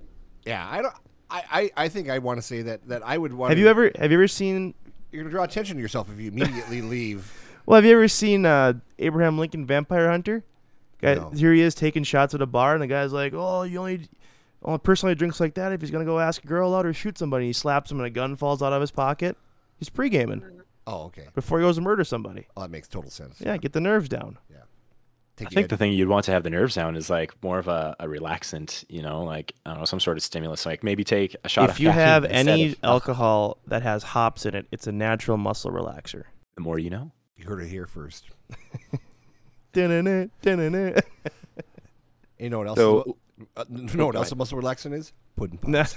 Yeah, 0.45 0.65
I 0.69 0.81
don't. 0.81 0.93
I, 1.29 1.43
I, 1.51 1.71
I 1.85 1.87
think 1.89 2.09
I 2.09 2.19
want 2.19 2.37
to 2.37 2.41
say 2.41 2.61
that, 2.63 2.87
that 2.87 3.01
I 3.05 3.17
would 3.17 3.33
want. 3.33 3.51
Have 3.51 3.59
you 3.59 3.67
ever 3.67 3.91
have 3.99 4.11
you 4.11 4.17
ever 4.17 4.27
seen 4.27 4.73
You're 5.11 5.23
gonna 5.23 5.31
draw 5.31 5.43
attention 5.43 5.75
to 5.75 5.81
yourself 5.81 6.09
if 6.11 6.19
you 6.19 6.29
immediately 6.31 6.81
leave. 6.95 7.31
Well, 7.65 7.75
have 7.75 7.85
you 7.85 7.91
ever 7.93 8.07
seen 8.07 8.45
uh, 8.45 8.73
Abraham 8.97 9.37
Lincoln 9.37 9.65
Vampire 9.65 10.09
Hunter? 10.09 10.43
Guy, 11.01 11.15
No. 11.15 11.29
Here 11.31 11.53
he 11.53 11.61
is 11.61 11.75
taking 11.75 12.03
shots 12.03 12.33
at 12.33 12.41
a 12.41 12.45
bar, 12.45 12.73
and 12.73 12.81
the 12.81 12.87
guy's 12.87 13.11
like, 13.13 13.33
"Oh, 13.35 13.63
you 13.63 13.77
only, 13.79 14.07
Oh, 14.63 14.69
only 14.69 14.79
person 14.79 15.07
only 15.07 15.15
drinks 15.15 15.39
like 15.39 15.55
that 15.55 15.71
if 15.71 15.81
he's 15.81 15.91
gonna 15.91 16.05
go 16.05 16.19
ask 16.19 16.43
a 16.43 16.47
girl 16.47 16.75
out 16.75 16.85
or 16.85 16.93
shoot 16.93 17.17
somebody." 17.17 17.47
He 17.47 17.53
slaps 17.53 17.91
him, 17.91 17.99
and 17.99 18.07
a 18.07 18.11
gun 18.11 18.35
falls 18.35 18.61
out 18.61 18.73
of 18.73 18.81
his 18.81 18.91
pocket. 18.91 19.37
He's 19.77 19.89
pre-gaming 19.89 20.41
mm-hmm. 20.41 20.59
Oh, 20.87 21.03
okay. 21.05 21.27
before 21.33 21.59
he 21.59 21.65
goes 21.65 21.75
to 21.75 21.81
murder 21.81 22.03
somebody. 22.03 22.47
Oh, 22.55 22.61
that 22.61 22.71
makes 22.71 22.87
total 22.87 23.09
sense. 23.09 23.37
Yeah, 23.39 23.57
get 23.57 23.73
the 23.73 23.81
nerves 23.81 24.09
down. 24.09 24.37
Take 25.37 25.47
I 25.47 25.49
think 25.51 25.63
ed- 25.65 25.69
the 25.69 25.77
thing 25.77 25.93
you'd 25.93 26.07
want 26.07 26.25
to 26.25 26.31
have 26.31 26.43
the 26.43 26.49
nerves 26.49 26.75
down 26.75 26.95
is 26.95 27.09
like 27.09 27.31
more 27.41 27.57
of 27.57 27.67
a, 27.67 27.95
a 27.99 28.05
relaxant, 28.05 28.83
you 28.89 29.01
know, 29.01 29.23
like 29.23 29.53
I 29.65 29.71
don't 29.71 29.79
know, 29.79 29.85
some 29.85 29.99
sort 29.99 30.17
of 30.17 30.23
stimulus. 30.23 30.65
Like 30.65 30.83
maybe 30.83 31.03
take 31.03 31.35
a 31.43 31.49
shot 31.49 31.69
if 31.69 31.75
of 31.75 31.79
you 31.79 31.89
have 31.89 32.25
any 32.25 32.73
of- 32.73 32.77
alcohol 32.83 33.57
that 33.67 33.81
has 33.81 34.03
hops 34.03 34.45
in 34.45 34.53
it, 34.55 34.67
it's 34.71 34.87
a 34.87 34.91
natural 34.91 35.37
muscle 35.37 35.71
relaxer. 35.71 36.23
the 36.55 36.61
more 36.61 36.77
you 36.77 36.89
know. 36.89 37.11
you 37.37 37.45
heard 37.45 37.63
it 37.63 37.69
here 37.69 37.87
first. 37.87 38.25
Dun-dun-dun, 39.73 40.31
dun-dun-dun. 40.41 41.01
You 42.37 42.49
know 42.49 42.57
what 42.57 42.67
else? 42.67 42.77
So- 42.77 43.03
is, 43.03 43.13
uh, 43.61 43.65
you 43.69 43.95
know 43.97 44.05
what 44.07 44.15
else 44.15 44.31
a 44.31 44.35
muscle 44.35 44.59
relaxant 44.61 44.93
is? 44.93 45.13
Pudding 45.35 45.59
Nah. 45.63 45.83
pops. 45.83 45.95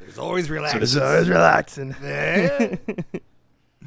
There's 0.00 0.18
always 0.18 0.50
relaxing. 0.50 0.82
It's 0.82 0.96
always 0.96 1.28
relaxing. 1.28 1.94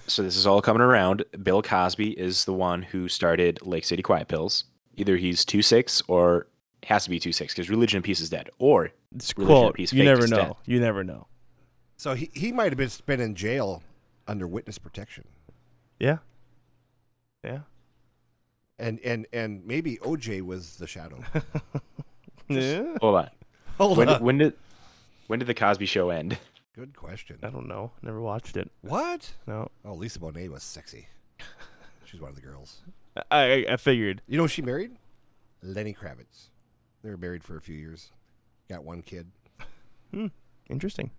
So 0.08 0.24
this 0.24 0.38
is 0.38 0.48
all 0.48 0.60
coming 0.62 0.82
around. 0.82 1.24
Bill 1.44 1.62
Cosby 1.62 2.12
is 2.18 2.46
the 2.46 2.54
one 2.54 2.82
who 2.82 3.08
started 3.08 3.60
Lake 3.62 3.86
City 3.86 4.02
Quiet 4.02 4.28
Pills. 4.28 4.64
Either 4.96 5.18
he's 5.18 5.46
two 5.46 5.62
six 5.62 6.02
or 6.08 6.48
has 6.86 7.04
to 7.04 7.12
be 7.12 7.20
two 7.20 7.32
six 7.32 7.54
because 7.54 7.70
Religion 7.70 7.98
and 7.98 8.04
Peace 8.04 8.20
is 8.20 8.30
dead, 8.30 8.50
or 8.58 8.92
It's 9.14 9.38
Religion 9.38 9.56
and 9.56 9.64
quote. 9.66 9.76
Peace 9.76 9.94
You 9.94 10.04
never 10.04 10.24
is 10.24 10.32
know. 10.32 10.38
dead. 10.38 10.54
You 10.66 10.80
never 10.80 11.04
know. 11.04 11.28
so 11.98 12.16
he, 12.16 12.32
he 12.34 12.52
might 12.52 12.72
have 12.72 12.78
been, 12.78 12.90
been 13.06 13.20
in 13.20 13.36
jail 13.36 13.84
under 14.28 14.48
witness 14.48 14.80
protection, 14.80 15.26
Yeah. 16.00 16.20
Yeah. 17.44 17.60
And 18.80 19.00
and 19.02 19.28
and 19.34 19.66
maybe 19.66 19.98
OJ 19.98 20.42
was 20.42 20.78
the 20.78 20.88
shadow. 20.88 21.24
Yeah. 22.52 22.96
hold 23.00 23.16
on. 23.16 23.30
Hold 23.78 23.98
When, 24.00 24.10
on. 24.10 24.24
when 24.24 24.38
did 24.40 24.54
when 25.28 25.38
did 25.38 25.48
the 25.48 25.54
Cosby 25.54 25.86
Show 25.86 26.10
end? 26.10 26.36
Good 26.76 26.96
question. 26.96 27.38
I 27.44 27.50
don't 27.52 27.68
know. 27.68 27.92
Never 28.02 28.20
watched 28.22 28.58
it. 28.58 28.72
What? 28.82 29.32
No. 29.46 29.70
Oh, 29.86 29.94
Lisa 29.94 30.18
Bonet 30.18 30.50
was 30.50 30.64
sexy. 30.64 31.08
She's 32.06 32.20
one 32.20 32.32
of 32.32 32.36
the 32.36 32.42
girls. 32.42 32.80
I 33.32 33.66
I, 33.68 33.74
I 33.74 33.78
figured. 33.78 34.24
You 34.28 34.38
know 34.40 34.48
she 34.48 34.64
married? 34.64 34.94
Lenny 35.62 35.94
Kravitz. 35.94 36.48
They 37.04 37.10
were 37.12 37.18
married 37.18 37.44
for 37.44 37.56
a 37.56 37.62
few 37.62 37.76
years. 37.76 38.10
Got 38.68 38.84
one 38.84 39.04
kid. 39.04 39.28
Hmm. 40.12 40.28
Interesting. 40.70 41.12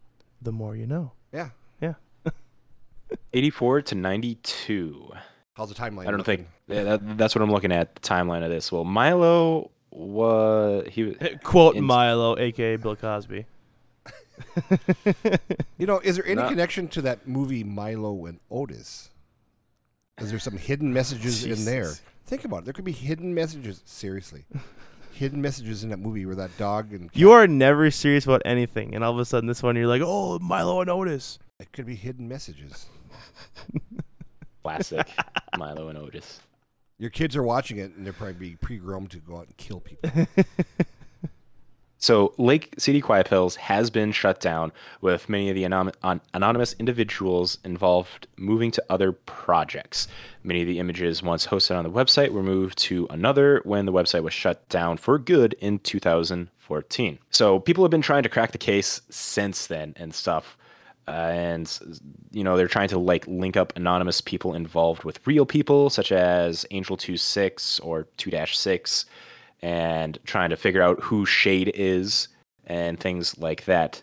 The 0.42 0.50
more 0.52 0.74
you 0.74 0.86
know. 0.88 1.12
Yeah. 1.32 1.50
Yeah. 1.80 1.94
Eighty 3.32 3.50
four 3.50 3.82
to 3.82 3.94
ninety 3.94 4.34
two. 4.42 5.12
How's 5.60 5.68
the 5.68 5.74
timeline? 5.74 6.06
I 6.06 6.10
don't 6.10 6.16
looking? 6.18 6.36
think 6.38 6.48
yeah, 6.68 6.84
that, 6.84 7.18
that's 7.18 7.34
what 7.34 7.42
I'm 7.42 7.50
looking 7.52 7.70
at 7.70 7.94
the 7.94 8.00
timeline 8.00 8.42
of 8.42 8.48
this. 8.48 8.72
Well, 8.72 8.84
Milo 8.84 9.70
was 9.90 10.86
he 10.90 11.12
Quote 11.44 11.76
in- 11.76 11.84
Milo, 11.84 12.38
aka 12.38 12.76
Bill 12.76 12.96
Cosby. 12.96 13.44
You 15.76 15.86
know, 15.86 15.98
is 16.00 16.16
there 16.16 16.24
any 16.24 16.36
Not- 16.36 16.48
connection 16.48 16.88
to 16.88 17.02
that 17.02 17.28
movie 17.28 17.62
Milo 17.62 18.24
and 18.24 18.40
Otis? 18.50 19.10
Is 20.18 20.30
there 20.30 20.38
some 20.38 20.56
hidden 20.56 20.94
messages 20.94 21.44
in 21.44 21.66
there? 21.66 21.92
Think 22.24 22.46
about 22.46 22.60
it. 22.60 22.64
There 22.64 22.72
could 22.72 22.84
be 22.86 22.92
hidden 22.92 23.34
messages. 23.34 23.82
Seriously, 23.84 24.44
hidden 25.12 25.42
messages 25.42 25.84
in 25.84 25.90
that 25.90 25.98
movie 25.98 26.24
where 26.24 26.36
that 26.36 26.56
dog 26.56 26.92
and 26.94 27.10
You 27.12 27.32
are 27.32 27.46
never 27.46 27.90
serious 27.90 28.24
about 28.24 28.40
anything, 28.46 28.94
and 28.94 29.04
all 29.04 29.12
of 29.12 29.18
a 29.18 29.26
sudden, 29.26 29.46
this 29.46 29.62
one 29.62 29.76
you're 29.76 29.86
like, 29.86 30.02
"Oh, 30.02 30.38
Milo 30.38 30.80
and 30.80 30.88
Otis." 30.88 31.38
it 31.58 31.70
could 31.72 31.84
be 31.84 31.96
hidden 31.96 32.26
messages. 32.28 32.86
classic 34.62 35.08
Milo 35.58 35.88
and 35.88 35.98
Otis. 35.98 36.40
Your 36.98 37.10
kids 37.10 37.34
are 37.36 37.42
watching 37.42 37.78
it 37.78 37.94
and 37.96 38.04
they're 38.04 38.12
probably 38.12 38.56
pre-groomed 38.56 39.10
to 39.12 39.18
go 39.18 39.38
out 39.38 39.46
and 39.46 39.56
kill 39.56 39.80
people. 39.80 40.10
So 42.02 42.32
Lake 42.38 42.74
City 42.78 43.02
Quiet 43.02 43.28
Pills 43.28 43.56
has 43.56 43.90
been 43.90 44.10
shut 44.10 44.40
down, 44.40 44.72
with 45.02 45.28
many 45.28 45.50
of 45.50 45.54
the 45.54 45.64
anom- 45.64 45.92
an- 46.02 46.22
anonymous 46.32 46.74
individuals 46.78 47.58
involved 47.62 48.26
moving 48.38 48.70
to 48.70 48.82
other 48.88 49.12
projects. 49.12 50.08
Many 50.42 50.62
of 50.62 50.66
the 50.66 50.78
images 50.78 51.22
once 51.22 51.46
hosted 51.46 51.76
on 51.76 51.84
the 51.84 51.90
website 51.90 52.30
were 52.30 52.42
moved 52.42 52.78
to 52.78 53.06
another 53.10 53.60
when 53.64 53.84
the 53.84 53.92
website 53.92 54.22
was 54.22 54.32
shut 54.32 54.66
down 54.70 54.96
for 54.96 55.18
good 55.18 55.54
in 55.60 55.78
2014. 55.80 57.18
So 57.28 57.60
people 57.60 57.84
have 57.84 57.90
been 57.90 58.00
trying 58.00 58.22
to 58.22 58.30
crack 58.30 58.52
the 58.52 58.58
case 58.58 59.02
since 59.10 59.66
then 59.66 59.92
and 59.96 60.14
stuff. 60.14 60.56
Uh, 61.08 61.30
and 61.32 61.80
you 62.30 62.44
know 62.44 62.56
they're 62.56 62.68
trying 62.68 62.88
to 62.88 62.98
like 62.98 63.26
link 63.26 63.56
up 63.56 63.72
anonymous 63.74 64.20
people 64.20 64.54
involved 64.54 65.02
with 65.02 65.26
real 65.26 65.44
people 65.44 65.90
such 65.90 66.12
as 66.12 66.64
angel 66.70 66.96
26 66.96 67.80
or 67.80 68.06
2-6 68.16 69.06
and 69.62 70.18
trying 70.24 70.50
to 70.50 70.56
figure 70.56 70.82
out 70.82 71.00
who 71.00 71.26
Shade 71.26 71.72
is 71.74 72.28
and 72.66 73.00
things 73.00 73.38
like 73.38 73.64
that. 73.64 74.02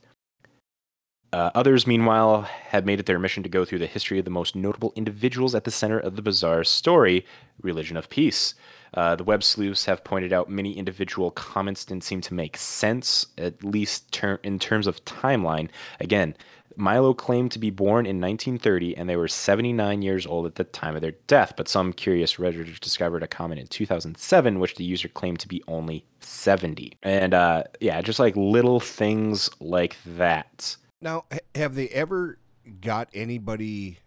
Uh, 1.34 1.52
others, 1.56 1.86
meanwhile, 1.86 2.44
have 2.44 2.86
made 2.86 3.00
it 3.00 3.06
their 3.06 3.20
mission 3.20 3.44
to 3.44 3.50
go 3.50 3.66
through 3.66 3.80
the 3.80 3.86
history 3.86 4.18
of 4.18 4.26
the 4.26 4.32
most 4.32 4.56
notable 4.56 4.94
individuals 4.96 5.54
at 5.54 5.66
the 5.66 5.72
center 5.72 6.00
of 6.00 6.16
the 6.16 6.22
bizarre 6.22 6.64
story, 6.64 7.26
Religion 7.62 7.98
of 7.98 8.10
Peace. 8.10 8.54
Uh, 8.94 9.16
the 9.16 9.24
web 9.24 9.44
sleuths 9.44 9.86
have 9.86 10.04
pointed 10.04 10.32
out 10.32 10.50
many 10.50 10.78
individual 10.78 11.32
comments 11.32 11.84
didn't 11.84 12.06
seem 12.06 12.22
to 12.22 12.34
make 12.34 12.56
sense, 12.56 13.28
at 13.38 13.62
least 13.62 14.10
ter- 14.14 14.40
in 14.44 14.58
terms 14.58 14.88
of 14.88 15.04
timeline. 15.04 15.70
Again, 16.00 16.34
Milo 16.78 17.14
claimed 17.14 17.52
to 17.52 17.60
be 17.60 17.70
born 17.70 18.06
in 18.06 18.22
1930 18.22 18.96
and 18.96 19.10
they 19.10 19.16
were 19.16 19.28
79 19.28 20.02
years 20.02 20.26
old 20.26 20.46
at 20.46 20.56
the 20.56 20.64
time 20.64 20.96
of 20.96 21.02
their 21.02 21.16
death, 21.28 21.54
but 21.58 21.68
some 21.68 21.92
curious 21.92 22.36
Redditors 22.36 22.80
discovered 22.80 23.24
a 23.24 23.28
comment 23.28 23.60
in 23.60 23.68
2007 23.68 24.60
which 24.60 24.76
the 24.76 24.84
user 24.84 25.08
claimed 25.08 25.40
to 25.40 25.48
be 25.48 25.64
only 25.68 26.06
70. 26.20 26.94
And 27.04 27.34
uh, 27.34 27.64
yeah, 27.80 28.02
just 28.02 28.20
like 28.20 28.36
little 28.36 28.80
things 28.80 29.50
like 29.60 29.98
that. 30.06 30.78
now, 31.02 31.26
have 31.56 31.76
they 31.76 31.90
ever 31.90 32.38
got 32.82 33.10
anybody? 33.14 34.00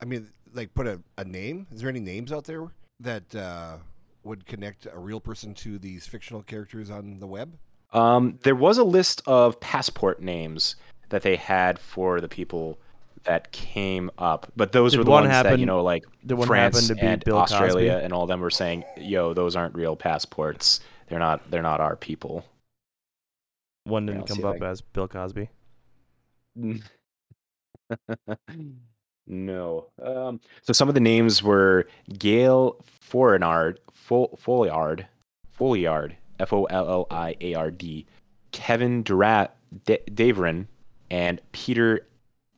I 0.00 0.04
mean, 0.04 0.28
like 0.52 0.74
put 0.74 0.86
a, 0.86 1.00
a 1.16 1.24
name? 1.24 1.66
Is 1.72 1.80
there 1.80 1.90
any 1.90 2.00
names 2.00 2.32
out 2.32 2.44
there 2.44 2.68
that 3.00 3.34
uh, 3.34 3.76
would 4.24 4.46
connect 4.46 4.86
a 4.92 4.98
real 4.98 5.20
person 5.20 5.54
to 5.54 5.78
these 5.78 6.06
fictional 6.06 6.42
characters 6.42 6.90
on 6.90 7.20
the 7.20 7.26
web? 7.26 7.58
Um, 7.92 8.38
there 8.42 8.54
was 8.54 8.76
a 8.76 8.84
list 8.84 9.22
of 9.26 9.60
passport 9.60 10.20
names 10.20 10.76
that 11.10 11.22
they 11.22 11.36
had 11.36 11.78
for 11.78 12.20
the 12.20 12.28
people 12.28 12.78
that 13.24 13.50
came 13.52 14.10
up, 14.18 14.50
but 14.56 14.72
those 14.72 14.92
Did 14.92 14.98
were 14.98 15.04
the 15.04 15.10
one 15.10 15.22
ones 15.24 15.32
that 15.32 15.44
happen- 15.46 15.60
you 15.60 15.66
know, 15.66 15.82
like 15.82 16.04
France 16.46 16.86
to 16.88 16.94
be 16.94 17.00
and 17.00 17.24
Bill 17.24 17.38
Australia 17.38 17.92
Cosby? 17.92 18.04
and 18.04 18.12
all 18.12 18.26
them 18.26 18.40
were 18.40 18.50
saying, 18.50 18.84
"Yo, 18.96 19.34
those 19.34 19.56
aren't 19.56 19.74
real 19.74 19.96
passports. 19.96 20.80
They're 21.08 21.18
not. 21.18 21.50
They're 21.50 21.62
not 21.62 21.80
our 21.80 21.96
people." 21.96 22.44
One 23.84 24.06
didn't 24.06 24.26
come 24.26 24.44
up 24.44 24.62
as 24.62 24.80
Bill 24.82 25.08
Cosby. 25.08 25.48
No. 29.30 29.86
Um, 30.02 30.40
so 30.62 30.72
some 30.72 30.88
of 30.88 30.94
the 30.94 31.00
names 31.00 31.42
were 31.42 31.86
Gail 32.18 32.82
Forinard, 33.10 33.76
Fol- 33.92 34.38
Folliard, 34.40 35.06
Folliard, 35.50 36.16
F 36.40 36.52
O 36.52 36.64
L 36.64 36.88
L 36.88 37.06
I 37.10 37.36
A 37.42 37.54
R 37.54 37.70
D, 37.70 38.06
Kevin 38.52 39.02
Durat, 39.04 39.48
D- 39.84 39.98
Daverin, 40.10 40.66
and 41.10 41.40
Peter 41.52 42.06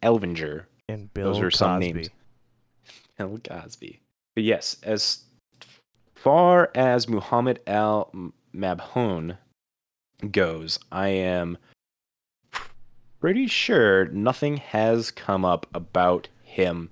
Elvinger. 0.02 0.64
And 0.88 1.12
Bill 1.14 1.32
Those 1.32 1.42
are 1.42 1.50
some 1.50 1.80
Cosby. 1.80 1.92
names. 1.92 2.10
Bill 3.18 3.38
Cosby. 3.38 4.00
But 4.34 4.44
yes, 4.44 4.76
as 4.82 5.24
far 6.14 6.70
as 6.74 7.08
Muhammad 7.08 7.60
Al 7.66 8.10
Mabhoon 8.54 9.36
goes, 10.30 10.78
I 10.90 11.08
am 11.08 11.58
pretty 13.20 13.46
sure 13.46 14.06
nothing 14.06 14.56
has 14.56 15.10
come 15.10 15.44
up 15.44 15.66
about 15.74 16.28
him 16.42 16.90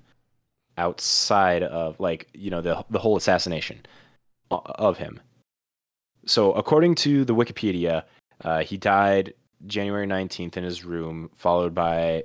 outside 0.76 1.62
of 1.64 1.98
like 1.98 2.28
you 2.34 2.50
know 2.50 2.60
the 2.60 2.84
the 2.90 2.98
whole 2.98 3.16
assassination 3.16 3.84
of 4.50 4.98
him. 4.98 5.20
So 6.26 6.52
according 6.52 6.94
to 6.96 7.24
the 7.24 7.34
Wikipedia, 7.34 8.04
uh, 8.44 8.60
he 8.60 8.76
died 8.76 9.34
January 9.66 10.06
19th 10.06 10.56
in 10.56 10.64
his 10.64 10.84
room, 10.84 11.30
followed 11.34 11.74
by 11.74 12.24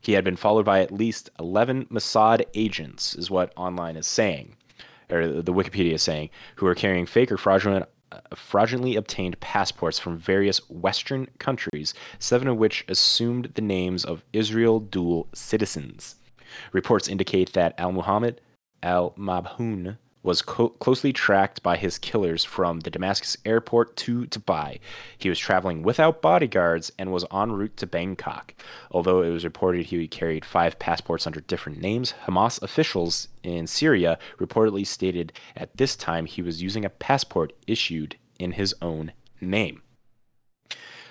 he 0.00 0.12
had 0.12 0.24
been 0.24 0.36
followed 0.36 0.64
by 0.64 0.80
at 0.80 0.92
least 0.92 1.28
11 1.38 1.86
Mossad 1.86 2.44
agents, 2.54 3.14
is 3.14 3.30
what 3.30 3.52
online 3.56 3.96
is 3.96 4.06
saying, 4.06 4.56
or 5.10 5.26
the 5.26 5.52
Wikipedia 5.52 5.92
is 5.92 6.02
saying, 6.02 6.30
who 6.56 6.66
are 6.66 6.74
carrying 6.74 7.04
fake 7.04 7.30
or 7.30 7.36
fraudulent, 7.36 7.86
uh, 8.10 8.20
fraudulently 8.34 8.96
obtained 8.96 9.38
passports 9.40 9.98
from 9.98 10.16
various 10.16 10.58
Western 10.70 11.28
countries, 11.38 11.92
seven 12.18 12.48
of 12.48 12.56
which 12.56 12.84
assumed 12.88 13.52
the 13.54 13.62
names 13.62 14.04
of 14.04 14.24
Israel 14.32 14.80
dual 14.80 15.28
citizens. 15.34 16.16
Reports 16.72 17.08
indicate 17.08 17.52
that 17.52 17.78
Al 17.78 17.92
Muhammad 17.92 18.40
Al 18.82 19.10
Mabhoon 19.12 19.98
was 20.22 20.42
co- 20.42 20.70
closely 20.70 21.12
tracked 21.12 21.62
by 21.62 21.76
his 21.76 21.98
killers 21.98 22.44
from 22.44 22.80
the 22.80 22.90
Damascus 22.90 23.36
airport 23.44 23.96
to 23.96 24.26
Dubai. 24.26 24.78
He 25.16 25.28
was 25.28 25.38
traveling 25.38 25.82
without 25.82 26.22
bodyguards 26.22 26.92
and 26.98 27.12
was 27.12 27.24
en 27.32 27.52
route 27.52 27.76
to 27.78 27.86
Bangkok. 27.86 28.54
Although 28.90 29.22
it 29.22 29.30
was 29.30 29.44
reported 29.44 29.86
he 29.86 30.08
carried 30.08 30.44
five 30.44 30.78
passports 30.78 31.26
under 31.26 31.40
different 31.40 31.80
names, 31.80 32.14
Hamas 32.26 32.62
officials 32.62 33.28
in 33.42 33.66
Syria 33.66 34.18
reportedly 34.38 34.86
stated 34.86 35.32
at 35.56 35.76
this 35.76 35.96
time 35.96 36.26
he 36.26 36.42
was 36.42 36.62
using 36.62 36.84
a 36.84 36.90
passport 36.90 37.52
issued 37.66 38.16
in 38.38 38.52
his 38.52 38.74
own 38.82 39.12
name. 39.40 39.82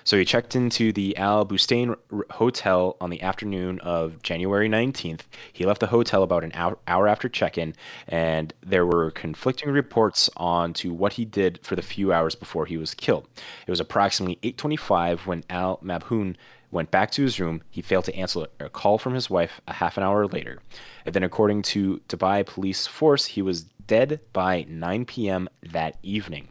So 0.04 0.18
he 0.18 0.24
checked 0.24 0.56
into 0.56 0.92
the 0.92 1.16
Al 1.16 1.44
Bustan 1.44 1.96
Hotel 2.32 2.96
on 3.00 3.10
the 3.10 3.22
afternoon 3.22 3.78
of 3.80 4.22
January 4.22 4.68
19th. 4.68 5.20
He 5.52 5.66
left 5.66 5.80
the 5.80 5.88
hotel 5.88 6.22
about 6.22 6.44
an 6.44 6.52
hour, 6.54 6.78
hour 6.86 7.06
after 7.06 7.28
check-in, 7.28 7.74
and 8.08 8.52
there 8.64 8.86
were 8.86 9.10
conflicting 9.10 9.70
reports 9.70 10.30
on 10.36 10.72
to 10.74 10.92
what 10.92 11.14
he 11.14 11.24
did 11.24 11.60
for 11.62 11.76
the 11.76 11.82
few 11.82 12.12
hours 12.12 12.34
before 12.34 12.66
he 12.66 12.76
was 12.76 12.94
killed. 12.94 13.28
It 13.66 13.70
was 13.70 13.80
approximately 13.80 14.38
8:25 14.42 15.26
when 15.26 15.44
Al 15.50 15.78
Mabhoon 15.78 16.36
went 16.70 16.90
back 16.90 17.10
to 17.10 17.22
his 17.22 17.40
room. 17.40 17.62
He 17.70 17.82
failed 17.82 18.04
to 18.04 18.14
answer 18.14 18.46
a 18.58 18.68
call 18.68 18.98
from 18.98 19.14
his 19.14 19.28
wife 19.28 19.60
a 19.66 19.74
half 19.74 19.96
an 19.96 20.04
hour 20.04 20.26
later. 20.26 20.60
And 21.04 21.14
then, 21.14 21.24
according 21.24 21.62
to 21.62 22.00
Dubai 22.08 22.46
police 22.46 22.86
force, 22.86 23.26
he 23.26 23.42
was 23.42 23.66
dead 23.90 24.20
by 24.32 24.64
9 24.68 25.04
p.m. 25.04 25.48
that 25.64 25.96
evening. 26.04 26.46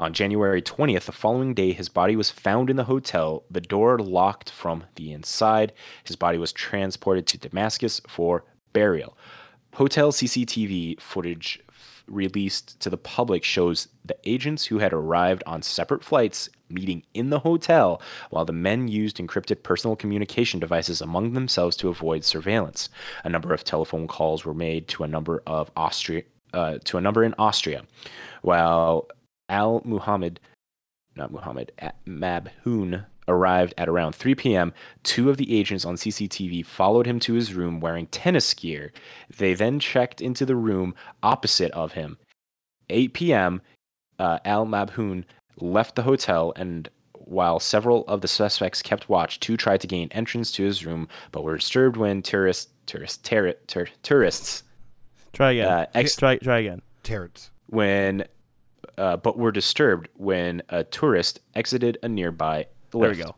On 0.00 0.12
January 0.12 0.60
20th, 0.60 1.04
the 1.04 1.12
following 1.12 1.54
day, 1.54 1.72
his 1.72 1.88
body 1.88 2.16
was 2.16 2.32
found 2.32 2.68
in 2.68 2.74
the 2.74 2.82
hotel, 2.82 3.44
the 3.48 3.60
door 3.60 4.00
locked 4.00 4.50
from 4.50 4.82
the 4.96 5.12
inside. 5.12 5.72
His 6.02 6.16
body 6.16 6.36
was 6.36 6.52
transported 6.52 7.28
to 7.28 7.38
Damascus 7.38 8.00
for 8.08 8.44
burial. 8.72 9.16
Hotel 9.74 10.10
CCTV 10.10 11.00
footage 11.00 11.60
f- 11.68 12.02
released 12.08 12.80
to 12.80 12.90
the 12.90 12.96
public 12.96 13.44
shows 13.44 13.86
the 14.04 14.16
agents 14.24 14.64
who 14.64 14.80
had 14.80 14.92
arrived 14.92 15.44
on 15.46 15.62
separate 15.62 16.02
flights 16.02 16.48
meeting 16.68 17.04
in 17.14 17.30
the 17.30 17.38
hotel 17.38 18.02
while 18.30 18.44
the 18.44 18.52
men 18.52 18.88
used 18.88 19.18
encrypted 19.18 19.62
personal 19.62 19.94
communication 19.94 20.58
devices 20.58 21.00
among 21.00 21.34
themselves 21.34 21.76
to 21.76 21.88
avoid 21.88 22.24
surveillance. 22.24 22.88
A 23.22 23.28
number 23.28 23.54
of 23.54 23.62
telephone 23.62 24.08
calls 24.08 24.44
were 24.44 24.54
made 24.54 24.88
to 24.88 25.04
a 25.04 25.08
number 25.08 25.40
of 25.46 25.70
Austria 25.76 26.24
uh, 26.52 26.78
to 26.84 26.98
a 26.98 27.00
number 27.00 27.24
in 27.24 27.34
Austria, 27.38 27.84
while 28.42 29.08
Al 29.48 29.82
Muhammad, 29.84 30.40
not 31.16 31.32
Muhammad, 31.32 31.72
Mabhoon 32.06 33.04
arrived 33.28 33.74
at 33.78 33.88
around 33.88 34.14
3 34.14 34.34
p.m. 34.34 34.72
Two 35.02 35.30
of 35.30 35.36
the 35.36 35.56
agents 35.56 35.84
on 35.84 35.94
CCTV 35.94 36.64
followed 36.64 37.06
him 37.06 37.20
to 37.20 37.34
his 37.34 37.54
room 37.54 37.80
wearing 37.80 38.06
tennis 38.08 38.52
gear. 38.54 38.92
They 39.36 39.54
then 39.54 39.78
checked 39.78 40.20
into 40.20 40.44
the 40.44 40.56
room 40.56 40.94
opposite 41.22 41.70
of 41.72 41.92
him. 41.92 42.18
8 42.88 43.14
p.m., 43.14 43.62
uh, 44.18 44.38
Al 44.44 44.66
Mabhoon 44.66 45.24
left 45.56 45.94
the 45.94 46.02
hotel, 46.02 46.52
and 46.56 46.88
while 47.12 47.60
several 47.60 48.04
of 48.06 48.20
the 48.20 48.28
suspects 48.28 48.82
kept 48.82 49.08
watch, 49.08 49.38
two 49.40 49.56
tried 49.56 49.80
to 49.80 49.86
gain 49.86 50.08
entrance 50.10 50.50
to 50.52 50.64
his 50.64 50.84
room, 50.84 51.08
but 51.32 51.44
were 51.44 51.56
disturbed 51.56 51.96
when 51.96 52.22
tourists, 52.22 52.72
tourists, 52.86 53.18
ter- 53.18 53.52
ter- 53.66 53.88
tourists, 54.02 54.64
Try 55.32 55.52
again. 55.52 55.68
Uh, 55.68 55.86
ex- 55.94 56.16
try 56.16 56.36
try 56.38 56.58
again. 56.58 56.82
Terrence. 57.02 57.50
when, 57.66 58.24
uh, 58.98 59.16
but 59.16 59.38
were 59.38 59.52
disturbed 59.52 60.08
when 60.16 60.62
a 60.68 60.84
tourist 60.84 61.40
exited 61.54 61.98
a 62.02 62.08
nearby 62.08 62.66
There 62.92 63.10
we 63.10 63.16
go. 63.16 63.36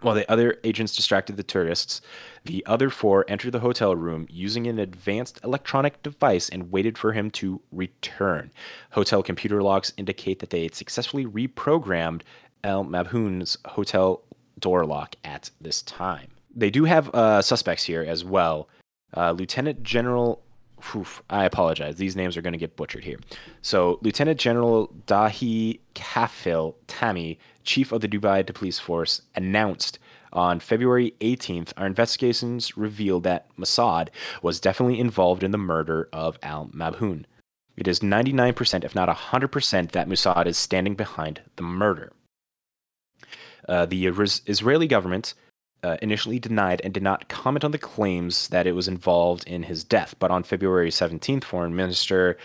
While 0.00 0.14
the 0.14 0.30
other 0.30 0.58
agents 0.64 0.94
distracted 0.94 1.36
the 1.36 1.42
tourists, 1.42 2.02
the 2.44 2.64
other 2.66 2.90
four 2.90 3.24
entered 3.26 3.52
the 3.52 3.60
hotel 3.60 3.96
room 3.96 4.26
using 4.28 4.66
an 4.66 4.78
advanced 4.78 5.40
electronic 5.42 6.02
device 6.02 6.50
and 6.50 6.70
waited 6.70 6.98
for 6.98 7.12
him 7.12 7.30
to 7.32 7.62
return. 7.72 8.50
Hotel 8.90 9.22
computer 9.22 9.62
logs 9.62 9.94
indicate 9.96 10.40
that 10.40 10.50
they 10.50 10.64
had 10.64 10.74
successfully 10.74 11.24
reprogrammed 11.24 12.20
El 12.62 12.84
Mabhoon's 12.84 13.56
hotel 13.66 14.22
door 14.58 14.84
lock 14.84 15.16
at 15.24 15.50
this 15.60 15.80
time. 15.82 16.28
They 16.54 16.70
do 16.70 16.84
have 16.84 17.08
uh, 17.14 17.40
suspects 17.40 17.84
here 17.84 18.02
as 18.02 18.24
well. 18.24 18.68
Uh, 19.16 19.32
Lieutenant 19.32 19.82
General 19.82 20.43
Oof, 20.94 21.22
I 21.30 21.44
apologize. 21.44 21.96
These 21.96 22.16
names 22.16 22.36
are 22.36 22.42
going 22.42 22.52
to 22.52 22.58
get 22.58 22.76
butchered 22.76 23.04
here. 23.04 23.18
So, 23.62 23.98
Lieutenant 24.02 24.38
General 24.38 24.92
Dahi 25.06 25.80
Kafil 25.94 26.74
Tami, 26.86 27.38
chief 27.62 27.90
of 27.92 28.00
the 28.00 28.08
Dubai 28.08 28.46
Police 28.54 28.78
Force, 28.78 29.22
announced 29.34 29.98
on 30.32 30.60
February 30.60 31.14
18th 31.20 31.72
our 31.76 31.86
investigations 31.86 32.76
revealed 32.76 33.22
that 33.22 33.46
Mossad 33.56 34.08
was 34.42 34.60
definitely 34.60 34.98
involved 34.98 35.42
in 35.42 35.52
the 35.52 35.58
murder 35.58 36.08
of 36.12 36.38
Al 36.42 36.66
Mabhoon. 36.66 37.24
It 37.76 37.88
is 37.88 38.00
99%, 38.00 38.84
if 38.84 38.94
not 38.94 39.08
100%, 39.08 39.92
that 39.92 40.08
Mossad 40.08 40.46
is 40.46 40.58
standing 40.58 40.94
behind 40.94 41.40
the 41.56 41.62
murder. 41.62 42.12
Uh, 43.68 43.86
the 43.86 44.06
Israeli 44.06 44.86
government 44.86 45.34
uh, 45.84 45.98
initially 46.00 46.38
denied 46.38 46.80
and 46.82 46.94
did 46.94 47.02
not 47.02 47.28
comment 47.28 47.62
on 47.62 47.70
the 47.70 47.78
claims 47.78 48.48
that 48.48 48.66
it 48.66 48.72
was 48.72 48.88
involved 48.88 49.46
in 49.46 49.64
his 49.64 49.84
death. 49.84 50.14
But 50.18 50.30
on 50.30 50.42
February 50.42 50.90
17th, 50.90 51.44
Foreign 51.44 51.76
Minister 51.76 52.38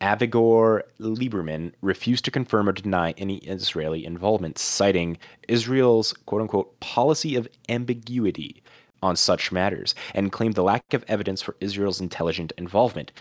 Avigdor 0.00 0.82
Lieberman 1.00 1.72
refused 1.80 2.24
to 2.24 2.30
confirm 2.30 2.68
or 2.68 2.72
deny 2.72 3.12
any 3.12 3.38
Israeli 3.38 4.04
involvement, 4.04 4.58
citing 4.58 5.18
Israel's 5.48 6.12
quote 6.26 6.42
unquote 6.42 6.80
policy 6.80 7.36
of 7.36 7.48
ambiguity 7.68 8.62
on 9.02 9.14
such 9.14 9.52
matters 9.52 9.94
and 10.14 10.32
claimed 10.32 10.54
the 10.54 10.62
lack 10.62 10.92
of 10.94 11.04
evidence 11.06 11.42
for 11.42 11.56
Israel's 11.60 12.00
intelligent 12.00 12.52
involvement. 12.58 13.12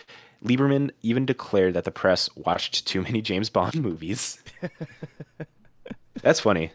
Lieberman 0.44 0.92
even 1.04 1.26
declared 1.26 1.74
that 1.76 1.84
the 1.84 1.92
press 1.92 2.30
watched 2.36 2.88
too 2.88 3.02
many 3.02 3.22
James 3.22 3.50
Bond 3.50 3.76
movies. 3.84 4.42
That's 6.22 6.40
funny. 6.40 6.72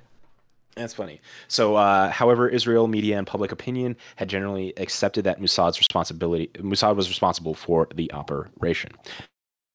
That's 0.79 0.95
funny. 0.95 1.20
So, 1.49 1.74
uh, 1.74 2.11
however, 2.11 2.49
Israel 2.49 2.87
media 2.87 3.18
and 3.18 3.26
public 3.26 3.51
opinion 3.51 3.97
had 4.16 4.29
generally 4.29 4.72
accepted 4.76 5.24
that 5.24 5.41
Mossad's 5.41 5.79
responsibility, 5.79 6.51
Mossad 6.55 6.95
was 6.95 7.09
responsible 7.09 7.55
for 7.55 7.89
the 7.95 8.12
operation. 8.12 8.93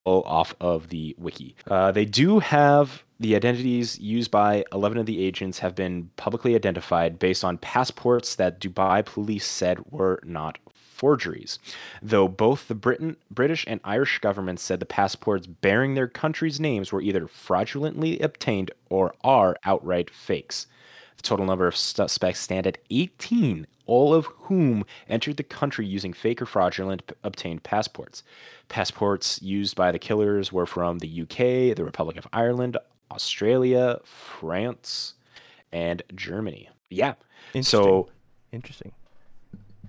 Off 0.05 0.53
of 0.59 0.89
the 0.89 1.15
wiki, 1.17 1.55
uh, 1.67 1.91
they 1.91 2.03
do 2.03 2.39
have 2.39 3.03
the 3.21 3.37
identities 3.37 3.97
used 3.99 4.31
by 4.31 4.65
11 4.73 4.97
of 4.97 5.05
the 5.05 5.23
agents 5.23 5.59
have 5.59 5.75
been 5.75 6.09
publicly 6.17 6.55
identified 6.55 7.19
based 7.19 7.45
on 7.45 7.57
passports 7.57 8.35
that 8.35 8.59
Dubai 8.59 9.05
police 9.05 9.45
said 9.45 9.79
were 9.91 10.19
not 10.25 10.57
forgeries. 10.73 11.57
Though 12.01 12.27
both 12.27 12.67
the 12.67 12.75
Britain, 12.75 13.15
British 13.31 13.63
and 13.67 13.79
Irish 13.83 14.19
governments 14.19 14.61
said 14.61 14.79
the 14.79 14.85
passports 14.85 15.47
bearing 15.47 15.95
their 15.95 16.07
countries' 16.07 16.59
names 16.59 16.91
were 16.91 17.01
either 17.01 17.27
fraudulently 17.27 18.19
obtained 18.19 18.71
or 18.89 19.13
are 19.23 19.55
outright 19.63 20.09
fakes. 20.09 20.67
Total 21.23 21.45
number 21.45 21.67
of 21.67 21.75
suspects 21.75 22.41
stand 22.41 22.67
at 22.67 22.77
18, 22.91 23.65
all 23.85 24.13
of 24.13 24.25
whom 24.25 24.85
entered 25.07 25.37
the 25.37 25.43
country 25.43 25.85
using 25.85 26.13
fake 26.13 26.41
or 26.41 26.45
fraudulent 26.45 27.07
p- 27.07 27.15
obtained 27.23 27.63
passports. 27.63 28.23
Passports 28.67 29.41
used 29.41 29.75
by 29.75 29.91
the 29.91 29.99
killers 29.99 30.51
were 30.51 30.65
from 30.65 30.99
the 30.99 31.21
UK, 31.21 31.75
the 31.75 31.83
Republic 31.85 32.17
of 32.17 32.27
Ireland, 32.33 32.77
Australia, 33.09 33.99
France, 34.03 35.13
and 35.71 36.03
Germany. 36.13 36.69
Yeah. 36.89 37.13
So 37.61 38.09
Interesting. 38.51 38.91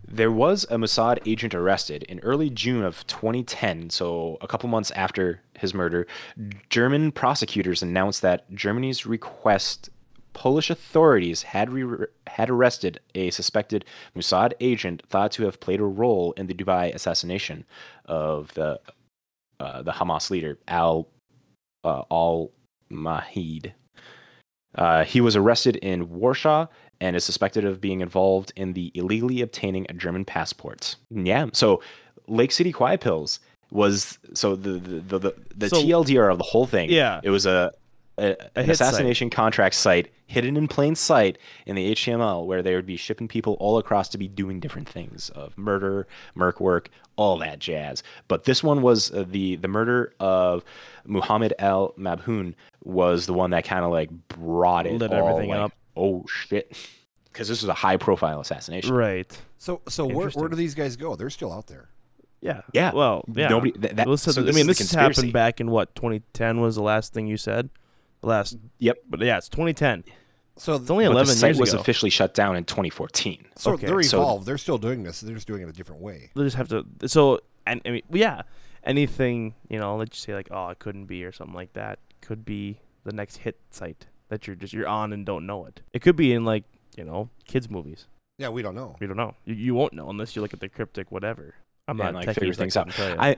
there 0.06 0.30
was 0.30 0.64
a 0.70 0.76
Mossad 0.76 1.18
agent 1.26 1.54
arrested 1.54 2.04
in 2.04 2.20
early 2.20 2.50
June 2.50 2.84
of 2.84 3.06
2010, 3.06 3.90
so 3.90 4.38
a 4.40 4.46
couple 4.46 4.68
months 4.68 4.90
after 4.92 5.40
his 5.58 5.74
murder. 5.74 6.06
German 6.68 7.10
prosecutors 7.12 7.82
announced 7.82 8.22
that 8.22 8.50
Germany's 8.54 9.04
request 9.06 9.90
Polish 10.34 10.68
authorities 10.68 11.42
had 11.42 11.70
re- 11.70 12.06
had 12.26 12.50
arrested 12.50 13.00
a 13.14 13.30
suspected 13.30 13.84
Mossad 14.16 14.52
agent 14.60 15.02
thought 15.08 15.32
to 15.32 15.44
have 15.44 15.60
played 15.60 15.80
a 15.80 15.84
role 15.84 16.32
in 16.36 16.46
the 16.48 16.54
Dubai 16.54 16.94
assassination 16.94 17.64
of 18.04 18.52
the 18.54 18.80
uh, 19.60 19.82
the 19.82 19.92
Hamas 19.92 20.30
leader 20.30 20.58
Al 20.68 21.08
uh, 21.84 22.02
Al 22.10 22.50
Mahid. 22.92 23.72
Uh, 24.74 25.04
he 25.04 25.20
was 25.20 25.36
arrested 25.36 25.76
in 25.76 26.10
Warsaw 26.10 26.66
and 27.00 27.14
is 27.16 27.24
suspected 27.24 27.64
of 27.64 27.80
being 27.80 28.00
involved 28.00 28.52
in 28.56 28.72
the 28.72 28.90
illegally 28.94 29.40
obtaining 29.40 29.86
a 29.88 29.92
German 29.94 30.24
passport. 30.24 30.96
Yeah, 31.10 31.46
so 31.52 31.80
Lake 32.26 32.50
City 32.52 32.72
Quiet 32.72 33.00
Pills 33.00 33.38
was 33.70 34.18
so 34.34 34.56
the 34.56 34.72
the 34.72 35.00
the, 35.00 35.18
the, 35.18 35.34
the 35.56 35.68
So- 35.68 35.82
TLDR 35.82 36.30
of 36.30 36.38
the 36.38 36.44
whole 36.44 36.66
thing. 36.66 36.90
Yeah. 36.90 37.20
it 37.22 37.30
was 37.30 37.46
a, 37.46 37.72
a, 38.18 38.36
an 38.56 38.66
hit 38.66 38.76
site. 38.76 38.88
assassination 38.88 39.30
contract 39.30 39.74
site 39.74 40.12
hidden 40.26 40.56
in 40.56 40.68
plain 40.68 40.94
sight 40.94 41.38
in 41.66 41.76
the 41.76 41.92
HTML 41.94 42.46
where 42.46 42.62
they 42.62 42.74
would 42.74 42.86
be 42.86 42.96
shipping 42.96 43.28
people 43.28 43.54
all 43.60 43.78
across 43.78 44.08
to 44.10 44.18
be 44.18 44.28
doing 44.28 44.60
different 44.60 44.88
things 44.88 45.30
of 45.30 45.56
murder, 45.58 46.06
merc 46.34 46.60
work, 46.60 46.88
all 47.16 47.38
that 47.38 47.58
jazz. 47.58 48.02
But 48.28 48.44
this 48.44 48.62
one 48.62 48.82
was 48.82 49.12
uh, 49.12 49.24
the 49.28 49.56
the 49.56 49.68
murder 49.68 50.14
of 50.20 50.64
Muhammad 51.04 51.54
Al 51.58 51.92
Mabhoon 51.98 52.54
was 52.82 53.26
the 53.26 53.34
one 53.34 53.50
that 53.50 53.64
kind 53.64 53.84
of 53.84 53.90
like 53.90 54.10
brought 54.28 54.86
it 54.86 54.94
Lit 54.94 55.12
all, 55.12 55.28
everything 55.28 55.50
like, 55.50 55.60
up. 55.60 55.72
Oh 55.96 56.24
shit. 56.28 56.76
Because 57.32 57.48
this 57.48 57.62
was 57.62 57.68
a 57.68 57.74
high 57.74 57.96
profile 57.96 58.40
assassination. 58.40 58.94
Right. 58.94 59.36
So 59.58 59.82
so 59.88 60.06
where, 60.06 60.30
where 60.30 60.48
do 60.48 60.56
these 60.56 60.74
guys 60.74 60.96
go? 60.96 61.16
They're 61.16 61.30
still 61.30 61.52
out 61.52 61.66
there. 61.66 61.88
Yeah. 62.40 62.60
Yeah. 62.72 62.92
Well, 62.92 63.24
yeah. 63.32 63.48
Nobody- 63.48 63.72
that- 63.78 63.96
that- 63.96 64.06
Well, 64.06 64.16
so 64.18 64.30
so 64.30 64.42
this 64.42 64.54
I 64.54 64.58
mean, 64.58 64.66
this 64.66 64.78
the 64.78 64.98
has 64.98 65.16
happened 65.16 65.32
back 65.32 65.60
in 65.60 65.70
what 65.70 65.94
2010 65.94 66.60
was 66.60 66.76
the 66.76 66.82
last 66.82 67.12
thing 67.14 67.26
you 67.26 67.36
said. 67.38 67.70
The 68.24 68.30
last. 68.30 68.56
Mm-hmm. 68.56 68.66
Yep. 68.78 68.98
But 69.10 69.20
yeah, 69.20 69.38
it's 69.38 69.48
2010. 69.48 70.04
So 70.56 70.74
It's 70.76 70.88
only 70.90 71.04
But 71.06 71.12
11 71.12 71.28
the 71.28 71.34
site 71.34 71.48
years 71.48 71.60
was 71.60 71.72
ago. 71.72 71.80
officially 71.80 72.10
shut 72.10 72.32
down 72.32 72.56
in 72.56 72.64
2014. 72.64 73.46
so 73.56 73.72
okay, 73.72 73.86
they're 73.86 74.02
so- 74.02 74.18
evolved. 74.20 74.46
they're 74.46 74.58
still 74.58 74.78
doing 74.78 75.02
this. 75.02 75.20
They're 75.20 75.34
just 75.34 75.46
doing 75.48 75.62
it 75.62 75.68
a 75.68 75.72
different 75.72 76.00
way. 76.00 76.30
They 76.34 76.44
just 76.44 76.56
have 76.56 76.68
to. 76.68 76.86
So 77.06 77.40
and 77.66 77.80
I 77.84 77.90
mean, 77.90 78.02
yeah, 78.10 78.42
anything 78.84 79.54
you 79.68 79.78
know, 79.78 79.96
let's 79.96 80.10
just 80.12 80.24
say 80.24 80.34
like, 80.34 80.48
oh, 80.50 80.68
it 80.68 80.78
couldn't 80.78 81.06
be 81.06 81.24
or 81.24 81.32
something 81.32 81.54
like 81.54 81.72
that. 81.74 81.98
Could 82.20 82.44
be 82.44 82.78
the 83.04 83.12
next 83.12 83.38
hit 83.38 83.58
site 83.70 84.06
that 84.28 84.46
you're 84.46 84.56
just 84.56 84.72
you're 84.72 84.88
on 84.88 85.12
and 85.12 85.26
don't 85.26 85.46
know 85.46 85.66
it. 85.66 85.82
It 85.92 86.00
could 86.02 86.16
be 86.16 86.32
in 86.32 86.44
like 86.44 86.64
you 86.96 87.04
know 87.04 87.28
kids 87.46 87.68
movies. 87.68 88.06
Yeah, 88.38 88.48
we 88.48 88.62
don't 88.62 88.74
know. 88.74 88.96
We 89.00 89.06
don't 89.06 89.16
know. 89.16 89.34
You, 89.44 89.54
you 89.54 89.74
won't 89.74 89.92
know 89.92 90.08
unless 90.10 90.34
you 90.34 90.42
look 90.42 90.54
at 90.54 90.60
the 90.60 90.68
cryptic 90.68 91.10
whatever. 91.12 91.54
I'm 91.86 91.98
Yeah, 91.98 92.04
not 92.04 92.08
and, 92.08 92.16
like 92.18 92.28
techie, 92.28 92.34
figure 92.40 92.54
things 92.54 92.76
out. 92.76 92.86
couldn't 92.90 93.16
tell 93.16 93.26
you. 93.26 93.32
I 93.32 93.36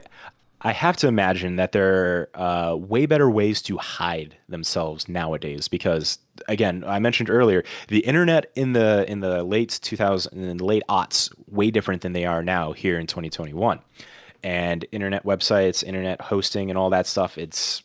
I 0.63 0.73
have 0.73 0.97
to 0.99 1.09
imagine 1.09 1.57
that 1.57 1.73
there 1.73 2.29
are 2.35 2.71
uh, 2.73 2.77
way 2.77 3.07
better 3.07 3.31
ways 3.31 3.61
to 3.63 3.77
hide 3.77 4.37
themselves 4.49 5.09
nowadays 5.09 5.69
because 5.69 6.19
again, 6.49 6.83
I 6.87 6.99
mentioned 6.99 7.31
earlier, 7.31 7.63
the 7.89 8.01
internet 8.01 8.51
in 8.55 8.73
the 8.73 9.05
in 9.11 9.21
the 9.21 9.45
late 9.45 9.79
2000 9.83 10.33
in 10.39 10.57
the 10.57 10.65
late 10.65 10.83
aughts 10.89 11.31
way 11.47 11.71
different 11.71 12.03
than 12.03 12.13
they 12.13 12.25
are 12.25 12.43
now 12.43 12.73
here 12.73 12.99
in 12.99 13.07
2021. 13.07 13.81
And 14.43 14.87
internet 14.93 15.25
websites, 15.25 15.83
internet 15.85 16.21
hosting 16.21 16.71
and 16.71 16.79
all 16.79 16.91
that 16.91 17.07
stuff, 17.07 17.37
it's 17.37 17.83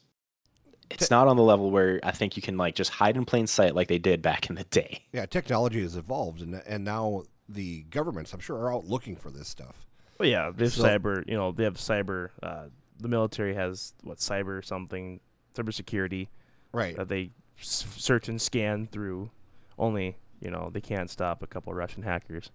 it's 0.89 1.09
not 1.09 1.27
on 1.27 1.37
the 1.37 1.43
level 1.43 1.71
where 1.71 1.99
I 2.03 2.11
think 2.11 2.35
you 2.35 2.41
can 2.41 2.57
like 2.57 2.75
just 2.75 2.91
hide 2.91 3.15
in 3.17 3.25
plain 3.25 3.47
sight 3.47 3.75
like 3.75 3.87
they 3.87 3.99
did 3.99 4.21
back 4.21 4.49
in 4.49 4.55
the 4.55 4.65
day. 4.65 5.05
Yeah, 5.11 5.25
technology 5.25 5.81
has 5.81 5.95
evolved, 5.95 6.41
and 6.41 6.61
and 6.65 6.83
now 6.83 7.23
the 7.47 7.83
governments, 7.83 8.33
I'm 8.33 8.39
sure, 8.39 8.57
are 8.57 8.73
out 8.73 8.85
looking 8.85 9.15
for 9.15 9.29
this 9.29 9.47
stuff. 9.47 9.85
Well, 10.21 10.29
yeah, 10.29 10.51
they 10.55 10.65
have 10.65 10.73
So- 10.73 10.83
cyber. 10.83 11.27
You 11.27 11.35
know, 11.35 11.51
they 11.51 11.63
have 11.63 11.77
cyber. 11.77 12.29
Uh, 12.43 12.65
the 12.99 13.07
military 13.07 13.55
has 13.55 13.93
what 14.03 14.19
cyber 14.19 14.63
something, 14.63 15.19
cybersecurity 15.55 16.27
Right. 16.71 16.95
that 16.95 17.07
they 17.07 17.31
s- 17.59 17.85
search 17.97 18.29
and 18.29 18.39
scan 18.39 18.85
through. 18.85 19.31
Only 19.79 20.17
you 20.39 20.51
know 20.51 20.69
they 20.71 20.81
can't 20.81 21.09
stop 21.09 21.41
a 21.41 21.47
couple 21.47 21.73
Russian 21.73 22.03
hackers 22.03 22.51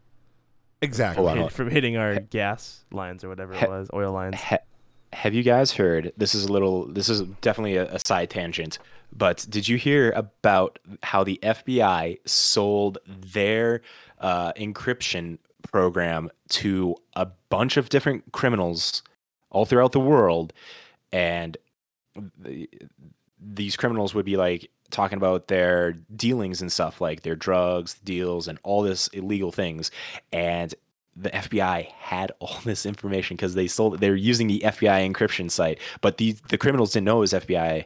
Exactly. 0.83 1.25
Hold 1.25 1.39
on, 1.39 1.45
hit- 1.45 1.53
from 1.53 1.71
hitting 1.71 1.97
our 1.97 2.21
gas 2.21 2.85
lines 2.93 3.25
or 3.25 3.29
whatever 3.29 3.55
He- 3.55 3.65
it 3.65 3.69
was, 3.69 3.89
oil 3.95 4.13
lines. 4.13 4.37
Ha- 4.37 4.59
have 5.13 5.35
you 5.35 5.43
guys 5.43 5.73
heard? 5.73 6.13
This 6.17 6.35
is 6.37 6.45
a 6.45 6.53
little. 6.53 6.87
This 6.87 7.09
is 7.09 7.23
definitely 7.41 7.77
a, 7.79 7.93
a 7.95 7.99
side 8.07 8.31
tangent. 8.31 8.79
But 9.13 9.45
did 9.49 9.67
you 9.67 9.77
hear 9.77 10.13
about 10.13 10.79
how 11.03 11.25
the 11.25 11.41
FBI 11.43 12.19
sold 12.27 12.99
their 13.09 13.81
uh, 14.21 14.53
encryption 14.53 15.39
program 15.71 16.31
to 16.49 16.97
a 17.15 17.27
bunch 17.49 17.77
of 17.77 17.89
different 17.89 18.33
criminals 18.33 19.03
all 19.51 19.65
throughout 19.65 19.93
the 19.93 20.01
world, 20.01 20.53
and 21.13 21.57
the, 22.39 22.69
these 23.41 23.77
criminals 23.77 24.15
would 24.15 24.25
be 24.25 24.37
like 24.37 24.71
talking 24.91 25.17
about 25.17 25.49
their 25.49 25.93
dealings 26.15 26.61
and 26.61 26.71
stuff, 26.71 27.01
like 27.01 27.23
their 27.23 27.37
drugs, 27.37 27.95
deals, 28.05 28.49
and 28.49 28.59
all 28.63 28.83
this 28.83 29.09
illegal 29.09 29.53
things, 29.53 29.91
and 30.33 30.75
the 31.17 31.31
FBI 31.31 31.87
had 31.93 32.33
all 32.41 32.59
this 32.65 32.87
information 32.87 33.37
because 33.37 33.55
they 33.55 33.67
sold. 33.67 34.01
They 34.01 34.11
were 34.11 34.17
using 34.17 34.47
the 34.47 34.61
FBI 34.65 35.11
encryption 35.11 35.51
site, 35.51 35.79
but 36.01 36.19
the 36.19 36.37
the 36.49 36.59
criminals 36.59 36.93
didn't 36.93 37.07
know 37.07 37.19
it 37.19 37.21
was 37.21 37.33
FBI 37.33 37.85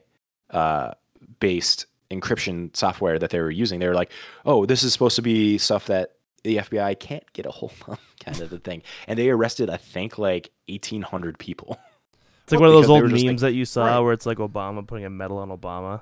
uh, 0.50 0.92
based 1.38 1.86
encryption 2.10 2.74
software 2.76 3.18
that 3.18 3.30
they 3.30 3.40
were 3.40 3.50
using. 3.50 3.78
They 3.78 3.88
were 3.88 3.94
like, 3.94 4.10
"Oh, 4.44 4.66
this 4.66 4.82
is 4.82 4.92
supposed 4.92 5.16
to 5.16 5.22
be 5.22 5.58
stuff 5.58 5.86
that 5.86 6.16
the 6.42 6.56
FBI 6.58 6.98
can't 6.98 7.30
get 7.32 7.46
a 7.46 7.50
hold 7.50 7.72
of," 7.88 7.98
kind 8.24 8.40
of 8.40 8.50
the 8.50 8.58
thing. 8.58 8.82
And 9.06 9.18
they 9.18 9.30
arrested, 9.30 9.68
I 9.70 9.76
think, 9.76 10.18
like 10.18 10.50
eighteen 10.68 11.02
hundred 11.02 11.38
people. 11.38 11.78
It's 12.44 12.52
like 12.52 12.60
one 12.60 12.68
of 12.68 12.74
those 12.74 12.88
old 12.90 13.04
memes 13.10 13.22
like- 13.24 13.38
that 13.38 13.52
you 13.52 13.64
saw 13.64 13.86
Right. 13.86 13.98
where 14.00 14.12
it's 14.12 14.26
like 14.26 14.38
Obama 14.38 14.84
putting 14.86 15.04
a 15.04 15.10
medal 15.10 15.38
on 15.38 15.50
Obama. 15.50 16.00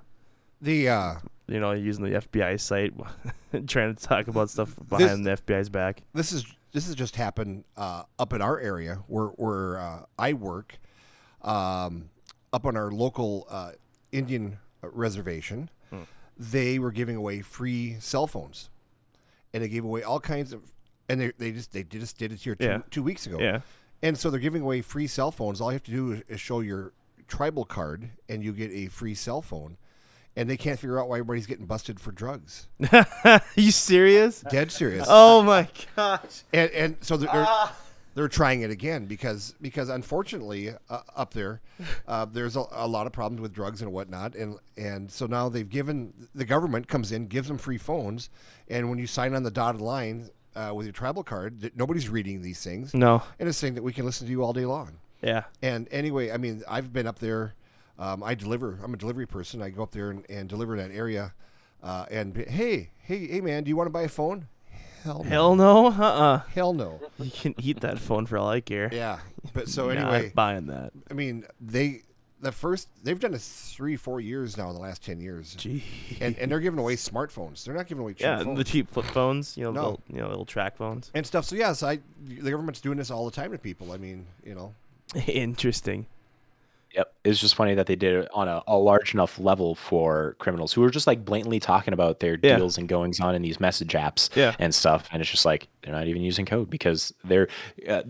The 0.63 0.89
uh, 0.89 1.15
You 1.47 1.61
know, 1.61 1.73
using 1.73 2.05
the 2.05 2.21
FBI 2.21 2.59
site, 2.59 2.93
trying 3.67 3.95
to 3.95 4.03
talk 4.03 4.29
about 4.29 4.49
stuff 4.51 4.75
behind 4.89 5.25
the 5.27 5.33
FBI's 5.37 5.69
back. 5.69 6.03
this 6.15 6.33
is 6.33 6.45
this 6.73 6.87
has 6.87 6.95
just 6.95 7.17
happened 7.17 7.65
uh, 7.77 8.03
up 8.19 8.33
in 8.33 8.41
our 8.43 8.59
area 8.59 9.03
where 9.09 9.27
where 9.37 9.79
uh, 9.79 10.03
I 10.19 10.33
work, 10.33 10.79
um, 11.43 12.11
up 12.53 12.65
on 12.67 12.77
our 12.77 12.91
local 12.91 13.47
uh, 13.51 13.73
Indian 14.13 14.59
reservation. 14.83 15.71
Hmm. 15.91 16.03
They 16.37 16.79
were 16.79 16.93
giving 16.93 17.17
away 17.17 17.41
free 17.43 17.97
cell 18.01 18.27
phones, 18.27 18.71
and 19.55 19.63
they 19.63 19.69
gave 19.69 19.85
away 19.85 20.03
all 20.03 20.21
kinds 20.21 20.53
of, 20.53 20.63
and 21.09 21.21
they, 21.21 21.33
they 21.39 21.53
just 21.53 21.73
they 21.73 21.83
just 21.83 22.19
did 22.19 22.33
it 22.33 22.41
here 22.41 22.55
two, 22.55 22.65
Yeah. 22.67 22.79
two 22.91 23.03
weeks 23.03 23.27
ago. 23.27 23.39
Yeah. 23.41 23.61
And 24.03 24.17
so 24.17 24.31
they're 24.31 24.39
giving 24.41 24.63
away 24.63 24.81
free 24.83 25.07
cell 25.07 25.31
phones. 25.33 25.61
All 25.61 25.71
you 25.71 25.75
have 25.75 25.83
to 25.85 25.91
do 25.91 26.23
is, 26.29 26.41
show 26.41 26.61
your 26.61 26.93
tribal 27.27 27.65
card, 27.65 28.11
and 28.29 28.45
you 28.45 28.53
get 28.53 28.71
a 28.71 28.87
free 28.87 29.15
cell 29.15 29.43
phone. 29.43 29.77
And 30.37 30.49
they 30.49 30.57
can't 30.57 30.79
figure 30.79 31.01
out 31.01 31.09
why 31.09 31.17
everybody's 31.17 31.47
getting 31.47 31.67
busted 31.67 31.99
for 31.99 32.13
drugs. 32.13 32.69
you 33.57 33.73
serious? 33.73 34.41
Dead 34.49 34.71
serious. 34.71 35.05
Oh 35.09 35.43
my 35.43 35.67
gosh. 35.97 36.45
and 36.53 36.71
and 36.71 36.97
so 37.01 37.17
they're 37.17 37.29
they're, 37.33 37.45
ah. 37.45 37.77
They're 38.15 38.29
trying 38.29 38.63
it 38.63 38.71
again 38.71 39.07
because 39.07 39.55
because 39.61 39.89
unfortunately 39.89 40.71
uh, 40.91 41.01
up 41.17 41.33
there 41.35 41.61
uh, 42.09 42.25
there's 42.25 42.57
a, 42.57 42.65
a 42.73 42.87
lot 42.89 43.07
of 43.07 43.13
problems 43.13 43.41
with 43.41 43.53
drugs 43.53 43.83
and 43.83 43.93
whatnot 43.93 44.35
and 44.35 44.57
and 44.77 45.11
so 45.11 45.27
now 45.27 45.49
they've 45.49 45.69
given 45.69 46.13
the 46.35 46.45
government 46.45 46.89
comes 46.89 47.13
in 47.13 47.27
gives 47.27 47.49
them 47.49 47.59
free 47.59 47.79
phones 47.79 48.31
and 48.69 48.89
when 48.91 48.99
you 48.99 49.07
sign 49.07 49.35
on 49.35 49.43
the 49.43 49.51
dotted 49.51 49.81
line 49.81 50.29
uh, 50.57 50.73
with 50.75 50.87
your 50.87 50.93
tribal 50.93 51.23
card 51.23 51.71
nobody's 51.77 52.09
reading 52.09 52.43
these 52.43 52.63
things 52.63 52.93
No. 52.95 53.23
and 53.39 53.49
it's 53.49 53.59
saying 53.59 53.75
that 53.75 53.83
we 53.83 53.93
can 53.93 54.05
listen 54.05 54.27
to 54.27 54.31
you 54.31 54.43
all 54.43 54.53
day 54.53 54.65
long 54.67 54.99
Yeah. 55.23 55.45
and 55.63 55.87
anyway, 55.91 56.31
I 56.33 56.37
mean, 56.37 56.63
I've 56.69 56.93
been 56.93 57.07
up 57.07 57.19
there. 57.19 57.55
Um, 58.01 58.23
I 58.23 58.35
deliver. 58.37 58.79
I'm 58.85 58.95
a 58.95 58.97
delivery 58.97 59.27
person. 59.27 59.61
I 59.61 59.71
go 59.71 59.83
up 59.83 59.91
there 59.91 60.11
and, 60.11 60.25
and 60.31 60.49
deliver 60.49 60.77
in 60.77 60.89
that 60.89 60.97
area. 60.97 61.35
Uh, 61.83 62.07
and 62.11 62.37
hey, 62.37 62.91
hey, 62.99 63.27
hey, 63.27 63.41
man, 63.41 63.65
do 63.65 63.69
you 63.71 63.77
want 63.77 63.87
to 63.89 63.93
buy 63.93 64.03
a 64.03 64.09
phone? 64.09 64.47
Hell 65.05 65.23
no. 65.25 65.29
Hell 65.31 65.55
no. 65.57 65.87
Uh. 65.87 65.91
uh 66.01 66.39
Hell 66.55 66.73
no. 66.73 67.01
You 67.19 67.31
can 67.31 67.55
eat 67.59 67.81
that 67.81 67.99
phone 67.99 68.27
for 68.27 68.39
all 68.39 68.49
I 68.49 68.61
care. 68.61 68.89
Yeah. 68.93 69.19
But 69.53 69.69
so 69.69 69.89
Not 69.89 69.97
anyway, 69.99 70.33
buying 70.35 70.67
that. 70.67 70.93
I 71.11 71.15
mean, 71.15 71.45
they 71.61 72.03
the 72.41 72.53
first 72.53 72.89
they've 73.03 73.19
done 73.19 73.33
this 73.33 73.73
three, 73.75 73.97
four 73.97 74.21
years 74.21 74.57
now 74.57 74.69
in 74.69 74.75
the 74.75 74.81
last 74.81 75.05
ten 75.05 75.21
years, 75.21 75.55
Gee. 75.55 75.83
and 76.21 76.37
and 76.39 76.51
they're 76.51 76.61
giving 76.61 76.79
away 76.79 76.95
smartphones. 76.97 77.65
They're 77.65 77.75
not 77.75 77.87
giving 77.89 78.03
away 78.03 78.13
cheap 78.13 78.23
Yeah, 78.23 78.43
phones 78.45 78.59
the 78.59 78.65
cheap 78.65 78.91
flip 78.91 79.07
phones. 79.07 79.57
You 79.57 79.65
know, 79.65 79.71
No. 79.73 79.81
little, 79.83 80.01
you 80.09 80.17
know, 80.19 80.29
little 80.29 80.45
track 80.47 80.77
phones. 80.77 81.11
and 81.15 81.27
stuff. 81.27 81.45
So 81.47 81.57
yes, 81.57 81.83
I 81.83 81.99
the 82.25 82.51
government's 82.51 82.81
doing 82.81 82.99
this 82.99 83.11
all 83.11 83.25
the 83.25 83.33
time 83.33 83.51
to 83.53 83.59
people. 83.59 83.93
I 83.93 83.97
mean, 83.97 84.27
you 84.45 84.55
know, 84.55 84.75
Interesting. 85.27 86.07
Yep. 86.99 87.15
It's 87.25 87.41
just 87.41 87.55
funny 87.55 87.75
that 87.75 87.87
they 87.87 87.95
did 87.97 88.15
it 88.25 88.29
on 88.35 88.49
a, 88.49 88.61
a 88.67 88.77
large 88.77 89.15
enough 89.15 89.39
level 89.39 89.75
for 89.77 90.35
criminals 90.41 90.73
who 90.73 90.81
were 90.81 90.91
just 90.91 91.07
like 91.07 91.25
blatantly 91.25 91.61
talking 91.61 91.95
about 91.95 92.19
their 92.21 92.39
Yeah. 92.43 92.57
deals 92.57 92.77
and 92.77 92.89
goings 92.89 93.21
on 93.21 93.35
in 93.35 93.43
these 93.43 93.61
message 93.61 93.93
apps 93.93 94.35
Yeah. 94.37 94.55
and 94.59 94.75
stuff. 94.75 95.09
And 95.13 95.23
it's 95.23 95.31
just 95.31 95.45
like 95.45 95.69
they're 95.83 95.95
not 95.95 96.09
even 96.09 96.23
using 96.23 96.45
code 96.45 96.69
because 96.69 97.15
they're. 97.25 97.49
Uh, 97.89 98.03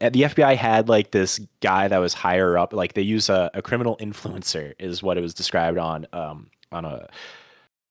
the 0.00 0.22
FBI 0.22 0.56
had 0.56 0.88
like 0.88 1.12
this 1.12 1.38
guy 1.60 1.86
that 1.88 1.98
was 1.98 2.12
higher 2.12 2.58
up. 2.58 2.72
Like 2.72 2.94
they 2.94 3.02
use 3.02 3.28
a, 3.28 3.50
a 3.54 3.62
criminal 3.62 3.96
influencer, 4.00 4.74
is 4.78 5.02
what 5.02 5.16
it 5.16 5.20
was 5.22 5.32
described 5.34 5.78
on 5.78 6.06
um, 6.12 6.48
on 6.72 6.84
a 6.84 7.08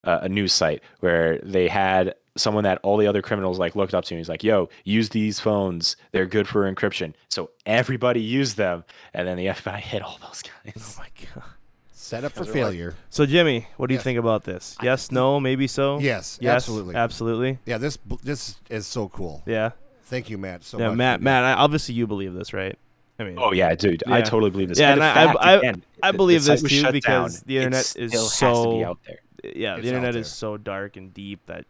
a 0.04 0.20
a 0.24 0.30
news 0.30 0.54
site 0.54 0.84
where 1.00 1.40
they 1.40 1.68
had 1.68 2.14
someone 2.38 2.64
that 2.66 2.80
all 2.84 2.98
the 2.98 3.08
other 3.08 3.22
criminals 3.22 3.58
like 3.60 3.76
looked 3.76 3.94
up 3.94 4.04
to. 4.06 4.14
And 4.14 4.20
he's 4.20 4.30
like, 4.30 4.44
"Yo, 4.44 4.70
use 4.84 5.10
these 5.10 5.40
phones. 5.40 5.96
They're 6.12 6.26
good 6.26 6.48
for 6.48 6.72
encryption." 6.72 7.14
So 7.30 7.50
everybody 7.66 8.22
used 8.22 8.58
them, 8.58 8.84
and 9.14 9.28
then 9.28 9.38
the 9.38 9.48
FBI 9.48 9.80
hit 9.80 10.02
all 10.02 10.20
those 10.22 10.42
guys. 10.44 10.96
Oh 10.98 11.02
my 11.02 11.08
god. 11.36 11.44
Set 11.92 12.24
up 12.24 12.32
for 12.36 12.46
failure. 12.46 12.96
So 13.10 13.26
Jimmy, 13.26 13.68
what 13.78 13.88
do 13.88 13.94
you 13.96 14.00
think 14.00 14.20
about 14.20 14.44
this? 14.44 14.76
Yes, 14.84 15.12
no, 15.12 15.40
maybe 15.40 15.66
so. 15.68 16.00
Yes, 16.00 16.38
yes, 16.42 16.54
absolutely. 16.56 16.96
absolutely. 16.96 17.60
Yeah, 17.66 17.78
this 17.80 17.98
this 18.24 18.58
is 18.70 18.86
so 18.86 19.10
cool. 19.10 19.42
Yeah, 19.46 19.72
Thank 20.04 20.30
you, 20.30 20.38
Matt. 20.38 20.64
So 20.64 20.78
yeah. 20.78 20.90
much. 20.90 20.98
Matt, 20.98 21.22
Matt, 21.22 21.44
I, 21.44 21.54
obviously 21.54 21.96
you 21.96 22.06
believe 22.06 22.34
this, 22.36 22.54
right? 22.54 22.78
I 23.18 23.24
mean, 23.24 23.38
Oh 23.40 23.54
yeah, 23.54 23.74
dude, 23.76 24.04
I 24.08 24.22
totally 24.22 24.52
believe 24.52 24.68
this. 24.70 24.78
Yeah, 24.80 24.92
and, 24.92 25.02
and 25.02 25.16
the 25.16 25.20
I- 25.22 25.26
fact, 25.34 25.38
I- 25.42 25.54
again, 25.54 25.84
I 26.04 26.12
the- 26.12 26.18
believe 26.18 26.44
this 26.44 26.62
too 26.62 26.92
because 26.92 27.40
down. 27.40 27.44
the 27.48 27.58
It 27.58 27.60
internet 27.64 27.96
is 27.96 28.12
still 28.12 28.22
has 28.24 28.32
to 28.32 28.36
so- 28.38 28.72
be 28.78 28.84
out 28.84 29.00
there. 29.08 29.20
yeah, 29.44 29.50
It's 29.52 29.56
the 29.56 29.70
out 29.72 29.86
internet 29.86 30.14
there. 30.14 30.22
is 30.22 30.32
so 30.32 30.58
dark 30.58 30.98
and 30.98 31.14
deep 31.14 31.46
that 31.48 31.66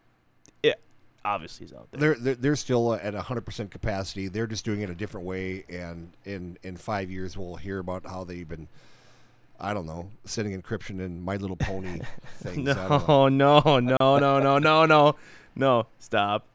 it 0.69 0.81
obviously 1.25 1.65
is 1.65 1.73
out 1.73 1.89
there. 1.91 1.99
They're, 1.99 2.15
they're 2.15 2.35
they're 2.35 2.55
still 2.55 2.93
at 2.93 3.13
100% 3.13 3.71
capacity. 3.71 4.27
They're 4.27 4.47
just 4.47 4.63
doing 4.63 4.81
it 4.81 4.89
a 4.89 4.95
different 4.95 5.25
way, 5.25 5.65
and 5.67 6.11
in 6.23 6.57
in 6.63 6.77
five 6.77 7.09
years 7.09 7.37
we'll 7.37 7.55
hear 7.55 7.79
about 7.79 8.05
how 8.05 8.23
they've 8.23 8.47
been, 8.47 8.67
I 9.59 9.73
don't 9.73 9.87
know, 9.87 10.11
setting 10.23 10.59
encryption 10.59 11.01
in 11.01 11.21
My 11.21 11.35
Little 11.35 11.57
Pony 11.57 12.01
things. 12.37 12.69
I 12.69 12.87
don't 12.87 13.37
know. 13.37 13.57
No, 13.59 13.79
no, 13.79 13.97
no, 13.99 14.19
no, 14.19 14.39
no, 14.39 14.59
no, 14.59 14.85
no, 14.85 15.15
no. 15.55 15.87
Stop, 15.99 16.45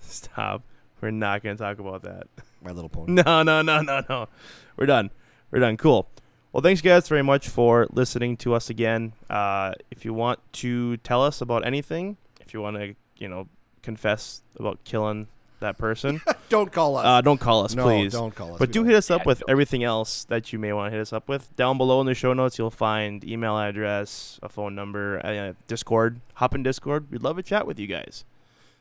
stop. 0.00 0.62
We're 1.00 1.10
not 1.10 1.42
gonna 1.42 1.56
talk 1.56 1.78
about 1.78 2.02
that. 2.02 2.28
My 2.62 2.70
Little 2.70 2.88
Pony. 2.90 3.12
No, 3.12 3.42
no, 3.42 3.62
no, 3.62 3.82
no, 3.82 4.02
no. 4.08 4.28
We're 4.76 4.86
done. 4.86 5.10
We're 5.50 5.60
done. 5.60 5.76
Cool. 5.76 6.08
Well, 6.52 6.62
thanks, 6.62 6.80
guys, 6.80 7.08
very 7.08 7.22
much 7.22 7.48
for 7.48 7.86
listening 7.92 8.36
to 8.38 8.54
us 8.54 8.70
again. 8.70 9.12
Uh, 9.28 9.72
if 9.90 10.04
you 10.04 10.12
want 10.12 10.40
to 10.54 10.96
tell 10.98 11.22
us 11.22 11.40
about 11.40 11.64
anything, 11.64 12.16
if 12.40 12.52
you 12.52 12.60
want 12.60 12.76
to, 12.76 12.94
you 13.18 13.28
know, 13.28 13.46
confess 13.82 14.42
about 14.58 14.82
killing 14.84 15.26
that 15.60 15.76
person, 15.76 16.22
Don't 16.48 16.72
call 16.72 16.96
us. 16.96 17.04
uh, 17.04 17.20
don't 17.20 17.38
call 17.38 17.64
us, 17.64 17.74
No, 17.74 17.84
please. 17.84 18.12
don't 18.12 18.34
call 18.34 18.52
us. 18.54 18.58
But 18.58 18.68
We 18.70 18.72
do 18.72 18.78
don't- 18.80 18.86
hit 18.88 18.96
us 18.96 19.10
up 19.10 19.20
Yeah, 19.20 19.26
with 19.26 19.38
don't. 19.40 19.50
everything 19.50 19.84
else 19.84 20.24
that 20.24 20.52
you 20.54 20.58
may 20.58 20.72
want 20.72 20.90
to 20.90 20.96
hit 20.96 21.02
us 21.02 21.12
up 21.12 21.28
with. 21.28 21.54
Down 21.56 21.76
below 21.76 22.00
in 22.00 22.06
the 22.06 22.14
show 22.14 22.32
notes, 22.32 22.58
you'll 22.58 22.70
find 22.70 23.22
email 23.24 23.58
address, 23.58 24.40
a 24.42 24.48
phone 24.48 24.74
number, 24.74 25.20
uh, 25.24 25.52
Discord. 25.66 26.20
Hop 26.34 26.54
in 26.54 26.62
Discord. 26.62 27.10
We'd 27.10 27.22
love 27.22 27.36
to 27.36 27.42
chat 27.42 27.66
with 27.66 27.78
you 27.78 27.86
guys. 27.86 28.24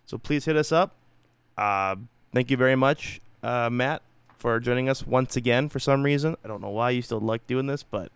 So 0.05 0.17
please 0.17 0.45
hit 0.45 0.55
us 0.55 0.71
up. 0.71 0.95
Uh, 1.57 1.97
thank 2.33 2.49
you 2.49 2.55
very 2.55 2.77
much, 2.77 3.19
uh, 3.43 3.69
Matt, 3.69 4.01
for 4.37 4.57
joining 4.61 4.87
us 4.87 5.05
once 5.05 5.35
again 5.35 5.67
for 5.67 5.79
some 5.79 6.01
reason. 6.03 6.37
I 6.45 6.47
don't 6.47 6.61
know 6.61 6.69
why 6.69 6.91
you 6.91 7.01
still 7.01 7.19
like 7.19 7.45
doing 7.45 7.67
this, 7.67 7.83
but 7.83 8.09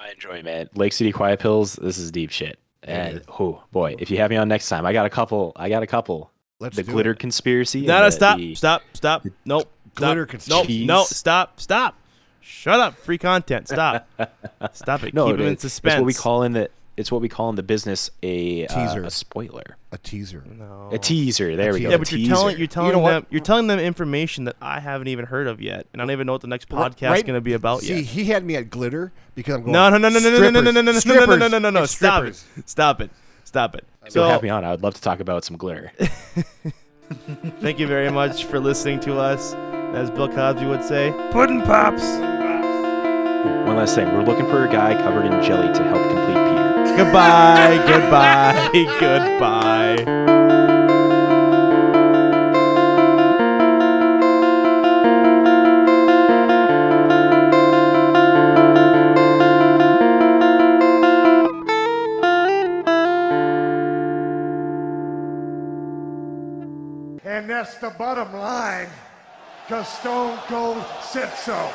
I 0.00 0.10
enjoy, 0.10 0.38
it, 0.38 0.44
man. 0.44 0.68
Lake 0.74 0.92
City 0.92 1.12
Quiet 1.12 1.38
Pills. 1.38 1.74
This 1.74 1.96
is 1.98 2.10
deep 2.10 2.30
shit. 2.30 2.58
And 2.82 3.18
is. 3.18 3.24
oh 3.40 3.62
boy, 3.72 3.96
if 3.98 4.10
you 4.10 4.18
have 4.18 4.30
me 4.30 4.36
on 4.36 4.48
next 4.48 4.68
time, 4.68 4.86
I 4.86 4.92
got 4.92 5.06
a 5.06 5.10
couple. 5.10 5.52
I 5.56 5.68
got 5.68 5.82
a 5.82 5.86
couple. 5.86 6.30
Let's 6.60 6.76
the 6.76 6.82
do 6.82 6.92
glitter 6.92 7.12
it. 7.12 7.18
conspiracy. 7.18 7.82
no, 7.86 7.94
and 7.94 8.02
no, 8.02 8.04
the- 8.06 8.10
stop, 8.12 8.38
the- 8.38 8.54
stop, 8.54 8.82
stop. 8.94 9.26
Nope. 9.44 9.70
Glitter 9.94 10.26
conspiracy. 10.26 10.86
Nope. 10.86 10.86
No, 10.86 11.02
stop, 11.04 11.60
stop. 11.60 11.96
Shut 12.40 12.78
up. 12.80 12.94
Free 12.96 13.18
content. 13.18 13.68
Stop. 13.68 14.08
stop 14.72 15.02
it. 15.02 15.12
No, 15.12 15.26
Keep 15.26 15.36
them 15.38 15.46
in 15.48 15.52
it's, 15.54 15.62
suspense. 15.62 15.94
it's 15.94 16.00
what 16.00 16.06
we 16.06 16.14
call 16.14 16.42
in 16.44 16.52
the. 16.52 16.70
It's 16.98 17.12
what 17.12 17.20
we 17.22 17.28
call 17.28 17.48
in 17.48 17.54
the 17.54 17.62
business 17.62 18.10
a 18.22 18.66
uh, 18.66 18.74
Teaser. 18.74 19.04
a 19.04 19.10
spoiler, 19.10 19.76
A 19.92 19.98
teaser. 19.98 20.42
No. 20.58 20.88
a 20.92 20.98
teaser. 20.98 21.54
There 21.56 21.72
we 21.72 21.78
teaser. 21.78 21.88
go. 21.88 21.90
Yeah, 21.92 21.96
but 21.98 22.10
you're 22.12 22.28
telling 22.28 22.58
you're 22.58 22.66
telling 22.66 22.92
know 22.92 23.06
them 23.06 23.26
you're 23.30 23.40
telling 23.40 23.68
them 23.68 23.78
information 23.78 24.44
that 24.44 24.56
I 24.60 24.80
haven't 24.80 25.06
even 25.08 25.24
heard 25.24 25.46
of 25.46 25.60
yet, 25.62 25.86
and 25.92 26.02
I 26.02 26.04
don't 26.04 26.10
even 26.10 26.26
know 26.26 26.32
what 26.32 26.40
the 26.42 26.48
next 26.48 26.68
podcast 26.68 26.96
is 27.04 27.10
Right- 27.10 27.24
going 27.26 27.36
to 27.36 27.40
be 27.40 27.52
about 27.54 27.82
yet. 27.82 27.88
See, 27.88 27.94
yet. 28.00 28.04
he 28.04 28.24
had 28.26 28.44
me 28.44 28.56
at 28.56 28.68
glitter 28.68 29.12
because 29.36 29.54
I'm 29.54 29.60
going. 29.62 29.72
No, 29.72 29.88
no, 29.90 29.96
no, 29.98 30.08
no, 30.08 30.18
no, 30.18 30.28
no, 30.28 30.38
no, 30.50 30.60
no, 30.60 30.60
no, 30.60 30.70
no, 30.70 30.82
no, 30.82 30.92
no, 30.92 30.92
no, 30.92 31.24
no, 31.24 31.36
no, 31.36 31.48
no, 31.48 31.58
no, 31.58 31.70
no, 31.70 31.82
It's 31.84 31.96
stop 31.96 32.24
it, 32.24 32.42
stop 32.66 33.00
it, 33.00 33.10
stop 33.44 33.74
it. 33.76 33.84
So 34.08 34.20
So, 34.22 34.28
have 34.28 34.42
me 34.42 34.48
on. 34.48 34.64
I 34.64 34.72
would 34.72 34.82
love 34.82 34.94
to 34.94 35.00
talk 35.00 35.20
about 35.20 35.44
some 35.44 35.56
glitter. 35.56 35.92
thank 37.60 37.78
you 37.78 37.86
very 37.86 38.10
much 38.10 38.44
for 38.44 38.58
listening 38.58 38.98
to 39.00 39.18
us. 39.18 39.54
As 39.94 40.10
Bill 40.10 40.28
Cosby 40.28 40.66
would 40.66 40.82
say, 40.84 41.12
pudding 41.30 41.62
pops. 41.62 42.02
One 43.66 43.76
last 43.76 43.94
thing. 43.94 44.06
We're 44.12 44.24
looking 44.24 44.46
for 44.46 44.64
a 44.66 44.68
guy 44.68 44.94
covered 45.00 45.24
in 45.26 45.42
jelly 45.42 45.72
to 45.72 45.82
help 45.84 46.02
complete 46.02 46.34
Peter. 46.34 46.47
Goodbye, 46.98 47.80
goodbye, 47.86 48.70
goodbye. 48.98 49.94
And 67.24 67.48
that's 67.48 67.76
the 67.76 67.90
bottom 67.96 68.32
line, 68.32 68.88
because 69.64 69.86
Stone 69.86 70.38
Cold 70.48 70.84
said 71.02 71.32
so. 71.34 71.70